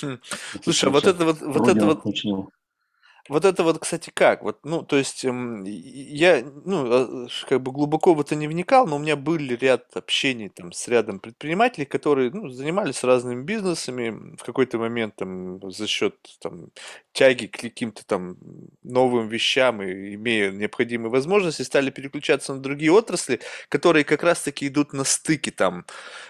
Хм. 0.00 0.18
Слушай, 0.62 0.88
а 0.88 0.92
вот 0.92 1.04
это 1.04 1.24
вот, 1.24 1.40
вот 1.40 1.68
это 1.68 1.86
вот... 1.86 2.04
Учинил. 2.04 2.50
Вот 3.28 3.44
это 3.44 3.62
вот, 3.62 3.78
кстати, 3.78 4.10
как? 4.12 4.42
Вот, 4.42 4.58
ну, 4.64 4.82
то 4.82 4.96
есть 4.96 5.24
эм, 5.24 5.62
я, 5.64 6.42
ну, 6.64 7.24
а, 7.24 7.28
как 7.48 7.62
бы 7.62 7.70
глубоко 7.70 8.14
в 8.14 8.20
это 8.20 8.34
не 8.34 8.48
вникал, 8.48 8.86
но 8.88 8.96
у 8.96 8.98
меня 8.98 9.14
были 9.14 9.54
ряд 9.54 9.86
общений 9.96 10.48
там 10.48 10.72
с 10.72 10.88
рядом 10.88 11.20
предпринимателей, 11.20 11.86
которые, 11.86 12.32
ну, 12.32 12.48
занимались 12.48 13.04
разными 13.04 13.44
бизнесами 13.44 14.36
в 14.36 14.42
какой-то 14.42 14.78
момент 14.78 15.14
там 15.16 15.60
за 15.70 15.86
счет 15.86 16.16
там 16.40 16.70
тяги 17.12 17.46
к 17.46 17.60
каким-то 17.60 18.04
там 18.04 18.36
новым 18.82 19.28
вещам 19.28 19.82
и 19.82 20.14
имея 20.14 20.50
необходимые 20.50 21.10
возможности, 21.10 21.62
стали 21.62 21.90
переключаться 21.90 22.54
на 22.54 22.60
другие 22.60 22.90
отрасли, 22.90 23.40
которые 23.68 24.04
как 24.04 24.24
раз-таки 24.24 24.66
идут 24.66 24.92
на 24.92 25.04
стыке 25.04 25.52
там 25.52 25.84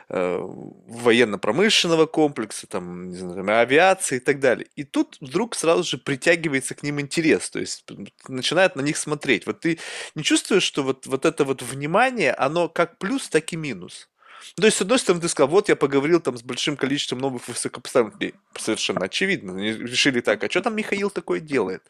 э, 0.09 0.39
военно-промышленного 0.87 2.07
комплекса, 2.07 2.67
там, 2.67 3.09
не 3.11 3.17
знаю, 3.17 3.37
там, 3.37 3.51
авиации 3.51 4.17
и 4.17 4.21
так 4.21 4.41
далее. 4.41 4.67
И 4.77 4.85
тут 4.85 5.17
вдруг 5.21 5.55
сразу 5.55 5.85
же 5.85 5.99
притягивается 5.99 6.75
к 6.75 6.82
ним 6.83 7.01
интерес, 7.01 7.51
то 7.51 7.59
есть 7.61 7.85
начинает 8.29 8.77
на 8.77 8.81
них 8.83 8.97
смотреть. 8.97 9.47
Вот 9.47 9.61
ты 9.61 9.79
не 10.15 10.23
чувствуешь, 10.25 10.63
что 10.65 10.83
вот, 10.83 11.07
вот 11.07 11.25
это 11.27 11.45
вот 11.45 11.63
внимание, 11.63 12.33
оно 12.35 12.69
как 12.69 12.99
плюс, 12.99 13.29
так 13.29 13.53
и 13.53 13.57
минус? 13.57 14.09
То 14.57 14.65
есть, 14.67 14.77
с 14.77 14.81
одной 14.83 14.99
стороны, 14.99 15.23
ты 15.23 15.29
сказал, 15.29 15.49
вот 15.49 15.69
я 15.69 15.77
поговорил 15.77 16.21
там 16.21 16.37
с 16.37 16.43
большим 16.43 16.77
количеством 16.77 17.19
новых 17.19 17.49
высокопоставленных 17.49 18.15
людей. 18.15 18.35
Совершенно 18.57 19.05
очевидно. 19.05 19.53
Они 19.53 19.73
решили 19.73 20.21
так, 20.21 20.45
а 20.45 20.51
что 20.51 20.63
там 20.63 20.77
Михаил 20.77 21.11
такое 21.11 21.41
делает? 21.41 21.83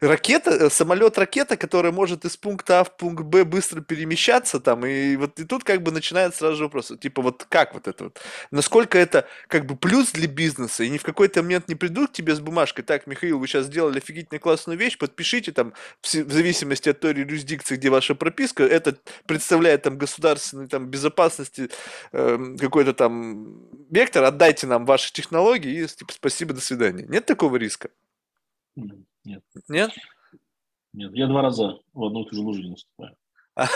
Ракета, 0.00 0.50
э, 0.50 0.70
самолет-ракета, 0.70 1.56
которая 1.56 1.92
может 1.92 2.24
из 2.24 2.36
пункта 2.36 2.80
А 2.80 2.84
в 2.84 2.96
пункт 2.96 3.24
Б 3.24 3.44
быстро 3.44 3.80
перемещаться 3.80 4.60
там, 4.60 4.86
и 4.86 5.16
вот 5.16 5.38
и 5.38 5.44
тут 5.44 5.64
как 5.64 5.82
бы 5.82 5.92
начинает 5.92 6.34
сразу 6.34 6.56
же 6.56 6.64
вопрос, 6.64 6.92
типа 7.00 7.22
вот 7.22 7.46
как 7.48 7.74
вот 7.74 7.88
это 7.88 8.04
вот? 8.04 8.20
Насколько 8.50 8.98
это 8.98 9.26
как 9.48 9.66
бы 9.66 9.76
плюс 9.76 10.12
для 10.12 10.28
бизнеса, 10.28 10.84
и 10.84 10.90
ни 10.90 10.98
в 10.98 11.02
какой-то 11.02 11.42
момент 11.42 11.68
не 11.68 11.74
придут 11.74 12.10
к 12.10 12.12
тебе 12.14 12.34
с 12.34 12.40
бумажкой, 12.40 12.84
так, 12.84 13.06
Михаил, 13.06 13.38
вы 13.38 13.46
сейчас 13.46 13.66
сделали 13.66 13.98
офигительно 13.98 14.38
классную 14.38 14.78
вещь, 14.78 14.98
подпишите 14.98 15.52
там, 15.52 15.72
в 16.02 16.08
зависимости 16.08 16.88
от 16.88 17.00
той 17.00 17.14
юрисдикции, 17.14 17.76
где 17.76 17.90
ваша 17.90 18.14
прописка, 18.14 18.64
это 18.64 18.96
представляет 19.26 19.82
там 19.82 19.98
государственной 19.98 20.68
там 20.68 20.86
безопасности 20.86 21.70
Эм, 22.12 22.56
какой-то 22.58 22.94
там 22.94 23.68
вектор, 23.90 24.24
отдайте 24.24 24.66
нам 24.66 24.84
ваши 24.84 25.12
технологии 25.12 25.84
и 25.84 25.86
типа, 25.86 26.12
спасибо, 26.12 26.54
до 26.54 26.60
свидания. 26.60 27.04
Нет 27.08 27.26
такого 27.26 27.56
риска? 27.56 27.90
Нет. 28.74 29.42
Нет? 29.68 29.90
Нет, 30.92 31.12
я 31.14 31.26
два 31.26 31.42
раза 31.42 31.78
в 31.92 32.04
одну 32.04 32.24
и 32.24 32.28
ту 32.28 32.36
же 32.36 32.40
лужу 32.42 32.62
не 32.62 32.70
наступаю. 32.70 33.16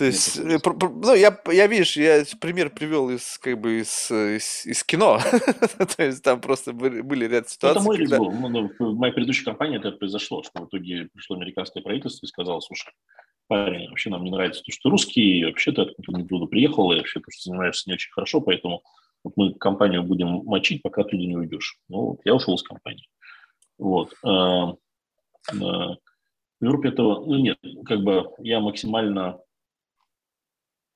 То 0.00 0.06
есть, 0.06 0.38
э, 0.38 0.58
ну, 0.64 1.14
я, 1.14 1.38
я, 1.52 1.66
видишь, 1.66 1.94
я 1.94 2.24
пример 2.40 2.70
привел 2.70 3.10
из, 3.10 3.36
как 3.36 3.60
бы, 3.60 3.80
из, 3.80 4.10
из, 4.10 4.64
из 4.64 4.82
кино. 4.82 5.18
То 5.96 6.02
есть, 6.02 6.22
там 6.24 6.40
просто 6.40 6.72
были, 6.72 7.02
были 7.02 7.26
ряд 7.26 7.50
ситуаций. 7.50 7.80
Это 7.80 7.86
мой 7.86 7.98
когда... 7.98 8.16
был. 8.16 8.32
Ну, 8.32 8.70
в 8.78 8.96
моей 8.96 9.12
предыдущей 9.12 9.44
компании 9.44 9.78
это 9.78 9.92
произошло, 9.92 10.42
что 10.42 10.62
в 10.62 10.68
итоге 10.68 11.10
пришло 11.12 11.36
американское 11.36 11.82
правительство 11.82 12.24
и 12.24 12.30
сказало, 12.30 12.60
слушай, 12.60 12.90
парень, 13.50 13.88
вообще 13.88 14.10
нам 14.10 14.22
не 14.22 14.30
нравится 14.30 14.62
то, 14.62 14.70
что 14.70 14.82
ты 14.84 14.90
русский, 14.90 15.44
вообще 15.44 15.72
ты 15.72 15.82
откуда 15.82 16.22
оттуда 16.22 16.46
приехал, 16.46 16.92
и 16.92 16.96
вообще 16.96 17.18
то, 17.18 17.26
что 17.32 17.50
занимаешься 17.50 17.90
не 17.90 17.94
очень 17.94 18.12
хорошо, 18.12 18.40
поэтому 18.40 18.84
вот 19.24 19.32
мы 19.36 19.54
компанию 19.54 20.04
будем 20.04 20.44
мочить, 20.44 20.82
пока 20.82 21.02
ты 21.02 21.16
не 21.16 21.36
уйдешь. 21.36 21.76
Ну, 21.88 22.10
вот, 22.10 22.20
я 22.24 22.36
ушел 22.36 22.54
из 22.54 22.62
компании. 22.62 23.08
Вот. 23.76 24.14
А, 24.22 24.70
а, 24.70 24.76
в 25.50 25.98
Европе 26.60 26.90
этого, 26.90 27.26
ну 27.26 27.38
нет, 27.38 27.58
как 27.84 28.04
бы 28.04 28.30
я 28.38 28.60
максимально 28.60 29.40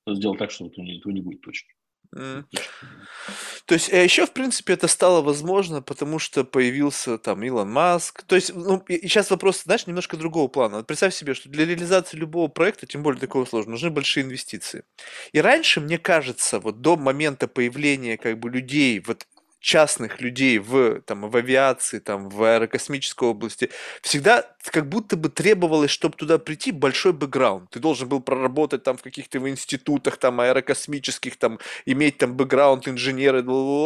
сделал 0.06 0.36
так, 0.36 0.52
что 0.52 0.66
этого 0.66 0.84
не, 0.84 0.98
этого 0.98 1.12
не 1.12 1.22
будет 1.22 1.40
точно. 1.40 1.68
То 2.14 3.74
есть, 3.74 3.92
а 3.92 3.96
еще, 3.96 4.26
в 4.26 4.32
принципе, 4.32 4.74
это 4.74 4.88
стало 4.88 5.22
возможно, 5.22 5.80
потому 5.80 6.18
что 6.18 6.44
появился 6.44 7.16
там 7.18 7.42
Илон 7.42 7.70
Маск. 7.70 8.22
То 8.22 8.36
есть, 8.36 8.54
ну, 8.54 8.78
и 8.88 9.08
сейчас 9.08 9.30
вопрос, 9.30 9.62
знаешь, 9.62 9.86
немножко 9.86 10.16
другого 10.16 10.48
плана. 10.48 10.76
Вот 10.76 10.86
представь 10.86 11.14
себе, 11.14 11.34
что 11.34 11.48
для 11.48 11.64
реализации 11.64 12.16
любого 12.18 12.48
проекта, 12.48 12.86
тем 12.86 13.02
более 13.02 13.20
такого 13.20 13.46
сложного, 13.46 13.72
нужны 13.72 13.90
большие 13.90 14.24
инвестиции. 14.24 14.84
И 15.32 15.40
раньше, 15.40 15.80
мне 15.80 15.98
кажется, 15.98 16.60
вот 16.60 16.82
до 16.82 16.96
момента 16.96 17.48
появления 17.48 18.18
как 18.18 18.38
бы 18.38 18.50
людей 18.50 19.00
вот 19.00 19.26
частных 19.64 20.20
людей 20.20 20.58
в, 20.58 21.00
там, 21.00 21.30
в 21.30 21.34
авиации, 21.34 21.98
там, 21.98 22.28
в 22.28 22.42
аэрокосмической 22.44 23.26
области, 23.30 23.70
всегда 24.02 24.44
как 24.62 24.86
будто 24.90 25.16
бы 25.16 25.30
требовалось, 25.30 25.90
чтобы 25.90 26.16
туда 26.16 26.38
прийти, 26.38 26.70
большой 26.70 27.14
бэкграунд. 27.14 27.70
Ты 27.70 27.80
должен 27.80 28.06
был 28.06 28.20
проработать 28.20 28.82
там 28.82 28.98
в 28.98 29.02
каких-то 29.02 29.38
институтах 29.38 30.18
там 30.18 30.40
аэрокосмических, 30.40 31.36
там, 31.36 31.58
иметь 31.86 32.18
там 32.18 32.34
бэкграунд 32.34 32.88
инженера, 32.88 33.40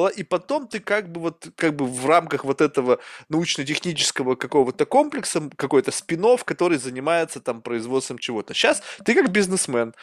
и 0.09 0.25
потом 0.25 0.67
ты 0.67 0.81
как 0.81 1.13
бы 1.13 1.21
вот 1.21 1.49
как 1.55 1.77
бы 1.77 1.87
в 1.87 2.07
рамках 2.07 2.45
вот 2.45 2.61
этого 2.61 2.99
научно-технического 3.29 4.35
какого-то 4.35 4.85
комплекса, 4.85 5.49
какой-то 5.55 5.93
спинов, 5.93 6.45
который 6.45 6.79
занимается 6.79 7.41
там 7.41 7.63
производством 7.63 8.19
чего-то. 8.19 8.53
Сейчас 8.53 8.83
ты 9.05 9.15
как 9.15 9.31
бизнесмен 9.31 9.95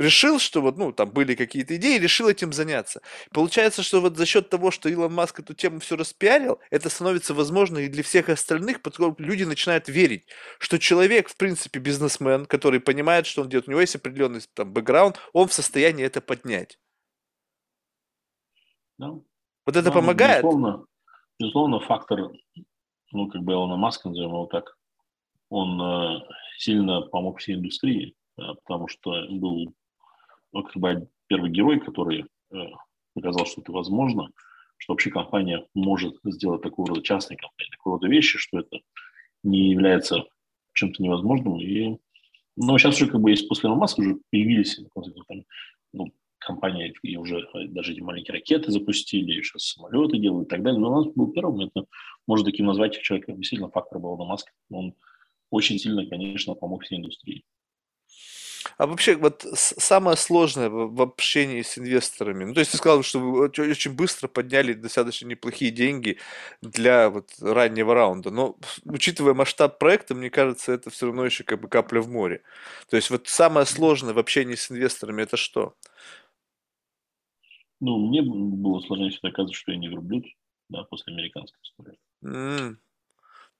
решил, 0.00 0.38
что 0.38 0.60
вот, 0.60 0.78
ну, 0.78 0.92
там 0.92 1.10
были 1.10 1.34
какие-то 1.34 1.76
идеи, 1.76 1.98
решил 1.98 2.28
этим 2.28 2.52
заняться. 2.52 3.02
Получается, 3.32 3.82
что 3.82 4.00
вот 4.00 4.16
за 4.16 4.26
счет 4.26 4.48
того, 4.48 4.70
что 4.70 4.88
Илон 4.88 5.19
Маск 5.20 5.40
эту 5.40 5.52
тему 5.54 5.80
все 5.80 5.96
распиарил, 5.96 6.58
это 6.70 6.88
становится 6.88 7.34
возможно 7.34 7.78
и 7.78 7.88
для 7.88 8.02
всех 8.02 8.30
остальных, 8.30 8.80
что 8.92 9.14
люди 9.18 9.44
начинают 9.44 9.88
верить, 9.88 10.26
что 10.58 10.78
человек, 10.78 11.28
в 11.28 11.36
принципе, 11.36 11.78
бизнесмен, 11.78 12.46
который 12.46 12.80
понимает, 12.80 13.26
что 13.26 13.42
он 13.42 13.50
делает, 13.50 13.68
у 13.68 13.70
него 13.70 13.82
есть 13.82 13.96
определенный 13.96 14.40
там 14.54 14.72
бэкграунд, 14.72 15.18
он 15.34 15.48
в 15.48 15.52
состоянии 15.52 16.04
это 16.04 16.22
поднять. 16.22 16.78
Да. 18.96 19.10
Вот 19.66 19.76
это 19.76 19.88
ну, 19.88 19.92
помогает? 19.92 20.42
Безусловно, 20.42 20.86
безусловно, 21.38 21.80
фактор 21.80 22.30
ну, 23.12 23.28
как 23.28 23.42
бы 23.42 23.52
Илона 23.52 23.76
Маска, 23.76 24.08
назовем 24.08 24.30
его 24.30 24.46
так, 24.46 24.76
он 25.48 25.80
э, 25.80 26.20
сильно 26.58 27.02
помог 27.02 27.40
всей 27.40 27.56
индустрии, 27.56 28.14
э, 28.38 28.42
потому 28.64 28.88
что 28.88 29.26
был 29.28 29.74
ну, 30.52 30.62
как 30.62 30.76
бы 30.76 31.08
первый 31.26 31.50
герой, 31.50 31.80
который 31.80 32.26
э, 32.52 32.56
показал, 33.14 33.46
что 33.46 33.60
это 33.60 33.72
возможно, 33.72 34.30
что 34.80 34.94
вообще 34.94 35.10
компания 35.10 35.66
может 35.74 36.16
сделать 36.24 36.62
такого 36.62 36.88
рода 36.88 37.02
частной 37.02 37.36
компании, 37.36 37.70
такого 37.70 37.96
рода 37.96 38.08
вещи, 38.08 38.38
что 38.38 38.60
это 38.60 38.80
не 39.42 39.70
является 39.70 40.24
чем-то 40.72 41.02
невозможным. 41.02 41.60
И, 41.60 41.98
но 42.56 42.78
сейчас 42.78 42.96
уже 42.96 43.10
как 43.10 43.20
бы 43.20 43.30
есть 43.30 43.46
после 43.46 43.68
Маска 43.68 44.00
уже 44.00 44.16
появились 44.30 44.80
ну, 45.92 46.12
компании, 46.38 46.94
и 47.02 47.16
уже 47.18 47.46
даже 47.68 47.92
эти 47.92 48.00
маленькие 48.00 48.34
ракеты 48.34 48.72
запустили, 48.72 49.38
и 49.38 49.42
сейчас 49.42 49.64
самолеты 49.64 50.18
делают 50.18 50.48
и 50.48 50.50
так 50.50 50.62
далее. 50.62 50.80
Но 50.80 50.90
у 50.90 50.96
нас 50.96 51.14
был 51.14 51.30
первым, 51.30 51.60
это 51.60 51.84
можно 52.26 52.46
таким 52.46 52.64
назвать 52.64 52.98
человека, 53.02 53.32
действительно 53.32 53.70
фактор 53.70 53.98
был 53.98 54.14
Илона 54.14 54.30
Маска. 54.30 54.50
Он 54.70 54.94
очень 55.50 55.78
сильно, 55.78 56.06
конечно, 56.06 56.54
помог 56.54 56.84
всей 56.84 56.98
индустрии. 56.98 57.44
А 58.76 58.86
вообще, 58.86 59.16
вот 59.16 59.46
самое 59.54 60.16
сложное 60.16 60.68
в, 60.68 60.94
в 60.94 61.02
общении 61.02 61.62
с 61.62 61.78
инвесторами, 61.78 62.44
ну, 62.44 62.54
то 62.54 62.60
есть 62.60 62.72
ты 62.72 62.76
сказал, 62.76 63.02
что 63.02 63.18
вы 63.18 63.46
очень 63.46 63.94
быстро 63.94 64.28
подняли 64.28 64.74
достаточно 64.74 65.26
неплохие 65.26 65.70
деньги 65.70 66.18
для 66.60 67.10
вот 67.10 67.30
раннего 67.40 67.94
раунда, 67.94 68.30
но 68.30 68.56
учитывая 68.84 69.34
масштаб 69.34 69.78
проекта, 69.78 70.14
мне 70.14 70.30
кажется, 70.30 70.72
это 70.72 70.90
все 70.90 71.06
равно 71.06 71.24
еще 71.24 71.44
как 71.44 71.60
бы 71.60 71.68
капля 71.68 72.00
в 72.00 72.08
море. 72.08 72.42
То 72.88 72.96
есть 72.96 73.10
вот 73.10 73.28
самое 73.28 73.66
сложное 73.66 74.14
в 74.14 74.18
общении 74.18 74.54
с 74.54 74.70
инвесторами 74.70 75.22
это 75.22 75.36
что? 75.36 75.74
Ну, 77.80 78.08
мне 78.08 78.20
было 78.22 78.80
сложнее 78.80 79.10
всегда 79.10 79.30
доказывать, 79.30 79.56
что 79.56 79.72
я 79.72 79.78
не 79.78 79.88
верблюд, 79.88 80.26
да, 80.68 80.84
после 80.84 81.14
американской 81.14 81.58
истории. 81.62 81.98
Mm. 82.22 82.76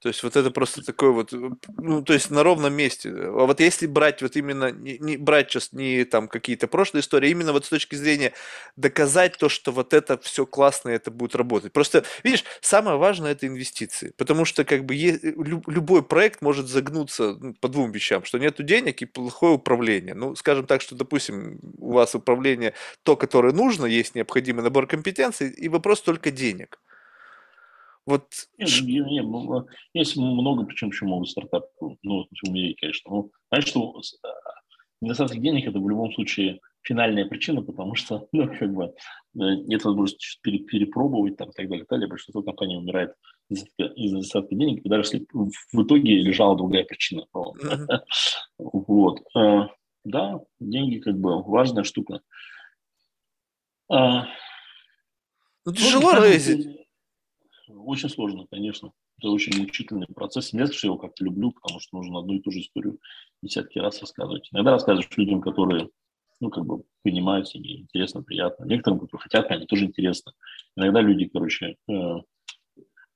То 0.01 0.07
есть 0.07 0.23
вот 0.23 0.35
это 0.35 0.49
просто 0.49 0.83
такой 0.83 1.11
вот, 1.11 1.31
ну, 1.77 2.01
то 2.01 2.13
есть 2.13 2.31
на 2.31 2.41
ровном 2.41 2.73
месте. 2.73 3.09
А 3.11 3.45
вот 3.45 3.59
если 3.59 3.85
брать 3.85 4.23
вот 4.23 4.35
именно, 4.35 4.71
не, 4.71 4.97
не 4.97 5.15
брать 5.15 5.51
сейчас 5.51 5.73
не 5.73 6.05
там 6.05 6.27
какие-то 6.27 6.67
прошлые 6.67 7.01
истории, 7.01 7.27
а 7.27 7.31
именно 7.31 7.53
вот 7.53 7.65
с 7.65 7.69
точки 7.69 7.93
зрения 7.93 8.33
доказать 8.75 9.37
то, 9.37 9.47
что 9.47 9.71
вот 9.71 9.93
это 9.93 10.17
все 10.17 10.47
классно, 10.47 10.89
это 10.89 11.11
будет 11.11 11.35
работать. 11.35 11.71
Просто, 11.71 12.03
видишь, 12.23 12.43
самое 12.61 12.97
важное 12.97 13.33
это 13.33 13.45
инвестиции, 13.45 14.11
потому 14.17 14.43
что 14.43 14.65
как 14.65 14.85
бы 14.85 14.95
е- 14.95 15.19
любой 15.21 16.01
проект 16.01 16.41
может 16.41 16.67
загнуться 16.67 17.37
ну, 17.39 17.53
по 17.53 17.67
двум 17.67 17.91
вещам, 17.91 18.23
что 18.23 18.39
нету 18.39 18.63
денег 18.63 19.03
и 19.03 19.05
плохое 19.05 19.53
управление. 19.53 20.15
Ну, 20.15 20.35
скажем 20.35 20.65
так, 20.65 20.81
что, 20.81 20.95
допустим, 20.95 21.59
у 21.77 21.91
вас 21.91 22.15
управление 22.15 22.73
то, 23.03 23.15
которое 23.15 23.53
нужно, 23.53 23.85
есть 23.85 24.15
необходимый 24.15 24.63
набор 24.63 24.87
компетенций, 24.87 25.51
и 25.51 25.69
вопрос 25.69 26.01
только 26.01 26.31
денег. 26.31 26.79
Вот... 28.05 28.25
Нет, 28.57 28.69
нет, 28.83 29.25
ну, 29.25 29.67
есть 29.93 30.17
много, 30.17 30.65
причем 30.65 30.89
еще 30.89 31.05
много 31.05 31.25
стартапов, 31.25 31.97
ну, 32.01 32.25
в 32.43 32.49
мире, 32.49 32.75
конечно. 32.79 33.11
Ну, 33.11 33.31
знаешь, 33.49 33.67
что 33.67 34.01
а, 34.23 34.29
недостаток 35.01 35.39
денег– 35.39 35.67
это 35.67 35.79
в 35.79 35.89
любом 35.89 36.11
случае 36.13 36.59
финальная 36.83 37.25
причина, 37.25 37.61
потому 37.61 37.95
что, 37.95 38.27
ну, 38.31 38.47
как 38.47 38.73
бы, 38.73 38.85
э, 38.85 38.93
нет 39.35 39.83
возможности 39.83 40.39
перепробовать 40.41 41.37
там, 41.37 41.49
и 41.49 41.53
так 41.53 41.67
далее, 41.67 41.83
и 41.83 41.85
так 41.85 41.89
далее. 41.89 42.07
Большинство 42.07 42.41
компаний 42.41 42.77
умирает 42.77 43.13
из-за 43.49 43.65
недостатка 43.95 44.55
денег, 44.55 44.83
и 44.83 44.89
даже 44.89 45.03
если 45.03 45.27
в 45.31 45.83
итоге 45.83 46.21
лежала 46.21 46.57
другая 46.57 46.83
причина. 46.83 47.25
Вот. 48.57 49.21
Э, 49.35 49.67
да, 50.03 50.39
деньги 50.59 50.99
как 50.99 51.17
бы 51.19 51.41
важная 51.43 51.83
штука. 51.83 52.21
А, 53.89 54.27
ну, 55.65 55.73
тяжело 55.73 56.13
рейзить. 56.13 56.80
Очень 57.75 58.09
сложно, 58.09 58.45
конечно. 58.49 58.91
Это 59.17 59.29
очень 59.29 59.59
мучительный 59.59 60.07
процесс. 60.07 60.53
Не 60.53 60.65
что 60.65 60.87
я 60.87 60.91
его 60.91 60.97
как-то 60.97 61.23
люблю, 61.23 61.51
потому 61.51 61.79
что 61.79 61.97
нужно 61.97 62.19
одну 62.19 62.33
и 62.33 62.41
ту 62.41 62.51
же 62.51 62.59
историю 62.59 62.99
десятки 63.41 63.79
раз 63.79 64.01
рассказывать. 64.01 64.49
Иногда 64.51 64.71
рассказываешь 64.71 65.09
людям, 65.17 65.41
которые 65.41 65.89
ну, 66.41 66.49
как 66.49 66.65
бы 66.65 66.83
понимают 67.03 67.47
себе, 67.47 67.81
интересно, 67.81 68.23
приятно. 68.23 68.65
Некоторым, 68.65 68.99
которые 68.99 69.21
хотят, 69.21 69.51
они 69.51 69.67
тоже 69.67 69.85
интересно. 69.85 70.33
Иногда 70.75 70.99
люди, 70.99 71.25
короче, 71.25 71.77
э, 71.87 72.15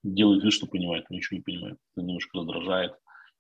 делают 0.04 0.44
вид, 0.44 0.54
что 0.54 0.68
понимают, 0.68 1.10
но 1.10 1.16
ничего 1.16 1.38
не 1.38 1.44
понимают. 1.44 1.80
Это 1.92 2.06
немножко 2.06 2.38
раздражает. 2.38 2.94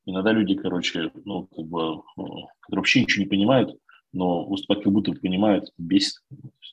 Иногда 0.05 0.31
люди, 0.31 0.55
короче, 0.55 1.11
ну, 1.23 1.45
как 1.47 1.65
бы, 1.65 2.01
ну, 2.17 2.47
которые 2.61 2.79
вообще 2.81 3.01
ничего 3.01 3.23
не 3.23 3.29
понимают, 3.29 3.77
но 4.11 4.45
выступать 4.45 4.83
как 4.83 4.91
будто 4.91 5.13
понимают, 5.13 5.71
бесит. 5.77 6.15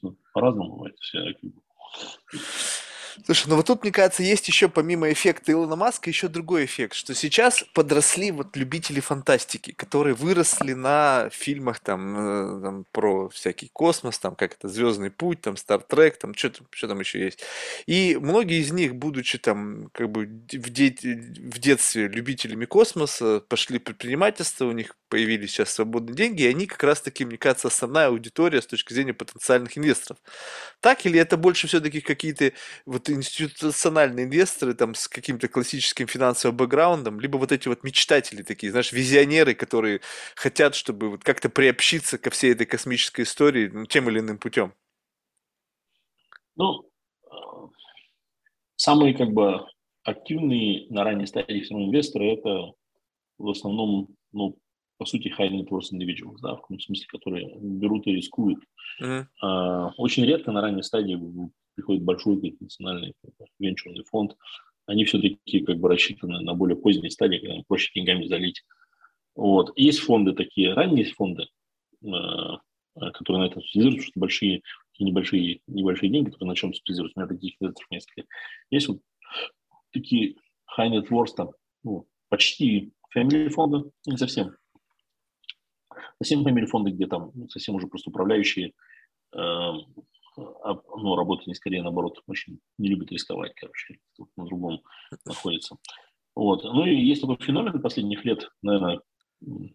Ну, 0.01 0.17
по-разному 0.33 0.77
бывает. 0.77 0.97
Все, 0.99 1.35
как 1.35 1.51
бы. 1.51 1.61
Слушай, 3.27 3.49
ну 3.49 3.57
вот 3.57 3.67
тут, 3.67 3.83
мне 3.83 3.93
кажется, 3.93 4.23
есть 4.23 4.49
еще 4.49 4.69
помимо 4.69 5.13
эффекта 5.13 5.53
Илона 5.53 5.77
Маска 5.77 6.09
еще 6.09 6.29
другой 6.29 6.65
эффект, 6.65 6.95
что 6.95 7.15
сейчас 7.15 7.63
подросли 7.75 8.31
вот 8.31 8.57
любители 8.57 9.01
фантастики, 9.01 9.73
которые 9.73 10.15
выросли 10.15 10.73
на 10.73 11.29
фильмах 11.31 11.81
там, 11.81 12.17
э, 12.59 12.63
там 12.63 12.85
про 12.91 13.29
всякий 13.29 13.69
космос, 13.73 14.19
там 14.19 14.35
как 14.35 14.55
это 14.55 14.69
Звездный 14.69 15.11
путь, 15.11 15.43
там 15.43 15.57
Стартрек, 15.57 16.17
там 16.19 16.35
что, 16.35 16.53
что 16.71 16.89
там 16.89 17.01
еще 17.01 17.21
есть. 17.23 17.41
И 17.87 18.17
многие 18.21 18.61
из 18.61 18.73
них, 18.73 18.95
будучи 18.95 19.39
там 19.39 19.89
как 19.93 20.11
бы 20.11 20.25
в, 20.25 20.71
де- 20.71 20.95
в 20.97 21.59
детстве 21.59 22.09
любителями 22.09 22.65
космоса, 22.65 23.41
пошли 23.49 23.79
предпринимательство, 23.79 24.65
у 24.65 24.73
них 24.73 24.97
появились 25.09 25.51
сейчас 25.51 25.73
свободные 25.73 26.15
деньги, 26.15 26.43
и 26.43 26.47
они 26.47 26.67
как 26.67 26.83
раз-таки, 26.83 27.25
мне 27.27 27.37
кажется, 27.37 27.69
основная 27.69 28.07
аудитория 28.09 28.63
с 28.63 28.67
точки 28.67 28.95
зрения 28.95 29.13
потенциальных 29.13 29.77
инвесторов. 29.77 30.19
Так 30.81 31.07
или 31.07 31.19
это 31.19 31.37
больше 31.37 31.67
все-таки 31.69 32.01
какие-то 32.01 32.53
вот 32.87 33.02
институциональные 33.11 34.27
инвесторы 34.27 34.75
там 34.75 34.95
с 34.95 35.09
каким-то 35.09 35.49
классическим 35.49 36.07
финансовым 36.07 36.57
бэкграундом, 36.57 37.21
либо 37.21 37.37
вот 37.37 37.53
эти 37.53 37.69
вот 37.69 37.85
мечтатели 37.85 38.43
такие, 38.43 38.71
знаешь, 38.71 38.93
визионеры, 38.93 39.55
которые 39.55 40.01
хотят, 40.35 40.75
чтобы 40.75 41.11
вот 41.11 41.25
как-то 41.25 41.49
приобщиться 41.49 42.19
ко 42.19 42.31
всей 42.31 42.53
этой 42.53 42.67
космической 42.67 43.23
истории 43.23 43.69
ну, 43.69 43.87
тем 43.87 44.09
или 44.09 44.21
иным 44.21 44.39
путем? 44.39 44.75
Ну, 46.57 46.89
э, 47.25 47.29
самые 48.77 49.15
как 49.15 49.31
бы 49.31 49.67
активные 50.03 50.87
на 50.91 51.05
ранней 51.05 51.27
стадии 51.27 51.65
инвесторы 51.71 52.33
это 52.33 52.73
в 53.39 53.49
основном 53.49 54.09
ну, 54.33 54.59
по 55.03 55.07
сути, 55.07 55.33
high 55.37 55.51
net 55.51 55.69
worth 55.69 55.91
individuals, 55.93 56.37
да, 56.41 56.55
в 56.55 56.67
том 56.69 56.79
смысле, 56.79 57.07
которые 57.09 57.53
берут 57.61 58.07
и 58.07 58.13
рискуют. 58.13 58.61
А, 59.41 59.89
очень 59.97 60.25
редко 60.25 60.53
на 60.53 60.61
ранней 60.61 60.85
стадии 60.85 61.17
приходит 61.75 62.03
большой 62.03 62.57
национальный 62.61 63.15
венчурный 63.59 64.05
фонд. 64.05 64.37
Они 64.87 65.05
все-таки 65.05 65.61
как 65.61 65.79
бы 65.79 65.89
рассчитаны 65.89 66.41
на 66.41 66.55
более 66.55 66.77
поздней 66.77 67.11
стадии, 67.11 67.39
когда 67.39 67.63
проще 67.67 67.91
деньгами 67.95 68.27
залить. 68.27 68.65
Вот. 69.35 69.73
Есть 69.77 70.01
фонды 70.01 70.33
такие, 70.33 70.75
ранние 70.75 71.05
фонды, 71.05 71.47
а, 72.05 72.59
которые 72.95 73.45
на 73.45 73.51
этом 73.51 73.63
специализируются, 73.63 74.09
что 74.09 74.21
большие, 74.21 74.63
такие 74.93 75.09
небольшие, 75.09 75.61
небольшие 75.67 76.11
деньги, 76.11 76.31
которые 76.31 76.49
на 76.49 76.57
чем 76.57 76.75
специализируются. 76.75 77.19
У 77.19 77.23
меня 77.23 77.35
таких 77.35 77.55
инвесторов 77.61 77.91
несколько. 77.91 78.25
Есть 78.71 78.89
вот 78.89 79.01
такие 79.93 80.37
high 80.77 80.91
net 80.91 81.09
worth, 81.09 81.35
там, 81.37 81.51
ну, 81.85 82.07
почти 82.29 82.93
family 83.17 83.49
фонды, 83.49 83.91
не 84.07 84.17
совсем 84.17 84.57
Совсем 86.23 86.45
фамилии 86.45 86.67
фонды, 86.67 86.91
где 86.93 87.07
там 87.07 87.33
ну, 87.35 87.49
совсем 87.49 87.75
уже 87.75 87.89
просто 87.89 88.11
управляющие 88.11 88.73
э, 89.35 89.71
ну, 90.37 91.17
работают 91.17 91.49
не 91.49 91.55
скорее 91.55 91.83
наоборот, 91.83 92.23
очень 92.27 92.59
не 92.79 92.89
любят 92.89 93.13
рисковать, 93.13 93.53
короче, 93.55 93.99
на 94.37 94.45
другом 94.47 94.81
находится. 95.25 95.77
Вот. 96.35 96.65
Ну 96.65 96.87
и 96.87 96.95
есть 96.95 97.21
такой 97.21 97.37
феномен 97.41 97.81
последних 97.81 98.25
лет, 98.25 98.51
наверное, 98.63 99.01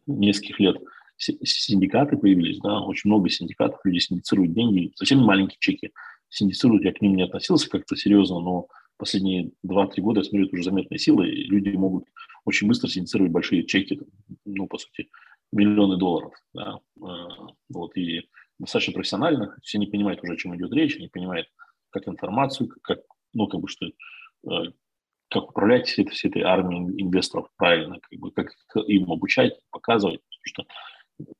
нескольких 0.05 0.59
лет, 0.59 0.77
синдикаты 1.17 2.17
появились, 2.17 2.59
да, 2.59 2.81
очень 2.81 3.09
много 3.09 3.29
синдикатов, 3.29 3.79
люди 3.83 3.99
синдицируют 3.99 4.53
деньги, 4.53 4.91
совсем 4.95 5.19
маленькие 5.19 5.57
чеки 5.59 5.91
синдицируют, 6.29 6.83
я 6.83 6.93
к 6.93 7.01
ним 7.01 7.15
не 7.15 7.23
относился 7.23 7.69
как-то 7.69 7.95
серьезно, 7.95 8.39
но 8.39 8.67
последние 8.97 9.51
2-3 9.65 10.01
года 10.01 10.19
я 10.19 10.23
смотрю, 10.23 10.47
это 10.47 10.55
уже 10.55 10.63
заметная 10.63 10.97
сила, 10.97 11.23
и 11.23 11.43
люди 11.43 11.69
могут 11.69 12.05
очень 12.45 12.67
быстро 12.67 12.87
синдицировать 12.87 13.31
большие 13.31 13.65
чеки, 13.65 13.99
ну, 14.45 14.67
по 14.67 14.77
сути, 14.77 15.09
миллионы 15.51 15.97
долларов. 15.97 16.33
Да? 16.53 16.79
А, 17.01 17.27
вот, 17.69 17.95
и 17.95 18.27
достаточно 18.59 18.93
профессионально, 18.93 19.55
все 19.63 19.77
не 19.77 19.87
понимают 19.87 20.23
уже, 20.23 20.33
о 20.33 20.37
чем 20.37 20.55
идет 20.55 20.71
речь, 20.73 20.97
не 20.97 21.07
понимают, 21.07 21.47
как 21.89 22.07
информацию, 22.07 22.69
как, 22.81 22.99
ну, 23.33 23.47
как 23.47 23.61
бы, 23.61 23.67
что, 23.67 23.85
э, 23.87 24.71
как 25.29 25.49
управлять 25.49 25.87
всей, 25.87 26.07
всей 26.07 26.29
этой 26.29 26.41
армией 26.43 27.01
инвесторов 27.01 27.49
правильно, 27.57 27.99
как 27.99 28.19
бы, 28.19 28.31
как 28.31 28.53
им 28.87 29.11
обучать, 29.11 29.59
показывать, 29.71 30.21
потому 30.21 30.43
что 30.43 30.65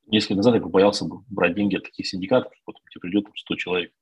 несколько 0.06 0.36
назад 0.36 0.54
я 0.54 0.60
бы 0.60 0.70
брать 1.28 1.54
деньги 1.54 1.76
от 1.76 1.84
таких 1.84 2.06
синдикатов, 2.06 2.52
потом 2.64 2.82
тебе 2.90 3.00
придет 3.00 3.26
100 3.34 3.54
человек, 3.56 3.92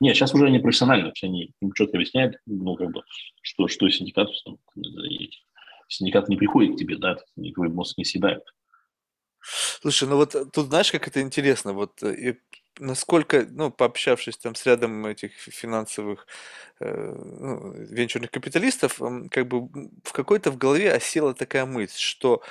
Нет, 0.00 0.16
сейчас 0.16 0.34
уже 0.34 0.46
они 0.46 0.58
профессионально, 0.58 1.12
они 1.22 1.52
им 1.60 1.72
четко 1.72 1.96
объясняют, 1.96 2.36
ну, 2.46 2.74
как 2.76 2.90
бы, 2.90 3.02
что, 3.42 3.68
что 3.68 3.88
синдикат, 3.88 4.28
синдикат 5.88 6.28
не 6.28 6.36
приходит 6.36 6.74
к 6.74 6.78
тебе, 6.78 6.96
да, 6.96 7.16
твой 7.52 7.68
мозг 7.68 7.96
не 7.98 8.04
съедает. 8.04 8.42
Слушай, 9.80 10.08
ну 10.08 10.16
вот 10.16 10.34
тут 10.52 10.66
знаешь, 10.68 10.90
как 10.92 11.06
это 11.08 11.20
интересно, 11.20 11.72
вот 11.72 12.02
э, 12.02 12.34
насколько, 12.78 13.46
ну, 13.50 13.70
пообщавшись 13.70 14.38
там 14.38 14.54
с 14.54 14.64
рядом 14.66 15.04
этих 15.06 15.32
финансовых 15.34 16.26
э, 16.80 16.86
ну, 17.14 17.72
венчурных 17.72 18.30
капиталистов, 18.30 19.00
как 19.30 19.46
бы 19.48 19.68
в 20.04 20.12
какой-то 20.12 20.50
в 20.50 20.56
голове 20.58 20.92
осела 20.92 21.34
такая 21.34 21.66
мысль, 21.66 21.98
что 21.98 22.42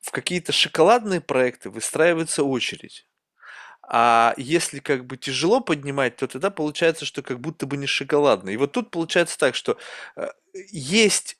в 0.00 0.10
какие-то 0.12 0.52
шоколадные 0.52 1.20
проекты 1.20 1.70
выстраивается 1.70 2.42
очередь. 2.44 3.06
А 3.88 4.34
если 4.36 4.80
как 4.80 5.06
бы 5.06 5.16
тяжело 5.16 5.60
поднимать, 5.60 6.16
то 6.16 6.28
тогда 6.28 6.50
получается, 6.50 7.06
что 7.06 7.22
как 7.22 7.40
будто 7.40 7.66
бы 7.66 7.76
не 7.76 7.86
шоколадный. 7.88 8.54
И 8.54 8.56
вот 8.58 8.72
тут 8.72 8.90
получается 8.92 9.38
так, 9.38 9.54
что 9.56 9.78
э, 10.16 10.28
есть 10.72 11.39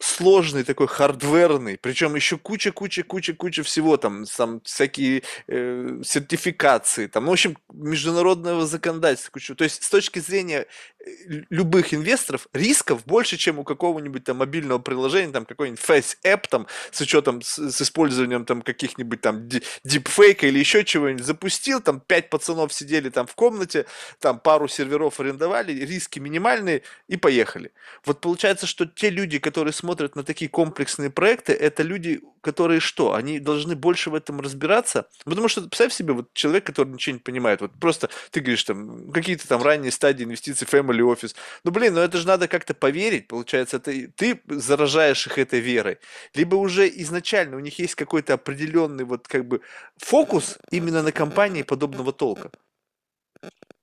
сложный 0.00 0.64
такой 0.64 0.88
хардверный, 0.88 1.78
причем 1.78 2.14
еще 2.14 2.36
куча, 2.36 2.72
куча, 2.72 3.02
куча, 3.02 3.32
куча 3.32 3.62
всего 3.62 3.96
там, 3.96 4.24
там 4.24 4.60
всякие 4.62 5.22
э, 5.46 6.00
сертификации, 6.04 7.06
там, 7.06 7.24
ну, 7.24 7.30
в 7.30 7.34
общем, 7.34 7.56
международного 7.72 8.66
законодательства, 8.66 9.30
куча. 9.30 9.54
То 9.54 9.64
есть 9.64 9.82
с 9.82 9.88
точки 9.88 10.18
зрения 10.18 10.66
э, 10.98 11.10
любых 11.48 11.94
инвесторов 11.94 12.48
рисков 12.52 13.04
больше, 13.04 13.36
чем 13.36 13.58
у 13.60 13.64
какого-нибудь 13.64 14.24
там 14.24 14.38
мобильного 14.38 14.78
приложения, 14.78 15.32
там 15.32 15.46
какой-нибудь 15.46 15.80
Face 15.80 16.16
App 16.24 16.48
там 16.50 16.66
с 16.90 17.00
учетом 17.00 17.40
с, 17.42 17.58
с 17.58 17.82
использованием 17.82 18.44
там 18.44 18.62
каких-нибудь 18.62 19.20
там 19.20 19.48
дипфейка 19.84 20.48
или 20.48 20.58
еще 20.58 20.84
чего-нибудь 20.84 21.24
запустил, 21.24 21.80
там 21.80 22.00
пять 22.00 22.30
пацанов 22.30 22.72
сидели 22.72 23.10
там 23.10 23.26
в 23.26 23.34
комнате, 23.34 23.86
там 24.18 24.40
пару 24.40 24.66
серверов 24.66 25.20
арендовали, 25.20 25.72
риски 25.72 26.18
минимальные 26.18 26.82
и 27.08 27.16
поехали. 27.16 27.72
Вот 28.04 28.20
получается, 28.20 28.66
что 28.66 28.86
те 28.86 29.10
люди, 29.10 29.38
которые 29.38 29.72
смотрят 29.84 30.16
на 30.16 30.24
такие 30.24 30.48
комплексные 30.48 31.10
проекты, 31.10 31.52
это 31.52 31.82
люди, 31.82 32.22
которые 32.40 32.80
что? 32.80 33.12
Они 33.12 33.38
должны 33.38 33.76
больше 33.76 34.08
в 34.08 34.14
этом 34.14 34.40
разбираться? 34.40 35.06
Потому 35.26 35.48
что, 35.48 35.60
представь 35.60 35.92
себе, 35.92 36.14
вот 36.14 36.32
человек, 36.32 36.64
который 36.64 36.88
ничего 36.88 37.12
не 37.12 37.20
понимает, 37.20 37.60
вот 37.60 37.72
просто 37.78 38.08
ты 38.30 38.40
говоришь 38.40 38.64
там, 38.64 39.12
какие-то 39.12 39.46
там 39.46 39.62
ранние 39.62 39.92
стадии 39.92 40.24
инвестиций, 40.24 40.66
family 40.66 41.00
office. 41.00 41.34
Ну, 41.64 41.70
блин, 41.70 41.94
ну 41.94 42.00
это 42.00 42.16
же 42.16 42.26
надо 42.26 42.48
как-то 42.48 42.72
поверить, 42.72 43.28
получается, 43.28 43.78
ты, 43.78 44.08
ты 44.16 44.40
заражаешь 44.46 45.26
их 45.26 45.36
этой 45.36 45.60
верой. 45.60 45.98
Либо 46.34 46.56
уже 46.56 46.88
изначально 46.88 47.56
у 47.56 47.60
них 47.60 47.78
есть 47.78 47.94
какой-то 47.94 48.32
определенный 48.34 49.04
вот 49.04 49.28
как 49.28 49.44
бы 49.46 49.60
фокус 49.98 50.58
именно 50.70 51.02
на 51.02 51.12
компании 51.12 51.62
подобного 51.62 52.12
толка. 52.12 52.50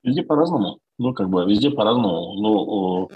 Везде 0.04 0.24
по-разному. 0.24 0.80
Ну, 0.98 1.14
как 1.14 1.30
бы, 1.30 1.46
везде 1.46 1.70
по-разному. 1.70 2.34
Ну, 2.42 3.12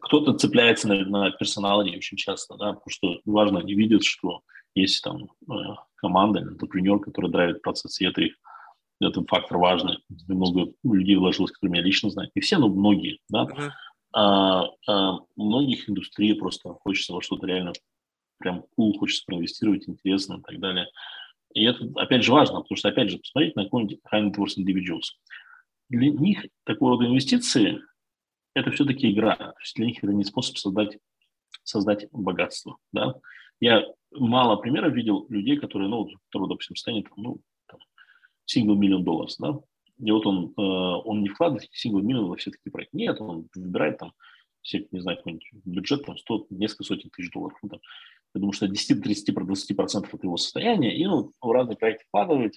кто-то 0.00 0.34
цепляется 0.34 0.88
на, 0.88 1.04
на 1.04 1.30
персонале 1.30 1.96
очень 1.96 2.16
часто, 2.16 2.56
да, 2.56 2.72
потому 2.72 2.90
что 2.90 3.20
важно, 3.24 3.60
они 3.60 3.74
видят, 3.74 4.04
что 4.04 4.42
есть 4.74 5.02
там 5.02 5.30
э, 5.50 5.54
команда, 5.96 6.40
интерпренер, 6.40 6.98
который 7.00 7.30
драйвит 7.30 7.62
процесс, 7.62 8.00
и 8.00 8.06
это 8.06 8.22
их 8.22 8.34
это 9.00 9.22
фактор 9.24 9.58
важный. 9.58 9.98
Много 10.26 10.72
людей 10.82 11.16
вложилось, 11.16 11.52
которые 11.52 11.74
меня 11.74 11.84
лично 11.84 12.10
знают. 12.10 12.34
Не 12.34 12.42
все, 12.42 12.58
но 12.58 12.68
многие, 12.68 13.20
да. 13.28 13.44
Uh-huh. 13.44 13.70
А, 14.12 14.64
а 14.88 15.18
многих 15.36 15.88
индустрии 15.88 16.32
просто 16.32 16.70
хочется 16.70 17.12
во 17.12 17.22
что-то 17.22 17.46
реально 17.46 17.72
прям 18.38 18.64
cool, 18.78 18.98
хочется 18.98 19.24
проинвестировать, 19.26 19.88
интересно 19.88 20.38
и 20.38 20.42
так 20.42 20.58
далее. 20.58 20.88
И 21.54 21.64
это, 21.64 21.84
опять 21.96 22.24
же, 22.24 22.32
важно, 22.32 22.60
потому 22.60 22.76
что, 22.76 22.88
опять 22.88 23.10
же, 23.10 23.18
посмотреть 23.18 23.56
на 23.56 23.64
какой-нибудь 23.64 24.00
high 24.12 24.30
net 24.30 24.36
worth 24.36 24.56
individuals. 24.58 25.14
Для 25.88 26.10
них 26.10 26.44
такого 26.64 26.92
рода 26.92 27.06
инвестиции 27.06 27.80
это 28.60 28.70
все-таки 28.70 29.10
игра. 29.10 29.36
То 29.36 29.54
есть 29.60 29.76
для 29.76 29.86
них 29.86 30.02
это 30.02 30.12
не 30.12 30.24
способ 30.24 30.56
создать, 30.58 30.98
создать 31.64 32.08
богатство. 32.12 32.76
Да? 32.92 33.14
Я 33.60 33.84
мало 34.12 34.56
примеров 34.56 34.94
видел 34.94 35.26
людей, 35.28 35.56
которые, 35.56 35.88
ну, 35.88 36.08
которые, 36.26 36.48
допустим, 36.48 36.76
станет, 36.76 37.06
ну, 37.16 37.40
single 38.48 38.76
миллион 38.76 39.04
долларов, 39.04 39.30
да, 39.38 39.60
и 39.98 40.10
вот 40.10 40.26
он, 40.26 40.54
э, 40.56 40.60
он 40.60 41.22
не 41.22 41.28
вкладывает 41.28 41.68
single 41.72 42.02
миллион 42.02 42.28
во 42.28 42.36
все 42.36 42.50
такие 42.50 42.70
проекты. 42.70 42.96
Нет, 42.96 43.20
он 43.20 43.48
выбирает 43.54 43.98
там 43.98 44.12
все, 44.62 44.86
не 44.90 45.00
знаю, 45.00 45.18
какой-нибудь 45.18 45.48
бюджет, 45.64 46.04
там, 46.04 46.16
100, 46.16 46.46
несколько 46.50 46.84
сотен 46.84 47.10
тысяч 47.10 47.30
долларов. 47.32 47.58
Ну, 47.62 47.68
там, 47.68 48.52
что 48.52 48.66
10-30-20% 48.66 50.08
от 50.12 50.24
его 50.24 50.36
состояния, 50.36 50.96
и 50.96 51.04
ну, 51.04 51.32
в 51.40 51.50
разные 51.50 51.76
проекты 51.76 52.04
вкладывает. 52.08 52.54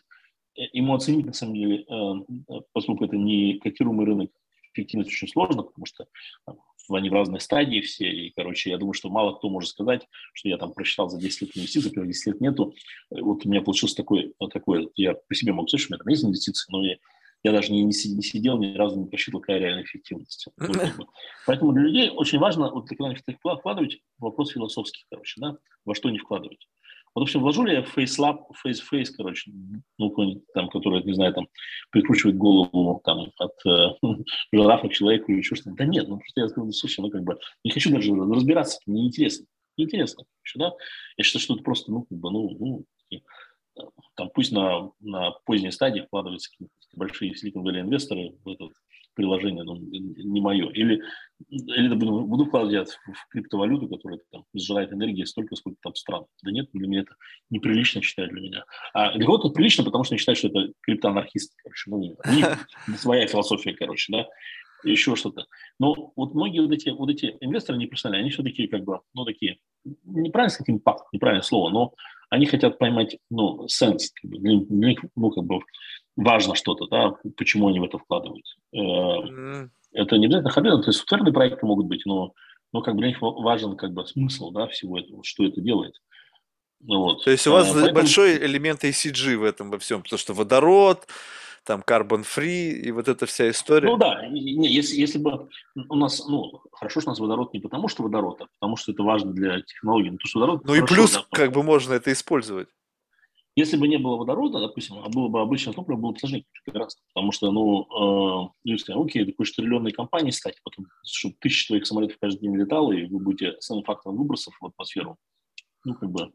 Э, 0.55 0.61
ему 0.73 0.93
оценить, 0.93 1.25
на 1.25 1.33
самом 1.33 1.55
деле, 1.55 1.83
э, 1.83 2.61
поскольку 2.73 3.05
это 3.05 3.17
не 3.17 3.59
котируемый 3.59 4.05
рынок, 4.05 4.31
эффективность 4.73 5.11
очень 5.11 5.27
сложно, 5.27 5.63
потому 5.63 5.85
что 5.85 6.05
там, 6.45 6.57
они 6.89 7.09
в 7.09 7.13
разной 7.13 7.39
стадии 7.39 7.81
все, 7.81 8.11
и, 8.11 8.31
короче, 8.31 8.69
я 8.69 8.77
думаю, 8.77 8.93
что 8.93 9.09
мало 9.09 9.35
кто 9.35 9.49
может 9.49 9.69
сказать, 9.69 10.07
что 10.33 10.49
я 10.49 10.57
там 10.57 10.73
просчитал 10.73 11.09
за 11.09 11.19
10 11.19 11.41
лет 11.41 11.57
инвестиций, 11.57 11.91
первых 11.91 12.11
10 12.11 12.27
лет 12.27 12.41
нету. 12.41 12.73
Вот 13.09 13.45
у 13.45 13.49
меня 13.49 13.61
получился 13.61 13.95
такой, 13.95 14.33
вот 14.39 14.51
такой 14.51 14.89
я 14.95 15.13
по 15.13 15.35
себе 15.35 15.53
могу 15.53 15.67
сказать, 15.67 15.83
что 15.83 15.91
у 15.91 15.95
меня 15.95 16.03
там 16.03 16.09
есть 16.09 16.23
инвестиции, 16.23 16.71
но 16.71 16.85
я, 16.85 16.97
я 17.43 17.51
даже 17.51 17.71
не, 17.71 17.83
не, 17.83 17.93
сидел, 17.93 18.57
ни 18.57 18.75
разу 18.75 18.99
не 18.99 19.07
просчитывал, 19.07 19.41
какая 19.41 19.59
реальная 19.59 19.83
эффективность. 19.83 20.47
Поэтому 21.45 21.73
для 21.73 21.83
людей 21.83 22.09
очень 22.09 22.39
важно, 22.39 22.71
вот 22.71 22.87
когда 22.87 23.07
они 23.07 23.15
вкладывать, 23.15 23.99
вопрос 24.19 24.51
философский, 24.51 25.03
короче, 25.09 25.39
да, 25.41 25.57
во 25.85 25.95
что 25.95 26.09
не 26.09 26.19
вкладывать. 26.19 26.67
Вот, 27.13 27.21
в 27.21 27.23
общем, 27.23 27.41
вложу 27.41 27.63
ли 27.63 27.73
я 27.73 27.81
FaceLab, 27.81 28.45
Face-Face, 28.65 29.11
короче, 29.17 29.51
ну, 29.97 30.43
там, 30.53 30.69
который, 30.69 31.03
не 31.03 31.13
знаю, 31.13 31.33
там, 31.33 31.47
прикручивает 31.91 32.37
голову 32.37 33.01
там, 33.03 33.31
от 33.37 33.51
э, 33.65 33.95
жирафа 34.53 34.87
к 34.87 34.93
человеку 34.93 35.31
или 35.31 35.39
еще 35.39 35.55
что-то. 35.55 35.75
Да 35.75 35.85
нет, 35.85 36.07
ну, 36.07 36.17
просто 36.17 36.41
я 36.41 36.47
сказал, 36.47 36.71
слушай, 36.71 37.01
ну, 37.01 37.09
как 37.09 37.23
бы, 37.23 37.37
не 37.63 37.71
хочу 37.71 37.91
даже 37.91 38.13
разбираться, 38.13 38.79
мне 38.85 39.07
интересно. 39.07 39.45
Неинтересно, 39.77 40.25
да? 40.55 40.73
Я 41.17 41.23
считаю, 41.23 41.41
что 41.41 41.53
это 41.55 41.63
просто, 41.63 41.91
ну, 41.91 42.03
как 42.03 42.17
бы, 42.17 42.31
ну, 42.31 42.49
ну 42.59 42.85
там, 44.15 44.29
пусть 44.33 44.51
на, 44.51 44.91
на 44.99 45.31
поздней 45.45 45.71
стадии 45.71 46.01
вкладываются 46.01 46.49
большие 46.93 47.33
Silicon 47.33 47.67
инвесторы 47.79 48.35
в 48.43 48.49
этот 48.49 48.71
приложение, 49.21 49.63
ну, 49.63 49.75
не 49.77 50.41
мое. 50.41 50.69
Или, 50.71 51.01
или 51.49 51.93
буду, 51.93 52.21
буду 52.21 52.45
вкладывать 52.45 52.89
в 52.89 53.27
криптовалюту, 53.29 53.87
которая 53.87 54.19
там 54.31 54.45
сжирает 54.53 54.91
энергии 54.91 55.23
столько, 55.23 55.55
сколько 55.55 55.77
там 55.81 55.95
стран. 55.95 56.25
Да 56.43 56.51
нет, 56.51 56.69
для 56.73 56.87
меня 56.87 57.01
это 57.01 57.15
неприлично 57.49 58.01
считаю 58.01 58.29
для 58.29 58.41
меня. 58.41 58.65
А 58.93 59.13
для 59.13 59.25
кого-то 59.25 59.49
прилично, 59.49 59.83
потому 59.83 60.03
что 60.03 60.13
они 60.13 60.19
считают, 60.19 60.39
что 60.39 60.47
это 60.47 60.73
криптоанархисты, 60.81 61.55
короче. 61.63 61.89
Ну, 61.91 61.97
не, 61.99 62.15
своя 62.97 63.27
философия, 63.27 63.73
короче, 63.73 64.11
да 64.11 64.27
еще 64.83 65.15
что-то. 65.15 65.45
Но 65.79 66.11
вот 66.15 66.33
многие 66.33 66.61
вот 66.61 66.71
эти, 66.71 66.89
вот 66.89 67.09
эти 67.09 67.37
инвесторы 67.39 67.77
непрофессиональные, 67.77 68.23
они 68.23 68.31
все-таки 68.31 68.65
как 68.65 68.83
бы, 68.83 68.99
ну, 69.13 69.25
такие, 69.25 69.59
неправильно 70.03 70.49
сказать 70.49 70.71
impact, 70.71 71.05
неправильное 71.13 71.43
слово, 71.43 71.69
но 71.69 71.93
они 72.31 72.45
хотят 72.45 72.79
поймать, 72.79 73.17
ну, 73.29 73.67
sense, 73.67 74.13
для, 74.23 74.59
для 74.59 74.87
них, 74.87 74.99
ну, 75.15 75.31
как 75.31 75.43
бы, 75.43 75.59
важно 76.15 76.55
что-то, 76.55 76.87
да, 76.87 77.13
почему 77.35 77.67
они 77.67 77.79
в 77.79 77.83
это 77.83 77.97
вкладывают. 77.97 78.45
Mm. 78.73 79.69
Это 79.91 80.17
не 80.17 80.25
обязательно 80.27 80.49
hardware, 80.49 80.77
то 80.81 80.87
есть 80.87 80.99
софтверные 80.99 81.33
проекты 81.33 81.65
могут 81.65 81.87
быть, 81.87 82.05
но, 82.05 82.33
но 82.71 82.81
как 82.81 82.95
бы 82.95 83.01
для 83.01 83.09
них 83.09 83.17
важен 83.21 83.75
как 83.75 83.91
бы 83.91 84.07
смысл, 84.07 84.51
да, 84.51 84.67
всего 84.67 84.97
этого, 84.97 85.21
что 85.25 85.45
это 85.45 85.59
делает. 85.59 85.93
Вот. 86.79 87.25
То 87.25 87.31
есть 87.31 87.45
у 87.47 87.51
вас 87.51 87.69
а, 87.69 87.73
поэтому... 87.73 87.95
большой 87.95 88.37
элемент 88.37 88.85
ESG 88.85 89.35
в 89.35 89.43
этом 89.43 89.69
во 89.69 89.77
всем, 89.77 90.01
потому 90.01 90.17
что 90.17 90.33
водород, 90.33 91.07
там 91.63 91.81
carbon 91.81 92.23
free 92.23 92.71
и 92.71 92.91
вот 92.91 93.07
эта 93.07 93.25
вся 93.25 93.49
история. 93.49 93.87
Ну 93.87 93.97
да, 93.97 94.27
не, 94.27 94.67
если, 94.67 94.95
если 94.95 95.19
бы 95.19 95.49
у 95.89 95.95
нас, 95.95 96.27
ну, 96.27 96.61
хорошо, 96.71 97.01
что 97.01 97.09
у 97.09 97.11
нас 97.11 97.19
водород 97.19 97.53
не 97.53 97.59
потому, 97.59 97.87
что 97.87 98.03
водород, 98.03 98.41
а 98.41 98.45
потому 98.59 98.77
что 98.77 98.91
это 98.91 99.03
важно 99.03 99.31
для 99.31 99.61
технологии. 99.61 100.09
Ну, 100.09 100.17
то, 100.17 100.27
что 100.27 100.39
водород, 100.39 100.65
ну 100.65 100.75
и 100.75 100.85
плюс, 100.85 101.13
да, 101.13 101.25
как 101.31 101.51
бы 101.51 101.63
можно 101.63 101.93
это 101.93 102.11
использовать. 102.11 102.67
Если 103.55 103.75
бы 103.75 103.89
не 103.89 103.97
было 103.97 104.15
водорода, 104.15 104.59
допустим, 104.61 104.99
а 105.03 105.09
было 105.09 105.27
бы 105.27 105.41
обычное 105.41 105.73
топливо, 105.73 105.99
было 105.99 106.11
бы 106.13 106.19
сложнее 106.19 106.45
гораздо. 106.65 107.01
Потому 107.13 107.33
что, 107.33 107.51
ну, 107.51 108.45
э, 108.45 108.49
если, 108.63 108.93
окей, 108.93 109.35
хочешь 109.35 109.55
триллионной 109.55 109.91
компанией 109.91 110.31
стать, 110.31 110.55
потом, 110.63 110.85
чтобы 111.05 111.35
тысяча 111.39 111.67
твоих 111.67 111.85
самолетов 111.85 112.17
каждый 112.21 112.39
день 112.39 112.55
летало, 112.55 112.93
и 112.93 113.05
вы 113.07 113.19
будете 113.19 113.49
основным 113.49 113.83
фактором 113.83 114.15
выбросов 114.17 114.55
в 114.59 114.65
атмосферу, 114.65 115.17
ну, 115.83 115.95
как 115.95 116.09
бы, 116.09 116.31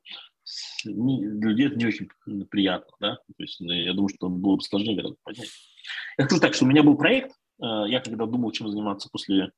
людей 0.85 1.67
это 1.67 1.77
не 1.77 1.87
очень 1.87 2.09
приятно, 2.51 2.93
да, 3.01 3.17
то 3.17 3.43
есть 3.43 3.61
ну, 3.61 3.73
я 3.73 3.93
думаю, 3.93 4.09
что 4.09 4.29
было 4.29 4.57
бы 4.57 4.63
сложнее 4.63 4.97
гораздо 4.97 5.17
поднять. 5.23 5.51
Я 6.19 6.25
скажу 6.25 6.41
так, 6.41 6.55
что 6.55 6.65
у 6.65 6.69
меня 6.69 6.83
был 6.83 6.97
проект, 6.97 7.33
э, 7.61 7.85
я 7.89 8.01
когда 8.01 8.27
думал, 8.27 8.53
чем 8.53 8.69
заниматься 8.69 9.09
после 9.11 9.45
э, 9.45 9.51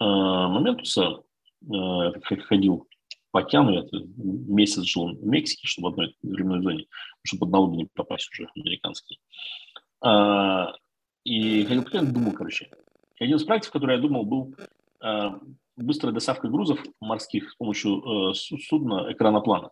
Моментуса, 0.00 1.22
э, 1.62 2.38
ходил 2.46 2.88
по 3.30 3.40
океану, 3.40 3.72
я 3.72 3.84
месяц 4.16 4.82
жил 4.84 5.14
в 5.14 5.26
Мексике, 5.26 5.66
чтобы 5.66 5.88
в 5.88 5.92
одной 5.92 6.16
временной 6.22 6.62
зоне, 6.62 6.86
чтобы 7.22 7.40
под 7.40 7.50
налоги 7.50 7.76
не 7.76 7.84
попасть 7.86 8.30
уже 8.30 8.48
американские. 8.54 9.18
И 11.24 11.64
ходил 11.64 11.82
по 11.82 11.88
океану, 11.88 12.12
думал, 12.12 12.32
короче. 12.32 12.70
И 13.16 13.24
один 13.24 13.36
из 13.36 13.44
проектов, 13.44 13.72
который 13.72 13.96
я 13.96 14.00
думал, 14.00 14.24
был 14.24 14.54
быстрая 15.76 16.12
доставка 16.12 16.48
грузов 16.48 16.80
морских 17.00 17.50
с 17.50 17.54
помощью 17.56 18.30
э, 18.30 18.34
судна 18.34 19.12
экраноплана. 19.12 19.70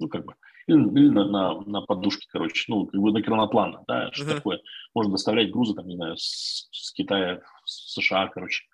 Ну, 0.00 0.08
как 0.08 0.24
бы, 0.24 0.34
или, 0.66 0.78
или 0.78 1.08
на, 1.08 1.24
на, 1.24 1.60
на 1.62 1.80
подушке, 1.80 2.26
короче, 2.30 2.64
ну, 2.68 2.86
как 2.86 3.00
бы 3.00 3.12
на 3.12 3.20
экраноплана, 3.20 3.82
да, 3.88 4.10
что 4.12 4.24
uh-huh. 4.24 4.34
такое. 4.36 4.60
Можно 4.94 5.12
доставлять 5.12 5.50
грузы, 5.50 5.74
там, 5.74 5.86
не 5.88 5.96
знаю, 5.96 6.16
с, 6.16 6.68
с 6.70 6.92
Китая 6.92 7.40
в 7.64 7.70
США, 7.70 8.28
короче, 8.28 8.64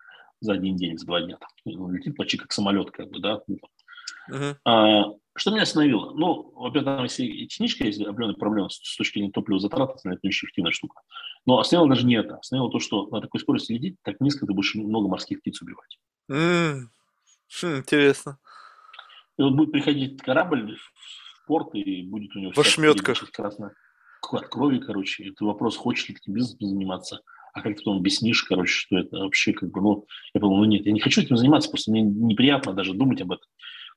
за 0.41 0.53
один 0.55 0.77
день, 0.77 0.99
за 0.99 1.07
два 1.07 1.21
дня. 1.23 1.39
Там, 1.39 1.49
ну, 1.65 1.91
летит 1.91 2.17
почти 2.17 2.37
как 2.37 2.53
самолет, 2.53 2.91
как 2.91 3.11
бы, 3.11 3.21
да, 3.21 3.41
Uh-huh. 4.31 4.57
А, 4.65 5.05
Что 5.37 5.51
меня 5.51 5.65
остановило? 5.65 6.13
Ну, 6.15 6.51
во-первых, 6.55 6.97
там 6.97 7.03
если 7.03 7.47
техническая 7.47 7.89
есть 7.89 8.01
определенная 8.01 8.37
проблема 8.37 8.71
с, 8.71 8.77
с 8.77 8.97
точки 8.97 9.19
зрения 9.19 9.33
топлива 9.33 9.61
затрат, 9.61 9.97
это 10.03 10.19
не 10.23 10.29
очень 10.29 10.47
эффективная 10.47 10.73
штука. 10.73 11.01
Но 11.45 11.59
остановило 11.59 11.91
даже 11.95 12.07
не 12.07 12.15
это. 12.15 12.37
Остановило 12.37 12.71
то, 12.71 12.79
что 12.79 13.07
на 13.09 13.21
такой 13.21 13.41
скорости 13.41 13.73
лететь 13.73 13.97
так 14.03 14.21
низко 14.21 14.47
ты 14.47 14.55
будешь 14.55 14.75
много 14.75 15.09
морских 15.09 15.41
птиц 15.41 15.61
убивать. 15.61 15.99
М, 16.31 16.91
хм, 17.61 17.77
интересно. 17.79 18.39
И 19.39 19.43
вот 19.43 19.55
будет 19.55 19.73
приходить 19.73 20.23
корабль 20.23 20.79
в 21.45 21.47
порт, 21.47 21.75
и 21.75 22.03
будет 22.03 22.35
у 22.35 22.39
него... 22.41 22.53
В 22.53 22.59
ошметках. 22.59 23.31
красная 23.31 23.73
от 24.33 24.49
крови, 24.49 24.79
короче. 24.79 25.29
Это 25.29 25.45
вопрос, 25.45 25.77
хочешь 25.77 26.09
ли 26.09 26.15
ты 26.15 26.31
бизнесом 26.31 26.69
заниматься, 26.69 27.21
а 27.53 27.61
как 27.61 27.75
ты 27.75 27.79
потом 27.79 27.99
объяснишь, 27.99 28.43
короче, 28.45 28.73
что 28.73 28.99
это 28.99 29.19
вообще 29.19 29.53
как 29.53 29.71
бы, 29.71 29.81
ну, 29.81 30.07
я 30.33 30.41
подумал, 30.41 30.59
ну 30.59 30.65
нет, 30.65 30.87
я 30.87 30.93
не 30.93 31.01
хочу 31.01 31.21
этим 31.21 31.37
заниматься, 31.37 31.71
просто 31.71 31.91
мне 31.91 32.03
неприятно 32.03 32.73
даже 32.73 32.95
думать 32.95 33.21
об 33.21 33.33
этом. 33.33 33.47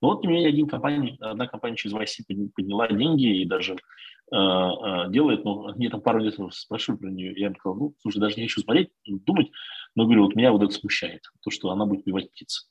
Но 0.02 0.10
вот, 0.10 0.24
не 0.24 0.28
менее, 0.28 0.49
один 0.49 0.68
компания, 0.68 1.18
одна 1.19 1.48
компания 1.48 1.76
через 1.76 1.95
YC 1.95 2.49
подняла 2.53 2.88
деньги 2.88 3.41
и 3.41 3.45
даже 3.45 3.74
э, 3.74 4.36
э, 4.36 5.10
делает, 5.10 5.44
но 5.44 5.74
мне 5.76 5.90
там 5.90 6.02
пару 6.02 6.19
лет 6.19 6.38
спрашивали 6.52 6.99
про 6.99 7.10
нее, 7.10 7.34
я 7.36 7.48
им 7.48 7.56
сказал, 7.56 7.78
ну, 7.78 7.95
слушай, 8.02 8.19
даже 8.19 8.36
не 8.36 8.44
хочу 8.44 8.61
смотреть, 8.61 8.90
думать, 9.06 9.49
но 9.95 10.03
говорю, 10.03 10.26
вот 10.26 10.36
меня 10.36 10.52
вот 10.52 10.61
это 10.61 10.74
смущает, 10.74 11.24
то, 11.41 11.49
что 11.49 11.72
она 11.72 11.86
будет 11.86 12.06
убивать 12.06 12.32
птиц. 12.32 12.69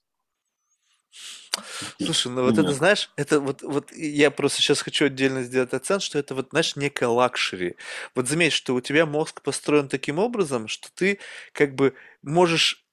Слушай, 1.98 2.32
ну 2.32 2.42
вот 2.42 2.58
это, 2.58 2.72
знаешь, 2.72 3.10
это 3.16 3.40
вот, 3.40 3.62
вот 3.62 3.92
я 3.92 4.30
просто 4.30 4.60
сейчас 4.60 4.82
хочу 4.82 5.06
отдельно 5.06 5.42
сделать 5.42 5.72
оценку, 5.72 6.04
что 6.04 6.18
это 6.18 6.34
вот, 6.34 6.48
знаешь, 6.50 6.76
некая 6.76 7.08
luxury. 7.09 7.76
Вот 8.14 8.28
заметь, 8.28 8.52
что 8.52 8.74
у 8.74 8.80
тебя 8.80 9.06
мозг 9.06 9.42
построен 9.42 9.88
таким 9.88 10.18
образом, 10.18 10.68
что 10.68 10.88
ты 10.94 11.18
как 11.52 11.74
бы 11.74 11.94
можешь 12.22 12.86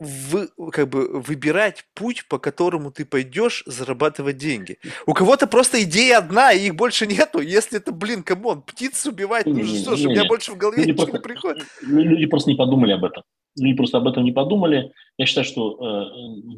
вы, 0.00 0.48
как 0.72 0.88
бы 0.88 1.20
выбирать 1.20 1.84
путь, 1.94 2.26
по 2.26 2.38
которому 2.38 2.90
ты 2.90 3.04
пойдешь 3.04 3.62
зарабатывать 3.66 4.38
деньги. 4.38 4.78
У 5.04 5.12
кого-то 5.12 5.46
просто 5.46 5.82
идея 5.82 6.18
одна, 6.18 6.52
и 6.52 6.66
их 6.66 6.74
больше 6.74 7.06
нету. 7.06 7.40
Если 7.40 7.78
это, 7.78 7.92
блин, 7.92 8.22
come 8.22 8.45
on, 8.45 8.62
птиц 8.62 9.04
убивать, 9.06 9.44
ну 9.46 9.62
что 9.64 9.96
ж, 9.96 10.06
у 10.06 10.10
меня 10.10 10.24
больше 10.24 10.52
в 10.52 10.56
голове 10.56 10.78
люди 10.78 10.92
ничего 10.92 11.06
просто, 11.06 11.18
не 11.18 11.22
приходит. 11.22 11.66
Люди 11.82 12.26
просто 12.26 12.50
не 12.50 12.56
подумали 12.56 12.92
об 12.92 13.04
этом. 13.04 13.22
Люди 13.58 13.76
просто 13.76 13.98
об 13.98 14.06
этом 14.06 14.24
не 14.24 14.32
подумали. 14.32 14.92
Я 15.18 15.26
считаю, 15.26 15.44
что 15.44 15.76
э, 15.76 16.10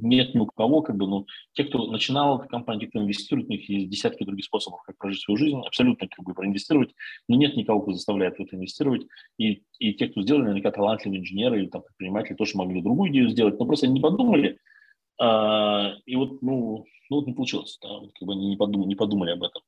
нет 0.02 0.34
ни 0.34 0.38
у 0.40 0.46
кого, 0.46 0.82
как 0.82 0.96
бы, 0.96 1.06
ну, 1.06 1.26
те, 1.52 1.64
кто 1.64 1.86
начинал 1.86 2.38
эту 2.38 2.48
компанию, 2.48 2.82
те, 2.82 2.86
кто 2.88 3.00
инвестирует, 3.00 3.48
у 3.48 3.52
них 3.52 3.68
есть 3.68 3.88
десятки 3.88 4.24
других 4.24 4.44
способов, 4.44 4.82
как 4.82 4.98
прожить 4.98 5.22
свою 5.22 5.38
жизнь, 5.38 5.60
абсолютно 5.66 6.06
как 6.08 6.24
бы 6.24 6.34
проинвестировать, 6.34 6.90
но 7.28 7.36
нет 7.36 7.56
никого, 7.56 7.80
кто 7.80 7.92
заставляет 7.92 8.36
в 8.36 8.42
это 8.42 8.56
инвестировать. 8.56 9.06
И, 9.38 9.62
и 9.78 9.94
те, 9.94 10.08
кто 10.08 10.22
сделали, 10.22 10.42
наверняка 10.42 10.70
талантливые 10.70 11.20
инженеры 11.20 11.60
или 11.60 11.66
там, 11.68 11.82
предприниматели 11.82 12.36
тоже 12.36 12.56
могли 12.56 12.82
другую 12.82 13.10
идею 13.10 13.30
сделать, 13.30 13.58
но 13.58 13.64
просто 13.64 13.86
они 13.86 13.94
не 13.94 14.00
подумали. 14.00 14.58
А, 15.18 15.94
и 16.04 16.16
вот, 16.16 16.42
ну, 16.42 16.84
ну, 17.10 17.16
вот 17.16 17.26
не 17.26 17.32
получилось, 17.32 17.78
да, 17.82 17.88
вот, 17.88 18.12
как 18.18 18.26
бы 18.26 18.32
они 18.34 18.50
не 18.50 18.56
подумали, 18.56 18.88
не 18.88 18.96
подумали 18.96 19.30
об 19.32 19.42
этом. 19.42 19.62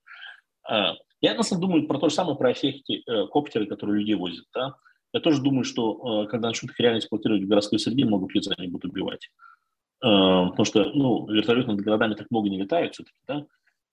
А, 0.69 0.95
я, 1.21 1.35
на 1.35 1.43
самом 1.43 1.63
деле, 1.63 1.73
думаю 1.73 1.89
про 1.89 1.99
то 1.99 2.09
же 2.09 2.15
самое, 2.15 2.37
про 2.37 2.51
эти 2.51 3.03
э, 3.09 3.27
коптеры, 3.29 3.67
которые 3.67 4.01
людей 4.01 4.15
возят, 4.15 4.45
да, 4.53 4.77
я 5.15 5.21
тоже 5.21 5.41
думаю, 5.41 5.65
что 5.65 6.25
э, 6.25 6.29
когда 6.29 6.49
начнут 6.49 6.73
их 6.73 6.81
реально 6.81 6.99
эксплуатировать 6.99 7.45
в 7.45 7.49
городской 7.49 7.79
среде, 7.79 8.05
много 8.05 8.27
птиц 8.27 8.49
они 8.59 8.67
будут 8.67 8.91
убивать. 8.91 9.31
Э, 10.03 10.51
потому 10.51 10.65
что 10.65 10.85
ну, 10.93 11.29
вертолет 11.29 11.69
над 11.69 11.81
городами 11.81 12.15
так 12.15 12.27
много 12.31 12.51
не 12.51 12.61
летает 12.61 12.95
все-таки, 12.95 13.17
да, 13.29 13.47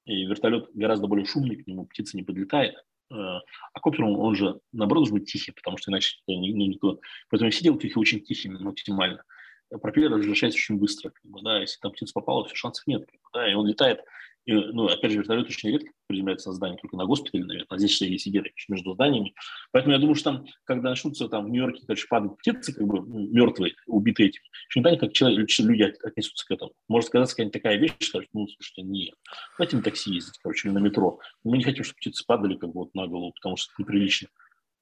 и 0.05 0.25
вертолет 0.25 0.69
гораздо 0.73 1.05
более 1.05 1.27
шумный, 1.27 1.57
к 1.57 1.67
нему 1.67 1.85
птица 1.85 2.17
не 2.17 2.23
подлетает. 2.23 2.73
Э, 3.11 3.13
а 3.13 3.79
коптер, 3.79 4.03
он, 4.03 4.35
же, 4.35 4.59
наоборот, 4.71 5.03
должен 5.03 5.19
быть 5.19 5.31
тихий, 5.31 5.51
потому 5.51 5.77
что 5.77 5.91
иначе 5.91 6.17
ну, 6.27 6.41
никто... 6.41 6.99
Поэтому 7.29 7.51
все 7.51 7.63
делают 7.63 7.85
их 7.85 7.95
очень 7.97 8.21
тихими 8.21 8.57
максимально. 8.57 9.23
Пропеллер 9.69 10.11
возвращается 10.11 10.57
очень 10.57 10.79
быстро. 10.79 11.11
Как 11.11 11.23
бы, 11.23 11.41
да, 11.43 11.59
если 11.59 11.79
там 11.79 11.91
птица 11.91 12.13
попала, 12.13 12.45
все, 12.45 12.55
шансов 12.55 12.87
нет. 12.87 13.05
Как 13.05 13.21
бы, 13.21 13.29
да, 13.31 13.49
и 13.49 13.53
он 13.53 13.67
летает 13.67 13.99
и, 14.45 14.53
ну, 14.53 14.87
опять 14.87 15.11
же, 15.11 15.19
вертолет 15.19 15.47
очень 15.47 15.69
редко 15.69 15.91
приземляется 16.07 16.49
на 16.49 16.55
здании, 16.55 16.77
только 16.77 16.97
на 16.97 17.05
госпитале, 17.05 17.45
наверное. 17.45 17.67
А 17.69 17.77
здесь 17.77 18.01
есть 18.01 18.27
идея 18.27 18.43
между 18.67 18.93
зданиями. 18.93 19.33
Поэтому 19.71 19.93
я 19.93 19.99
думаю, 19.99 20.15
что 20.15 20.31
там, 20.31 20.45
когда 20.63 20.89
начнутся 20.89 21.27
там 21.27 21.45
в 21.45 21.49
Нью-Йорке, 21.49 21.83
короче, 21.85 22.07
падают 22.09 22.37
птицы, 22.39 22.73
как 22.73 22.87
бы 22.87 23.01
ну, 23.01 23.27
мертвые, 23.31 23.75
убитые 23.85 24.29
этим, 24.29 24.41
еще 24.69 24.79
не 24.79 24.97
как 24.97 25.13
человек, 25.13 25.47
люди 25.59 25.83
отнесутся 25.83 26.45
к 26.47 26.51
этому. 26.51 26.71
Может 26.87 27.09
сказаться 27.09 27.35
какая-нибудь 27.35 27.53
такая 27.53 27.77
вещь, 27.77 27.93
скажут, 27.99 28.29
ну, 28.33 28.47
слушайте, 28.47 28.81
нет. 28.81 29.13
Давайте 29.57 29.77
на 29.77 29.83
такси 29.83 30.11
ездить, 30.11 30.39
короче, 30.41 30.67
или 30.67 30.75
на 30.75 30.79
метро. 30.79 31.19
Мы 31.43 31.57
не 31.57 31.63
хотим, 31.63 31.83
чтобы 31.83 31.97
птицы 31.97 32.25
падали 32.25 32.55
как 32.55 32.71
бы 32.71 32.81
вот 32.81 32.95
на 32.95 33.07
голову, 33.07 33.33
потому 33.33 33.57
что 33.57 33.71
это 33.71 33.83
неприлично. 33.83 34.27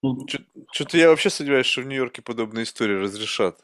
Ну, 0.01 0.25
Что-то 0.71 0.97
я 0.97 1.09
вообще 1.09 1.29
сомневаюсь, 1.29 1.65
что 1.65 1.81
в 1.81 1.85
Нью-Йорке 1.85 2.21
подобные 2.21 2.63
истории 2.63 2.95
разрешат. 2.95 3.59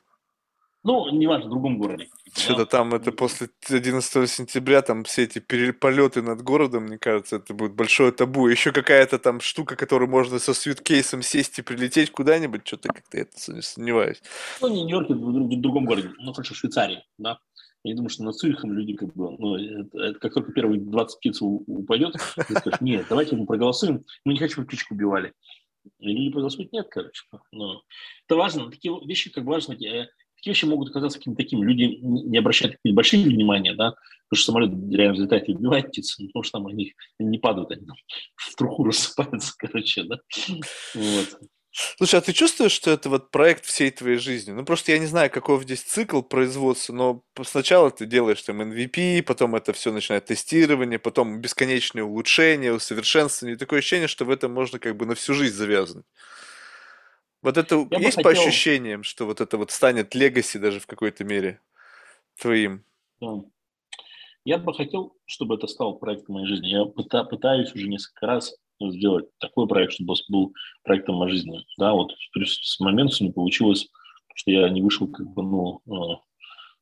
Ну, 0.85 1.09
неважно, 1.09 1.47
в 1.47 1.49
другом 1.49 1.79
городе. 1.79 2.09
Что-то 2.35 2.67
там 2.67 2.93
это 2.93 3.11
после 3.11 3.49
11 3.67 4.29
сентября, 4.29 4.83
там 4.83 5.03
все 5.03 5.23
эти 5.23 5.39
переполеты 5.39 6.21
над 6.21 6.43
городом, 6.43 6.83
мне 6.83 6.99
кажется, 6.99 7.37
это 7.37 7.55
будет 7.55 7.73
большое 7.73 8.11
табу. 8.11 8.47
Еще 8.47 8.71
какая-то 8.71 9.17
там 9.17 9.41
штука, 9.41 9.75
которую 9.75 10.11
можно 10.11 10.37
со 10.37 10.53
свиткейсом 10.53 11.23
сесть 11.23 11.57
и 11.57 11.63
прилететь 11.63 12.11
куда-нибудь, 12.11 12.67
что-то 12.67 12.89
как-то 12.89 13.17
это 13.17 13.61
сомневаюсь. 13.63 14.21
Ну, 14.61 14.67
не 14.67 14.83
Нью-Йорке, 14.83 15.15
в 15.15 15.59
другом 15.59 15.85
городе, 15.85 16.11
ну, 16.19 16.33
хорошо, 16.33 16.53
в 16.53 16.57
Швейцарии, 16.57 17.03
да. 17.17 17.39
Я 17.83 17.95
думаю, 17.95 18.09
что 18.09 18.23
над 18.23 18.35
Цюрихом 18.35 18.73
люди 18.73 18.93
как 18.93 19.11
бы, 19.15 19.35
ну, 19.39 19.55
это, 19.55 19.97
это 19.97 20.19
как 20.19 20.35
только 20.35 20.51
первые 20.51 20.79
20 20.79 21.17
птиц 21.17 21.39
упадет, 21.41 22.15
ты 22.47 22.55
скажешь, 22.57 22.81
нет, 22.81 23.07
давайте 23.09 23.35
мы 23.35 23.47
проголосуем, 23.47 24.03
мы 24.23 24.33
не 24.33 24.39
хотим, 24.39 24.53
чтобы 24.53 24.67
птичку 24.67 24.93
убивали. 24.93 25.33
И 25.99 26.09
люди 26.09 26.31
проголосуют 26.31 26.71
нет, 26.73 26.87
короче. 26.91 27.23
Но 27.51 27.81
это 28.27 28.35
важно, 28.35 28.69
такие 28.69 28.93
вещи 29.05 29.31
как 29.31 29.45
важно. 29.45 29.75
Такие 30.45 30.53
вещи 30.53 30.65
могут 30.65 30.89
оказаться 30.91 31.17
какими-то 31.17 31.41
такими. 31.41 31.65
Люди 31.65 31.97
не 32.01 32.37
обращают 32.37 32.77
большое 32.83 33.23
внимания, 33.23 33.73
да, 33.73 33.95
потому 34.29 34.37
что 34.37 34.51
самолет 34.51 34.69
реально 34.91 35.15
взлетает 35.15 35.49
и 35.49 35.55
убивает 35.55 35.87
птиц, 35.87 36.15
потому 36.17 36.43
что 36.43 36.59
там 36.59 36.67
они, 36.67 36.93
не 37.17 37.39
падают, 37.39 37.71
они 37.71 37.83
там 37.83 37.95
в 38.35 38.55
труху 38.55 38.83
рассыпаются, 38.83 39.55
короче, 39.57 40.03
да. 40.03 40.19
Вот. 40.93 41.39
Слушай, 41.97 42.19
а 42.19 42.21
ты 42.21 42.31
чувствуешь, 42.31 42.73
что 42.73 42.91
это 42.91 43.09
вот 43.09 43.31
проект 43.31 43.65
всей 43.65 43.89
твоей 43.89 44.17
жизни? 44.17 44.51
Ну, 44.51 44.63
просто 44.63 44.91
я 44.91 44.99
не 44.99 45.07
знаю, 45.07 45.31
какой 45.31 45.63
здесь 45.63 45.81
цикл 45.81 46.21
производства, 46.21 46.93
но 46.93 47.23
сначала 47.43 47.89
ты 47.89 48.05
делаешь 48.05 48.43
там 48.43 48.61
MVP, 48.61 49.23
потом 49.23 49.55
это 49.55 49.73
все 49.73 49.91
начинает 49.91 50.25
тестирование, 50.25 50.99
потом 50.99 51.41
бесконечные 51.41 52.03
улучшения, 52.03 52.71
усовершенствование. 52.71 53.55
И 53.55 53.59
такое 53.59 53.79
ощущение, 53.79 54.07
что 54.07 54.25
в 54.25 54.29
этом 54.29 54.53
можно 54.53 54.77
как 54.77 54.95
бы 54.95 55.07
на 55.07 55.15
всю 55.15 55.33
жизнь 55.33 55.55
завязывать. 55.55 56.05
Вот 57.45 57.57
это 57.57 57.87
я 57.91 57.99
есть 57.99 58.17
по 58.17 58.29
хотел... 58.29 58.41
ощущениям, 58.41 59.03
что 59.03 59.25
вот 59.25 59.39
это 59.39 59.57
вот 59.57 59.69
станет 59.69 60.15
легаси 60.15 60.57
даже 60.57 60.79
в 60.79 60.87
какой-то 60.87 61.23
мере 61.23 61.61
твоим? 62.41 62.83
Я 64.43 64.57
бы 64.57 64.73
хотел, 64.73 65.15
чтобы 65.25 65.53
это 65.53 65.67
стал 65.67 65.99
проектом 65.99 66.35
моей 66.35 66.47
жизни. 66.47 66.69
Я 66.69 66.85
пытаюсь 66.85 67.71
уже 67.75 67.87
несколько 67.87 68.25
раз 68.25 68.55
сделать 68.81 69.27
такой 69.37 69.67
проект, 69.67 69.93
чтобы 69.93 70.15
был 70.27 70.53
проектом 70.83 71.17
моей 71.17 71.33
жизни. 71.33 71.63
Да, 71.77 71.93
вот 71.93 72.13
с 72.33 72.79
момента 72.79 73.23
не 73.23 73.31
получилось, 73.31 73.89
что 74.33 74.49
я 74.49 74.67
не 74.69 74.81
вышел 74.81 75.07
как 75.07 75.27
бы, 75.27 75.43
ну, 75.43 75.81
э, 75.85 76.15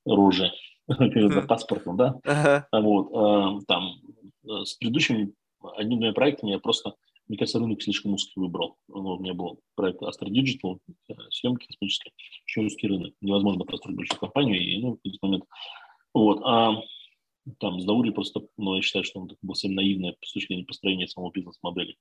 рожи 0.05 0.49
перед 0.87 1.45
паспортом, 1.47 1.97
да. 1.97 2.15
Ага. 2.23 2.67
Вот, 2.71 3.11
э, 3.11 3.65
там, 3.67 3.95
э, 4.45 4.63
с 4.63 4.75
предыдущими 4.75 5.33
одним 5.75 6.13
проектами 6.13 6.51
я 6.51 6.59
просто 6.59 6.95
мне 7.27 7.37
кажется, 7.37 7.59
рынок 7.59 7.81
слишком 7.81 8.13
узкий 8.13 8.39
выбрал. 8.39 8.77
Ну, 8.87 9.15
у 9.15 9.19
меня 9.19 9.33
был 9.33 9.59
проект 9.75 10.01
Astra 10.01 10.27
Digital, 10.27 10.79
э, 11.09 11.13
съемки 11.29 11.67
космические, 11.67 12.13
очень 12.45 12.65
узкий 12.65 12.87
рынок. 12.87 13.13
Невозможно 13.21 13.65
построить 13.65 13.95
большую 13.95 14.19
компанию, 14.19 14.61
и, 14.61 14.81
ну, 14.81 14.99
в 15.03 15.07
этот 15.07 15.21
момент. 15.21 15.45
Вот. 16.13 16.41
А 16.43 16.81
там 17.59 17.79
с 17.79 17.85
Даури 17.85 18.11
просто, 18.11 18.41
ну, 18.57 18.75
я 18.75 18.81
считаю, 18.81 19.03
что 19.03 19.19
он 19.19 19.31
был 19.41 19.55
совсем 19.55 19.75
наивный 19.75 20.15
с 20.21 20.33
точки 20.33 20.47
зрения 20.47 20.65
построения 20.65 21.07
самого 21.07 21.31
бизнес-модели. 21.31 21.97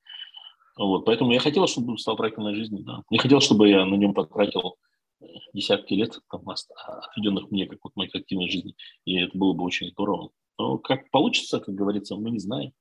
Вот. 0.76 1.04
Поэтому 1.04 1.32
я 1.32 1.40
хотел, 1.40 1.66
чтобы 1.66 1.98
стал 1.98 2.16
проектом 2.16 2.44
моей 2.44 2.56
жизни, 2.56 2.82
да. 2.82 3.02
Я 3.10 3.18
хотел, 3.18 3.40
чтобы 3.40 3.68
я 3.68 3.84
на 3.84 3.94
нем 3.94 4.14
потратил 4.14 4.76
э, 5.20 5.26
десятки 5.52 5.94
лет, 5.94 6.18
там, 6.30 6.42
отведенных 6.48 7.50
мне, 7.50 7.66
как 7.66 7.78
вот 7.82 7.94
моей 7.94 8.10
активной 8.12 8.50
жизни, 8.50 8.74
и 9.04 9.16
это 9.18 9.36
было 9.36 9.52
бы 9.52 9.64
очень 9.64 9.90
здорово. 9.90 10.30
Но 10.58 10.78
как 10.78 11.10
получится, 11.10 11.60
как 11.60 11.74
говорится, 11.74 12.16
мы 12.16 12.30
не 12.30 12.38
знаем. 12.38 12.72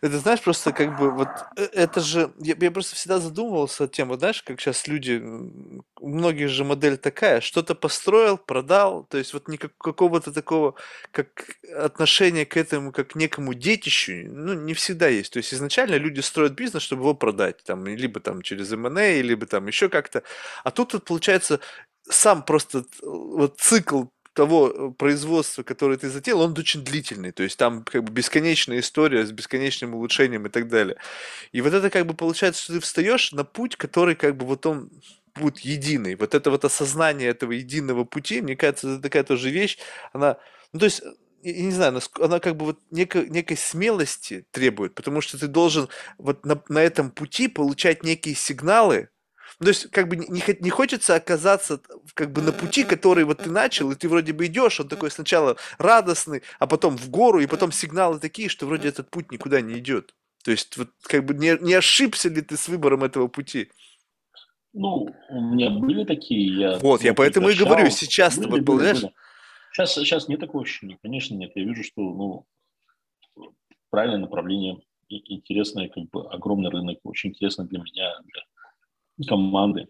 Это 0.00 0.18
знаешь, 0.18 0.42
просто 0.42 0.72
как 0.72 0.98
бы 0.98 1.10
вот 1.10 1.28
э, 1.56 1.64
это 1.72 2.00
же, 2.00 2.32
я, 2.38 2.54
я 2.58 2.70
просто 2.70 2.96
всегда 2.96 3.18
задумывался 3.18 3.84
о 3.84 3.88
тем, 3.88 4.08
вот 4.08 4.20
знаешь, 4.20 4.42
как 4.42 4.60
сейчас 4.60 4.86
люди, 4.86 5.22
у 6.00 6.08
многих 6.08 6.48
же 6.48 6.64
модель 6.64 6.96
такая, 6.96 7.40
что-то 7.40 7.74
построил, 7.74 8.38
продал, 8.38 9.04
то 9.04 9.18
есть 9.18 9.32
вот 9.32 9.48
никак, 9.48 9.76
какого-то 9.78 10.32
такого, 10.32 10.74
как 11.12 11.56
отношения 11.76 12.46
к 12.46 12.56
этому, 12.56 12.92
как 12.92 13.14
некому 13.14 13.54
детищу, 13.54 14.12
ну, 14.26 14.54
не 14.54 14.74
всегда 14.74 15.08
есть. 15.08 15.32
То 15.32 15.38
есть 15.38 15.52
изначально 15.54 15.96
люди 15.96 16.20
строят 16.20 16.52
бизнес, 16.52 16.82
чтобы 16.82 17.02
его 17.02 17.14
продать, 17.14 17.62
там, 17.64 17.86
либо 17.86 18.20
там 18.20 18.42
через 18.42 18.72
M&A, 18.72 19.22
либо 19.22 19.46
там 19.46 19.66
еще 19.66 19.88
как-то. 19.88 20.22
А 20.64 20.70
тут 20.70 20.92
вот 20.94 21.04
получается 21.04 21.60
сам 22.08 22.42
просто 22.44 22.84
вот 23.02 23.60
цикл 23.60 24.04
того 24.36 24.68
э, 24.68 24.90
производства, 24.96 25.62
которое 25.62 25.96
ты 25.96 26.10
затеял, 26.10 26.40
он 26.42 26.56
очень 26.56 26.84
длительный. 26.84 27.32
То 27.32 27.42
есть 27.42 27.58
там 27.58 27.82
как 27.82 28.04
бы 28.04 28.12
бесконечная 28.12 28.80
история 28.80 29.26
с 29.26 29.32
бесконечным 29.32 29.94
улучшением 29.94 30.46
и 30.46 30.50
так 30.50 30.68
далее. 30.68 30.96
И 31.52 31.60
вот 31.62 31.72
это 31.72 31.90
как 31.90 32.06
бы 32.06 32.14
получается, 32.14 32.62
что 32.62 32.74
ты 32.74 32.80
встаешь 32.80 33.32
на 33.32 33.44
путь, 33.44 33.76
который 33.76 34.14
как 34.14 34.36
бы 34.36 34.46
вот 34.46 34.66
он 34.66 34.90
будет 35.34 35.60
единый. 35.60 36.14
Вот 36.14 36.34
это 36.34 36.50
вот 36.50 36.64
осознание 36.64 37.30
этого 37.30 37.52
единого 37.52 38.04
пути, 38.04 38.40
мне 38.40 38.56
кажется, 38.56 38.88
это 38.92 39.02
такая 39.02 39.24
тоже 39.24 39.50
вещь, 39.50 39.78
она... 40.12 40.36
Ну, 40.72 40.80
то 40.80 40.86
есть 40.86 41.02
я 41.42 41.62
не 41.62 41.70
знаю, 41.70 42.00
она 42.20 42.40
как 42.40 42.56
бы 42.56 42.66
вот 42.66 42.80
некой, 42.90 43.28
некой 43.28 43.56
смелости 43.56 44.46
требует, 44.50 44.94
потому 44.94 45.20
что 45.20 45.38
ты 45.38 45.46
должен 45.46 45.88
вот 46.18 46.44
на, 46.44 46.60
на 46.68 46.78
этом 46.78 47.10
пути 47.10 47.48
получать 47.48 48.02
некие 48.02 48.34
сигналы, 48.34 49.08
то 49.58 49.68
есть, 49.68 49.90
как 49.90 50.08
бы 50.08 50.16
не, 50.16 50.42
не 50.60 50.70
хочется 50.70 51.14
оказаться 51.14 51.80
как 52.12 52.30
бы 52.30 52.42
на 52.42 52.52
пути, 52.52 52.84
который 52.84 53.24
вот 53.24 53.38
ты 53.38 53.50
начал, 53.50 53.90
и 53.90 53.94
ты 53.94 54.08
вроде 54.08 54.34
бы 54.34 54.46
идешь, 54.46 54.80
он 54.80 54.88
такой 54.88 55.10
сначала 55.10 55.56
радостный, 55.78 56.42
а 56.58 56.66
потом 56.66 56.96
в 56.98 57.08
гору, 57.08 57.40
и 57.40 57.46
потом 57.46 57.72
сигналы 57.72 58.20
такие, 58.20 58.50
что 58.50 58.66
вроде 58.66 58.88
этот 58.88 59.08
путь 59.08 59.32
никуда 59.32 59.62
не 59.62 59.78
идет. 59.78 60.14
То 60.44 60.50
есть, 60.50 60.76
вот 60.76 60.90
как 61.02 61.24
бы 61.24 61.34
не, 61.34 61.56
не 61.62 61.72
ошибся 61.72 62.28
ли 62.28 62.42
ты 62.42 62.56
с 62.56 62.68
выбором 62.68 63.02
этого 63.02 63.28
пути? 63.28 63.70
Ну, 64.74 65.08
у 65.30 65.40
меня 65.40 65.70
были 65.70 66.04
такие, 66.04 66.54
я... 66.54 66.78
Вот, 66.78 67.02
я 67.02 67.14
поэтому 67.14 67.48
и 67.48 67.54
говорю, 67.54 67.88
сейчас 67.88 68.34
ты 68.34 68.46
вот, 68.46 68.60
был, 68.60 68.78
знаешь... 68.78 69.02
Сейчас, 69.72 69.94
сейчас 69.94 70.28
нет 70.28 70.40
такого 70.40 70.64
ощущения, 70.64 70.98
конечно, 71.02 71.34
нет. 71.34 71.52
Я 71.54 71.64
вижу, 71.64 71.82
что, 71.82 72.02
ну, 72.02 72.46
правильное 73.88 74.18
направление, 74.18 74.78
интересное, 75.08 75.88
как 75.88 76.04
бы 76.10 76.30
огромный 76.30 76.70
рынок, 76.70 76.98
очень 77.04 77.30
интересно 77.30 77.64
для 77.64 77.80
меня, 77.80 78.18
для 78.22 78.42
команды 79.26 79.88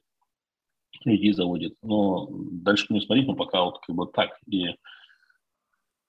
людей 1.05 1.32
заводит. 1.32 1.74
Но 1.82 2.28
дальше 2.31 2.86
не 2.90 3.01
смотреть, 3.01 3.27
но 3.27 3.35
пока 3.35 3.65
вот 3.65 3.78
как 3.81 3.94
бы 3.94 4.07
так. 4.07 4.39
И, 4.47 4.69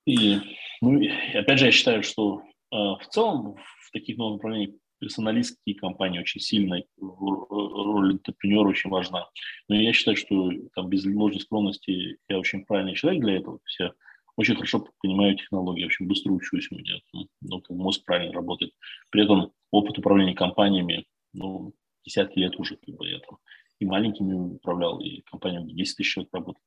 и, 0.05 0.39
ну, 0.81 0.99
и 0.99 1.09
опять 1.33 1.59
же, 1.59 1.65
я 1.65 1.71
считаю, 1.71 2.03
что 2.03 2.41
э, 2.71 2.75
в 2.75 3.07
целом 3.09 3.55
в 3.55 3.91
таких 3.91 4.17
новых 4.17 4.37
направлениях 4.37 4.75
персоналистские 4.99 5.75
компании 5.75 6.19
очень 6.19 6.41
сильная 6.41 6.83
роль 6.99 8.13
интерпренера 8.13 8.67
очень 8.67 8.89
важна. 8.89 9.29
Но 9.67 9.75
я 9.75 9.93
считаю, 9.93 10.17
что 10.17 10.51
там 10.75 10.89
без 10.89 11.05
ложной 11.05 11.39
скромности 11.39 12.17
я 12.27 12.39
очень 12.39 12.65
правильный 12.65 12.95
человек 12.95 13.21
для 13.21 13.37
этого. 13.37 13.59
Все 13.65 13.93
очень 14.37 14.55
хорошо 14.55 14.87
понимаю 15.01 15.35
технологии, 15.35 15.85
очень 15.85 16.07
быстро 16.07 16.31
учусь 16.31 16.71
у 16.71 16.75
меня, 16.75 16.99
ну, 17.41 17.63
мозг 17.69 18.05
правильно 18.05 18.33
работает. 18.33 18.71
При 19.09 19.23
этом 19.23 19.51
опыт 19.71 19.97
управления 19.97 20.35
компаниями, 20.35 21.05
ну, 21.33 21.73
десятки 22.07 22.39
лет 22.39 22.57
уже 22.57 22.77
как 22.77 22.95
бы 22.95 23.07
я 23.07 23.19
там 23.19 23.37
и 23.79 23.85
маленькими 23.85 24.33
управлял, 24.33 24.99
и 24.99 25.21
компаниями 25.21 25.71
10 25.71 25.97
тысяч 25.97 26.13
человек 26.13 26.33
работает. 26.33 26.65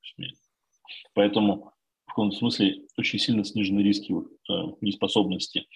Поэтому 1.15 1.73
в 2.07 2.11
каком-то 2.11 2.37
смысле 2.37 2.83
очень 2.97 3.19
сильно 3.19 3.45
снижены 3.45 3.81
риски 3.81 4.13
э, 4.13 4.53
неспособности, 4.81 5.67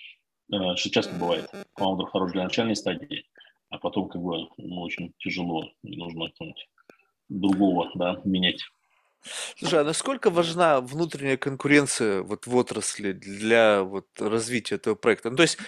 э, 0.53 0.77
что 0.77 0.91
часто 0.91 1.15
бывает. 1.15 1.51
Фаундер 1.75 2.07
хорош 2.07 2.33
для 2.33 2.45
начальной 2.45 2.77
стадии, 2.77 3.25
а 3.71 3.79
потом 3.79 4.09
как 4.09 4.23
бы 4.23 4.49
ему 4.59 4.83
очень 4.83 5.13
тяжело, 5.19 5.69
нужно 5.83 6.31
другого 7.29 7.91
да, 7.95 8.21
менять. 8.25 8.61
Слушай, 9.57 9.81
а 9.81 9.85
насколько 9.85 10.29
важна 10.29 10.81
внутренняя 10.81 11.39
конкуренция 11.39 12.23
вот 12.23 12.47
в 12.47 12.55
отрасли 12.55 13.13
для 13.13 13.83
вот 13.83 14.07
развития 14.19 14.75
этого 14.75 14.97
проекта? 14.97 15.31
Ну, 15.31 15.37
то 15.37 15.43
есть 15.43 15.59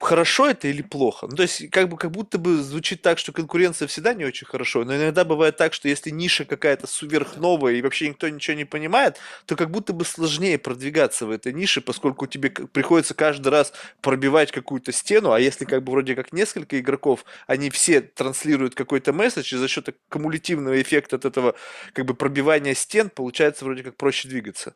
хорошо 0.00 0.48
это 0.50 0.68
или 0.68 0.82
плохо? 0.82 1.26
Ну, 1.28 1.36
то 1.36 1.42
есть, 1.42 1.70
как 1.70 1.88
бы, 1.88 1.96
как 1.96 2.10
будто 2.10 2.38
бы 2.38 2.56
звучит 2.62 3.00
так, 3.02 3.18
что 3.18 3.32
конкуренция 3.32 3.88
всегда 3.88 4.12
не 4.14 4.24
очень 4.24 4.46
хорошо, 4.46 4.84
но 4.84 4.94
иногда 4.96 5.24
бывает 5.24 5.56
так, 5.56 5.72
что 5.72 5.88
если 5.88 6.10
ниша 6.10 6.44
какая-то 6.44 6.86
сверхновая 6.86 7.74
и 7.74 7.82
вообще 7.82 8.08
никто 8.08 8.28
ничего 8.28 8.56
не 8.56 8.64
понимает, 8.64 9.18
то 9.46 9.56
как 9.56 9.70
будто 9.70 9.92
бы 9.92 10.04
сложнее 10.04 10.58
продвигаться 10.58 11.26
в 11.26 11.30
этой 11.30 11.52
нише, 11.52 11.80
поскольку 11.80 12.26
тебе 12.26 12.50
приходится 12.50 13.14
каждый 13.14 13.48
раз 13.48 13.72
пробивать 14.02 14.52
какую-то 14.52 14.92
стену, 14.92 15.32
а 15.32 15.40
если 15.40 15.64
как 15.64 15.82
бы 15.84 15.92
вроде 15.92 16.14
как 16.14 16.32
несколько 16.32 16.78
игроков, 16.78 17.24
они 17.46 17.70
все 17.70 18.00
транслируют 18.00 18.74
какой-то 18.74 19.12
месседж, 19.12 19.54
и 19.54 19.58
за 19.58 19.68
счет 19.68 19.88
кумулятивного 20.10 20.80
эффекта 20.80 21.16
от 21.16 21.24
этого 21.24 21.54
как 21.92 22.04
бы 22.06 22.14
пробивания 22.14 22.74
стен 22.74 23.10
получается 23.10 23.64
вроде 23.64 23.82
как 23.82 23.96
проще 23.96 24.28
двигаться. 24.28 24.74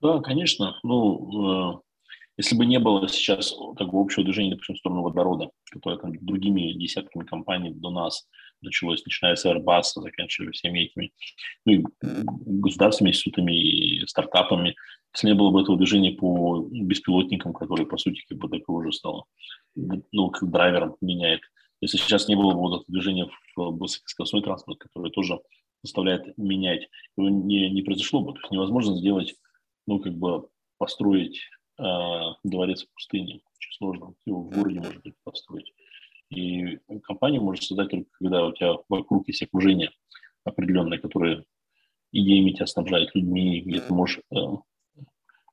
Да, 0.00 0.20
конечно. 0.20 0.78
Ну, 0.82 1.78
э, 1.78 1.83
если 2.36 2.56
бы 2.56 2.66
не 2.66 2.78
было 2.78 3.08
сейчас 3.08 3.54
такого 3.78 4.02
общего 4.02 4.24
движения, 4.24 4.50
допустим, 4.50 4.74
в 4.74 4.78
сторону 4.78 5.02
водорода, 5.02 5.50
которое 5.70 5.98
там 5.98 6.12
другими 6.20 6.72
десятками 6.72 7.24
компаний 7.24 7.72
до 7.72 7.90
нас 7.90 8.26
началось, 8.60 9.04
начиная 9.04 9.36
с 9.36 9.46
Airbus, 9.46 9.82
заканчивая 9.94 10.50
всеми 10.52 10.80
этими 10.80 11.12
ну, 11.64 11.72
и 11.72 11.84
государственными 12.02 13.12
институтами 13.12 13.52
и 13.54 14.06
стартапами, 14.06 14.74
если 15.14 15.28
не 15.28 15.34
было 15.34 15.50
бы 15.50 15.62
этого 15.62 15.76
движения 15.76 16.12
по 16.12 16.66
беспилотникам, 16.70 17.52
которые, 17.52 17.86
по 17.86 17.98
сути, 17.98 18.24
как 18.28 18.38
бы 18.38 18.48
такое 18.48 18.76
уже 18.76 18.92
стало, 18.92 19.26
ну, 19.76 20.30
как 20.30 20.50
драйвером 20.50 20.96
меняет. 21.00 21.40
Если 21.80 21.98
сейчас 21.98 22.28
не 22.28 22.34
было 22.34 22.52
бы 22.52 22.60
вот 22.60 22.80
этого 22.80 22.84
движения 22.88 23.28
в 23.56 23.78
высокоскоростной 23.78 24.42
транспорт, 24.42 24.78
которое 24.78 25.10
тоже 25.10 25.38
заставляет 25.82 26.36
менять, 26.38 26.88
его 27.16 27.28
не, 27.28 27.70
не 27.70 27.82
произошло 27.82 28.20
бы. 28.22 28.32
То 28.32 28.38
есть 28.40 28.50
невозможно 28.50 28.96
сделать, 28.96 29.34
ну, 29.86 30.00
как 30.00 30.14
бы 30.14 30.48
построить 30.78 31.38
э, 31.78 32.20
дворец 32.44 32.84
в 32.84 32.92
пустыне. 32.92 33.40
Очень 33.56 33.72
сложно. 33.76 34.14
Его 34.26 34.42
в 34.42 34.50
городе 34.50 34.80
можно 34.80 35.00
только 35.00 35.18
построить. 35.24 35.72
И 36.30 36.78
компанию 37.04 37.42
можно 37.42 37.62
создать 37.62 37.90
только 37.90 38.10
когда 38.18 38.46
у 38.46 38.52
тебя 38.52 38.74
вокруг 38.88 39.28
есть 39.28 39.42
окружение 39.42 39.90
определенное, 40.44 40.98
которое 40.98 41.44
идеями 42.12 42.52
тебя 42.52 42.66
снабжает 42.66 43.14
людьми, 43.14 43.60
где 43.60 43.80
ты 43.80 43.92
можешь 43.92 44.20
э, 44.30 44.36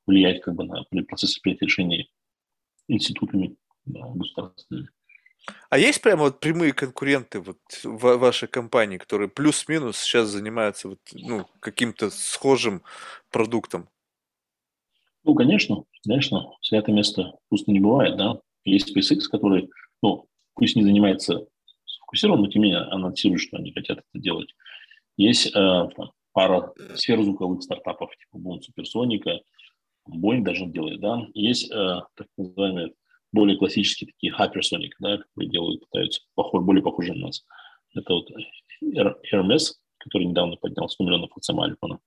влиять 0.05 0.41
как 0.41 0.55
бы 0.55 0.63
на 0.63 0.83
процесс 1.03 1.37
принятия 1.39 1.65
решений 1.65 2.11
институтами 2.87 3.55
да, 3.85 4.01
государственными. 4.13 4.89
А 5.69 5.77
есть 5.77 6.01
прямо 6.01 6.23
вот 6.23 6.39
прямые 6.39 6.73
конкуренты 6.73 7.39
вот 7.39 7.57
в 7.83 8.17
вашей 8.17 8.47
компании, 8.47 8.97
которые 8.97 9.27
плюс-минус 9.27 9.97
сейчас 9.97 10.29
занимаются 10.29 10.89
вот, 10.89 10.99
ну, 11.13 11.47
каким-то 11.59 12.09
схожим 12.11 12.83
продуктом? 13.31 13.89
Ну, 15.23 15.35
конечно, 15.35 15.83
конечно, 16.03 16.51
святое 16.61 16.95
место 16.95 17.33
пусто 17.49 17.71
не 17.71 17.79
бывает, 17.79 18.17
да. 18.17 18.39
Есть 18.63 18.95
SpaceX, 18.95 19.21
который, 19.31 19.69
ну, 20.01 20.27
пусть 20.55 20.75
не 20.75 20.83
занимается 20.83 21.47
фокусированно, 22.01 22.43
но 22.43 22.47
тем 22.47 22.61
не 22.61 22.69
менее 22.69 22.83
анонсирует, 22.85 23.41
что 23.41 23.57
они 23.57 23.71
хотят 23.71 23.99
это 23.99 24.21
делать. 24.21 24.49
Есть 25.17 25.47
э, 25.47 25.51
там, 25.53 26.11
пара 26.33 26.73
сверхзвуковых 26.95 27.61
стартапов, 27.61 28.11
типа 28.17 28.41
Boom 28.41 28.59
Supersonica, 28.59 29.39
Boeing 30.09 30.41
даже 30.41 30.65
делает, 30.65 30.99
да. 30.99 31.27
Есть 31.33 31.71
э, 31.71 32.01
так 32.15 32.27
называемые 32.37 32.93
более 33.31 33.57
классические 33.57 34.11
такие 34.11 34.33
Hypersonic, 34.33 34.91
да, 34.99 35.17
которые 35.17 35.49
делают, 35.49 35.81
пытаются 35.81 36.21
похож, 36.35 36.63
более 36.63 36.83
похожи 36.83 37.13
на 37.13 37.27
нас. 37.27 37.45
Это 37.95 38.13
вот 38.13 38.29
Hermes, 39.31 39.73
который 39.99 40.25
недавно 40.25 40.55
поднял 40.55 40.89
100 40.89 41.03
миллионов 41.03 41.31
от 41.35 41.43
сама 41.43 41.65
Альфона. 41.65 41.99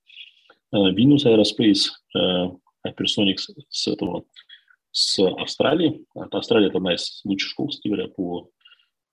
Э, 0.71 0.91
Venus 0.91 1.25
Aerospace, 1.25 1.89
э, 2.15 2.49
Hypersonics 2.85 3.53
с 3.69 3.87
этого, 3.87 4.25
с 4.91 5.19
Австралии. 5.19 6.05
Это 6.15 6.37
Австралия– 6.37 6.67
это 6.69 6.77
одна 6.77 6.93
из 6.93 7.21
лучших 7.25 7.49
школ, 7.49 7.67
кстати 7.69 7.87
говоря, 7.87 8.07
по 8.07 8.49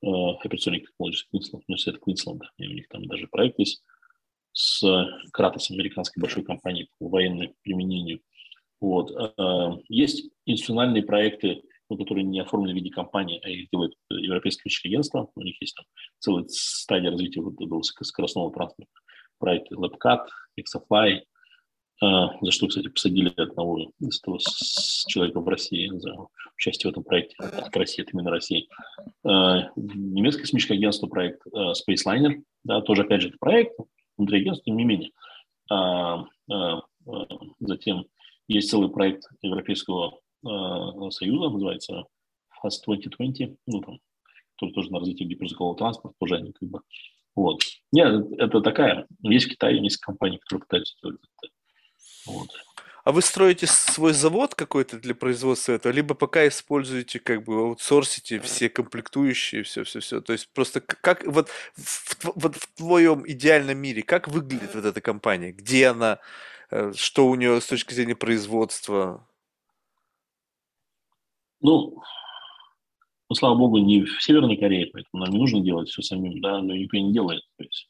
uh, 0.05 0.35
Hypersonic 0.45 0.83
Technologies 0.83 1.25
Queensland, 1.33 1.63
университет 1.67 2.01
Квинсленда. 2.01 2.51
И 2.59 2.67
у 2.67 2.73
них 2.73 2.89
там 2.89 3.07
даже 3.07 3.27
проект 3.27 3.59
есть 3.59 3.83
с 4.53 4.85
Кратос, 5.33 5.71
американской 5.71 6.21
большой 6.21 6.45
компанией 6.45 6.89
по 6.99 7.09
военному 7.09 7.55
применению. 7.63 8.21
Вот. 8.81 9.11
Uh, 9.11 9.83
есть 9.89 10.31
институциональные 10.47 11.05
проекты, 11.05 11.63
ну, 11.89 11.97
которые 11.97 12.25
не 12.25 12.41
оформлены 12.41 12.73
в 12.73 12.77
виде 12.77 12.91
компании, 12.91 13.41
а 13.43 13.49
их 13.49 13.69
делает 13.71 13.95
Европейское 14.09 14.73
агентство. 14.85 15.31
У 15.35 15.43
них 15.43 15.61
есть 15.61 15.75
там 15.77 15.87
целая 16.21 16.45
стадия 16.49 17.11
развития 17.11 17.41
вот 17.41 17.55
скоростного 17.85 18.53
транспорта. 18.53 18.91
Проекты 19.39 19.75
LabCat, 19.75 20.27
Exafly, 20.59 21.23
за 22.01 22.51
что, 22.51 22.67
кстати, 22.67 22.89
посадили 22.89 23.33
одного 23.37 23.93
из 24.01 24.21
того 24.21 24.39
человека 25.07 25.41
в 25.41 25.49
России 25.49 25.89
за 25.95 26.17
участие 26.57 26.91
в 26.91 26.93
этом 26.93 27.05
проекте. 27.05 27.37
От 27.39 27.77
России, 27.77 28.03
от 28.03 28.13
именно 28.13 28.31
России. 28.31 28.69
А, 29.25 29.71
немецкое 29.77 30.43
космическое 30.43 30.75
агентство 30.75 31.07
проект 31.07 31.43
а, 31.53 31.73
SpaceLiner, 31.73 32.43
да, 32.65 32.81
тоже, 32.81 33.03
опять 33.03 33.23
же, 33.23 33.29
это 33.29 33.39
проект 33.39 33.79
внутри 34.17 34.41
агентства, 34.41 34.65
тем 34.65 34.77
не 34.77 34.85
менее. 34.85 35.11
Затем 37.61 38.05
есть 38.49 38.69
целый 38.69 38.91
проект 38.91 39.25
Европейского 39.41 40.19
Союза, 41.11 41.49
называется 41.49 42.05
FAST 42.63 42.83
2020, 42.87 43.57
ну, 43.67 43.81
там, 43.81 43.99
который 44.57 44.75
тоже 44.75 44.91
на 44.93 44.99
развитие 44.99 45.29
гиперзвукового 45.29 45.77
транспорта, 45.77 46.17
тоже 46.19 46.37
они 46.37 46.53
как 46.53 46.69
бы 46.69 46.81
вот. 47.35 47.63
Нет, 47.93 48.27
это 48.39 48.61
такая. 48.61 49.07
Есть 49.23 49.47
в 49.47 49.51
Китае 49.51 49.81
несколько 49.81 50.13
компаний, 50.13 50.39
которые 50.39 50.63
пытаются 50.63 50.95
сделать 50.99 51.21
это 51.23 51.53
вот. 52.27 52.49
А 53.05 53.11
вы 53.11 53.21
строите 53.21 53.67
свой 53.67 54.13
завод 54.13 54.55
какой-то 54.55 54.99
для 55.01 55.15
производства 55.15 55.73
этого, 55.73 55.93
либо 55.93 56.15
пока 56.15 56.47
используете, 56.47 57.19
как 57.19 57.43
бы 57.43 57.55
аутсорсите 57.55 58.39
все 58.39 58.69
комплектующие, 58.69 59.65
все-все-все. 59.65 60.21
То 60.21 60.33
есть 60.33 60.49
просто 60.53 60.81
как 60.81 61.27
вот 61.27 61.49
в, 61.49 62.33
вот 62.37 62.57
в 62.57 62.67
твоем 62.77 63.29
идеальном 63.29 63.79
мире, 63.79 64.03
как 64.03 64.29
выглядит 64.29 64.75
вот 64.75 64.85
эта 64.85 65.01
компания? 65.01 65.51
Где 65.51 65.89
она? 65.89 66.21
Э, 66.71 66.93
что 66.95 67.27
у 67.27 67.35
нее 67.35 67.61
с 67.61 67.67
точки 67.67 67.93
зрения 67.93 68.15
производства? 68.15 69.27
Ну, 71.61 72.03
ну, 73.29 73.35
слава 73.35 73.57
богу, 73.57 73.79
не 73.79 74.05
в 74.05 74.23
Северной 74.23 74.57
Корее, 74.57 74.91
поэтому 74.93 75.25
нам 75.25 75.33
не 75.33 75.39
нужно 75.39 75.61
делать 75.61 75.89
все 75.89 76.03
самим, 76.03 76.41
да, 76.41 76.61
но 76.61 76.75
никто 76.75 76.99
не 76.99 77.13
делает. 77.13 77.43
То 77.57 77.65
есть 77.65 77.89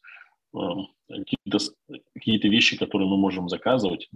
какие-то 1.08 1.58
какие 2.14 2.38
вещи, 2.38 2.76
которые 2.76 3.08
мы 3.08 3.16
можем 3.16 3.48
заказывать, 3.48 4.08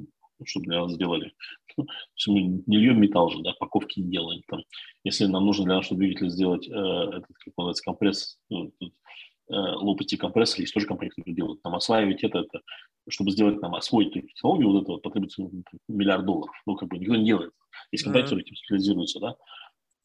чтобы 0.44 0.66
для 0.66 0.82
нас 0.82 0.92
сделали. 0.92 1.32
Ну, 1.76 1.86
мы 2.28 2.62
не 2.66 2.76
льем 2.78 3.00
металл 3.00 3.30
же, 3.30 3.42
да, 3.42 3.52
паковки 3.58 4.00
не 4.00 4.10
делаем. 4.10 4.42
Там, 4.48 4.62
если 5.04 5.26
нам 5.26 5.44
нужно 5.44 5.64
для 5.64 5.76
нашего 5.76 5.98
двигателя 5.98 6.28
сделать 6.28 6.66
э, 6.68 6.72
этот, 6.72 7.26
как 7.26 7.54
называется, 7.56 7.84
компресс, 7.84 8.38
тут, 8.48 8.74
э, 8.80 9.54
лопасти 9.54 10.16
компрессора, 10.16 10.62
есть 10.62 10.74
тоже 10.74 10.86
компании, 10.86 11.10
которые 11.10 11.34
делают. 11.34 11.62
Там 11.62 11.74
осваивать 11.74 12.24
это, 12.24 12.40
это, 12.40 12.60
чтобы 13.08 13.30
сделать 13.30 13.60
нам 13.60 13.74
освоить 13.74 14.16
эту 14.16 14.28
технологию, 14.28 14.70
вот 14.70 14.82
это 14.82 14.92
вот 14.92 15.02
потребуется 15.02 15.42
ну, 15.42 15.50
миллиард 15.88 16.24
долларов. 16.24 16.54
Ну, 16.66 16.76
как 16.76 16.88
бы 16.88 16.98
никто 16.98 17.16
не 17.16 17.26
делает. 17.26 17.52
Есть 17.92 18.04
компании, 18.04 18.24
которые 18.24 18.44
этим 18.44 18.56
специализируются, 18.56 19.20
да. 19.20 19.36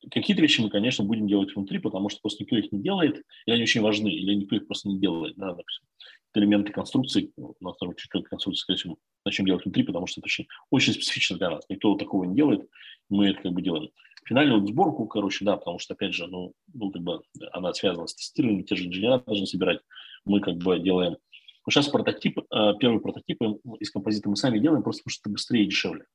Какие-то 0.10 0.42
вещи 0.42 0.62
мы, 0.62 0.70
конечно, 0.70 1.06
будем 1.06 1.28
делать 1.28 1.56
внутри, 1.56 1.78
потому 1.78 2.10
что 2.10 2.22
просто 2.22 2.44
никто 2.44 2.58
их 2.58 2.72
не 2.72 2.82
делает, 2.82 3.24
или 3.46 3.54
они 3.54 3.64
очень 3.64 3.82
важны, 3.82 4.10
или 4.10 4.34
никто 4.34 4.56
их 4.56 4.66
просто 4.66 4.90
не 4.90 5.00
делает, 5.00 5.36
да, 5.38 5.54
допустим 5.54 5.86
элементы 6.34 6.72
конструкции, 6.72 7.32
на 7.60 7.74
втором 7.74 7.96
чуть 7.96 8.10
конструкции, 8.10 8.62
скорее 8.62 8.78
всего, 8.78 8.98
начнем 9.26 9.46
делать 9.46 9.66
внутри, 9.66 9.84
потому 9.84 10.08
что 10.08 10.22
это 10.22 10.26
очень, 10.26 10.48
очень 10.70 10.94
специфично 10.94 11.38
для 11.38 11.50
нас. 11.50 11.66
Никто 11.70 11.96
такого 11.96 12.24
не 12.24 12.36
делает, 12.36 12.70
мы 13.10 13.30
это 13.30 13.42
как 13.42 13.52
бы 13.54 13.62
делаем. 13.62 13.90
Финальную 14.26 14.66
сборку, 14.68 15.08
короче, 15.08 15.44
да, 15.46 15.58
потому 15.58 15.80
что, 15.80 15.94
опять 15.94 16.14
же, 16.14 16.28
ну, 16.28 16.54
ну 16.74 16.92
как 16.92 17.02
бы 17.02 17.22
она 17.52 17.74
связана 17.74 18.08
с 18.08 18.16
тестированием, 18.16 18.64
те 18.64 18.76
же 18.76 18.88
инженеры 18.88 19.22
должны 19.26 19.46
собирать. 19.46 19.82
Мы 20.26 20.40
как 20.40 20.58
бы 20.58 20.80
делаем... 20.80 21.18
Ну, 21.66 21.72
сейчас 21.72 21.90
прототип, 21.90 22.40
э, 22.40 22.74
первый 22.80 23.02
прототип 23.02 23.40
из 23.80 23.92
композита 23.92 24.30
мы 24.30 24.36
сами 24.36 24.60
делаем, 24.60 24.84
просто 24.84 25.04
потому 25.04 25.12
что 25.12 25.22
это 25.24 25.34
быстрее 25.34 25.64
и 25.64 25.68
дешевле. 25.68 26.06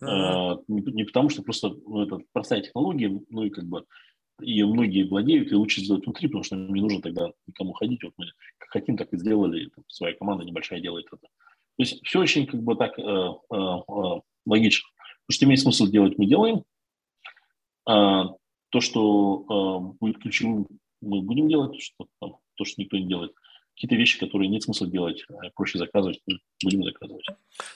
Uh-huh. 0.00 0.62
Не, 0.68 0.80
не 0.92 1.04
потому 1.04 1.28
что 1.28 1.42
просто 1.42 1.68
ну, 1.68 2.02
это 2.02 2.20
простая 2.32 2.62
технология, 2.62 3.20
ну 3.28 3.42
и 3.42 3.50
как 3.50 3.64
бы 3.64 3.84
и 4.42 4.62
многие 4.64 5.08
владеют, 5.08 5.50
и 5.50 5.54
лучше 5.54 5.80
сделать 5.80 6.04
внутри, 6.04 6.28
потому 6.28 6.44
что 6.44 6.56
не 6.56 6.80
нужно 6.80 7.00
тогда 7.00 7.30
никому 7.46 7.72
ходить. 7.72 8.02
Вот 8.02 8.12
мы 8.16 8.26
как 8.58 8.70
хотим, 8.70 8.96
так 8.96 9.12
и 9.12 9.18
сделали, 9.18 9.70
там, 9.74 9.84
своя 9.88 10.14
команда 10.14 10.44
небольшая 10.44 10.80
делает 10.80 11.06
это. 11.06 11.18
То 11.18 11.28
есть 11.78 12.04
все 12.04 12.20
очень 12.20 12.46
как 12.46 12.62
бы 12.62 12.76
так 12.76 12.98
э, 12.98 13.02
э, 13.02 13.56
э, 13.56 14.20
логично. 14.46 14.88
То, 15.26 15.34
что 15.34 15.44
имеет 15.46 15.60
смысл 15.60 15.86
делать, 15.86 16.18
мы 16.18 16.26
делаем. 16.26 16.64
А, 17.86 18.34
то, 18.70 18.80
что 18.80 19.44
э, 19.48 19.96
будет 20.00 20.18
ключевым, 20.18 20.66
мы 21.00 21.22
будем 21.22 21.48
делать, 21.48 21.80
что, 21.80 22.06
там, 22.20 22.36
то, 22.54 22.64
что 22.64 22.80
никто 22.80 22.96
не 22.96 23.06
делает 23.06 23.32
какие-то 23.74 23.96
вещи, 23.96 24.18
которые 24.18 24.48
нет 24.48 24.62
смысла 24.62 24.86
делать, 24.86 25.24
а 25.28 25.50
проще 25.54 25.78
заказывать, 25.78 26.20
будем 26.62 26.84
заказывать. 26.84 27.26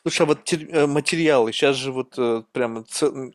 Слушай, 0.03 0.23
а 0.23 0.27
вот 0.27 0.53
э, 0.53 0.87
материалы, 0.87 1.53
сейчас 1.53 1.77
же 1.77 1.93
вот 1.93 2.15
э, 2.19 2.43
прямо, 2.53 2.85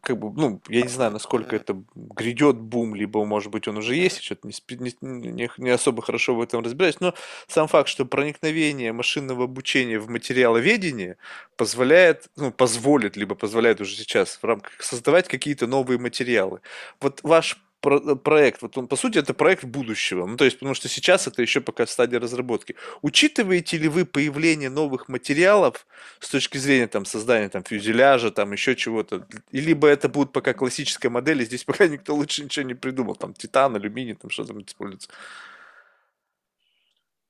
как 0.01 0.19
бы, 0.19 0.31
ну, 0.31 0.61
я 0.69 0.81
не 0.81 0.87
знаю, 0.87 1.11
насколько 1.11 1.55
это 1.55 1.83
грядет 1.95 2.57
бум, 2.57 2.95
либо, 2.95 3.23
может 3.25 3.51
быть, 3.51 3.67
он 3.67 3.77
уже 3.77 3.95
есть, 3.95 4.21
что-то 4.21 4.47
не, 4.47 4.93
не, 5.01 5.49
не 5.57 5.69
особо 5.69 6.01
хорошо 6.01 6.35
в 6.35 6.41
этом 6.41 6.63
разбираюсь, 6.63 6.99
но 6.99 7.13
сам 7.47 7.67
факт, 7.67 7.89
что 7.89 8.05
проникновение 8.05 8.93
машинного 8.93 9.45
обучения 9.45 9.99
в 9.99 10.09
материаловедение 10.09 11.17
позволяет, 11.57 12.29
ну, 12.35 12.51
позволит, 12.51 13.17
либо 13.17 13.35
позволяет 13.35 13.81
уже 13.81 13.95
сейчас 13.95 14.39
в 14.41 14.43
рамках 14.43 14.81
создавать 14.81 15.27
какие-то 15.27 15.67
новые 15.67 15.99
материалы. 15.99 16.61
Вот 16.99 17.19
ваш 17.23 17.57
про 17.81 17.97
э, 17.97 18.15
проект, 18.15 18.61
вот 18.61 18.77
он, 18.77 18.87
по 18.87 18.95
сути, 18.95 19.17
это 19.17 19.33
проект 19.33 19.65
будущего. 19.65 20.25
Ну, 20.25 20.37
то 20.37 20.45
есть, 20.45 20.57
потому 20.57 20.75
что 20.75 20.87
сейчас 20.87 21.27
это 21.27 21.41
еще 21.41 21.61
пока 21.61 21.85
в 21.85 21.89
стадии 21.89 22.15
разработки. 22.15 22.75
Учитываете 23.01 23.77
ли 23.77 23.87
вы 23.87 24.05
появление 24.05 24.69
новых 24.69 25.09
материалов 25.09 25.85
с 26.19 26.29
точки 26.29 26.57
зрения 26.57 26.87
там, 26.87 27.05
создания 27.05 27.49
там, 27.49 27.63
фюзеляжа, 27.63 28.31
там 28.31 28.51
еще 28.53 28.75
чего-то? 28.75 29.27
Либо 29.51 29.87
это 29.87 30.09
будет 30.09 30.31
пока 30.31 30.53
классическая 30.53 31.09
модель, 31.09 31.41
и 31.41 31.45
здесь 31.45 31.63
пока 31.63 31.87
никто 31.89 32.15
лучше 32.15 32.43
ничего 32.43 32.65
не 32.65 32.75
придумал, 32.75 33.15
там 33.15 33.33
титан, 33.33 33.75
алюминий, 33.75 34.13
там 34.13 34.29
что 34.29 34.45
там 34.45 34.61
используется? 34.61 35.09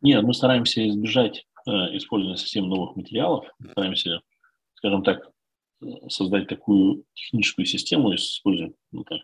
Нет, 0.01 0.23
мы 0.23 0.33
стараемся 0.33 0.87
избежать 0.89 1.45
э, 1.65 1.71
использования 1.95 2.37
совсем 2.37 2.67
новых 2.67 2.95
материалов, 2.95 3.45
стараемся, 3.71 4.21
скажем 4.73 5.03
так, 5.03 5.29
э, 5.81 5.85
создать 6.09 6.47
такую 6.47 7.05
техническую 7.13 7.65
систему, 7.65 8.13
используем 8.15 8.73
ну, 8.91 9.03
так, 9.03 9.21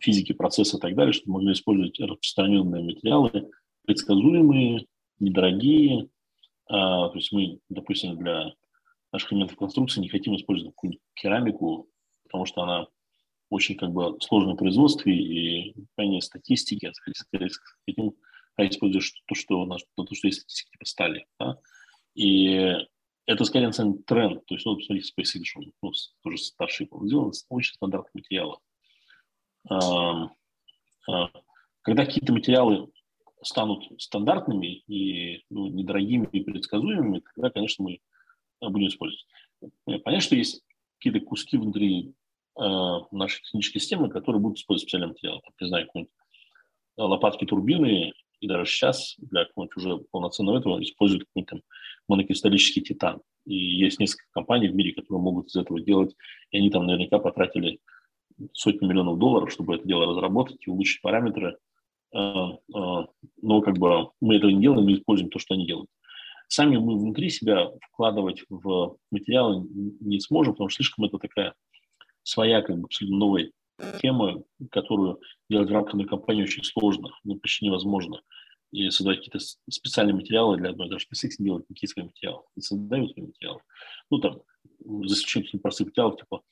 физики 0.00 0.32
процесса 0.32 0.76
и 0.76 0.80
так 0.80 0.94
далее, 0.94 1.12
чтобы 1.12 1.34
могли 1.34 1.52
использовать 1.52 1.98
распространенные 2.00 2.82
материалы, 2.82 3.50
предсказуемые, 3.86 4.86
недорогие. 5.18 6.08
А, 6.66 7.08
то 7.08 7.14
есть 7.16 7.32
мы, 7.32 7.60
допустим, 7.68 8.16
для 8.16 8.52
наших 9.12 9.32
элементов 9.32 9.56
конструкции 9.56 10.00
не 10.00 10.08
хотим 10.08 10.36
использовать 10.36 10.74
керамику, 11.14 11.88
потому 12.24 12.44
что 12.44 12.62
она 12.62 12.86
очень 13.50 13.76
как 13.76 13.90
бы 13.92 14.18
сложное 14.20 14.56
производство 14.56 15.08
и 15.08 15.74
крайне 15.96 16.20
статистики, 16.20 16.92
хотим 17.86 18.14
использовать 18.58 19.12
то, 19.26 19.34
что 19.34 19.60
у 19.60 19.66
нас, 19.66 19.82
то, 19.94 20.06
что 20.12 20.26
есть 20.26 20.40
статистика 20.40 20.72
типа 20.72 20.84
стали. 20.84 21.26
Да? 21.38 21.58
И 22.14 22.74
это 23.26 23.44
скорее 23.44 23.66
на 23.66 23.72
самом 23.72 23.92
деле 23.92 24.04
тренд. 24.04 24.46
То 24.46 24.54
есть, 24.54 24.66
ну, 24.66 24.76
посмотрите, 24.76 25.12
SpaceX, 25.16 25.44
ну, 25.82 25.92
тоже 26.22 26.38
старший 26.38 26.88
сделан 27.04 27.32
очень 27.48 27.74
стандартных 27.74 28.14
материалов. 28.14 28.60
А, 29.70 30.30
когда 31.82 32.04
какие-то 32.04 32.32
материалы 32.32 32.88
станут 33.42 33.84
стандартными 34.00 34.82
и 34.86 35.44
ну, 35.50 35.68
недорогими 35.68 36.28
и 36.32 36.40
предсказуемыми, 36.40 37.22
тогда, 37.34 37.50
конечно, 37.50 37.84
мы 37.84 38.00
будем 38.60 38.88
использовать. 38.88 39.26
Понятно, 39.84 40.20
что 40.20 40.36
есть 40.36 40.62
какие-то 40.98 41.24
куски 41.24 41.56
внутри 41.56 42.14
э, 42.58 42.62
нашей 43.12 43.42
технической 43.42 43.80
системы, 43.80 44.10
которые 44.10 44.42
будут 44.42 44.58
использовать 44.58 44.88
специальные 44.88 45.08
материалы. 45.10 45.40
Там, 45.44 45.52
не 45.60 45.68
знаю, 45.68 45.86
какие-нибудь 45.86 46.12
лопатки 46.96 47.44
турбины, 47.44 48.12
и 48.40 48.46
даже 48.46 48.70
сейчас 48.70 49.14
для 49.18 49.44
какого-нибудь 49.44 49.76
уже 49.76 49.98
полноценного 50.10 50.58
этого 50.58 50.82
используют 50.82 51.24
какой-нибудь 51.24 51.50
там 51.50 51.62
монокристаллический 52.08 52.82
титан. 52.82 53.20
И 53.44 53.54
есть 53.54 53.98
несколько 53.98 54.26
компаний 54.32 54.68
в 54.68 54.74
мире, 54.74 54.94
которые 54.94 55.22
могут 55.22 55.48
из 55.48 55.56
этого 55.56 55.80
делать, 55.80 56.14
и 56.50 56.58
они 56.58 56.70
там 56.70 56.86
наверняка 56.86 57.18
потратили 57.18 57.80
сотни 58.52 58.86
миллионов 58.86 59.18
долларов, 59.18 59.52
чтобы 59.52 59.76
это 59.76 59.86
дело 59.86 60.06
разработать 60.06 60.66
и 60.66 60.70
улучшить 60.70 61.02
параметры. 61.02 61.58
Э, 62.14 62.18
э, 62.18 63.06
но 63.42 63.60
как 63.62 63.78
бы 63.78 64.10
мы 64.20 64.36
этого 64.36 64.50
не 64.50 64.60
делаем, 64.60 64.84
мы 64.84 64.94
используем 64.94 65.30
то, 65.30 65.38
что 65.38 65.54
они 65.54 65.66
делают. 65.66 65.90
Сами 66.48 66.76
мы 66.76 66.98
внутри 66.98 67.28
себя 67.28 67.70
вкладывать 67.92 68.42
в 68.48 68.96
материалы 69.10 69.66
не 70.00 70.18
сможем, 70.20 70.54
потому 70.54 70.70
что 70.70 70.82
слишком 70.82 71.04
это 71.04 71.18
такая 71.18 71.54
своя, 72.22 72.62
как 72.62 72.78
бы 72.78 72.84
абсолютно 72.84 73.18
новая 73.18 73.50
тема, 74.00 74.42
которую 74.70 75.20
делать 75.50 75.68
в 75.68 75.72
рамках 75.72 75.94
одной 75.94 76.06
компании 76.06 76.42
очень 76.42 76.64
сложно, 76.64 77.10
ну, 77.24 77.36
почти 77.36 77.66
невозможно. 77.66 78.22
И 78.70 78.90
создавать 78.90 79.18
какие-то 79.18 79.38
специальные 79.70 80.14
материалы 80.14 80.58
для 80.58 80.70
одной, 80.70 80.90
даже 80.90 81.06
SpaceX 81.06 81.32
не 81.38 81.46
делает 81.46 81.68
никакие 81.70 82.04
материалы, 82.04 82.42
не 82.54 82.62
создают 82.62 83.16
материалы. 83.16 83.60
Ну, 84.10 84.18
там, 84.18 84.42
за 84.84 85.14
исключением 85.14 85.60
простых 85.60 85.88
материалов, 85.88 86.18
типа 86.18 86.42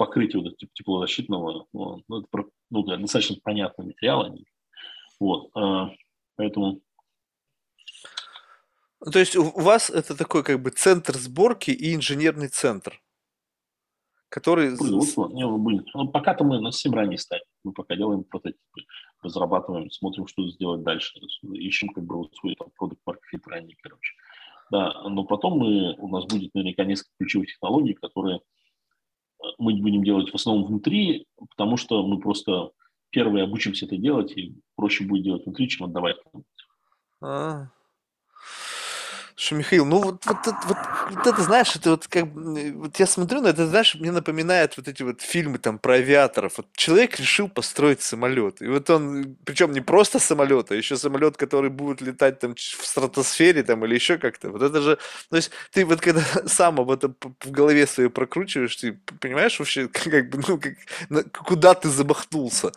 покрытие 0.00 0.42
вот 0.42 0.56
теплозащитного, 0.72 1.66
ну, 1.74 2.02
ну, 2.08 2.20
это 2.20 2.48
ну, 2.70 2.82
да, 2.84 2.96
достаточно 2.96 3.36
понятный 3.42 3.84
материал. 3.84 4.34
Вот, 5.20 5.50
э, 5.54 5.94
поэтому... 6.36 6.80
То 9.12 9.18
есть 9.18 9.36
у 9.36 9.42
вас 9.42 9.90
это 9.90 10.16
такой 10.16 10.42
как 10.42 10.62
бы 10.62 10.70
центр 10.70 11.18
сборки 11.18 11.70
и 11.70 11.94
инженерный 11.94 12.48
центр, 12.48 13.02
который... 14.30 14.74
Производство, 14.74 15.28
не, 15.28 15.46
будет. 15.46 15.84
Ну, 15.92 16.08
пока-то 16.08 16.44
мы 16.44 16.62
на 16.62 16.70
всем 16.70 16.94
ранней 16.94 17.18
стадии. 17.18 17.44
Мы 17.62 17.74
пока 17.74 17.94
делаем 17.94 18.24
прототипы, 18.24 18.86
разрабатываем, 19.20 19.90
смотрим, 19.90 20.26
что 20.26 20.48
сделать 20.48 20.82
дальше. 20.82 21.20
Ищем 21.42 21.90
как 21.90 22.04
бы 22.04 22.16
вот 22.16 22.34
свой 22.36 22.54
там 22.54 22.70
продукт 22.74 23.02
маркет 23.04 23.46
ранний, 23.46 23.76
короче. 23.82 24.14
Да, 24.70 25.02
но 25.10 25.24
потом 25.24 25.58
мы, 25.58 25.94
у 25.98 26.08
нас 26.08 26.24
будет 26.24 26.54
наверняка 26.54 26.84
несколько 26.84 27.12
ключевых 27.18 27.48
технологий, 27.48 27.92
которые 27.92 28.40
мы 29.58 29.74
будем 29.74 30.04
делать 30.04 30.30
в 30.30 30.34
основном 30.34 30.66
внутри, 30.66 31.26
потому 31.50 31.76
что 31.76 32.06
мы 32.06 32.18
просто 32.20 32.70
первые 33.10 33.44
обучимся 33.44 33.86
это 33.86 33.96
делать, 33.96 34.32
и 34.36 34.54
проще 34.76 35.04
будет 35.04 35.24
делать 35.24 35.44
внутри, 35.44 35.68
чем 35.68 35.86
отдавать. 35.86 36.16
А, 37.22 37.68
что, 39.40 39.54
Михаил, 39.54 39.86
ну 39.86 40.02
вот, 40.02 40.26
вот, 40.26 40.36
вот, 40.44 40.54
вот, 40.66 40.76
вот 41.10 41.26
это, 41.26 41.42
знаешь, 41.42 41.74
это 41.74 41.90
вот 41.92 42.06
как 42.08 42.26
вот 42.34 43.00
я 43.00 43.06
смотрю 43.06 43.40
на 43.40 43.48
это, 43.48 43.66
знаешь, 43.66 43.94
мне 43.94 44.12
напоминает 44.12 44.76
вот 44.76 44.86
эти 44.86 45.02
вот 45.02 45.22
фильмы 45.22 45.58
там 45.58 45.78
про 45.78 45.94
авиаторов. 45.94 46.58
Вот 46.58 46.66
человек 46.74 47.18
решил 47.18 47.48
построить 47.48 48.02
самолет. 48.02 48.60
И 48.60 48.66
вот 48.66 48.90
он, 48.90 49.36
причем 49.44 49.72
не 49.72 49.80
просто 49.80 50.18
самолет, 50.18 50.70
а 50.70 50.74
еще 50.74 50.98
самолет, 50.98 51.38
который 51.38 51.70
будет 51.70 52.02
летать 52.02 52.38
там 52.38 52.54
в 52.54 52.86
стратосфере 52.86 53.62
там 53.62 53.82
или 53.86 53.94
еще 53.94 54.18
как-то. 54.18 54.50
Вот 54.50 54.60
это 54.60 54.82
же, 54.82 54.98
то 55.30 55.36
есть 55.36 55.50
ты 55.72 55.86
вот 55.86 56.02
когда 56.02 56.22
сам 56.46 56.78
об 56.78 56.90
этом 56.90 57.16
в 57.40 57.50
голове 57.50 57.86
своей 57.86 58.10
прокручиваешь, 58.10 58.76
ты 58.76 58.92
понимаешь 59.20 59.58
вообще, 59.58 59.88
как 59.92 60.28
бы, 60.28 60.42
ну, 60.46 60.60
как, 60.60 61.32
куда 61.32 61.72
ты 61.72 61.88
замахнулся. 61.88 62.72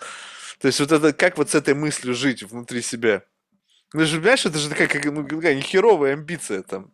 То 0.61 0.67
есть 0.67 0.79
вот 0.79 0.93
это, 0.93 1.11
как 1.11 1.37
вот 1.37 1.49
с 1.49 1.55
этой 1.55 1.73
мыслью 1.73 2.13
жить 2.13 2.43
внутри 2.43 2.81
себя. 2.81 3.23
Ну, 3.93 4.05
же, 4.05 4.17
понимаешь, 4.17 4.45
это 4.45 4.57
же 4.57 4.69
такая, 4.69 4.87
как, 4.87 5.05
ну, 5.05 5.23
такая 5.27 5.55
нехеровая 5.55 6.13
амбиция 6.13 6.63
там. 6.63 6.91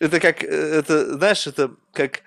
Это 0.00 0.20
как, 0.20 0.44
э, 0.44 0.46
это, 0.46 1.16
знаешь, 1.16 1.46
это 1.46 1.74
как 1.92 2.22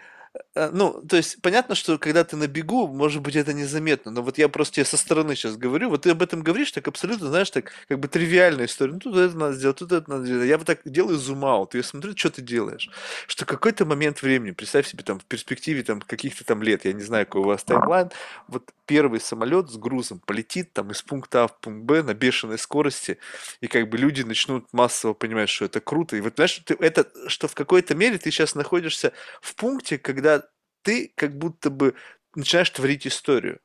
Э, 0.55 0.69
ну, 0.71 1.01
то 1.07 1.17
есть 1.17 1.41
понятно, 1.41 1.75
что 1.75 1.97
когда 1.97 2.23
ты 2.23 2.35
на 2.37 2.47
бегу, 2.47 2.87
может 2.87 3.21
быть, 3.21 3.35
это 3.35 3.53
незаметно, 3.53 4.11
но 4.11 4.21
вот 4.21 4.37
я 4.37 4.49
просто 4.49 4.75
тебе 4.75 4.85
со 4.85 4.97
стороны 4.97 5.35
сейчас 5.35 5.57
говорю, 5.57 5.89
вот 5.89 6.03
ты 6.03 6.11
об 6.11 6.21
этом 6.21 6.41
говоришь, 6.41 6.71
так 6.71 6.87
абсолютно, 6.87 7.27
знаешь, 7.27 7.49
так 7.51 7.71
как 7.87 7.99
бы 7.99 8.07
тривиальная 8.07 8.65
история. 8.65 8.93
Ну, 8.93 8.99
тут 8.99 9.15
это 9.17 9.37
надо 9.37 9.53
сделать, 9.53 9.77
тут 9.77 9.91
это 9.91 10.09
надо 10.09 10.25
сделать. 10.25 10.47
Я 10.47 10.57
вот 10.57 10.67
так 10.67 10.79
делаю 10.85 11.17
зум-аут, 11.17 11.75
я 11.75 11.83
смотрю, 11.83 12.15
что 12.15 12.29
ты 12.31 12.41
делаешь. 12.41 12.89
Что 13.27 13.45
какой-то 13.45 13.85
момент 13.85 14.21
времени, 14.21 14.51
представь 14.51 14.87
себе 14.87 15.03
там 15.03 15.19
в 15.19 15.25
перспективе 15.25 15.83
там 15.83 16.01
каких-то 16.01 16.45
там 16.45 16.63
лет, 16.63 16.85
я 16.85 16.93
не 16.93 17.03
знаю, 17.03 17.25
какой 17.25 17.41
у 17.41 17.45
вас 17.45 17.63
таймлайн, 17.63 18.09
вот 18.47 18.71
первый 18.91 19.21
самолет 19.21 19.69
с 19.69 19.77
грузом 19.77 20.19
полетит 20.19 20.73
там 20.73 20.91
из 20.91 21.01
пункта 21.01 21.45
А 21.45 21.47
в 21.47 21.57
пункт 21.61 21.85
Б 21.85 22.03
на 22.03 22.13
бешеной 22.13 22.57
скорости, 22.57 23.19
и 23.61 23.67
как 23.67 23.87
бы 23.87 23.97
люди 23.97 24.21
начнут 24.21 24.67
массово 24.73 25.13
понимать, 25.13 25.47
что 25.47 25.63
это 25.63 25.79
круто. 25.79 26.17
И 26.17 26.19
вот 26.19 26.33
знаешь, 26.35 26.61
ты, 26.65 26.75
это, 26.77 27.07
что 27.27 27.47
в 27.47 27.55
какой-то 27.55 27.95
мере 27.95 28.17
ты 28.17 28.31
сейчас 28.31 28.53
находишься 28.53 29.13
в 29.39 29.55
пункте, 29.55 29.97
когда 29.97 30.43
ты 30.81 31.13
как 31.15 31.37
будто 31.37 31.69
бы 31.69 31.95
начинаешь 32.35 32.69
творить 32.69 33.07
историю. 33.07 33.61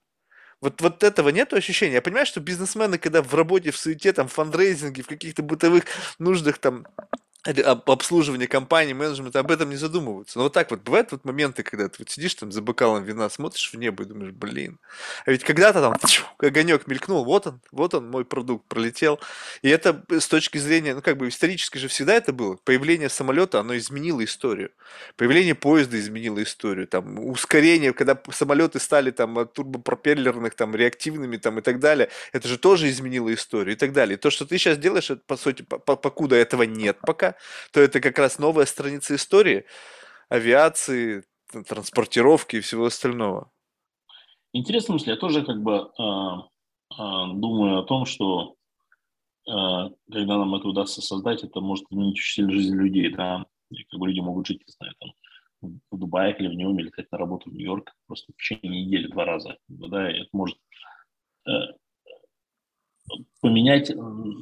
Вот, 0.61 0.81
вот 0.81 1.03
этого 1.03 1.31
нет 1.31 1.53
ощущения. 1.53 1.95
Я 1.95 2.03
понимаю, 2.03 2.27
что 2.27 2.39
бизнесмены, 2.39 2.97
когда 2.97 3.21
в 3.21 3.35
работе, 3.35 3.73
в 3.73 3.77
суете, 3.77 4.13
там, 4.13 4.29
в 4.29 4.33
фандрейзинге, 4.33 5.03
в 5.03 5.09
каких-то 5.09 5.43
бытовых 5.43 5.87
нуждах, 6.21 6.59
там, 6.59 6.87
обслуживание 7.47 8.49
компании, 8.49 8.93
менеджмент 8.93 9.37
об 9.37 9.51
этом 9.51 9.71
не 9.71 9.77
задумываются. 9.77 10.39
Но 10.39 10.45
вот 10.45 10.53
так 10.53 10.71
вот 10.71 10.81
бывают 10.83 11.13
вот 11.13 11.25
моменты, 11.25 11.63
когда 11.63 11.89
ты 11.89 11.97
вот 12.01 12.11
сидишь 12.11 12.35
там 12.35 12.53
за 12.53 12.63
бокалом 12.63 13.05
вина, 13.05 13.29
смотришь 13.31 13.73
в 13.73 13.77
небо 13.77 14.03
и 14.03 14.07
думаешь, 14.07 14.33
блин, 14.33 14.79
а 15.25 15.31
ведь 15.31 15.45
когда-то 15.45 15.81
там 15.81 15.95
огонек 16.39 16.87
мелькнул, 16.87 17.25
вот 17.25 17.47
он, 17.47 17.61
вот 17.71 17.95
он, 17.95 18.11
мой 18.11 18.25
продукт 18.25 18.67
пролетел. 18.69 19.21
И 19.63 19.69
это 19.69 20.05
с 20.11 20.27
точки 20.29 20.59
зрения, 20.59 20.95
ну 20.95 21.03
как 21.03 21.17
бы 21.17 21.29
исторически 21.29 21.79
же 21.79 21.89
всегда 21.89 22.15
это 22.15 22.33
было. 22.33 22.57
Появление 22.65 23.09
самолета, 23.09 23.61
оно 23.61 23.77
изменило 23.77 24.25
историю. 24.25 24.71
Появление 25.17 25.55
поезда 25.55 25.99
изменило 25.99 26.43
историю. 26.43 26.87
Там 26.87 27.19
ускорение, 27.19 27.93
когда 27.93 28.19
самолеты 28.33 28.81
стали 28.81 29.11
там 29.11 29.47
турбопропеллерных, 29.47 30.55
там 30.55 30.75
реактивными 30.75 31.37
там 31.37 31.59
и 31.59 31.63
так 31.63 31.81
далее, 31.81 32.09
это 32.33 32.49
же 32.49 32.59
тоже 32.59 32.89
изменило 32.91 33.33
историю 33.33 33.75
и 33.75 33.79
так 33.79 33.93
далее. 33.93 34.17
И 34.17 34.21
то, 34.21 34.31
что 34.31 34.47
ты 34.47 34.59
сейчас 34.59 34.79
делаешь, 34.79 35.11
это, 35.11 35.23
по 35.27 35.37
сути, 35.37 35.63
покуда 35.63 36.37
этого 36.37 36.65
нет 36.65 36.99
пока, 37.03 37.36
то 37.73 37.81
это 37.81 38.01
как 38.01 38.19
раз 38.19 38.39
новая 38.39 38.67
страница 38.67 39.15
истории 39.15 39.65
авиации, 40.29 41.25
транспортировки 41.69 42.57
и 42.57 42.61
всего 42.61 42.87
остального. 42.87 43.51
Интересно, 44.53 44.95
мысль. 44.95 45.11
Я 45.11 45.17
тоже 45.17 45.45
как 45.45 45.63
бы 45.63 45.91
э, 45.99 46.03
э, 46.03 47.33
думаю 47.35 47.79
о 47.79 47.85
том, 47.85 48.07
что 48.07 48.57
э, 49.47 49.53
когда 50.11 50.39
нам 50.39 50.55
это 50.55 50.69
удастся 50.69 51.03
создать, 51.03 51.45
это 51.45 51.61
может 51.61 51.85
изменить 51.91 52.19
сильно 52.19 52.53
жизнь 52.53 52.75
людей. 52.75 53.11
Да? 53.11 53.45
И 53.71 53.85
как 53.85 54.01
бы 54.01 54.09
люди 54.09 54.21
могут 54.21 54.47
жить, 54.47 54.63
не 54.67 54.73
знаю, 54.73 54.95
там, 54.99 55.81
в 55.91 55.99
Дубае 55.99 56.37
или 56.39 56.49
в 56.49 56.55
Нью-Йорке, 56.55 56.85
летать 56.85 57.13
на 57.13 57.19
работу 57.19 57.51
в 57.51 57.55
Нью-Йорк 57.55 57.93
просто 58.07 58.33
в 58.33 58.37
течение 58.37 58.87
недели 58.87 59.09
два 59.09 59.25
раза. 59.25 59.59
Да, 59.69 60.11
и 60.11 60.23
это 60.23 60.29
может 60.33 60.59
поменять 63.41 63.93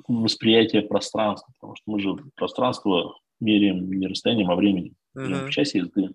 восприятие 0.09 0.83
пространства, 0.83 1.53
потому 1.55 1.77
что 1.77 1.91
мы 1.91 2.01
же 2.01 2.17
пространство 2.37 3.19
меряем 3.41 3.91
не 3.93 4.07
расстоянием, 4.07 4.51
а 4.51 4.57
временем. 4.57 4.95
Mm-hmm. 5.17 5.47
В 5.47 5.51
часе 5.51 5.79
езды, 5.79 6.15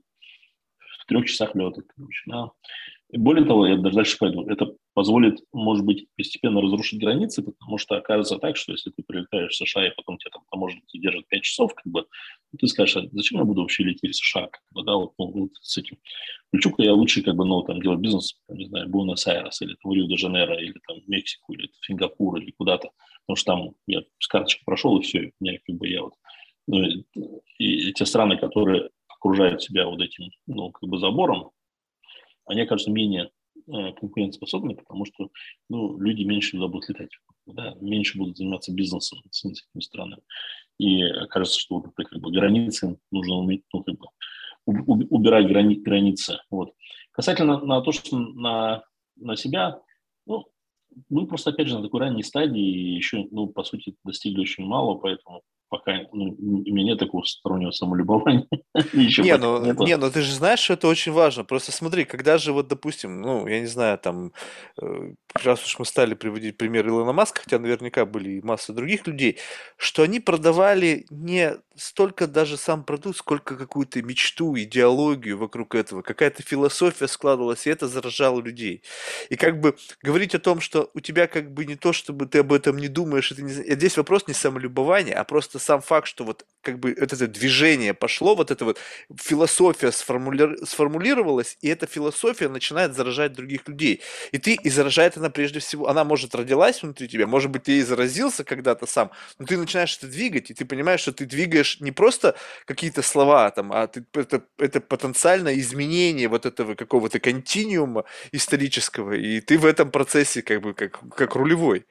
в 0.78 1.06
трех 1.06 1.26
часах 1.26 1.56
лета, 1.56 1.82
короче, 1.96 2.22
да. 2.26 2.52
Более 3.12 3.44
того, 3.44 3.66
я 3.66 3.76
даже 3.76 3.96
дальше 3.96 4.18
пойду, 4.20 4.48
это 4.48 4.76
позволит, 4.94 5.40
может 5.52 5.84
быть, 5.84 6.06
постепенно 6.16 6.62
разрушить 6.62 7.00
границы, 7.00 7.42
потому 7.42 7.80
что 7.80 7.98
окажется 7.98 8.38
так, 8.38 8.56
что 8.56 8.72
если 8.72 8.92
ты 8.92 9.02
прилетаешь 9.02 9.52
в 9.52 9.56
США, 9.56 9.88
и 9.88 9.96
потом 9.96 10.20
тебя 10.20 10.30
там 10.32 10.44
таможенники 10.52 11.00
держат 11.00 11.28
5 11.28 11.42
часов, 11.42 11.74
как 11.74 11.92
бы, 11.92 12.06
ты 12.60 12.68
скажешь, 12.68 12.98
а 12.98 13.08
зачем 13.12 13.40
я 13.40 13.46
буду 13.46 13.62
вообще 13.62 13.84
лететь 13.84 14.12
в 14.12 14.16
США, 14.16 14.48
как 14.48 14.62
бы, 14.72 14.84
да, 14.84 14.96
вот, 14.96 15.14
ну, 15.18 15.26
вот 15.32 15.50
с 15.60 15.76
этим. 15.80 15.98
Включу-ка 16.50 16.84
я 16.84 16.94
лучше, 16.94 17.24
как 17.24 17.36
бы, 17.36 17.46
ну, 17.46 17.64
там, 17.64 17.82
делать 17.82 18.00
бизнес, 18.00 18.40
там, 18.48 18.58
не 18.58 18.68
знаю, 18.68 18.88
Буэнос-Айрес, 18.90 19.60
или 19.64 19.76
там, 19.82 19.92
Рио-де-Жанейро, 19.92 20.60
или 20.62 20.76
там, 20.88 20.98
Мексику, 21.08 21.54
или 21.54 21.72
Сингапур, 21.82 22.38
или 22.38 22.52
куда-то, 22.52 22.92
потому 23.26 23.36
что 23.38 23.54
там 23.54 23.72
я 23.88 24.04
с 24.20 24.28
карточкой 24.28 24.66
прошел, 24.66 25.00
и 25.00 25.02
все, 25.02 25.24
и 25.24 25.32
меня, 25.40 25.58
как 25.66 25.78
бы, 25.78 25.88
я 25.88 26.04
вот, 26.04 26.14
ну, 26.68 26.84
и, 26.84 27.04
и 27.90 27.94
те 27.94 28.06
страны, 28.06 28.38
которые 28.38 28.90
окружают 29.08 29.64
себя 29.64 29.88
вот 29.88 30.00
этим, 30.00 30.30
ну, 30.46 30.70
как 30.72 30.88
бы, 30.88 31.00
забором, 31.00 31.50
они 32.50 32.62
окажутся 32.62 32.92
менее 32.92 33.32
э, 33.68 33.94
конкурентоспособны, 33.94 34.76
потому 34.76 35.06
что 35.06 35.30
ну, 35.70 35.98
люди 36.00 36.24
меньше 36.24 36.52
туда 36.52 36.68
будут 36.68 36.90
летать, 36.90 37.12
да, 37.46 37.76
меньше 37.80 38.18
будут 38.18 38.38
заниматься 38.38 38.74
бизнесом 38.74 39.20
с 39.30 39.46
этими 39.46 39.82
странами. 39.82 40.22
И 40.80 41.04
кажется, 41.30 41.60
что 41.60 41.80
вот, 41.80 41.92
как 41.96 42.20
бы, 42.20 42.32
границы 42.32 43.00
нужно 43.12 43.36
уметь, 43.36 43.64
ну, 43.72 43.84
как 43.84 43.96
бы, 43.96 44.08
убирать 44.66 45.48
грани, 45.48 45.76
границы. 45.76 46.40
Вот. 46.50 46.74
Касательно 47.12 47.60
на 47.60 47.82
то, 47.82 47.92
что 47.92 48.18
на, 48.18 48.84
на 49.16 49.36
себя, 49.36 49.82
ну, 50.26 50.46
мы 51.10 51.28
просто, 51.28 51.52
опять 51.52 51.68
же, 51.68 51.78
на 51.78 51.84
такой 51.84 52.00
ранней 52.00 52.24
стадии 52.24 52.96
еще, 52.96 53.28
ну, 53.32 53.48
по 53.48 53.64
сути, 53.64 53.96
достигли 54.04 54.42
очень 54.42 54.66
мало, 54.66 54.96
поэтому 54.96 55.44
пока 55.70 55.92
ну, 56.12 56.36
у 56.38 56.74
меня 56.74 56.92
нет 56.92 57.00
такого 57.00 57.24
стороннего 57.24 57.72
самолюбования. 57.72 58.48
не, 58.94 59.38
ну, 59.38 59.86
не, 59.86 59.98
ну 59.98 60.12
ты 60.12 60.22
же 60.22 60.34
знаешь, 60.34 60.60
что 60.60 60.74
это 60.74 60.88
очень 60.88 61.12
важно. 61.12 61.44
Просто 61.44 61.72
смотри, 61.72 62.06
когда 62.06 62.38
же 62.38 62.52
вот, 62.52 62.68
допустим, 62.68 63.22
ну, 63.22 63.48
я 63.48 63.60
не 63.60 63.68
знаю, 63.68 63.98
там, 63.98 64.34
э, 64.82 65.14
раз 65.44 65.64
уж 65.66 65.80
мы 65.80 65.86
стали 65.86 66.16
приводить 66.16 66.58
пример 66.58 66.88
Илона 66.88 67.14
Маска, 67.14 67.42
хотя 67.44 67.60
наверняка 67.60 68.06
были 68.06 68.32
и 68.32 68.42
масса 68.42 68.74
других 68.74 69.08
людей, 69.08 69.38
что 69.78 70.04
они 70.04 70.20
продавали 70.20 71.06
не 71.10 71.56
столько 71.80 72.28
даже 72.28 72.58
сам 72.58 72.84
продукт, 72.84 73.18
сколько 73.18 73.56
какую-то 73.56 74.02
мечту, 74.02 74.58
идеологию 74.58 75.38
вокруг 75.38 75.76
этого, 75.76 76.02
какая-то 76.02 76.44
философия 76.44 77.08
складывалась, 77.08 77.66
и 77.66 77.70
это 77.70 77.88
заражало 77.88 78.42
людей. 78.42 78.84
И 79.30 79.36
как 79.36 79.60
бы 79.60 79.76
говорить 80.04 80.36
о 80.36 80.40
том, 80.40 80.60
что 80.60 80.90
у 80.94 81.00
тебя 81.00 81.28
как 81.28 81.54
бы 81.54 81.66
не 81.66 81.76
то, 81.76 81.94
чтобы 81.94 82.26
ты 82.26 82.40
об 82.40 82.54
этом 82.54 82.78
не 82.78 82.88
думаешь, 82.88 83.32
это 83.32 83.42
не... 83.42 83.52
здесь 83.52 83.98
вопрос 83.98 84.28
не 84.28 84.34
самолюбования, 84.34 85.16
а 85.16 85.24
просто 85.24 85.59
сам 85.60 85.82
факт, 85.82 86.08
что 86.08 86.24
вот 86.24 86.46
как 86.62 86.80
бы 86.80 86.92
это, 86.92 87.16
это 87.16 87.28
движение 87.28 87.94
пошло, 87.94 88.36
вот 88.36 88.52
эта 88.52 88.66
вот 88.66 88.80
философия 89.16 89.92
сформули... 89.92 90.58
сформулировалась, 90.66 91.58
и 91.62 91.70
эта 91.70 91.88
философия 91.88 92.50
начинает 92.50 92.96
заражать 92.96 93.34
других 93.34 93.68
людей. 93.68 94.02
И 94.32 94.38
ты, 94.38 94.56
и 94.56 94.70
заражает 94.70 95.18
она 95.18 95.30
прежде 95.30 95.60
всего, 95.60 95.88
она 95.88 96.04
может 96.04 96.36
родилась 96.36 96.84
внутри 96.84 97.08
тебя, 97.08 97.28
может 97.28 97.52
быть, 97.52 97.64
ты 97.64 97.78
и 97.80 97.82
заразился 97.82 98.44
когда-то 98.44 98.86
сам, 98.86 99.12
но 99.38 99.46
ты 99.46 99.58
начинаешь 99.58 99.98
это 99.98 100.08
двигать, 100.08 100.52
и 100.52 100.54
ты 100.54 100.66
понимаешь, 100.66 101.02
что 101.02 101.14
ты 101.14 101.26
двигаешь 101.26 101.80
не 101.80 101.92
просто 101.92 102.36
какие-то 102.66 103.02
слова, 103.02 103.50
там, 103.52 103.72
а 103.72 103.88
ты, 103.88 104.06
это, 104.14 104.44
это 104.58 104.82
потенциальное 104.82 105.58
изменение 105.60 106.28
вот 106.28 106.46
этого 106.46 106.76
какого-то 106.76 107.20
континиума 107.20 108.04
исторического, 108.32 109.14
и 109.14 109.40
ты 109.40 109.58
в 109.58 109.66
этом 109.66 109.92
процессе 109.92 110.42
как 110.42 110.62
бы 110.62 110.74
как, 110.74 111.00
как 111.16 111.36
рулевой. 111.36 111.86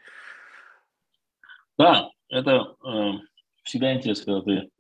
Да, 1.78 2.10
это 2.28 2.74
э, 2.84 3.12
всегда 3.68 3.94
интересно, 3.94 4.40
когда 4.40 4.42
ты 4.42 4.70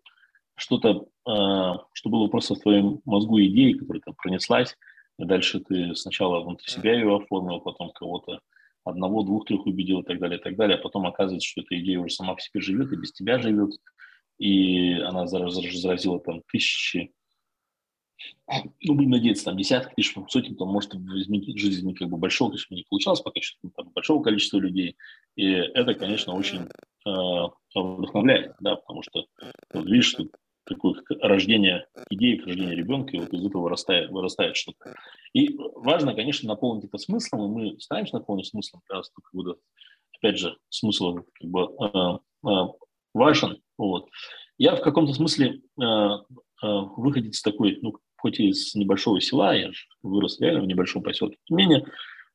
что-то, 0.56 1.06
э, 1.26 1.78
что 1.92 2.10
было 2.10 2.26
просто 2.28 2.54
в 2.54 2.60
твоем 2.60 3.00
мозгу 3.04 3.40
идеей, 3.40 3.74
которая 3.74 4.00
там 4.00 4.14
пронеслась, 4.14 4.76
и 5.18 5.24
дальше 5.24 5.60
ты 5.60 5.94
сначала 5.94 6.40
внутри 6.40 6.68
себя 6.70 6.94
ее 6.94 7.16
оформил, 7.16 7.60
потом 7.60 7.90
кого-то 7.92 8.40
одного, 8.84 9.22
двух, 9.22 9.46
трех 9.46 9.66
убедил 9.66 10.00
и 10.00 10.04
так 10.04 10.18
далее, 10.18 10.38
и 10.38 10.42
так 10.42 10.56
далее, 10.56 10.78
а 10.78 10.80
потом 10.80 11.06
оказывается, 11.06 11.48
что 11.48 11.60
эта 11.60 11.78
идея 11.78 12.00
уже 12.00 12.14
сама 12.14 12.34
в 12.34 12.42
себе 12.42 12.60
живет 12.60 12.92
и 12.92 12.96
без 12.96 13.12
тебя 13.12 13.38
живет, 13.38 13.72
и 14.38 14.92
она 14.94 15.26
заразила 15.26 16.20
там 16.20 16.42
тысячи, 16.50 17.12
ну, 18.82 18.94
будем 18.94 19.10
надеяться, 19.10 19.44
там 19.44 19.56
десятки 19.56 19.94
тысяч, 19.94 20.14
сотен, 20.28 20.56
там, 20.56 20.68
может 20.68 20.94
изменить 20.94 21.58
жизнь 21.58 21.94
как 21.94 22.08
бы 22.08 22.16
большого, 22.16 22.50
конечно, 22.50 22.74
не 22.74 22.86
получалось 22.88 23.20
пока 23.20 23.40
что, 23.42 23.68
там, 23.76 23.90
большого 23.90 24.22
количества 24.22 24.58
людей, 24.58 24.96
и 25.36 25.44
это, 25.44 25.94
конечно, 25.94 26.34
очень 26.34 26.60
вдохновляет, 27.74 28.54
да, 28.60 28.76
потому 28.76 29.02
что, 29.02 29.26
вот, 29.72 29.86
видишь, 29.86 30.10
что 30.10 30.26
такое 30.68 30.94
рождение 31.20 31.86
идеи, 32.10 32.40
рождение 32.44 32.76
ребенка, 32.76 33.16
и 33.16 33.20
вот 33.20 33.32
из 33.32 33.44
этого 33.44 33.62
вырастает, 33.62 34.10
вырастает 34.10 34.56
что-то. 34.56 34.94
И 35.32 35.56
важно, 35.56 36.14
конечно, 36.14 36.48
наполнить 36.48 36.84
это 36.84 36.98
смыслом, 36.98 37.44
и 37.44 37.72
мы 37.72 37.80
стараемся 37.80 38.16
наполнить 38.16 38.46
смыслом, 38.46 38.82
раз 38.88 39.10
как 39.10 39.24
бы, 39.32 39.58
опять 40.16 40.38
же, 40.38 40.56
смысл 40.68 41.14
как 41.14 41.50
бы 41.50 41.62
э, 41.62 42.48
э, 42.48 42.66
важен. 43.14 43.62
Вот. 43.76 44.08
Я 44.58 44.76
в 44.76 44.82
каком-то 44.82 45.14
смысле 45.14 45.60
э, 45.80 45.82
э, 45.82 46.18
выходец 46.62 47.40
такой, 47.42 47.78
ну, 47.80 47.94
хоть 48.16 48.40
и 48.40 48.48
из 48.48 48.74
небольшого 48.74 49.20
села, 49.20 49.54
я 49.54 49.72
же 49.72 49.86
вырос 50.02 50.40
реально 50.40 50.62
в 50.62 50.66
небольшом 50.66 51.02
поселке, 51.02 51.38
тем 51.44 51.56
не 51.56 51.64
менее, 51.64 51.86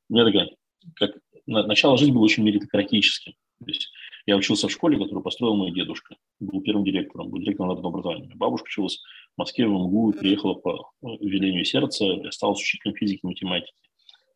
у 0.10 0.14
меня 0.14 0.26
такая, 0.26 0.50
как 0.96 1.12
начало 1.46 1.98
жизни 1.98 2.14
было 2.14 2.24
очень 2.24 2.44
меритократическим. 2.44 3.34
То 3.60 3.66
есть 3.68 3.90
я 4.26 4.38
учился 4.38 4.68
в 4.68 4.72
школе, 4.72 4.98
которую 4.98 5.24
построил 5.24 5.56
мой 5.56 5.72
дедушка. 5.72 6.16
Был 6.40 6.62
первым 6.62 6.86
директором, 6.86 7.30
был 7.30 7.40
директором 7.40 7.70
народного 7.70 7.94
образования. 7.94 8.32
Бабушка 8.36 8.68
училась 8.68 9.02
в 9.36 9.38
Москве, 9.38 9.68
в 9.68 9.72
МГУ, 9.72 10.14
приехала 10.14 10.54
по 10.54 10.92
ну, 11.02 11.18
велению 11.20 11.66
сердца, 11.66 12.06
я 12.06 12.32
стал 12.32 12.54
учителем 12.54 12.96
физики 12.96 13.20
и 13.24 13.28
математики. 13.28 13.74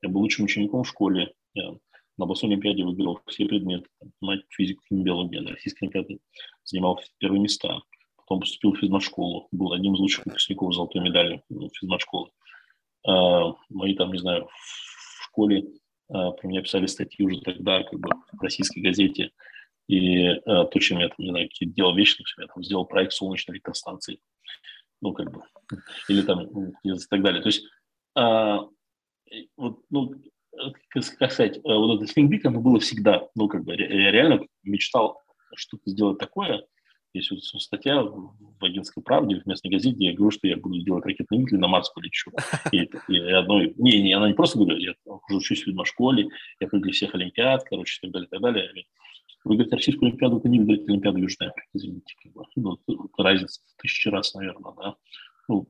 Я 0.01 0.09
был 0.09 0.21
лучшим 0.21 0.45
учеником 0.45 0.83
в 0.83 0.89
школе. 0.89 1.33
Я 1.53 1.71
на 2.17 2.23
областной 2.23 2.51
олимпиаде 2.51 2.83
выиграл 2.83 3.19
все 3.27 3.45
предметы, 3.45 3.87
математику, 4.01 4.47
физику, 4.51 4.83
химию, 4.89 5.43
на 5.43 5.51
российской 5.51 5.85
олимпиаде 5.85 6.19
занимал 6.63 6.99
первые 7.19 7.41
места. 7.41 7.79
Потом 8.17 8.41
поступил 8.41 8.73
в 8.73 8.79
физмат-школу, 8.79 9.47
был 9.51 9.71
одним 9.71 9.93
из 9.93 9.99
лучших 9.99 10.25
выпускников 10.25 10.73
золотой 10.73 11.01
медалью 11.01 11.43
в 11.49 11.69
физмат-школы. 11.69 12.29
мои 13.69 13.95
там, 13.95 14.11
не 14.11 14.19
знаю, 14.19 14.47
в 14.47 15.23
школе 15.23 15.65
про 16.09 16.39
меня 16.43 16.61
писали 16.61 16.87
статьи 16.87 17.25
уже 17.25 17.39
тогда, 17.41 17.83
как 17.83 17.99
бы 17.99 18.09
в 18.33 18.41
российской 18.41 18.79
газете, 18.79 19.31
и 19.87 20.35
то, 20.45 20.79
чем 20.79 20.99
я 20.99 21.09
там, 21.09 21.17
не 21.19 21.29
знаю, 21.29 21.49
делал 21.61 21.95
вещи, 21.95 22.23
я 22.37 22.47
там 22.47 22.63
сделал 22.63 22.85
проект 22.85 23.13
солнечной 23.13 23.55
электростанции, 23.55 24.19
ну, 25.01 25.13
как 25.13 25.31
бы, 25.31 25.41
или 26.09 26.21
там, 26.21 26.47
и 26.83 26.93
так 27.09 27.21
далее. 27.21 27.41
То 27.41 27.49
есть, 27.49 27.65
вот, 29.57 29.81
ну, 29.89 30.15
как 30.89 31.03
сказать, 31.03 31.59
вот 31.63 32.01
это 32.01 32.19
Think 32.19 32.29
Big, 32.29 32.41
оно 32.43 32.61
было 32.61 32.79
всегда, 32.79 33.27
ну, 33.35 33.47
как 33.47 33.63
бы, 33.63 33.75
я 33.75 34.11
реально 34.11 34.45
мечтал 34.63 35.21
что-то 35.55 35.89
сделать 35.89 36.17
такое, 36.17 36.65
есть 37.13 37.31
вот 37.31 37.41
статья 37.41 38.03
в 38.03 38.63
агентской 38.63 39.01
правде, 39.01 39.39
в 39.39 39.45
местной 39.47 39.71
газете, 39.71 39.97
я 39.99 40.13
говорю, 40.13 40.31
что 40.31 40.47
я 40.47 40.57
буду 40.57 40.79
делать 40.81 41.05
ракетный 41.05 41.37
двигатель, 41.37 41.59
на 41.59 41.67
Марс 41.67 41.89
полечу. 41.89 42.31
И, 42.71 42.89
и 43.07 43.19
одной, 43.31 43.73
не, 43.77 44.01
не, 44.01 44.13
она 44.13 44.27
не 44.27 44.33
просто 44.33 44.59
говорит, 44.59 44.79
я 44.79 44.93
уже 45.05 45.37
учусь 45.37 45.65
в 45.65 45.85
школе, 45.85 46.27
я 46.59 46.67
прыгаю 46.67 46.93
всех 46.93 47.15
олимпиад, 47.15 47.63
короче, 47.63 47.97
и 47.97 48.01
так 48.01 48.11
далее, 48.11 48.27
и 48.27 48.29
так 48.29 48.41
далее. 48.41 48.85
Вы 49.47 49.55
говорите, 49.55 49.75
российскую 49.75 50.09
олимпиаду, 50.09 50.37
это 50.37 50.49
не 50.49 50.59
выиграть 50.59 50.87
олимпиаду 50.89 51.19
Южной 51.19 51.49
Африки, 51.49 51.69
извините. 51.73 52.15
Как 52.21 52.33
бы. 52.33 52.43
ну, 52.55 52.79
разница 53.17 53.61
в 53.61 53.81
тысячи 53.81 54.09
раз, 54.09 54.33
наверное, 54.33 54.73
да. 54.73 54.95
Ну, 55.47 55.67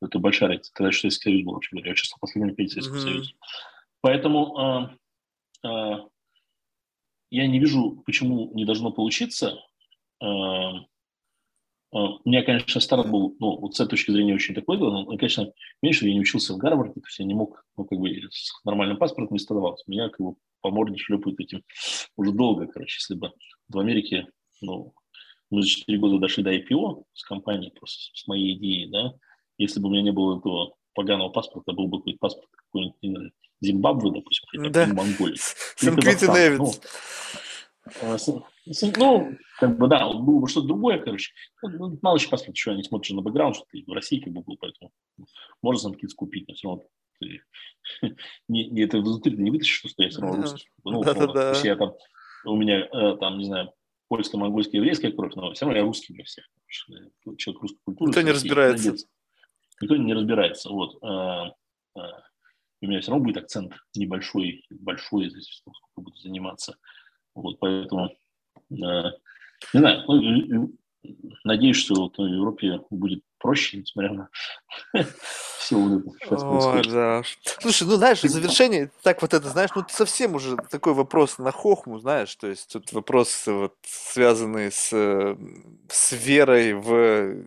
это 0.00 0.18
большая 0.18 0.48
разница. 0.48 0.72
Тогда 0.74 0.88
еще 0.88 1.00
Советский 1.00 1.30
Союз 1.30 1.44
был, 1.44 1.52
вообще 1.54 1.70
говоря. 1.72 1.88
Я 1.88 1.92
участвовал 1.92 2.18
в 2.18 2.20
последней 2.20 2.48
Олимпиаде 2.48 2.72
Советского 2.72 2.96
mm-hmm. 2.96 3.12
Союза. 3.12 3.30
Поэтому 4.00 4.90
э, 5.62 5.68
э, 5.68 6.08
я 7.30 7.46
не 7.46 7.58
вижу, 7.58 8.02
почему 8.06 8.52
не 8.54 8.64
должно 8.64 8.90
получиться. 8.90 9.58
Э, 10.22 10.26
у 11.96 12.20
меня, 12.24 12.42
конечно, 12.42 12.80
старт 12.80 13.08
был, 13.08 13.36
ну, 13.38 13.56
вот 13.58 13.76
с 13.76 13.80
этой 13.80 13.90
точки 13.90 14.10
зрения 14.10 14.34
очень 14.34 14.54
такой 14.54 14.78
был, 14.78 14.90
но, 14.90 15.06
конечно, 15.16 15.52
меньше 15.80 16.08
я 16.08 16.12
не 16.12 16.20
учился 16.20 16.52
в 16.52 16.56
Гарварде, 16.56 16.94
то 16.94 17.06
есть 17.06 17.20
я 17.20 17.24
не 17.24 17.34
мог, 17.34 17.64
ну, 17.76 17.84
как 17.84 18.00
бы, 18.00 18.10
с 18.30 18.64
нормальным 18.64 18.96
паспортом 18.96 19.34
не 19.34 19.38
стадовался. 19.38 19.84
Меня, 19.86 20.08
как 20.08 20.20
бы, 20.20 20.34
по 20.64 20.70
морде 20.70 20.96
шлепают 20.96 21.38
этим 21.38 21.62
уже 22.16 22.32
долго, 22.32 22.66
короче, 22.66 22.96
если 22.98 23.14
бы 23.14 23.32
в 23.68 23.78
Америке, 23.78 24.26
ну, 24.62 24.94
мы 25.50 25.60
за 25.60 25.68
4 25.68 25.98
года 25.98 26.18
дошли 26.18 26.42
до 26.42 26.54
IPO 26.54 27.04
с 27.12 27.22
компанией, 27.22 27.70
просто 27.70 28.10
с 28.14 28.26
моей 28.26 28.56
идеей, 28.56 28.90
да, 28.90 29.12
если 29.58 29.78
бы 29.78 29.88
у 29.88 29.92
меня 29.92 30.00
не 30.00 30.10
было 30.10 30.38
этого 30.38 30.74
поганого 30.94 31.28
паспорта, 31.28 31.74
был 31.74 31.88
бы 31.88 31.98
какой-то 31.98 32.18
паспорт 32.18 32.48
какой-нибудь 32.50 33.32
Зимбабве, 33.60 34.10
допустим, 34.10 34.48
хотя 34.48 34.70
да. 34.70 34.86
Монголии. 34.86 35.36
Сент-Квитин-Эвидс. 35.76 36.80
Ну, 38.00 38.16
ну, 38.96 39.36
как 39.60 39.76
бы, 39.76 39.88
да, 39.88 40.10
было 40.10 40.40
бы 40.40 40.48
что-то 40.48 40.68
другое, 40.68 40.98
короче. 41.00 41.32
Ну, 41.60 41.98
мало 42.00 42.16
еще 42.16 42.30
посмотреть, 42.30 42.56
что 42.56 42.70
они 42.70 42.82
смотрят 42.82 43.14
на 43.14 43.20
бэкграунд, 43.20 43.56
что 43.56 43.66
ты 43.70 43.84
в 43.86 43.92
России 43.92 44.20
как 44.20 44.32
бы 44.32 44.40
был, 44.40 44.56
поэтому 44.58 44.90
можно 45.60 45.90
Санкитс 45.90 46.14
купить, 46.14 46.48
но 46.48 46.54
все 46.54 46.68
равно 46.68 46.84
ты 47.18 47.42
не, 48.48 48.68
не, 48.68 48.82
это 48.82 48.98
внутри 48.98 49.36
ты 49.36 49.42
не 49.42 49.50
вытащишь, 49.50 49.90
что 49.90 50.02
я 50.02 50.08
все 50.10 50.20
равно 50.20 50.42
русский. 50.42 50.68
Ну, 50.84 51.02
да, 51.02 51.14
да, 51.14 51.26
да. 51.26 51.52
я 51.62 51.76
там, 51.76 51.94
у 52.44 52.56
меня 52.56 52.80
э, 52.80 53.16
там, 53.18 53.38
не 53.38 53.46
знаю, 53.46 53.72
польско 54.08 54.36
монгольская 54.36 54.80
еврейская 54.80 55.12
кровь, 55.12 55.34
но 55.34 55.52
все 55.52 55.64
равно 55.64 55.78
я 55.78 55.84
русский 55.84 56.12
для 56.12 56.24
всех. 56.24 56.44
Человек 56.68 57.62
русской 57.62 57.80
культуры. 57.84 58.08
Никто 58.10 58.22
не 58.22 58.32
разбирается. 58.32 58.94
Никто 59.80 59.96
не 59.96 60.14
разбирается. 60.14 60.70
Вот. 60.70 61.02
Э, 61.02 61.50
э, 61.96 62.00
у 62.82 62.86
меня 62.86 63.00
все 63.00 63.10
равно 63.10 63.24
будет 63.24 63.38
акцент 63.38 63.74
небольшой, 63.94 64.64
большой, 64.70 65.30
сколько 65.30 65.80
буду 65.96 66.16
заниматься. 66.18 66.76
Вот, 67.34 67.58
поэтому, 67.58 68.14
не 68.68 69.08
знаю, 69.72 70.04
ну, 70.06 70.72
надеюсь, 71.44 71.76
что 71.76 72.08
в 72.08 72.26
Европе 72.26 72.80
будет 72.90 73.22
проще, 73.44 73.76
несмотря 73.76 74.12
на 74.14 74.28
все 75.58 75.76
вот 75.76 76.02
это 76.18 76.26
происходит. 76.26 76.92
да. 76.92 77.22
Слушай, 77.60 77.86
ну 77.86 77.96
знаешь, 77.96 78.24
в 78.24 78.28
завершение, 78.28 78.90
так 79.02 79.20
вот 79.20 79.34
это, 79.34 79.50
знаешь, 79.50 79.68
ну 79.76 79.84
совсем 79.90 80.34
уже 80.34 80.56
такой 80.70 80.94
вопрос 80.94 81.36
на 81.36 81.52
хохму, 81.52 81.98
знаешь, 81.98 82.34
то 82.36 82.46
есть 82.46 82.72
тут 82.72 82.90
вопрос 82.94 83.46
вот 83.46 83.74
связанный 83.84 84.72
с, 84.72 84.88
с 84.88 86.12
верой 86.12 86.72
в 86.72 87.44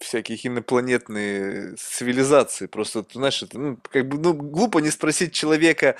всяких 0.00 0.44
инопланетные 0.44 1.76
цивилизации. 1.76 2.66
Просто, 2.66 3.04
знаешь, 3.12 3.42
это, 3.44 3.58
ну, 3.58 3.78
как 3.90 4.08
бы, 4.08 4.18
ну, 4.18 4.32
глупо 4.32 4.78
не 4.78 4.90
спросить 4.90 5.32
человека, 5.32 5.96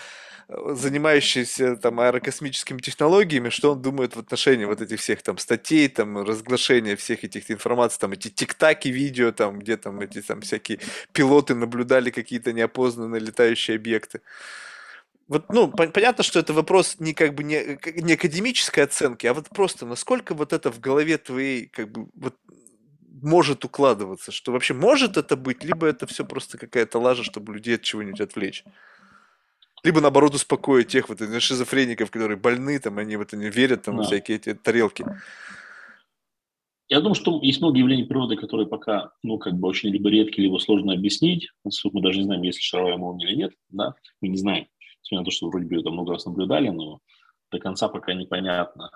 занимающийся 0.74 1.76
там 1.76 2.00
аэрокосмическими 2.00 2.80
технологиями, 2.80 3.48
что 3.48 3.72
он 3.72 3.82
думает 3.82 4.16
в 4.16 4.18
отношении 4.18 4.64
вот 4.64 4.80
этих 4.80 5.00
всех 5.00 5.22
там 5.22 5.38
статей, 5.38 5.88
там 5.88 6.18
разглашения 6.22 6.96
всех 6.96 7.24
этих 7.24 7.50
информаций, 7.50 7.98
там 8.00 8.12
эти 8.12 8.28
тиктаки 8.28 8.88
видео, 8.88 9.32
там 9.32 9.58
где 9.58 9.76
там 9.76 10.00
эти 10.00 10.22
там 10.22 10.40
всякие 10.40 10.80
пилоты 11.12 11.54
наблюдали 11.54 12.10
какие-то 12.10 12.52
неопознанные 12.52 13.20
летающие 13.20 13.76
объекты. 13.76 14.20
Вот, 15.28 15.52
ну, 15.52 15.68
понятно, 15.68 16.24
что 16.24 16.40
это 16.40 16.52
вопрос 16.52 16.96
не 16.98 17.14
как 17.14 17.34
бы 17.34 17.44
не, 17.44 17.78
не 17.96 18.14
академической 18.14 18.80
оценки, 18.80 19.26
а 19.26 19.34
вот 19.34 19.48
просто 19.48 19.86
насколько 19.86 20.34
вот 20.34 20.52
это 20.52 20.70
в 20.70 20.80
голове 20.80 21.16
твоей 21.16 21.66
как 21.66 21.90
бы 21.90 22.08
вот 22.14 22.36
может 23.22 23.64
укладываться, 23.64 24.32
что 24.32 24.52
вообще 24.52 24.74
может 24.74 25.16
это 25.16 25.36
быть, 25.36 25.64
либо 25.64 25.86
это 25.86 26.06
все 26.06 26.24
просто 26.24 26.58
какая-то 26.58 26.98
лажа, 26.98 27.22
чтобы 27.22 27.54
людей 27.54 27.76
от 27.76 27.82
чего-нибудь 27.82 28.20
отвлечь 28.20 28.64
либо 29.84 30.00
наоборот 30.00 30.34
успокоить 30.34 30.88
тех 30.88 31.08
вот 31.08 31.18
шизофреников, 31.40 32.10
которые 32.10 32.38
больны, 32.38 32.78
там, 32.78 32.98
они 32.98 33.16
вот 33.16 33.32
они 33.34 33.48
верят 33.50 33.82
там, 33.82 33.98
да. 33.98 34.02
всякие 34.04 34.36
эти 34.36 34.54
тарелки. 34.54 35.04
Я 36.88 37.00
думаю, 37.00 37.14
что 37.14 37.40
есть 37.42 37.60
много 37.60 37.78
явлений 37.78 38.04
природы, 38.04 38.36
которые 38.36 38.66
пока, 38.66 39.12
ну, 39.22 39.38
как 39.38 39.54
бы 39.54 39.68
очень 39.68 39.88
либо 39.88 40.10
редкие, 40.10 40.46
либо 40.46 40.58
сложно 40.58 40.92
объяснить. 40.92 41.48
Мы 41.64 42.02
даже 42.02 42.18
не 42.18 42.24
знаем, 42.24 42.42
есть 42.42 42.58
ли 42.58 42.62
шаровая 42.62 42.98
молния 42.98 43.28
или 43.28 43.36
нет, 43.36 43.52
да, 43.70 43.94
мы 44.20 44.28
не 44.28 44.36
знаем. 44.36 44.66
Несмотря 45.00 45.20
на 45.20 45.24
то, 45.24 45.30
что 45.30 45.48
вроде 45.48 45.66
бы 45.66 45.80
это 45.80 45.90
много 45.90 46.12
раз 46.12 46.26
наблюдали, 46.26 46.68
но 46.68 47.00
до 47.50 47.58
конца 47.58 47.88
пока 47.88 48.12
непонятно. 48.12 48.90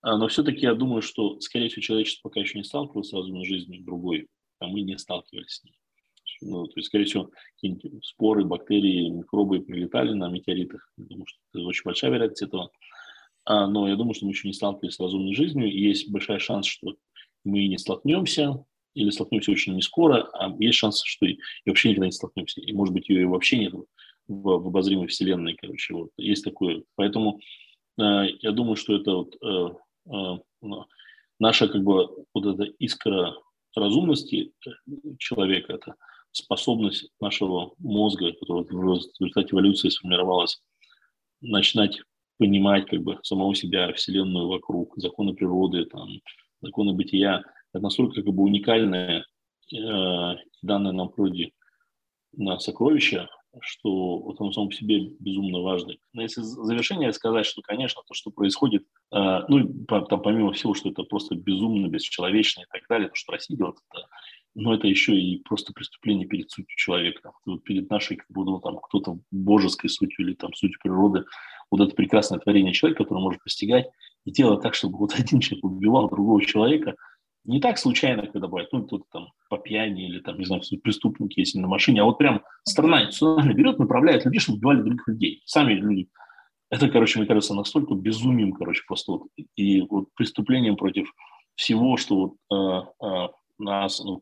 А, 0.00 0.16
но 0.16 0.28
все-таки 0.28 0.60
я 0.60 0.74
думаю, 0.74 1.00
что, 1.00 1.40
скорее 1.40 1.68
всего, 1.68 1.82
человечество 1.82 2.28
пока 2.28 2.40
еще 2.40 2.58
не 2.58 2.64
сталкивалось 2.64 3.08
с 3.08 3.12
разумной 3.12 3.46
жизнью 3.46 3.84
другой, 3.84 4.28
а 4.58 4.66
мы 4.66 4.80
не 4.80 4.98
сталкивались 4.98 5.60
с 5.60 5.64
ней. 5.64 5.78
Ну, 6.40 6.66
то 6.66 6.72
есть, 6.76 6.88
скорее 6.88 7.04
всего, 7.04 7.30
какие-нибудь 7.54 8.04
споры, 8.04 8.44
бактерии, 8.44 9.08
микробы 9.08 9.60
прилетали 9.60 10.12
на 10.12 10.28
метеоритах, 10.28 10.90
потому 10.96 11.26
что 11.26 11.38
это 11.54 11.64
очень 11.64 11.82
большая 11.84 12.10
вероятность 12.10 12.42
этого. 12.42 12.70
А, 13.44 13.66
но 13.66 13.88
я 13.88 13.96
думаю, 13.96 14.14
что 14.14 14.26
мы 14.26 14.32
еще 14.32 14.46
не 14.46 14.54
сталкивались 14.54 14.94
с 14.94 15.00
разумной 15.00 15.34
жизнью, 15.34 15.72
и 15.72 15.80
есть 15.80 16.10
большой 16.10 16.38
шанс, 16.38 16.66
что 16.66 16.96
мы 17.44 17.66
не 17.66 17.78
столкнемся, 17.78 18.64
или 18.94 19.10
столкнемся 19.10 19.52
очень 19.52 19.74
не 19.74 19.82
скоро, 19.82 20.28
а 20.34 20.54
есть 20.58 20.78
шанс, 20.78 21.02
что 21.04 21.26
и, 21.26 21.34
и 21.64 21.70
вообще 21.70 21.90
никогда 21.90 22.06
не 22.06 22.12
столкнемся. 22.12 22.60
И, 22.60 22.72
может 22.72 22.94
быть, 22.94 23.08
ее 23.08 23.22
и 23.22 23.26
вообще 23.26 23.58
нет 23.58 23.72
в, 23.72 23.86
в 24.28 24.66
обозримой 24.66 25.06
вселенной, 25.06 25.54
короче, 25.54 25.94
вот. 25.94 26.10
Есть 26.16 26.44
такое. 26.44 26.82
Поэтому 26.94 27.40
э, 27.98 28.26
я 28.40 28.52
думаю, 28.52 28.76
что 28.76 28.96
это 28.96 29.12
вот 29.12 29.36
э, 29.42 29.68
э, 30.12 30.38
наша, 31.38 31.68
как 31.68 31.82
бы, 31.82 32.24
вот 32.34 32.46
эта 32.46 32.64
искра 32.78 33.34
разумности 33.74 34.52
человека, 35.18 35.74
это 35.74 35.94
способность 36.32 37.10
нашего 37.20 37.72
мозга, 37.78 38.32
которая 38.32 38.64
в 38.64 38.70
результате 38.70 39.48
эволюции 39.52 39.88
сформировалась, 39.88 40.60
начинать 41.40 42.00
понимать 42.38 42.86
как 42.86 43.02
бы 43.02 43.18
самого 43.22 43.54
себя, 43.54 43.92
Вселенную 43.92 44.48
вокруг, 44.48 44.94
законы 44.96 45.34
природы, 45.34 45.84
там, 45.86 46.08
законы 46.60 46.92
бытия, 46.92 47.42
это 47.72 47.82
настолько 47.82 48.22
как 48.22 48.32
бы 48.32 48.44
уникальное 48.44 49.24
э, 49.74 50.34
данное 50.62 50.92
нам 50.92 51.10
природе 51.10 51.52
на 52.32 52.58
сокровище, 52.58 53.28
что 53.62 54.18
вот 54.18 54.40
он 54.40 54.52
сам 54.52 54.68
по 54.68 54.74
себе 54.74 55.10
безумно 55.18 55.60
важный. 55.60 56.00
Но 56.12 56.22
если 56.22 56.42
завершение 56.42 57.12
сказать, 57.12 57.46
что, 57.46 57.62
конечно, 57.62 58.02
то, 58.06 58.14
что 58.14 58.30
происходит, 58.30 58.84
э, 59.12 59.40
ну, 59.48 59.84
там, 59.86 60.22
помимо 60.22 60.52
всего, 60.52 60.74
что 60.74 60.90
это 60.90 61.02
просто 61.02 61.34
безумно, 61.34 61.88
бесчеловечно 61.88 62.62
и 62.62 62.66
так 62.70 62.82
далее, 62.88 63.08
то, 63.08 63.14
что 63.14 63.32
Россия 63.32 63.56
делает, 63.56 63.76
это 63.92 64.06
но 64.54 64.74
это 64.74 64.88
еще 64.88 65.16
и 65.16 65.40
просто 65.42 65.72
преступление 65.72 66.26
перед 66.26 66.50
сутью 66.50 66.76
человека, 66.76 67.32
вот 67.46 67.62
перед 67.62 67.88
нашей, 67.90 68.16
как 68.16 68.26
бы, 68.28 68.44
ну, 68.44 68.58
там, 68.60 68.78
кто-то 68.78 69.18
божеской 69.30 69.88
сутью 69.88 70.26
или 70.26 70.34
там 70.34 70.52
сутью 70.52 70.78
природы. 70.82 71.24
Вот 71.70 71.80
это 71.80 71.94
прекрасное 71.94 72.40
творение 72.40 72.72
человека, 72.72 73.04
которое 73.04 73.20
может 73.20 73.42
постигать 73.42 73.86
и 74.24 74.32
делать 74.32 74.60
так, 74.62 74.74
чтобы 74.74 74.98
вот 74.98 75.14
один 75.18 75.40
человек 75.40 75.64
убивал 75.64 76.08
другого 76.08 76.44
человека, 76.44 76.96
не 77.48 77.60
так 77.60 77.78
случайно, 77.78 78.26
когда 78.26 78.46
бывает, 78.46 78.68
ну, 78.72 78.84
кто-то 78.84 79.04
там 79.10 79.32
по 79.48 79.58
пьяни 79.58 80.08
или 80.08 80.20
там, 80.20 80.38
не 80.38 80.44
знаю, 80.44 80.62
преступники, 80.82 81.40
если 81.40 81.58
на 81.58 81.68
машине, 81.68 82.02
а 82.02 82.04
вот 82.04 82.18
прям 82.18 82.42
страна 82.64 83.04
национально 83.04 83.52
берет, 83.52 83.78
направляет 83.78 84.24
людей, 84.24 84.38
чтобы 84.38 84.58
убивали 84.58 84.82
других 84.82 85.08
людей, 85.08 85.42
сами 85.44 85.72
люди. 85.72 86.08
Это, 86.70 86.88
короче, 86.88 87.18
мне 87.18 87.26
кажется, 87.26 87.54
настолько 87.54 87.94
безумием, 87.94 88.52
короче, 88.52 88.82
просто 88.86 89.12
вот, 89.12 89.22
и 89.56 89.80
вот 89.82 90.08
преступлением 90.14 90.76
против 90.76 91.12
всего, 91.54 91.96
что 91.96 92.36
вот, 92.48 92.86
э, 93.00 93.06
э, 93.06 93.28
нас, 93.58 94.00
ну, 94.04 94.20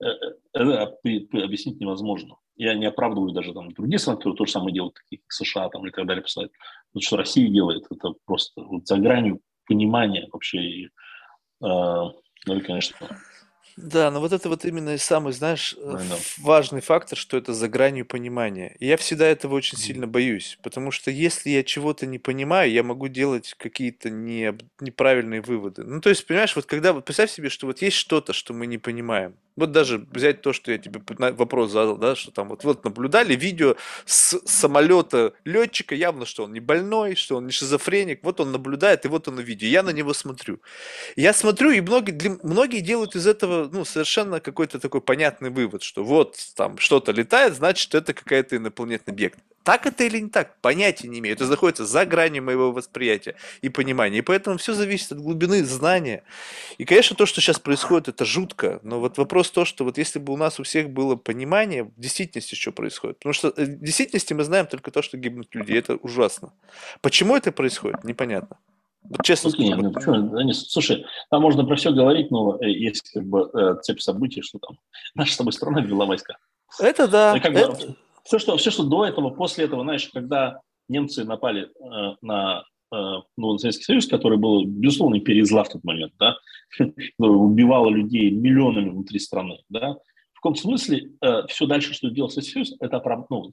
Э, 0.00 0.06
э, 0.54 0.60
это 0.60 1.44
объяснить 1.44 1.80
невозможно. 1.80 2.36
Я 2.56 2.74
не 2.74 2.86
оправдываю 2.86 3.32
даже 3.32 3.52
там 3.52 3.72
другие 3.72 3.98
страны, 3.98 4.18
которые 4.18 4.36
то 4.36 4.46
же 4.46 4.52
самое 4.52 4.74
делают, 4.74 4.94
такие 4.94 5.20
как 5.20 5.32
США 5.32 5.68
там, 5.68 5.86
и 5.86 5.90
так 5.90 6.06
далее, 6.06 6.22
писать. 6.22 6.50
Но 6.94 7.00
что 7.00 7.16
Россия 7.16 7.48
делает, 7.48 7.84
это 7.90 8.14
просто 8.24 8.62
вот 8.62 8.86
за 8.86 8.96
гранью 8.98 9.40
понимания 9.66 10.28
вообще. 10.32 10.58
И, 10.58 10.88
э, 11.64 12.02
ну 12.48 12.56
и, 12.56 12.60
конечно, 12.60 12.96
Да, 13.76 14.10
но 14.10 14.20
вот 14.20 14.32
это 14.32 14.48
вот 14.48 14.64
именно 14.64 14.94
и 14.94 14.98
самый, 14.98 15.32
знаешь, 15.32 15.76
э, 15.78 15.80
know. 15.80 16.18
важный 16.38 16.80
фактор, 16.80 17.16
что 17.16 17.36
это 17.36 17.54
за 17.54 17.68
гранью 17.68 18.06
понимания. 18.06 18.74
И 18.80 18.86
я 18.86 18.96
всегда 18.96 19.26
этого 19.26 19.54
очень 19.54 19.78
сильно 19.78 20.06
боюсь, 20.06 20.58
потому 20.62 20.90
что 20.90 21.10
если 21.10 21.50
я 21.50 21.62
чего-то 21.62 22.06
не 22.06 22.18
понимаю, 22.18 22.72
я 22.72 22.82
могу 22.82 23.08
делать 23.08 23.54
какие-то 23.58 24.10
не, 24.10 24.56
неправильные 24.80 25.42
выводы. 25.42 25.84
Ну, 25.84 26.00
то 26.00 26.08
есть, 26.08 26.26
понимаешь, 26.26 26.56
вот 26.56 26.66
когда, 26.66 26.92
вот 26.92 27.04
представь 27.04 27.30
себе, 27.30 27.50
что 27.50 27.66
вот 27.66 27.80
есть 27.82 27.96
что-то, 27.96 28.32
что 28.32 28.52
мы 28.52 28.66
не 28.66 28.78
понимаем. 28.78 29.36
Вот 29.58 29.72
даже 29.72 30.06
взять 30.12 30.40
то, 30.40 30.52
что 30.52 30.70
я 30.70 30.78
тебе 30.78 31.00
вопрос 31.32 31.72
задал, 31.72 31.96
да, 31.96 32.14
что 32.14 32.30
там 32.30 32.48
вот, 32.48 32.62
вот 32.62 32.84
наблюдали 32.84 33.34
видео 33.34 33.74
с 34.06 34.38
самолета 34.46 35.32
летчика, 35.44 35.96
явно, 35.96 36.26
что 36.26 36.44
он 36.44 36.52
не 36.52 36.60
больной, 36.60 37.16
что 37.16 37.36
он 37.36 37.46
не 37.46 37.50
шизофреник, 37.52 38.20
вот 38.22 38.38
он 38.40 38.52
наблюдает, 38.52 39.04
и 39.04 39.08
вот 39.08 39.26
он 39.26 39.40
видео. 39.40 39.66
Я 39.66 39.82
на 39.82 39.90
него 39.90 40.14
смотрю. 40.14 40.60
Я 41.16 41.32
смотрю, 41.32 41.72
и 41.72 41.80
многие, 41.80 42.12
для- 42.12 42.38
многие 42.44 42.80
делают 42.80 43.16
из 43.16 43.26
этого 43.26 43.68
ну, 43.72 43.84
совершенно 43.84 44.38
какой-то 44.40 44.78
такой 44.78 45.00
понятный 45.00 45.50
вывод, 45.50 45.82
что 45.82 46.04
вот 46.04 46.36
там 46.54 46.78
что-то 46.78 47.10
летает, 47.10 47.54
значит, 47.56 47.94
это 47.94 48.14
какая-то 48.14 48.56
инопланетный 48.56 49.12
объект. 49.12 49.38
Так 49.64 49.86
это 49.86 50.04
или 50.04 50.18
не 50.18 50.30
так, 50.30 50.60
понятия 50.60 51.08
не 51.08 51.18
имею. 51.18 51.34
Это 51.34 51.46
находится 51.46 51.84
за 51.84 52.06
гранью 52.06 52.42
моего 52.42 52.72
восприятия 52.72 53.36
и 53.60 53.68
понимания. 53.68 54.18
И 54.18 54.22
поэтому 54.22 54.56
все 54.56 54.72
зависит 54.72 55.12
от 55.12 55.20
глубины 55.20 55.62
знания. 55.64 56.22
И, 56.78 56.84
конечно, 56.84 57.14
то, 57.14 57.26
что 57.26 57.40
сейчас 57.40 57.58
происходит, 57.58 58.08
это 58.08 58.24
жутко. 58.24 58.80
Но 58.82 59.00
вот 59.00 59.18
вопрос 59.18 59.50
то, 59.50 59.64
что 59.64 59.84
вот 59.84 59.98
если 59.98 60.18
бы 60.18 60.32
у 60.32 60.36
нас 60.36 60.58
у 60.58 60.62
всех 60.62 60.90
было 60.90 61.16
понимание 61.16 61.84
в 61.84 62.00
действительности, 62.00 62.54
что 62.54 62.72
происходит. 62.72 63.18
Потому 63.18 63.34
что 63.34 63.48
э, 63.48 63.64
в 63.64 63.80
действительности 63.80 64.32
мы 64.32 64.44
знаем 64.44 64.66
только 64.66 64.90
то, 64.90 65.02
что 65.02 65.18
гибнут 65.18 65.54
люди. 65.54 65.72
Это 65.72 65.96
ужасно. 65.96 66.52
Почему 67.02 67.36
это 67.36 67.52
происходит, 67.52 68.04
непонятно. 68.04 68.58
Вот 69.02 69.22
честно 69.22 69.50
скажу. 69.50 69.74
ну 69.74 69.84
вот 69.84 69.94
почему? 69.94 70.30
Да 70.30 70.44
нет, 70.44 70.56
слушай, 70.56 71.06
там 71.30 71.42
можно 71.42 71.64
про 71.64 71.76
все 71.76 71.92
говорить, 71.92 72.30
но 72.30 72.58
э, 72.60 72.68
есть 72.70 73.10
как 73.10 73.24
бы 73.24 73.50
э, 73.52 73.76
цепь 73.82 74.00
событий, 74.00 74.42
что 74.42 74.58
там 74.58 74.78
наша 75.14 75.32
с 75.32 75.36
тобой 75.36 75.52
страна 75.52 75.80
ввела 75.80 76.06
войска. 76.06 76.36
Это 76.78 77.08
да. 77.08 77.36
И 77.36 77.40
как 77.40 77.52
бы 77.52 77.58
это- 77.58 77.96
все, 78.24 78.38
что, 78.38 78.56
все, 78.56 78.70
что 78.70 78.84
до 78.84 79.04
этого, 79.04 79.30
после 79.30 79.64
этого, 79.64 79.82
знаешь, 79.82 80.08
когда 80.12 80.60
немцы 80.88 81.24
напали 81.24 81.64
э, 81.64 82.16
на 82.22 82.64
э, 82.92 82.96
ну, 83.36 83.58
Советский 83.58 83.84
Союз, 83.84 84.06
который 84.06 84.38
был, 84.38 84.64
безусловно, 84.64 85.20
перезла 85.20 85.64
в 85.64 85.70
тот 85.70 85.84
момент, 85.84 86.12
да, 86.18 86.36
убивало 87.18 87.88
людей 87.90 88.30
миллионами 88.30 88.90
внутри 88.90 89.18
страны, 89.18 89.58
да, 89.68 89.96
в 90.38 90.40
каком 90.40 90.54
смысле 90.54 91.12
э, 91.20 91.46
все 91.48 91.66
дальше, 91.66 91.94
что 91.94 92.10
делал 92.10 92.30
Советский 92.30 92.52
Союз, 92.52 92.76
это, 92.80 92.98
оправ- 92.98 93.26
ну, 93.28 93.52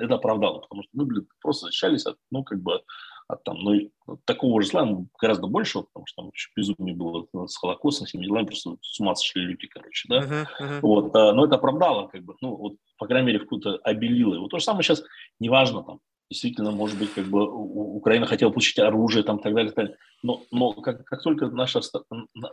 это 0.00 0.14
оправдало, 0.14 0.60
потому 0.60 0.82
что 0.82 0.90
мы, 0.92 1.06
блин, 1.06 1.26
просто 1.40 1.66
защищались 1.66 2.04
от, 2.04 2.16
ну, 2.30 2.44
как 2.44 2.60
бы, 2.60 2.82
от 3.32 3.44
там, 3.44 3.58
ну, 3.58 3.90
такого 4.24 4.60
же 4.62 4.68
зла 4.68 4.88
гораздо 5.20 5.46
больше, 5.46 5.82
потому 5.82 6.06
что 6.06 6.22
там 6.22 6.30
еще 6.34 6.50
безумие 6.56 6.94
было 6.94 7.26
с 7.46 7.56
Холокостом, 7.56 8.06
всеми 8.06 8.24
делами, 8.24 8.46
просто 8.46 8.76
с 8.82 9.00
ума 9.00 9.14
сошли 9.14 9.42
люди, 9.42 9.66
короче, 9.66 10.08
да, 10.08 10.20
Мгм, 10.20 10.46
мгм. 10.60 10.80
вот, 10.82 11.16
а, 11.16 11.32
но 11.32 11.46
это 11.46 11.56
оправдало, 11.56 12.08
как 12.08 12.24
бы, 12.24 12.34
ну, 12.40 12.56
вот, 12.56 12.74
по 12.98 13.06
крайней 13.06 13.28
мере, 13.28 13.38
в 13.38 13.42
какую-то 13.42 13.76
обелило 13.82 14.34
его. 14.34 14.48
То 14.48 14.58
же 14.58 14.64
самое 14.64 14.82
сейчас, 14.82 15.02
неважно, 15.38 15.82
там, 15.82 16.00
действительно, 16.30 16.70
может 16.70 16.98
быть, 16.98 17.12
как 17.12 17.26
бы 17.26 17.44
Украина 17.50 18.26
хотела 18.26 18.50
получить 18.50 18.78
оружие, 18.78 19.24
там, 19.24 19.38
так 19.40 19.52
далее, 19.52 19.72
так 19.72 19.76
далее. 19.76 19.96
Но, 20.22 20.42
но 20.50 20.72
как, 20.72 21.04
как 21.04 21.22
только 21.22 21.46
наша, 21.48 21.80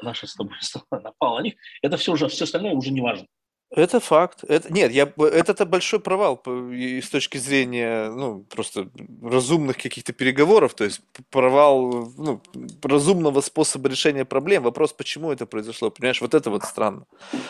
наша 0.02 0.28
с 0.28 0.34
тобой 0.36 0.56
страна 0.62 1.04
напала 1.04 1.40
на 1.40 1.44
них, 1.44 1.56
это 1.82 1.98
все 1.98 2.14
уже, 2.14 2.28
все 2.28 2.46
остальное 2.46 2.74
уже 2.74 2.92
не 2.92 3.02
важно. 3.02 3.28
Это 3.70 4.00
факт. 4.00 4.46
Это, 4.48 4.72
нет, 4.72 4.92
я, 4.94 5.06
б- 5.06 5.28
это-то 5.28 5.66
большой 5.66 6.00
провал 6.00 6.38
по- 6.38 6.72
и 6.72 7.02
с 7.02 7.10
точки 7.10 7.38
зрения, 7.38 8.10
ну, 8.10 8.46
просто 8.50 8.90
разумных 9.22 9.76
каких-то 9.78 10.14
переговоров, 10.14 10.74
то 10.74 10.86
есть 10.86 11.02
провал, 11.32 12.10
ну, 12.18 12.42
разумного 12.82 13.42
способа 13.42 13.90
решения 13.90 14.24
проблем. 14.24 14.64
Вопрос, 14.64 14.94
почему 14.94 15.32
это 15.34 15.46
произошло, 15.46 15.92
понимаешь, 15.92 16.22
вот 16.22 16.34
это 16.34 16.50
вот 16.50 16.64
странно. 16.64 17.06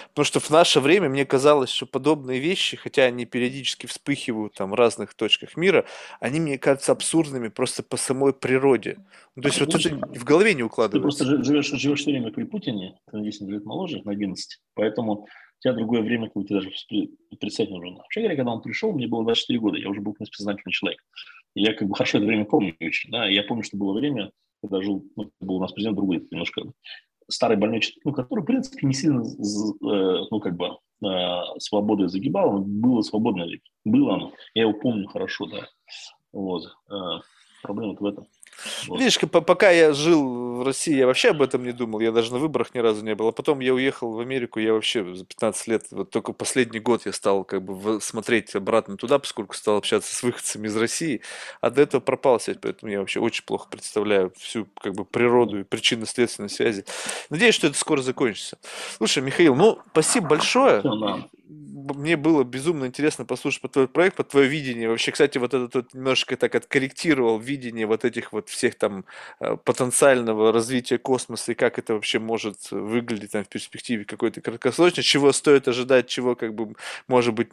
Потому 0.09 0.25
что 0.25 0.39
в 0.39 0.49
наше 0.49 0.79
время 0.79 1.07
мне 1.07 1.23
казалось, 1.23 1.69
что 1.69 1.85
подобные 1.85 2.39
вещи, 2.39 2.77
хотя 2.77 3.03
они 3.03 3.25
периодически 3.25 3.85
вспыхивают 3.85 4.55
там 4.55 4.71
в 4.71 4.73
разных 4.73 5.13
точках 5.13 5.55
мира, 5.55 5.85
они 6.19 6.39
мне 6.39 6.57
кажутся 6.57 6.93
абсурдными 6.93 7.49
просто 7.49 7.83
по 7.83 7.95
самой 7.95 8.33
природе. 8.33 8.97
Ну, 9.35 9.43
то 9.43 9.49
есть 9.49 9.59
вот 9.61 9.75
это 9.75 9.89
в 10.19 10.23
голове 10.23 10.55
не 10.55 10.61
Ты 10.61 10.65
укладывается. 10.65 11.01
просто 11.03 11.25
жи- 11.25 11.43
живешь, 11.43 11.67
живешь 11.79 11.99
все 11.99 12.09
время 12.09 12.31
при 12.31 12.43
Путине, 12.43 12.97
ты 13.11 13.17
на 13.17 13.23
10 13.23 13.47
лет 13.49 13.65
моложе, 13.65 14.01
на 14.03 14.13
11, 14.13 14.59
поэтому 14.73 15.27
тебя 15.59 15.73
другое 15.73 16.01
время, 16.01 16.27
как 16.27 16.35
бы 16.35 16.43
тебе 16.43 16.59
даже 16.59 16.71
представить 17.39 17.71
не 17.71 17.79
нужно. 17.79 17.97
Вообще 17.97 18.21
говоря, 18.21 18.35
когда 18.35 18.51
он 18.51 18.61
пришел, 18.61 18.93
мне 18.93 19.07
было 19.07 19.23
24 19.23 19.59
года, 19.59 19.77
я 19.77 19.89
уже 19.89 20.01
был, 20.01 20.13
в 20.13 20.15
принципе, 20.15 20.37
сознательный 20.37 20.71
человек. 20.71 21.03
И 21.55 21.61
я 21.61 21.73
как 21.73 21.87
бы 21.87 21.95
хорошо 21.95 22.19
это 22.19 22.27
время 22.27 22.45
помню 22.45 22.75
очень, 22.79 23.11
да, 23.11 23.27
я 23.27 23.43
помню, 23.43 23.63
что 23.63 23.77
было 23.77 23.93
время, 23.93 24.31
когда 24.61 24.81
жил, 24.81 25.05
ну, 25.15 25.31
был 25.39 25.55
у 25.55 25.61
нас 25.61 25.71
президент 25.71 25.97
другой, 25.97 26.27
немножко 26.31 26.61
старый 27.29 27.57
больной 27.57 27.81
человек, 27.81 28.01
ну, 28.05 28.13
который, 28.13 28.41
в 28.41 28.45
принципе, 28.45 28.85
не 28.87 28.93
сильно, 28.93 29.21
э, 29.21 30.25
ну, 30.31 30.39
как 30.39 30.55
бы, 30.55 30.77
э, 31.05 31.59
свободой 31.59 32.07
загибал, 32.07 32.53
но 32.53 32.59
было 32.59 33.01
свободное 33.01 33.45
время. 33.45 33.61
Было 33.85 34.13
оно. 34.15 34.33
Я 34.53 34.63
его 34.63 34.73
помню 34.73 35.07
хорошо, 35.07 35.45
да. 35.47 35.67
Вот. 36.31 36.63
Э, 36.89 37.19
Проблема 37.63 37.95
в 37.99 38.05
этом. 38.05 38.27
Вот. 38.87 38.99
Видишь, 38.99 39.17
ка- 39.17 39.27
по- 39.27 39.41
пока 39.41 39.69
я 39.71 39.93
жил 39.93 40.57
в 40.57 40.63
России, 40.65 40.95
я 40.95 41.05
вообще 41.05 41.29
об 41.29 41.41
этом 41.41 41.63
не 41.63 41.71
думал, 41.71 41.99
я 41.99 42.11
даже 42.11 42.31
на 42.31 42.39
выборах 42.39 42.73
ни 42.73 42.79
разу 42.79 43.03
не 43.03 43.15
был. 43.15 43.27
А 43.27 43.31
потом 43.31 43.59
я 43.59 43.73
уехал 43.73 44.11
в 44.11 44.19
Америку, 44.19 44.59
я 44.59 44.73
вообще 44.73 45.03
за 45.15 45.25
15 45.25 45.67
лет, 45.67 45.85
вот 45.91 46.09
только 46.09 46.33
последний 46.33 46.79
год 46.79 47.05
я 47.05 47.13
стал 47.13 47.43
как 47.43 47.63
бы 47.63 48.01
смотреть 48.01 48.55
обратно 48.55 48.97
туда, 48.97 49.19
поскольку 49.19 49.55
стал 49.55 49.77
общаться 49.77 50.13
с 50.13 50.23
выходцами 50.23 50.67
из 50.67 50.75
России, 50.75 51.21
а 51.61 51.69
до 51.69 51.81
этого 51.81 52.01
пропал 52.01 52.39
связь, 52.39 52.57
поэтому 52.61 52.91
я 52.91 52.99
вообще 52.99 53.19
очень 53.19 53.43
плохо 53.45 53.67
представляю 53.69 54.31
всю 54.37 54.67
как 54.81 54.93
бы 54.93 55.05
природу 55.05 55.59
и 55.59 55.63
причинно-следственной 55.63 56.49
связи. 56.49 56.85
Надеюсь, 57.29 57.55
что 57.55 57.67
это 57.67 57.77
скоро 57.77 58.01
закончится. 58.01 58.57
Слушай, 58.97 59.23
Михаил, 59.23 59.55
ну, 59.55 59.79
спасибо 59.91 60.27
большое. 60.29 60.81
Мне 61.95 62.17
было 62.17 62.43
безумно 62.43 62.85
интересно 62.85 63.25
послушать 63.25 63.61
по 63.61 63.67
твой 63.67 63.87
проект, 63.87 64.17
по 64.17 64.23
твое 64.23 64.47
видение. 64.47 64.89
Вообще, 64.89 65.11
кстати, 65.11 65.37
вот 65.37 65.53
этот 65.53 65.73
вот 65.75 65.93
немножко 65.93 66.35
так 66.37 66.55
откорректировал 66.55 67.39
видение 67.39 67.85
вот 67.85 68.05
этих 68.05 68.33
вот 68.33 68.49
всех 68.49 68.75
там 68.75 69.05
э, 69.39 69.57
потенциального 69.63 70.51
развития 70.51 70.97
космоса 70.97 71.53
и 71.53 71.55
как 71.55 71.79
это 71.79 71.93
вообще 71.93 72.19
может 72.19 72.71
выглядеть 72.71 73.31
там 73.31 73.43
в 73.43 73.49
перспективе 73.49 74.05
какой-то 74.05 74.41
краткосрочной, 74.41 75.03
чего 75.03 75.31
стоит 75.31 75.67
ожидать, 75.67 76.07
чего 76.07 76.35
как 76.35 76.53
бы 76.53 76.75
может 77.07 77.33
быть 77.33 77.49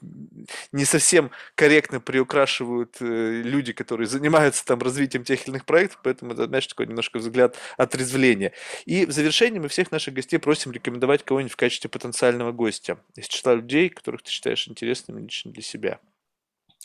не 0.72 0.84
совсем 0.84 1.30
корректно 1.54 2.00
приукрашивают 2.00 2.96
э, 3.00 3.42
люди, 3.44 3.72
которые 3.72 4.06
занимаются 4.06 4.64
там 4.64 4.80
развитием 4.80 5.24
тех 5.24 5.42
или 5.44 5.50
иных 5.50 5.64
проектов, 5.64 6.00
поэтому 6.02 6.32
это, 6.32 6.46
знаешь, 6.46 6.66
такой 6.66 6.86
немножко 6.86 7.18
взгляд 7.18 7.56
отрезвления. 7.76 8.52
И 8.86 9.06
в 9.06 9.12
завершении 9.12 9.58
мы 9.58 9.68
всех 9.68 9.92
наших 9.92 10.14
гостей 10.14 10.38
просим 10.38 10.72
рекомендовать 10.72 11.24
кого-нибудь 11.24 11.52
в 11.52 11.56
качестве 11.56 11.88
потенциального 11.88 12.52
гостя 12.52 12.98
из 13.16 13.26
числа 13.28 13.54
людей, 13.54 13.88
которых 13.88 14.23
ты 14.24 14.30
считаешь 14.30 14.66
интересными 14.68 15.22
лично 15.22 15.52
для 15.52 15.62
себя. 15.62 16.00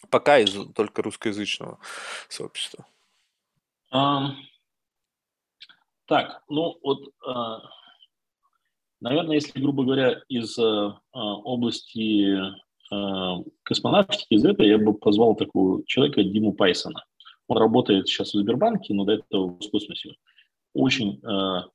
Пока 0.10 0.40
из 0.40 0.54
только 0.76 1.02
русскоязычного 1.02 1.80
сообщества. 2.28 2.86
Ам, 3.92 4.38
Так, 6.06 6.44
ну 6.48 6.78
вот, 6.84 7.12
а, 7.26 7.62
наверное, 9.02 9.36
если, 9.36 9.60
грубо 9.60 9.84
говоря, 9.84 10.22
из 10.30 10.58
а, 10.60 11.00
области 11.12 12.38
а, 12.92 13.38
космонавтики, 13.64 14.34
из 14.34 14.46
этого 14.46 14.66
я 14.66 14.78
бы 14.78 14.94
позвал 14.94 15.36
такого 15.36 15.84
человека 15.86 16.24
Диму 16.24 16.54
Пайсона. 16.54 17.04
Он 17.48 17.58
работает 17.58 18.08
сейчас 18.08 18.34
в 18.34 18.40
Сбербанке, 18.40 18.94
но 18.94 19.06
до 19.06 19.14
этого 19.14 19.60
в 19.60 19.72
космосе. 19.72 20.16
Очень, 20.76 21.20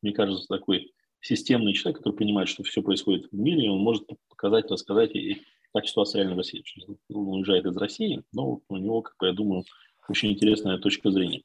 мне 0.03 0.13
кажется, 0.13 0.47
такой 0.47 0.93
системный 1.21 1.73
человек, 1.73 1.99
который 1.99 2.15
понимает, 2.15 2.49
что 2.49 2.63
все 2.63 2.81
происходит 2.81 3.27
в 3.33 3.35
мире, 3.35 3.71
он 3.71 3.79
может 3.79 4.07
показать, 4.29 4.71
рассказать, 4.71 5.17
и 5.17 5.43
как 5.75 5.89
ситуация 5.89 6.21
реально 6.21 6.37
в 6.37 6.39
России. 6.39 6.65
Он 7.13 7.29
уезжает 7.29 7.67
из 7.67 7.77
России, 7.77 8.23
но 8.33 8.61
у 8.69 8.77
него, 8.77 9.03
как 9.03 9.17
я 9.23 9.33
думаю, 9.33 9.65
очень 10.09 10.31
интересная 10.31 10.79
точка 10.79 11.11
зрения. 11.11 11.43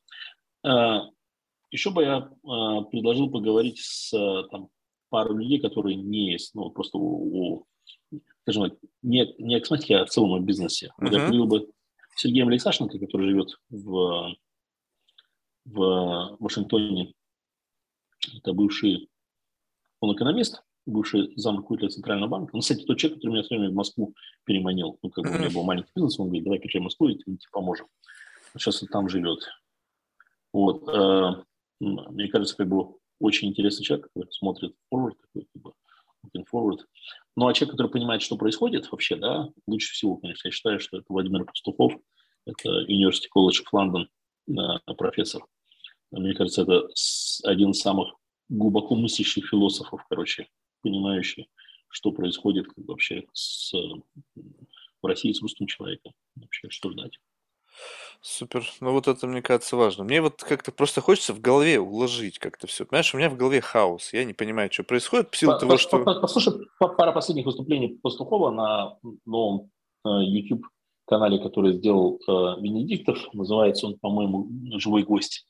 А, 0.64 1.10
Еще 1.72 1.90
бы 1.90 2.04
я 2.04 2.32
а, 2.46 2.82
предложил 2.84 3.32
поговорить 3.32 3.80
с 3.80 4.14
а, 4.14 4.44
там, 4.50 4.70
пару 5.10 5.36
людей, 5.36 5.60
которые 5.60 5.96
не 5.96 6.32
есть, 6.32 6.54
ну, 6.54 6.70
просто 6.70 7.00
у, 7.00 7.64
у, 8.12 8.20
скажем 8.44 8.70
так, 8.70 8.80
не, 9.02 9.34
не 9.40 9.56
о 9.56 9.60
косметике, 9.60 9.98
а 9.98 10.06
в 10.06 10.10
целом 10.10 10.34
о 10.34 10.40
бизнесе. 10.40 10.92
Вот 10.98 11.12
Я 11.12 11.20
поговорил 11.20 11.48
бы 11.48 11.72
с 12.16 12.22
Сергеем 12.22 12.50
Алексашенко, 12.50 13.00
который 13.00 13.30
живет 13.30 13.60
в, 13.72 14.36
в 15.66 16.38
Вашингтоне. 16.40 17.16
Это 18.38 18.54
бывший, 18.54 19.10
он 20.02 20.14
экономист, 20.14 20.62
бывший 20.90 21.34
зам 21.36 21.58
руководителя 21.58 21.90
Центрального 21.92 22.30
банка. 22.30 22.56
Он, 22.56 22.62
кстати, 22.62 22.84
тот 22.86 22.98
человек, 22.98 23.20
который 23.20 23.32
меня 23.34 23.44
свое 23.44 23.60
время 23.60 23.74
в 23.74 23.78
Москву 23.78 24.14
переманил. 24.46 24.98
Ну, 25.02 25.10
как 25.10 25.26
бы 25.26 25.32
у 25.32 25.34
меня 25.40 25.50
был 25.50 25.64
маленький 25.64 25.92
бизнес, 25.96 26.20
он 26.20 26.28
говорит, 26.28 26.44
давай 26.44 26.60
в 26.60 26.82
Москву, 26.82 27.10
и 27.10 27.16
тебе 27.18 27.38
поможем. 27.52 27.88
Сейчас 28.58 28.82
он 28.82 28.90
там 28.90 29.10
живет. 29.10 29.48
Вот. 30.54 30.88
э, 30.90 31.44
Мне 31.80 32.28
кажется, 32.28 32.56
как 32.58 32.68
бы 32.68 32.96
очень 33.20 33.50
интересный 33.50 33.84
человек, 33.84 34.08
который 34.08 34.32
смотрит 34.32 34.76
forward, 34.94 35.14
такой, 35.22 35.48
как 35.54 35.62
бы, 35.62 35.74
looking 36.26 36.46
forward. 36.52 36.80
Ну, 37.36 37.48
а 37.48 37.54
человек, 37.54 37.72
который 37.74 37.92
понимает, 37.92 38.22
что 38.22 38.38
происходит 38.38 38.92
вообще, 38.92 39.16
да, 39.16 39.50
лучше 39.68 39.94
всего, 39.94 40.18
конечно, 40.18 40.48
я 40.48 40.52
считаю, 40.52 40.80
что 40.80 40.98
это 40.98 41.06
Владимир 41.10 41.46
Пастухов, 41.46 41.94
это 42.46 42.82
University 42.88 43.28
College 43.36 43.64
of 43.64 43.72
London 43.74 44.06
э, 44.88 44.94
профессор. 44.96 45.44
Мне 46.12 46.34
кажется, 46.34 46.64
это 46.64 46.90
с- 46.96 47.42
один 47.46 47.72
из 47.72 47.80
самых 47.80 48.16
глубоко 48.50 48.96
мыслящих 48.96 49.48
философов, 49.48 50.04
короче, 50.10 50.48
понимающий 50.82 51.50
что 51.90 52.12
происходит 52.12 52.68
как 52.68 52.86
вообще 52.86 53.26
с, 53.34 53.74
в 53.74 55.06
России 55.06 55.34
с 55.34 55.42
русским 55.42 55.66
человеком, 55.66 56.14
вообще 56.36 56.70
что 56.70 56.92
ждать. 56.92 57.20
Супер. 58.22 58.64
Ну 58.82 58.92
вот 58.92 59.08
это, 59.08 59.26
мне 59.28 59.42
кажется, 59.42 59.78
важно. 59.78 60.04
Мне 60.04 60.22
вот 60.22 60.44
как-то 60.44 60.72
просто 60.72 61.02
хочется 61.02 61.34
в 61.34 61.40
голове 61.40 61.80
уложить 61.80 62.38
как-то 62.38 62.68
все. 62.68 62.86
Понимаешь, 62.86 63.14
у 63.14 63.18
меня 63.18 63.30
в 63.30 63.38
голове 63.38 63.62
хаос. 63.62 64.12
Я 64.12 64.26
не 64.26 64.34
понимаю, 64.34 64.72
что 64.72 64.84
происходит 64.84 65.30
в 65.32 65.38
силу 65.38 65.54
По- 65.54 65.60
того, 65.60 65.72
по- 65.72 65.78
что... 65.78 66.04
по- 66.04 66.20
Послушай 66.20 66.54
па- 66.80 66.90
пара 66.90 67.12
последних 67.14 67.46
выступлений 67.46 67.98
Пастухова 68.02 68.52
на 68.52 68.98
новом 69.26 69.72
э, 70.06 70.10
YouTube 70.10 70.66
канале, 71.06 71.40
который 71.40 71.74
сделал 71.74 72.20
э, 72.28 72.32
Венедиктов. 72.62 73.34
Называется 73.34 73.88
он, 73.88 73.98
по-моему, 73.98 74.50
«Живой 74.80 75.04
гость». 75.04 75.48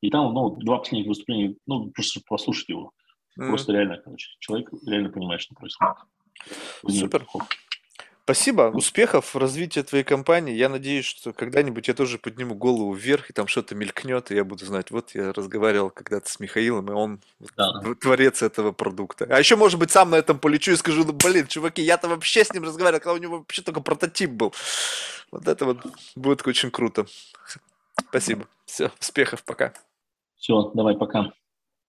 И 0.00 0.10
там, 0.10 0.34
ну, 0.34 0.56
два 0.56 0.78
последних 0.78 1.08
выступления, 1.08 1.54
ну, 1.66 1.90
просто 1.92 2.20
послушать 2.26 2.68
его. 2.68 2.92
М, 3.38 3.48
Просто 3.48 3.72
реально, 3.72 3.98
короче, 3.98 4.30
человек 4.40 4.68
реально 4.86 5.10
понимает, 5.10 5.40
что 5.40 5.54
происходит. 5.54 5.96
Супер. 6.88 7.26
Спасибо, 8.24 8.70
успехов 8.74 9.34
в 9.34 9.38
развитии 9.38 9.80
твоей 9.80 10.04
компании. 10.04 10.54
Я 10.54 10.68
надеюсь, 10.68 11.06
что 11.06 11.32
когда-нибудь 11.32 11.88
я 11.88 11.94
тоже 11.94 12.18
подниму 12.18 12.54
голову 12.54 12.92
вверх, 12.92 13.30
и 13.30 13.32
там 13.32 13.46
что-то 13.46 13.74
мелькнет, 13.74 14.30
и 14.30 14.34
я 14.34 14.44
буду 14.44 14.66
знать, 14.66 14.90
вот 14.90 15.14
я 15.14 15.32
разговаривал 15.32 15.88
когда-то 15.88 16.28
с 16.28 16.38
Михаилом, 16.38 16.90
и 16.90 16.92
он 16.92 17.22
Да. 17.56 17.80
творец 17.98 18.42
этого 18.42 18.72
продукта. 18.72 19.26
А 19.30 19.38
еще, 19.38 19.56
может 19.56 19.80
быть, 19.80 19.90
сам 19.90 20.10
на 20.10 20.16
этом 20.16 20.38
полечу 20.38 20.72
и 20.72 20.76
скажу, 20.76 21.04
ну, 21.06 21.12
блин, 21.14 21.46
чуваки, 21.46 21.80
я-то 21.80 22.06
вообще 22.08 22.44
с 22.44 22.52
ним 22.52 22.64
разговаривал, 22.64 23.00
когда 23.00 23.14
у 23.14 23.22
него 23.22 23.38
вообще 23.38 23.62
только 23.62 23.80
прототип 23.80 24.30
был. 24.30 24.52
Вот 25.30 25.48
это 25.48 25.64
вот 25.64 25.78
будет 26.14 26.46
очень 26.46 26.70
круто. 26.70 27.06
Спасибо. 28.10 28.46
Все, 28.66 28.90
успехов, 29.00 29.42
пока. 29.42 29.72
Все, 30.36 30.70
давай, 30.74 30.98
пока. 30.98 31.32